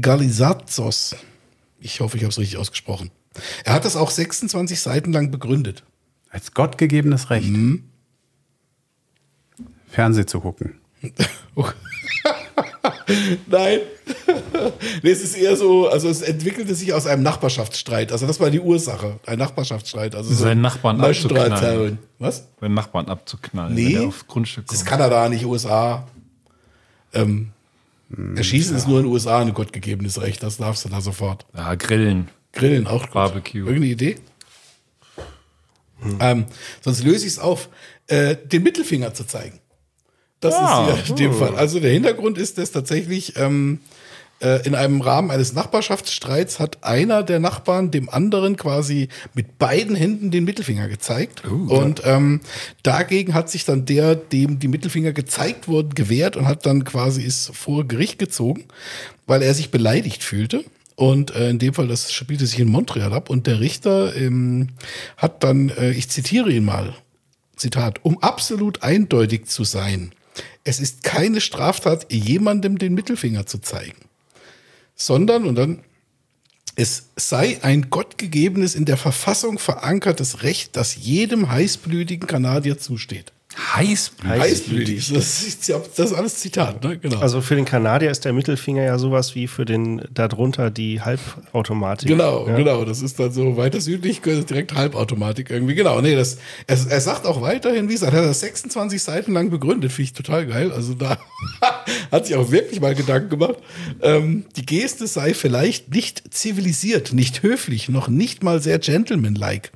Galizazos? 0.00 1.16
Ich 1.80 2.00
hoffe, 2.00 2.16
ich 2.16 2.22
habe 2.22 2.30
es 2.30 2.38
richtig 2.38 2.58
ausgesprochen. 2.58 3.10
Er 3.64 3.72
hat 3.74 3.84
das 3.84 3.96
auch 3.96 4.10
26 4.10 4.80
Seiten 4.80 5.12
lang 5.12 5.30
begründet. 5.30 5.82
Als 6.30 6.52
gottgegebenes 6.54 7.30
Recht. 7.30 7.48
Mhm. 7.48 7.84
Fernseh 9.88 10.26
zu 10.26 10.40
gucken. 10.40 10.80
Nein. 13.46 13.80
nee, 15.02 15.10
es 15.10 15.22
ist 15.22 15.36
eher 15.36 15.56
so, 15.56 15.88
also 15.88 16.08
es 16.08 16.22
entwickelte 16.22 16.74
sich 16.74 16.92
aus 16.92 17.06
einem 17.06 17.22
Nachbarschaftsstreit. 17.22 18.12
Also 18.12 18.26
das 18.26 18.40
war 18.40 18.50
die 18.50 18.60
Ursache, 18.60 19.18
ein 19.26 19.38
Nachbarschaftsstreit. 19.38 20.14
Also 20.14 20.30
so 20.32 20.44
Seinen 20.44 20.60
Nachbarn 20.60 21.00
abzuknallen. 21.00 21.98
Was? 22.18 22.48
Seinen 22.60 22.74
Nachbarn 22.74 23.06
abzuknallen, 23.06 23.74
Nee. 23.74 23.86
wenn 23.86 23.92
der 23.92 24.08
auf 24.08 24.26
Grundstück 24.26 24.66
Das 24.66 24.76
ist 24.76 24.86
kommt. 24.86 25.00
Kanada, 25.00 25.28
nicht 25.28 25.44
USA. 25.44 26.06
Ähm, 27.14 27.52
Erschießen 28.36 28.76
ist 28.76 28.86
nur 28.88 28.98
in 28.98 29.06
den 29.06 29.12
USA 29.12 29.40
ein 29.40 29.54
gottgegebenes 29.54 30.20
Recht, 30.20 30.42
das 30.42 30.58
darfst 30.58 30.84
du 30.84 30.90
da 30.90 31.00
sofort. 31.00 31.46
Ja, 31.56 31.74
Grillen. 31.76 32.28
Grillen 32.52 32.86
auch 32.86 33.04
gut. 33.04 33.12
Barbecue. 33.14 33.60
Irgendeine 33.60 33.86
Idee? 33.86 34.16
Ähm, 36.20 36.46
sonst 36.80 37.04
löse 37.04 37.26
ich 37.26 37.32
es 37.34 37.38
auf, 37.38 37.68
äh, 38.08 38.36
den 38.36 38.64
Mittelfinger 38.64 39.14
zu 39.14 39.24
zeigen. 39.24 39.60
Das 40.40 40.54
Ah. 40.54 40.88
ist 40.92 41.06
hier 41.06 41.10
in 41.10 41.16
dem 41.16 41.34
Fall. 41.34 41.54
Also 41.54 41.78
der 41.78 41.92
Hintergrund 41.92 42.36
ist, 42.38 42.58
dass 42.58 42.72
tatsächlich 42.72 43.36
ähm, 43.36 43.78
äh, 43.78 43.82
in 44.64 44.74
einem 44.74 45.00
Rahmen 45.00 45.30
eines 45.30 45.52
Nachbarschaftsstreits 45.52 46.58
hat 46.58 46.82
einer 46.82 47.22
der 47.22 47.38
Nachbarn 47.38 47.90
dem 47.90 48.08
anderen 48.08 48.56
quasi 48.56 49.08
mit 49.34 49.58
beiden 49.58 49.96
Händen 49.96 50.30
den 50.30 50.44
Mittelfinger 50.44 50.88
gezeigt. 50.88 51.42
und 51.68 52.02
ähm, 52.04 52.40
dagegen 52.82 53.34
hat 53.34 53.50
sich 53.50 53.64
dann 53.64 53.84
der, 53.84 54.14
dem 54.14 54.58
die 54.58 54.68
Mittelfinger 54.68 55.12
gezeigt 55.12 55.68
wurden, 55.68 55.94
gewehrt 55.94 56.36
und 56.36 56.46
hat 56.46 56.66
dann 56.66 56.84
quasi 56.84 57.22
ist 57.22 57.54
vor 57.54 57.86
Gericht 57.86 58.18
gezogen, 58.18 58.64
weil 59.26 59.42
er 59.42 59.54
sich 59.54 59.70
beleidigt 59.70 60.22
fühlte. 60.22 60.64
Und 60.94 61.34
äh, 61.34 61.50
in 61.50 61.58
dem 61.58 61.74
Fall, 61.74 61.88
das 61.88 62.12
spielte 62.12 62.46
sich 62.46 62.60
in 62.60 62.68
Montreal 62.68 63.12
ab. 63.12 63.30
Und 63.30 63.46
der 63.46 63.60
Richter 63.60 64.14
ähm, 64.14 64.68
hat 65.16 65.42
dann, 65.42 65.70
äh, 65.70 65.90
ich 65.90 66.08
zitiere 66.08 66.50
ihn 66.52 66.64
mal, 66.64 66.94
Zitat, 67.56 68.04
um 68.04 68.22
absolut 68.22 68.82
eindeutig 68.82 69.46
zu 69.46 69.64
sein, 69.64 70.12
es 70.64 70.80
ist 70.80 71.02
keine 71.02 71.40
Straftat, 71.40 72.12
jemandem 72.12 72.78
den 72.78 72.94
Mittelfinger 72.94 73.46
zu 73.46 73.58
zeigen, 73.58 73.98
sondern, 74.94 75.44
und 75.44 75.56
dann, 75.56 75.84
es 76.74 77.10
sei 77.16 77.62
ein 77.62 77.90
gottgegebenes, 77.90 78.74
in 78.74 78.84
der 78.84 78.96
Verfassung 78.96 79.58
verankertes 79.58 80.42
Recht, 80.42 80.76
das 80.76 80.96
jedem 80.96 81.50
heißblütigen 81.50 82.26
Kanadier 82.26 82.78
zusteht. 82.78 83.32
Heißblütig. 83.74 84.40
Heißblütig. 84.40 85.12
Das 85.12 85.42
ist, 85.42 85.68
ja- 85.68 85.80
das 85.96 86.10
ist 86.10 86.16
alles 86.16 86.36
Zitat, 86.36 86.82
ne? 86.84 86.98
Genau. 86.98 87.18
Also 87.20 87.40
für 87.40 87.54
den 87.54 87.64
Kanadier 87.64 88.10
ist 88.10 88.24
der 88.24 88.32
Mittelfinger 88.32 88.82
ja 88.82 88.98
sowas 88.98 89.34
wie 89.34 89.46
für 89.46 89.64
den 89.64 90.02
darunter 90.12 90.70
die 90.70 91.00
Halbautomatik. 91.00 92.08
Genau, 92.08 92.46
ja. 92.48 92.56
genau. 92.56 92.84
Das 92.84 93.02
ist 93.02 93.18
dann 93.18 93.32
so 93.32 93.56
weiter 93.56 93.80
südlich, 93.80 94.20
direkt 94.22 94.74
Halbautomatik 94.74 95.50
irgendwie. 95.50 95.74
Genau, 95.74 96.00
nee, 96.00 96.14
das, 96.14 96.38
er, 96.66 96.78
er 96.88 97.00
sagt 97.00 97.26
auch 97.26 97.40
weiterhin, 97.42 97.88
wie 97.88 97.94
gesagt, 97.94 98.12
er 98.14 98.20
hat 98.22 98.28
das 98.28 98.40
26 98.40 99.02
Seiten 99.02 99.32
lang 99.32 99.50
begründet, 99.50 99.92
finde 99.92 100.04
ich 100.04 100.12
total 100.12 100.46
geil. 100.46 100.72
Also 100.72 100.94
da 100.94 101.18
hat 102.12 102.26
sich 102.26 102.36
auch 102.36 102.50
wirklich 102.50 102.80
mal 102.80 102.94
Gedanken 102.94 103.30
gemacht. 103.30 103.56
Ähm, 104.02 104.44
die 104.56 104.66
Geste 104.66 105.06
sei 105.06 105.34
vielleicht 105.34 105.92
nicht 105.94 106.22
zivilisiert, 106.34 107.12
nicht 107.12 107.42
höflich, 107.42 107.88
noch 107.88 108.08
nicht 108.08 108.42
mal 108.42 108.60
sehr 108.60 108.78
gentlemanlike. 108.78 109.70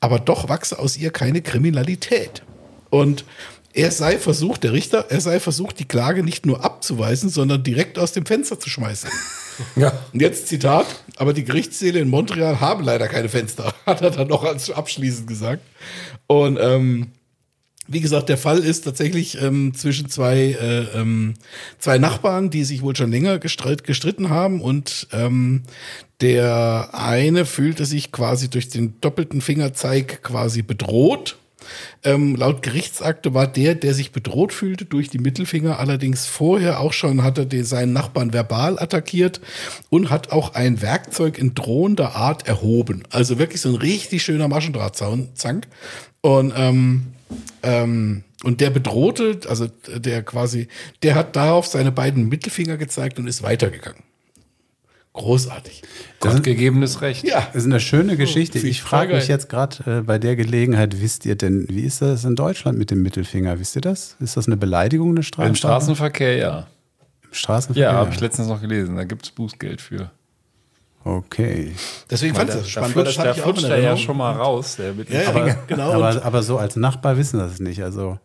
Aber 0.00 0.18
doch 0.18 0.48
wachse 0.48 0.78
aus 0.78 0.96
ihr 0.96 1.10
keine 1.10 1.42
Kriminalität. 1.42 2.42
Und 2.90 3.24
er 3.72 3.90
sei 3.90 4.18
versucht, 4.18 4.64
der 4.64 4.72
Richter, 4.72 5.06
er 5.08 5.20
sei 5.20 5.40
versucht, 5.40 5.78
die 5.78 5.84
Klage 5.84 6.22
nicht 6.22 6.46
nur 6.46 6.64
abzuweisen, 6.64 7.30
sondern 7.30 7.62
direkt 7.62 7.98
aus 7.98 8.12
dem 8.12 8.26
Fenster 8.26 8.58
zu 8.58 8.70
schmeißen. 8.70 9.10
Ja. 9.74 9.92
Und 10.12 10.22
jetzt 10.22 10.46
Zitat, 10.46 10.86
aber 11.16 11.32
die 11.32 11.42
Gerichtssäle 11.42 11.98
in 11.98 12.08
Montreal 12.08 12.60
haben 12.60 12.84
leider 12.84 13.08
keine 13.08 13.28
Fenster, 13.28 13.74
hat 13.86 14.02
er 14.02 14.12
dann 14.12 14.28
noch 14.28 14.44
als 14.44 14.70
abschließend 14.70 15.26
gesagt. 15.26 15.64
Und 16.28 16.58
ähm, 16.60 17.08
wie 17.88 18.00
gesagt, 18.00 18.28
der 18.28 18.38
Fall 18.38 18.58
ist 18.58 18.82
tatsächlich 18.82 19.40
ähm, 19.42 19.74
zwischen 19.74 20.08
zwei, 20.08 20.52
äh, 20.52 20.96
ähm, 20.96 21.34
zwei 21.78 21.98
Nachbarn, 21.98 22.50
die 22.50 22.62
sich 22.62 22.82
wohl 22.82 22.94
schon 22.94 23.10
länger 23.10 23.38
gestreit, 23.38 23.82
gestritten 23.82 24.28
haben 24.28 24.60
und 24.60 25.08
ähm, 25.10 25.62
der 26.20 26.90
eine 26.92 27.46
fühlte 27.46 27.86
sich 27.86 28.12
quasi 28.12 28.50
durch 28.50 28.68
den 28.68 29.00
doppelten 29.00 29.40
Fingerzeig 29.40 30.22
quasi 30.22 30.62
bedroht. 30.62 31.38
Ähm, 32.04 32.36
laut 32.36 32.62
Gerichtsakte 32.62 33.34
war 33.34 33.46
der, 33.46 33.74
der 33.74 33.94
sich 33.94 34.12
bedroht 34.12 34.52
fühlte 34.52 34.84
durch 34.84 35.08
die 35.10 35.18
Mittelfinger, 35.18 35.78
allerdings 35.78 36.26
vorher 36.26 36.80
auch 36.80 36.92
schon 36.92 37.22
hatte 37.22 37.46
den, 37.46 37.64
seinen 37.64 37.92
Nachbarn 37.92 38.32
verbal 38.32 38.78
attackiert 38.78 39.40
und 39.90 40.10
hat 40.10 40.32
auch 40.32 40.54
ein 40.54 40.82
Werkzeug 40.82 41.38
in 41.38 41.54
drohender 41.54 42.14
Art 42.14 42.48
erhoben. 42.48 43.02
Also 43.10 43.38
wirklich 43.38 43.60
so 43.60 43.70
ein 43.70 43.76
richtig 43.76 44.22
schöner 44.22 44.48
Maschendrahtzank. 44.48 45.66
Und 46.20 46.52
ähm, 46.56 47.06
ähm, 47.62 48.24
und 48.44 48.60
der 48.60 48.70
Bedrohte, 48.70 49.40
also 49.48 49.66
der 49.88 50.22
quasi, 50.22 50.68
der 51.02 51.16
hat 51.16 51.34
darauf 51.34 51.66
seine 51.66 51.90
beiden 51.90 52.28
Mittelfinger 52.28 52.76
gezeigt 52.76 53.18
und 53.18 53.26
ist 53.26 53.42
weitergegangen. 53.42 54.02
Großartig. 55.18 55.82
Gottgegebenes 56.20 57.00
Recht. 57.02 57.24
Ja. 57.24 57.46
Das 57.52 57.62
ist 57.62 57.66
eine 57.66 57.80
schöne 57.80 58.16
Geschichte. 58.16 58.58
Finde 58.58 58.70
Ich 58.70 58.82
frage 58.82 59.14
mich 59.14 59.28
jetzt 59.28 59.48
gerade 59.48 59.98
äh, 59.98 60.00
bei 60.02 60.18
der 60.18 60.36
Gelegenheit, 60.36 61.00
wisst 61.00 61.26
ihr 61.26 61.36
denn, 61.36 61.66
wie 61.68 61.82
ist 61.82 62.00
das 62.02 62.24
in 62.24 62.34
Deutschland 62.36 62.78
mit 62.78 62.90
dem 62.90 63.02
Mittelfinger? 63.02 63.58
Wisst 63.58 63.76
ihr 63.76 63.82
das? 63.82 64.16
Ist 64.20 64.36
das 64.36 64.46
eine 64.46 64.56
Beleidigung, 64.56 65.10
eine 65.10 65.22
Strafe? 65.22 65.48
Im 65.48 65.54
Straßenverkehr, 65.54 66.36
ja. 66.36 66.66
Im 67.24 67.34
Straßenverkehr? 67.34 67.90
Ja, 67.90 67.96
habe 67.96 68.10
ich 68.14 68.20
letztens 68.20 68.48
noch 68.48 68.60
gelesen. 68.60 68.96
Da 68.96 69.04
gibt 69.04 69.24
es 69.24 69.30
Bußgeld 69.30 69.80
für. 69.80 70.10
Okay. 71.04 71.72
Deswegen 72.10 72.34
fand 72.34 72.50
ich 72.50 72.54
da- 72.54 72.60
das 72.60 72.66
da 72.66 72.70
spannend, 72.80 72.96
weil 72.96 73.04
das 73.04 73.14
flutscht- 73.14 73.24
da 73.26 73.34
flutscht 73.34 73.64
er 73.64 73.80
ja 73.80 73.96
schon 73.96 74.16
mal 74.16 74.32
raus, 74.32 74.76
der 74.76 74.92
Mittelfinger. 74.94 75.24
Ja, 75.38 75.46
ja, 75.46 75.52
Aber, 75.54 75.66
genau. 75.66 75.92
aber, 75.92 76.24
aber 76.24 76.42
so 76.42 76.58
als 76.58 76.76
Nachbar 76.76 77.16
wissen 77.16 77.38
das 77.38 77.60
nicht. 77.60 77.82
Also 77.82 78.18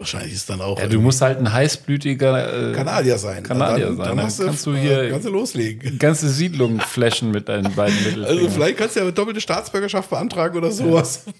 wahrscheinlich 0.00 0.32
ist 0.32 0.50
dann 0.50 0.60
auch 0.60 0.78
Ja, 0.80 0.86
du 0.88 1.00
musst 1.00 1.20
halt 1.22 1.38
ein 1.38 1.52
heißblütiger 1.52 2.70
äh, 2.70 2.74
Kanadier 2.74 3.18
sein. 3.18 3.42
Kanadier 3.44 3.86
Dann- 3.86 3.96
sein. 3.96 4.06
dann 4.08 4.16
Dann, 4.16 4.26
hast 4.26 4.40
du- 4.40 4.44
kannst 4.46 4.66
du 4.66 4.74
hier 4.74 5.10
kannst 5.10 5.26
du 5.26 5.30
loslegen. 5.30 5.98
ganze 5.98 6.28
Siedlungen 6.28 6.80
flashen 6.80 7.30
mit 7.30 7.48
deinen 7.48 7.72
beiden 7.74 7.94
Mittelfingern. 7.96 8.28
Also 8.28 8.48
vielleicht 8.50 8.78
kannst 8.78 8.96
du 8.96 9.00
ja 9.00 9.10
doppelte 9.10 9.40
Staatsbürgerschaft 9.40 10.10
beantragen 10.10 10.56
oder 10.58 10.70
sowas. 10.72 11.24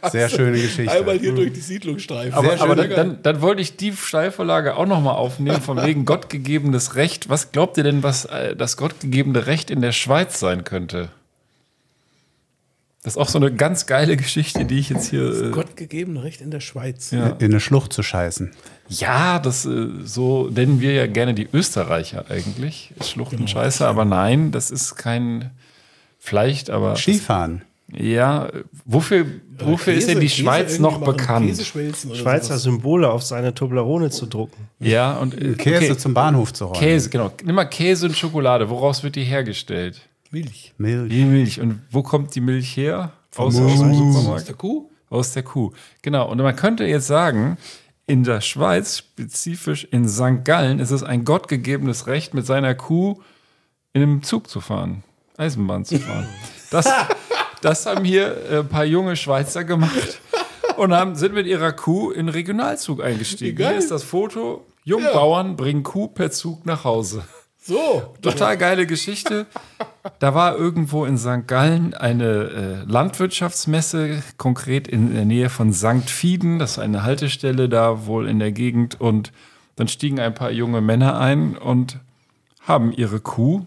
Kannst 0.00 0.12
Sehr 0.12 0.28
schöne 0.28 0.60
Geschichte. 0.60 0.90
Einmal 0.90 1.16
hier 1.18 1.32
durch 1.32 1.52
die 1.52 1.60
Siedlung 1.60 1.98
streifen. 2.00 2.32
aber, 2.34 2.60
aber 2.60 2.74
dann, 2.74 2.90
dann, 2.90 3.18
dann 3.22 3.40
wollte 3.40 3.62
ich 3.62 3.76
die 3.76 3.92
Steilvorlage 3.92 4.74
auch 4.76 4.86
nochmal 4.86 5.14
aufnehmen, 5.14 5.60
von 5.62 5.76
wegen 5.86 6.04
gottgegebenes 6.04 6.96
Recht. 6.96 7.28
Was 7.28 7.52
glaubt 7.52 7.76
ihr 7.76 7.84
denn, 7.84 8.02
was 8.02 8.24
äh, 8.24 8.56
das 8.56 8.76
gottgegebene 8.76 9.46
Recht 9.46 9.70
in 9.70 9.80
der 9.80 9.92
Schweiz 9.92 10.40
sein 10.40 10.64
könnte? 10.64 11.10
Das 13.02 13.14
ist 13.14 13.18
auch 13.18 13.28
so 13.28 13.38
eine 13.38 13.52
ganz 13.52 13.86
geile 13.86 14.16
Geschichte, 14.16 14.64
die 14.64 14.78
ich 14.78 14.90
jetzt 14.90 15.10
hier. 15.10 15.46
Äh, 15.46 15.50
Gott 15.50 15.76
gegebene 15.76 16.22
Recht 16.22 16.40
in 16.40 16.52
der 16.52 16.60
Schweiz. 16.60 17.10
Ja. 17.10 17.30
in 17.40 17.50
eine 17.50 17.58
Schlucht 17.58 17.92
zu 17.92 18.04
scheißen. 18.04 18.52
Ja, 18.88 19.40
das 19.40 19.66
äh, 19.66 19.88
so 20.04 20.48
nennen 20.48 20.80
wir 20.80 20.92
ja 20.92 21.08
gerne 21.08 21.34
die 21.34 21.48
Österreicher 21.52 22.26
eigentlich. 22.28 22.92
Schluchtenscheiße, 23.02 23.86
aber 23.86 24.04
nein, 24.04 24.52
das 24.52 24.70
ist 24.70 24.94
kein 24.94 25.50
vielleicht, 26.20 26.70
aber 26.70 26.94
Skifahren. 26.94 27.62
ja, 27.92 28.48
wofür 28.84 29.26
wofür 29.58 29.94
ist 29.94 30.08
denn 30.08 30.20
die 30.20 30.28
Käse 30.28 30.42
Schweiz 30.42 30.78
noch 30.78 31.00
bekannt? 31.00 31.60
Schweizer 31.60 32.44
sowas. 32.44 32.62
Symbole 32.62 33.10
auf 33.10 33.24
seine 33.24 33.52
Toblerone 33.52 34.10
zu 34.10 34.26
drucken. 34.26 34.68
Ja, 34.78 35.14
und 35.14 35.34
äh, 35.34 35.54
Käse 35.54 35.86
okay. 35.92 35.96
zum 35.96 36.14
Bahnhof 36.14 36.52
zu 36.52 36.66
räumen. 36.66 36.78
Käse, 36.78 37.10
genau. 37.10 37.32
Nimm 37.42 37.56
mal 37.56 37.64
Käse 37.64 38.06
und 38.06 38.16
Schokolade. 38.16 38.70
Woraus 38.70 39.02
wird 39.02 39.16
die 39.16 39.24
hergestellt? 39.24 40.02
Milch. 40.32 40.72
Milch. 40.78 41.10
Die 41.10 41.24
Milch. 41.24 41.60
Und 41.60 41.82
wo 41.90 42.02
kommt 42.02 42.34
die 42.34 42.40
Milch 42.40 42.76
her? 42.76 43.12
Aus, 43.36 43.54
Aus 43.54 43.78
dem 43.78 43.88
der 43.88 43.94
Supermarkt? 43.94 44.58
Kuh? 44.58 44.90
Aus 45.10 45.32
der 45.32 45.42
Kuh. 45.42 45.72
Genau. 46.00 46.30
Und 46.30 46.38
man 46.38 46.56
könnte 46.56 46.84
jetzt 46.84 47.06
sagen, 47.06 47.58
in 48.06 48.24
der 48.24 48.40
Schweiz, 48.40 48.98
spezifisch 48.98 49.84
in 49.84 50.08
St. 50.08 50.44
Gallen, 50.44 50.78
ist 50.78 50.90
es 50.90 51.02
ein 51.02 51.24
gottgegebenes 51.24 52.06
Recht, 52.06 52.32
mit 52.32 52.46
seiner 52.46 52.74
Kuh 52.74 53.20
in 53.92 54.02
einem 54.02 54.22
Zug 54.22 54.48
zu 54.48 54.60
fahren, 54.60 55.04
Eisenbahn 55.36 55.84
zu 55.84 55.98
fahren. 55.98 56.26
Das, 56.70 56.88
das 57.60 57.84
haben 57.84 58.04
hier 58.04 58.34
äh, 58.50 58.58
ein 58.60 58.68
paar 58.68 58.86
junge 58.86 59.16
Schweizer 59.16 59.64
gemacht 59.64 60.20
und 60.78 60.94
haben, 60.94 61.14
sind 61.14 61.34
mit 61.34 61.46
ihrer 61.46 61.72
Kuh 61.72 62.10
in 62.10 62.26
den 62.26 62.28
Regionalzug 62.30 63.02
eingestiegen. 63.02 63.58
Geil. 63.58 63.72
Hier 63.72 63.78
ist 63.78 63.90
das 63.90 64.02
Foto. 64.02 64.66
Jungbauern 64.84 65.56
bringen 65.56 65.82
Kuh 65.82 66.08
per 66.08 66.30
Zug 66.30 66.64
nach 66.64 66.84
Hause. 66.84 67.22
So. 67.64 68.14
Total 68.20 68.58
geile 68.58 68.86
Geschichte. 68.86 69.46
Da 70.18 70.34
war 70.34 70.56
irgendwo 70.56 71.04
in 71.04 71.16
St. 71.16 71.46
Gallen 71.46 71.94
eine 71.94 72.24
äh, 72.24 72.90
Landwirtschaftsmesse, 72.90 74.20
konkret 74.36 74.88
in 74.88 75.14
der 75.14 75.24
Nähe 75.24 75.48
von 75.48 75.72
St. 75.72 76.10
Fieden. 76.10 76.58
Das 76.58 76.72
ist 76.72 76.78
eine 76.80 77.04
Haltestelle 77.04 77.68
da 77.68 78.06
wohl 78.06 78.28
in 78.28 78.40
der 78.40 78.50
Gegend. 78.50 79.00
Und 79.00 79.32
dann 79.76 79.86
stiegen 79.86 80.18
ein 80.18 80.34
paar 80.34 80.50
junge 80.50 80.80
Männer 80.80 81.20
ein 81.20 81.56
und 81.56 82.00
haben 82.62 82.92
ihre 82.92 83.20
Kuh 83.20 83.64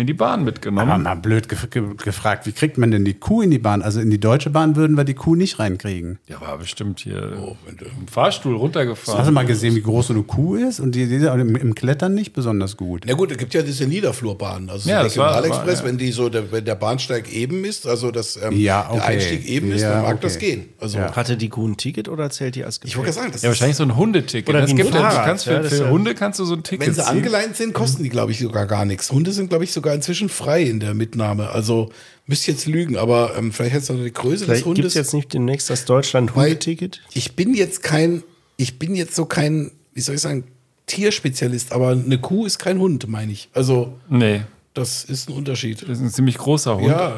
in 0.00 0.06
die 0.06 0.14
Bahn 0.14 0.40
Aber 0.40 0.44
mitgenommen. 0.44 1.02
mal 1.02 1.14
blöd 1.14 1.48
gef 1.48 1.70
ge 1.70 1.82
gefragt, 1.96 2.46
wie 2.46 2.52
kriegt 2.52 2.78
man 2.78 2.90
denn 2.90 3.04
die 3.04 3.14
Kuh 3.14 3.42
in 3.42 3.50
die 3.50 3.58
Bahn? 3.58 3.82
Also 3.82 4.00
in 4.00 4.10
die 4.10 4.18
deutsche 4.18 4.50
Bahn 4.50 4.74
würden 4.76 4.96
wir 4.96 5.04
die 5.04 5.14
Kuh 5.14 5.36
nicht 5.36 5.58
reinkriegen. 5.58 6.18
Ja, 6.26 6.40
war 6.40 6.58
bestimmt 6.58 7.00
hier 7.00 7.32
Oh, 7.40 7.56
wenn 7.66 7.76
du- 7.76 7.84
im 7.84 8.08
Fahrstuhl 8.08 8.56
runtergefahren. 8.56 9.20
Hast 9.20 9.28
du 9.28 9.32
mal 9.32 9.46
gesehen, 9.46 9.74
wie 9.76 9.82
groß 9.82 10.08
so 10.08 10.14
eine 10.14 10.22
Kuh 10.24 10.56
ist? 10.56 10.80
Und 10.80 10.94
die, 10.94 11.06
die 11.06 11.16
im, 11.24 11.54
im 11.56 11.74
Klettern 11.74 12.14
nicht 12.14 12.32
besonders 12.32 12.76
gut. 12.76 13.04
Na 13.06 13.14
gut, 13.14 13.30
es 13.30 13.38
gibt 13.38 13.54
ja 13.54 13.62
diese 13.62 13.86
Niederflurbahnen. 13.86 14.70
Also 14.70 14.88
Ja, 14.88 14.96
ja, 14.98 15.02
das 15.04 15.16
war- 15.16 15.30
Regionalexpress, 15.36 15.80
ja. 15.80 15.84
wenn 15.86 15.98
die 15.98 16.12
so, 16.12 16.28
der, 16.28 16.50
wenn 16.50 16.64
der 16.64 16.74
Bahnsteig 16.74 17.32
eben 17.32 17.64
ist, 17.64 17.86
also 17.86 18.10
das, 18.10 18.36
ähm, 18.42 18.52
Ja, 18.56 18.82
der 18.82 18.92
okay. 18.94 19.02
Einstieg 19.14 19.46
eben 19.48 19.72
ist, 19.72 19.82
Ja, 19.82 19.92
dann 19.94 20.02
mag 20.02 20.12
okay. 20.12 20.18
das 20.22 20.38
gehen. 20.38 20.64
Also 20.80 20.98
Ja. 20.98 21.14
Hatte 21.14 21.36
die 21.36 21.48
Kuh 21.48 21.66
ein 21.68 21.76
Ticket 21.76 22.08
oder 22.08 22.30
zählt 22.30 22.54
die 22.54 22.64
als 22.64 22.76
ich 22.76 22.80
Gepäck? 22.82 22.96
wollte 22.98 23.12
sagen, 23.12 23.32
das 23.32 23.42
ja, 23.42 23.48
ist, 23.50 23.54
wahrscheinlich 23.54 23.76
so 23.76 23.82
ein 23.84 23.96
Hundeticket. 23.96 24.48
Oder 24.48 24.62
das 24.62 24.74
gibt 24.74 24.94
ja, 24.94 25.08
du 25.10 25.16
kannst 25.16 25.46
ja, 25.46 25.52
für, 25.56 25.58
das 25.60 25.68
für 25.68 25.74
ist 25.76 25.80
ja- 25.82 25.90
Hunde 25.90 26.14
kannst 26.14 26.38
du 26.40 26.44
so 26.44 26.54
ein 26.54 26.62
Ticket 26.62 26.86
wenn 26.86 26.94
sie 26.94 27.00
ziehen. 27.02 27.10
angeleint 27.10 27.56
sind, 27.56 27.74
kosten 27.74 28.02
die, 28.02 28.08
glaube 28.08 28.32
ich, 28.32 28.38
sogar 28.38 28.66
gar 28.66 28.84
nichts. 28.84 29.10
Hunde 29.12 29.32
sind, 29.32 29.48
glaube 29.50 29.64
ich, 29.64 29.72
sogar 29.72 29.89
inzwischen 29.94 30.28
frei 30.28 30.62
in 30.62 30.80
der 30.80 30.94
Mitnahme. 30.94 31.50
Also 31.50 31.90
müsste 32.26 32.50
jetzt 32.52 32.66
lügen, 32.66 32.96
aber 32.96 33.34
ähm, 33.36 33.52
vielleicht 33.52 33.74
hättest 33.74 33.90
du 33.90 33.94
noch 33.94 34.04
die 34.04 34.12
Größe 34.12 34.44
Vielleicht 34.44 34.60
des 34.60 34.64
gibt 34.64 34.78
Hundes. 34.78 34.86
es 34.86 34.94
jetzt 34.94 35.14
nicht 35.14 35.32
demnächst 35.34 35.68
das 35.70 35.84
Deutschland-Hundeticket? 35.84 37.00
ich 37.12 37.34
bin 37.36 37.54
jetzt 37.54 37.82
kein, 37.82 38.22
ich 38.56 38.78
bin 38.78 38.94
jetzt 38.94 39.14
so 39.16 39.24
kein, 39.24 39.70
wie 39.94 40.00
soll 40.00 40.14
ich 40.16 40.20
sagen, 40.20 40.44
Tierspezialist, 40.86 41.72
aber 41.72 41.90
eine 41.90 42.18
Kuh 42.18 42.46
ist 42.46 42.58
kein 42.58 42.78
Hund, 42.78 43.08
meine 43.08 43.32
ich. 43.32 43.48
Also 43.52 43.94
Nee, 44.08 44.42
das 44.72 45.02
ist 45.02 45.28
ein 45.28 45.32
Unterschied. 45.36 45.82
das 45.82 45.88
ist 45.98 46.00
ein 46.00 46.10
ziemlich 46.10 46.38
großer 46.38 46.76
Hund. 46.76 46.86
Ja, 46.86 47.14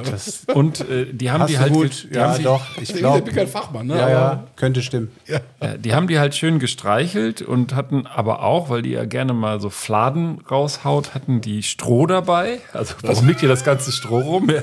Und 0.55 0.89
äh, 0.89 1.13
die 1.13 1.31
haben 1.31 1.43
Hast 1.43 1.51
die 1.51 1.59
halt 1.59 1.73
gut? 1.73 2.09
die 2.11 2.15
Ja, 2.15 2.37
die, 2.39 2.43
doch. 2.45 2.65
Ich 2.79 2.91
Ich 2.91 2.97
glaube. 2.97 3.23
bin 3.23 3.35
kein 3.35 3.47
Fachmann, 3.47 3.87
ne? 3.89 3.97
Ja, 3.99 4.03
aber- 4.05 4.11
ja, 4.13 4.45
könnte 4.57 4.81
stimmen. 4.81 5.11
Ja, 5.27 5.77
die 5.77 5.95
haben 5.95 6.09
die 6.09 6.19
halt 6.19 6.35
schön 6.35 6.59
gestreichelt 6.59 7.43
und 7.43 7.75
hatten 7.75 8.07
aber 8.07 8.43
auch, 8.43 8.71
weil 8.71 8.81
die 8.83 8.91
ja 8.93 9.05
gerne 9.05 9.35
mal 9.35 9.61
so 9.61 9.69
Fladen 9.69 10.41
raushaut, 10.51 11.15
hatten 11.15 11.41
die 11.43 11.63
Stroh 11.63 12.07
dabei. 12.07 12.61
Also 12.73 12.95
warum 13.03 13.27
liegt 13.29 13.41
hier 13.41 13.49
das 13.51 13.65
ganze 13.65 13.93
Stroh 13.93 14.21
rum? 14.21 14.49
Ja, 14.51 14.61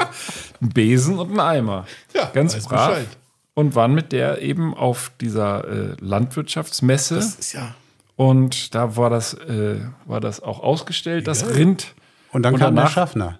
ein 0.61 0.69
Besen 0.69 1.19
und 1.19 1.31
ein 1.31 1.39
Eimer. 1.39 1.85
Ja, 2.15 2.25
Ganz 2.33 2.55
weiß 2.55 2.65
brav. 2.67 2.89
Bescheid. 2.89 3.07
Und 3.53 3.75
waren 3.75 3.93
mit 3.93 4.11
der 4.13 4.41
eben 4.41 4.73
auf 4.73 5.11
dieser 5.21 5.67
äh, 5.67 5.95
Landwirtschaftsmesse. 5.99 7.15
Das 7.15 7.35
ist 7.35 7.53
ja. 7.53 7.75
und 8.15 8.73
da 8.73 8.95
war 8.95 9.09
das, 9.09 9.33
äh, 9.35 9.75
war 10.05 10.21
das 10.21 10.41
auch 10.41 10.59
ausgestellt, 10.61 11.27
das 11.27 11.55
Rind. 11.55 11.93
Und 12.31 12.43
dann 12.43 12.53
Und 12.53 12.59
kam 12.59 12.75
der 12.75 12.87
Schaffner. 12.87 13.39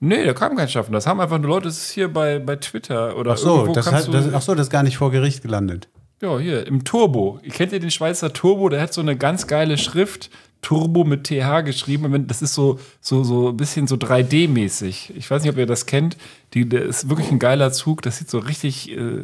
Nee, 0.00 0.24
da 0.24 0.32
kam 0.32 0.56
kein 0.56 0.68
Schaffen. 0.68 0.92
Das 0.92 1.06
haben 1.06 1.20
einfach 1.20 1.38
nur 1.38 1.48
Leute, 1.48 1.66
das 1.66 1.78
ist 1.78 1.90
hier 1.90 2.12
bei, 2.12 2.38
bei 2.38 2.56
Twitter 2.56 3.16
oder 3.16 3.32
Ach 3.32 3.36
so, 3.36 3.56
irgendwo 3.56 3.72
das 3.74 3.86
kannst 3.86 4.06
hat, 4.08 4.14
das, 4.14 4.32
ach 4.32 4.42
so, 4.42 4.54
das 4.54 4.66
ist 4.68 4.70
gar 4.70 4.84
nicht 4.84 4.96
vor 4.96 5.10
Gericht 5.10 5.42
gelandet. 5.42 5.88
Ja, 6.22 6.38
hier, 6.38 6.66
im 6.66 6.84
Turbo. 6.84 7.40
Kennt 7.50 7.72
ihr 7.72 7.80
den 7.80 7.90
Schweizer 7.90 8.32
Turbo? 8.32 8.68
Der 8.68 8.80
hat 8.80 8.92
so 8.92 9.00
eine 9.00 9.16
ganz 9.16 9.46
geile 9.46 9.78
Schrift. 9.78 10.30
Turbo 10.62 11.04
mit 11.04 11.24
TH 11.24 11.62
geschrieben. 11.64 12.26
Das 12.26 12.42
ist 12.42 12.54
so, 12.54 12.80
so, 13.00 13.22
so 13.22 13.50
ein 13.50 13.56
bisschen 13.56 13.86
so 13.86 13.94
3D-mäßig. 13.94 15.12
Ich 15.16 15.30
weiß 15.30 15.42
nicht, 15.42 15.52
ob 15.52 15.58
ihr 15.58 15.66
das 15.66 15.86
kennt. 15.86 16.16
Die, 16.54 16.68
der 16.68 16.82
ist 16.82 17.08
wirklich 17.08 17.30
ein 17.30 17.38
geiler 17.38 17.72
Zug. 17.72 18.02
Das 18.02 18.18
sieht 18.18 18.30
so 18.30 18.38
richtig, 18.38 18.90
äh, 18.90 19.22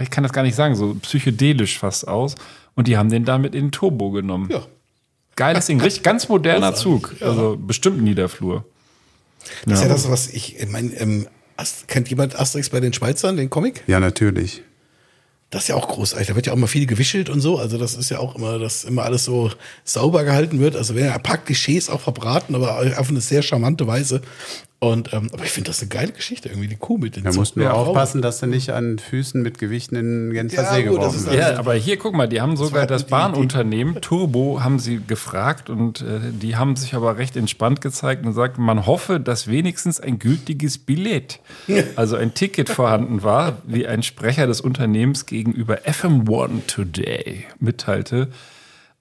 ich 0.00 0.10
kann 0.10 0.22
das 0.22 0.32
gar 0.32 0.42
nicht 0.42 0.54
sagen, 0.54 0.76
so 0.76 0.94
psychedelisch 0.94 1.78
fast 1.78 2.06
aus. 2.06 2.36
Und 2.74 2.86
die 2.86 2.96
haben 2.96 3.10
den 3.10 3.24
damit 3.24 3.54
in 3.54 3.66
den 3.66 3.72
Turbo 3.72 4.10
genommen. 4.10 4.48
Ja. 4.50 4.62
Geiles 5.36 5.66
Ding, 5.66 5.80
richtig 5.80 6.02
ganz 6.02 6.28
moderner 6.28 6.74
Zug. 6.74 7.14
ja. 7.20 7.28
Also 7.28 7.56
bestimmt 7.58 7.98
ein 7.98 8.04
Niederflur. 8.04 8.64
Das 9.66 9.78
ist 9.78 9.82
ja 9.82 9.88
das, 9.88 10.08
was 10.08 10.28
ich, 10.28 10.58
ich 10.60 10.68
meine, 10.68 10.92
ähm, 10.94 11.26
kennt 11.86 12.08
jemand 12.08 12.38
Asterix 12.38 12.70
bei 12.70 12.80
den 12.80 12.92
Schweizern, 12.92 13.36
den 13.36 13.50
Comic? 13.50 13.82
Ja, 13.86 14.00
natürlich. 14.00 14.62
Das 15.50 15.64
ist 15.64 15.68
ja 15.68 15.74
auch 15.74 15.88
großartig. 15.88 16.28
Da 16.28 16.34
wird 16.34 16.46
ja 16.46 16.54
auch 16.54 16.56
mal 16.56 16.66
viel 16.66 16.86
gewischelt 16.86 17.28
und 17.28 17.40
so. 17.40 17.58
Also 17.58 17.76
das 17.76 17.94
ist 17.94 18.10
ja 18.10 18.18
auch 18.18 18.36
immer, 18.36 18.58
dass 18.58 18.84
immer 18.84 19.02
alles 19.02 19.24
so 19.24 19.50
sauber 19.84 20.24
gehalten 20.24 20.60
wird. 20.60 20.76
Also 20.76 20.94
werden 20.94 21.08
ja 21.08 21.14
ein 21.14 21.22
paar 21.22 21.36
Klischees 21.36 21.90
auch 21.90 22.00
verbraten, 22.00 22.54
aber 22.54 22.78
auf 22.96 23.10
eine 23.10 23.20
sehr 23.20 23.42
charmante 23.42 23.86
Weise. 23.86 24.22
Und 24.82 25.12
ähm, 25.12 25.28
aber 25.32 25.44
ich 25.44 25.52
finde 25.52 25.70
das 25.70 25.80
eine 25.80 25.90
geile 25.90 26.10
Geschichte 26.10 26.48
irgendwie, 26.48 26.66
die 26.66 26.74
Kuh 26.74 26.98
mit 26.98 27.14
den 27.14 27.22
Da 27.22 27.32
musst 27.32 27.56
nur 27.56 27.72
aufpassen, 27.72 28.20
dass 28.20 28.40
du 28.40 28.46
nicht 28.48 28.70
an 28.70 28.98
Füßen 28.98 29.40
mit 29.40 29.58
Gewichten 29.58 29.94
in 29.94 30.30
den 30.30 30.32
Genfer 30.32 30.62
Ja, 30.64 30.72
See 30.74 30.82
gut, 30.82 30.98
das 31.00 31.12
geworfen 31.12 31.26
wirst. 31.26 31.38
Ja, 31.38 31.56
aber 31.56 31.74
hier, 31.74 31.96
guck 31.98 32.14
mal, 32.16 32.28
die 32.28 32.40
haben 32.40 32.56
sogar 32.56 32.88
das 32.88 33.06
die- 33.06 33.10
Bahnunternehmen 33.12 34.00
Turbo 34.00 34.60
haben 34.64 34.80
sie 34.80 35.00
gefragt 35.06 35.70
und 35.70 36.00
äh, 36.00 36.18
die 36.32 36.56
haben 36.56 36.74
sich 36.74 36.94
aber 36.94 37.16
recht 37.16 37.36
entspannt 37.36 37.80
gezeigt 37.80 38.26
und 38.26 38.32
sagt, 38.32 38.58
man 38.58 38.84
hoffe, 38.84 39.20
dass 39.20 39.46
wenigstens 39.46 40.00
ein 40.00 40.18
gültiges 40.18 40.78
Billett, 40.78 41.38
also 41.94 42.16
ein 42.16 42.34
Ticket 42.34 42.68
vorhanden 42.68 43.22
war, 43.22 43.58
wie 43.64 43.86
ein 43.86 44.02
Sprecher 44.02 44.48
des 44.48 44.60
Unternehmens 44.60 45.26
gegenüber 45.26 45.78
FM1 45.86 46.66
Today 46.66 47.44
mitteilte. 47.60 48.30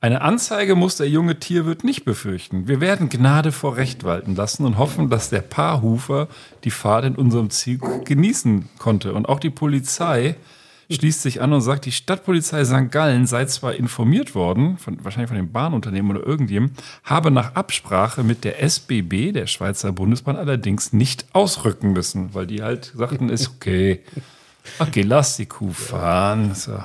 Eine 0.04 0.22
Anzeige 0.22 0.74
muss 0.74 0.98
der 0.98 1.08
junge 1.08 1.38
Tierwirt 1.38 1.84
nicht 1.84 2.06
befürchten. 2.06 2.68
Wir 2.68 2.82
werden 2.82 3.08
Gnade 3.08 3.52
vor 3.52 3.78
Recht 3.78 4.04
walten 4.04 4.36
lassen 4.36 4.66
und 4.66 4.80
hoffen, 4.80 5.12
dass 5.12 5.30
der 5.30 5.42
Paarhufer 5.42 6.28
die 6.64 6.72
Fahrt 6.72 7.06
in 7.06 7.14
unserem 7.14 7.52
Zug 7.52 8.04
genießen 8.04 8.68
konnte. 8.80 9.14
Und 9.14 9.30
auch 9.30 9.40
die 9.40 9.52
Polizei 9.52 10.38
schließt 10.90 11.22
sich 11.22 11.40
an 11.40 11.54
und 11.54 11.62
sagt, 11.62 11.86
die 11.86 11.92
Stadtpolizei 11.92 12.66
St. 12.66 12.90
Gallen 12.90 13.28
sei 13.28 13.46
zwar 13.46 13.76
informiert 13.76 14.34
worden, 14.34 14.80
von, 14.80 14.98
wahrscheinlich 15.06 15.30
von 15.30 15.38
dem 15.38 15.52
Bahnunternehmen 15.52 16.18
oder 16.18 16.26
irgendjemandem, 16.26 16.76
habe 17.04 17.30
nach 17.30 17.54
Absprache 17.54 18.24
mit 18.24 18.44
der 18.44 18.60
SBB, 18.60 19.34
der 19.34 19.46
Schweizer 19.46 19.92
Bundesbahn, 19.92 20.36
allerdings 20.36 20.94
nicht 20.94 21.26
ausrücken 21.34 21.94
müssen, 21.94 22.34
weil 22.34 22.48
die 22.48 22.64
halt 22.64 22.92
sagten, 22.96 23.30
ist 23.30 23.50
okay. 23.50 24.02
Okay, 24.80 25.04
lass 25.04 25.38
die 25.38 25.46
Kuh 25.46 25.72
fahren. 25.72 26.56
So. 26.56 26.80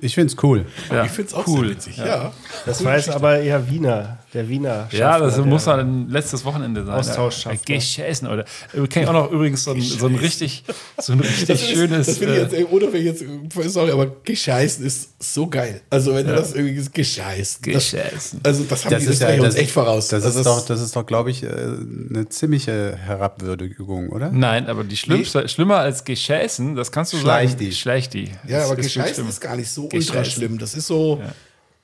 Ich 0.00 0.14
finde 0.14 0.32
es 0.32 0.42
cool. 0.42 0.66
Ja, 0.90 1.04
Ich 1.04 1.10
finde 1.12 1.28
es 1.28 1.34
auch 1.34 1.46
cool. 1.46 1.60
sehr 1.66 1.70
witzig. 1.76 1.96
Ja. 1.96 2.32
Das 2.66 2.84
war 2.84 2.96
jetzt 2.96 3.08
aber 3.08 3.38
eher 3.40 3.70
Wiener, 3.70 4.18
der 4.34 4.48
Wiener. 4.48 4.88
Ja, 4.92 5.18
das 5.18 5.34
Schaffner, 5.34 5.46
muss 5.46 5.64
dann 5.64 6.08
letztes 6.10 6.44
Wochenende 6.44 6.84
sein. 6.84 6.94
Austauschschaffner. 6.94 7.60
Geschessen 7.76 8.28
oder 8.28 8.44
ich 8.74 8.90
kenne 8.90 9.08
auch 9.08 9.12
noch 9.14 9.30
übrigens 9.30 9.64
so 9.64 9.72
ein, 9.72 9.80
so 9.80 10.06
ein 10.06 10.14
richtig, 10.16 10.64
so 11.00 11.14
ein 11.14 11.20
richtig 11.20 11.46
Das 11.46 11.62
ist- 11.62 11.70
schönes. 11.70 12.06
Das 12.06 12.18
finde 12.18 12.34
ich 12.34 12.40
äh, 12.40 12.42
jetzt, 12.42 12.54
ey, 12.54 12.64
oder 12.64 12.92
wenn 12.92 13.00
ich 13.00 13.06
jetzt, 13.06 13.24
sorry, 13.72 13.90
aber 13.90 14.06
gescheißen 14.24 14.84
ist 14.84 15.10
so 15.18 15.46
geil. 15.46 15.80
Also 15.90 16.14
wenn 16.14 16.26
du 16.26 16.34
das 16.34 16.52
irgendwie 16.54 16.86
gescheißen. 16.92 17.62
Gescheißen. 17.62 18.40
Das, 18.42 18.52
also 18.54 18.64
das 18.68 18.84
haben 18.84 18.90
Das 18.92 19.00
die 19.02 19.08
ist, 19.08 19.12
Österreicher 19.14 19.38
ja, 19.38 19.44
uns 19.46 19.54
echt 19.54 19.70
voraus. 19.70 20.08
das, 20.08 20.24
Also 20.24 20.38
ist 20.40 20.46
doch, 20.46 20.66
das 20.66 20.80
ist 20.80 20.94
doch, 20.94 21.06
glaube 21.06 21.30
ich, 21.30 21.42
äh, 21.42 21.46
eine 21.48 22.28
ziemliche 22.28 22.96
Herabwürdigung, 22.96 24.10
oder? 24.10 24.30
Nein, 24.30 24.66
aber 24.66 24.84
die 24.84 24.96
schlimmste, 24.96 25.48
schlimmer 25.48 25.76
als 25.78 26.04
Geschäßen, 26.04 26.74
das 26.74 26.92
kannst 26.92 27.12
du 27.12 27.16
Schleich 27.18 27.50
sagen. 27.50 27.60
die. 27.64 27.72
Schleich 27.72 28.08
die. 28.08 28.30
Ja, 28.46 28.64
aber 28.66 28.78
ist 28.78 28.86
gescheißen 28.94 29.28
ist 29.28 29.40
gar 29.40 29.56
nicht 29.56 29.70
so 29.70 29.84
ultra 29.84 29.96
Gescheißen. 29.98 30.24
schlimm. 30.32 30.58
Das 30.58 30.74
ist 30.74 30.86
so 30.86 31.22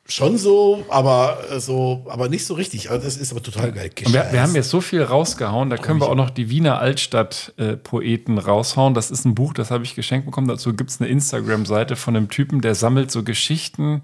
schon 0.07 0.37
so, 0.37 0.85
aber 0.89 1.39
äh, 1.51 1.61
so, 1.61 2.05
aber 2.09 2.29
nicht 2.29 2.45
so 2.45 2.55
richtig. 2.55 2.91
Aber 2.91 2.99
das 2.99 3.17
ist 3.17 3.33
aber 3.33 3.43
total 3.43 3.73
geil. 3.73 3.91
Wir, 3.97 4.27
wir 4.31 4.43
haben 4.43 4.55
jetzt 4.55 4.71
so 4.71 4.81
viel 4.81 5.03
rausgehauen, 5.03 5.71
da 5.71 5.77
können 5.77 6.01
wir 6.01 6.09
auch 6.09 6.15
noch 6.15 6.31
die 6.31 6.51
Wiener 6.51 6.79
Altstadt-Poeten 6.79 8.39
raushauen. 8.39 8.95
Das 8.95 9.11
ist 9.11 9.25
ein 9.25 9.35
Buch, 9.35 9.55
das 9.55 9.71
habe 9.71 9.85
ich 9.85 9.95
geschenkt 9.95 10.27
bekommen. 10.27 10.49
Dazu 10.49 10.75
gibt 10.75 10.91
es 10.91 11.01
eine 11.01 11.09
Instagram-Seite 11.09 11.97
von 11.97 12.17
einem 12.17 12.29
Typen, 12.29 12.61
der 12.61 12.75
sammelt 12.75 13.11
so 13.11 13.23
Geschichten 13.23 14.03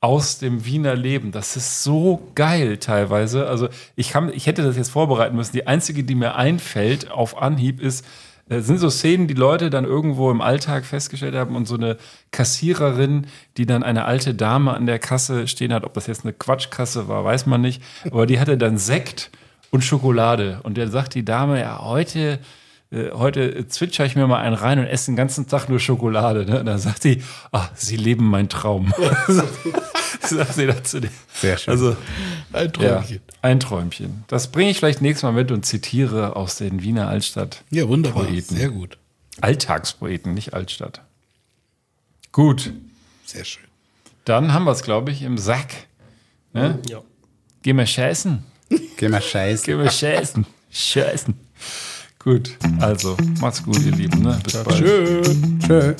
aus 0.00 0.38
dem 0.38 0.64
Wiener 0.64 0.94
Leben. 0.94 1.32
Das 1.32 1.56
ist 1.56 1.82
so 1.82 2.30
geil 2.34 2.76
teilweise. 2.78 3.48
Also 3.48 3.68
ich, 3.94 4.10
kann, 4.10 4.30
ich 4.32 4.46
hätte 4.46 4.62
das 4.62 4.76
jetzt 4.76 4.90
vorbereiten 4.90 5.36
müssen. 5.36 5.52
Die 5.52 5.66
einzige, 5.66 6.04
die 6.04 6.14
mir 6.14 6.36
einfällt 6.36 7.10
auf 7.10 7.40
Anhieb 7.40 7.80
ist, 7.80 8.04
äh, 8.48 8.60
sind 8.60 8.78
so 8.78 8.90
Szenen, 8.90 9.26
die 9.26 9.34
Leute 9.34 9.70
dann 9.70 9.84
irgendwo 9.84 10.30
im 10.30 10.40
Alltag 10.40 10.84
festgestellt 10.84 11.34
haben 11.34 11.56
und 11.56 11.66
so 11.66 11.74
eine 11.74 11.96
Kassiererin, 12.30 13.26
die 13.56 13.66
dann 13.66 13.82
eine 13.82 14.04
alte 14.04 14.34
Dame 14.34 14.74
an 14.74 14.86
der 14.86 14.98
Kasse 14.98 15.48
stehen 15.48 15.72
hat, 15.72 15.84
ob 15.84 15.94
das 15.94 16.06
jetzt 16.06 16.24
eine 16.24 16.32
Quatschkasse 16.32 17.08
war, 17.08 17.24
weiß 17.24 17.46
man 17.46 17.60
nicht, 17.60 17.82
aber 18.04 18.26
die 18.26 18.38
hatte 18.38 18.56
dann 18.56 18.78
Sekt 18.78 19.30
und 19.70 19.84
Schokolade 19.84 20.60
und 20.62 20.76
der 20.76 20.88
sagt 20.88 21.14
die 21.14 21.24
Dame, 21.24 21.60
ja, 21.60 21.80
heute 21.82 22.38
äh, 22.90 23.10
heute 23.12 23.66
zwitscher 23.68 24.04
ich 24.06 24.14
mir 24.16 24.26
mal 24.26 24.40
einen 24.40 24.54
rein 24.54 24.78
und 24.78 24.86
esse 24.86 25.10
den 25.10 25.16
ganzen 25.16 25.48
Tag 25.48 25.68
nur 25.68 25.80
Schokolade. 25.80 26.46
Ne? 26.46 26.60
Und 26.60 26.66
dann 26.66 26.78
sagt 26.78 27.02
sie, 27.02 27.22
ah, 27.52 27.68
sie 27.74 27.96
leben 27.96 28.28
meinen 28.28 28.48
Traum. 28.48 28.92
sagt 30.28 30.54
sie 30.54 30.66
dazu. 30.66 31.00
Sehr 31.34 31.56
schön. 31.58 31.72
Also, 31.72 31.96
Ein 32.52 32.72
ja, 32.80 32.96
Träumchen. 33.00 33.20
ein 33.42 33.60
Träumchen. 33.60 34.24
Das 34.28 34.48
bringe 34.48 34.70
ich 34.70 34.78
vielleicht 34.78 35.02
nächstes 35.02 35.22
Mal 35.22 35.32
mit 35.32 35.50
und 35.50 35.64
zitiere 35.66 36.36
aus 36.36 36.56
den 36.56 36.82
Wiener 36.82 37.08
Altstadt. 37.08 37.64
Ja, 37.70 37.88
wunderbar. 37.88 38.24
Poeten. 38.24 38.56
Sehr 38.56 38.70
gut. 38.70 38.98
Alltagspoeten, 39.40 40.32
nicht 40.34 40.54
Altstadt. 40.54 41.02
Gut, 42.32 42.72
Sehr 43.24 43.44
schön. 43.44 43.64
dann 44.24 44.52
haben 44.52 44.64
wir 44.64 44.72
es, 44.72 44.82
glaube 44.82 45.10
ich, 45.10 45.22
im 45.22 45.38
Sack. 45.38 45.72
Ne? 46.52 46.78
Ja. 46.88 47.00
Gehen 47.62 47.76
wir 47.76 47.86
scheißen. 47.86 48.42
Geh 48.96 49.08
mal 49.08 49.22
scheißen. 49.22 49.64
Gehen 49.66 49.78
wir 49.78 49.90
scheißen. 49.90 50.46
Scheißen. 50.70 51.34
Gut, 52.18 52.56
also 52.80 53.16
macht's 53.40 53.62
gut, 53.62 53.78
ihr 53.84 53.92
Lieben. 53.92 54.20
Ne? 54.22 54.38
Bis 54.42 54.54
bald. 54.62 54.76
Tschö. 54.78 55.22
Tschö. 55.66 55.94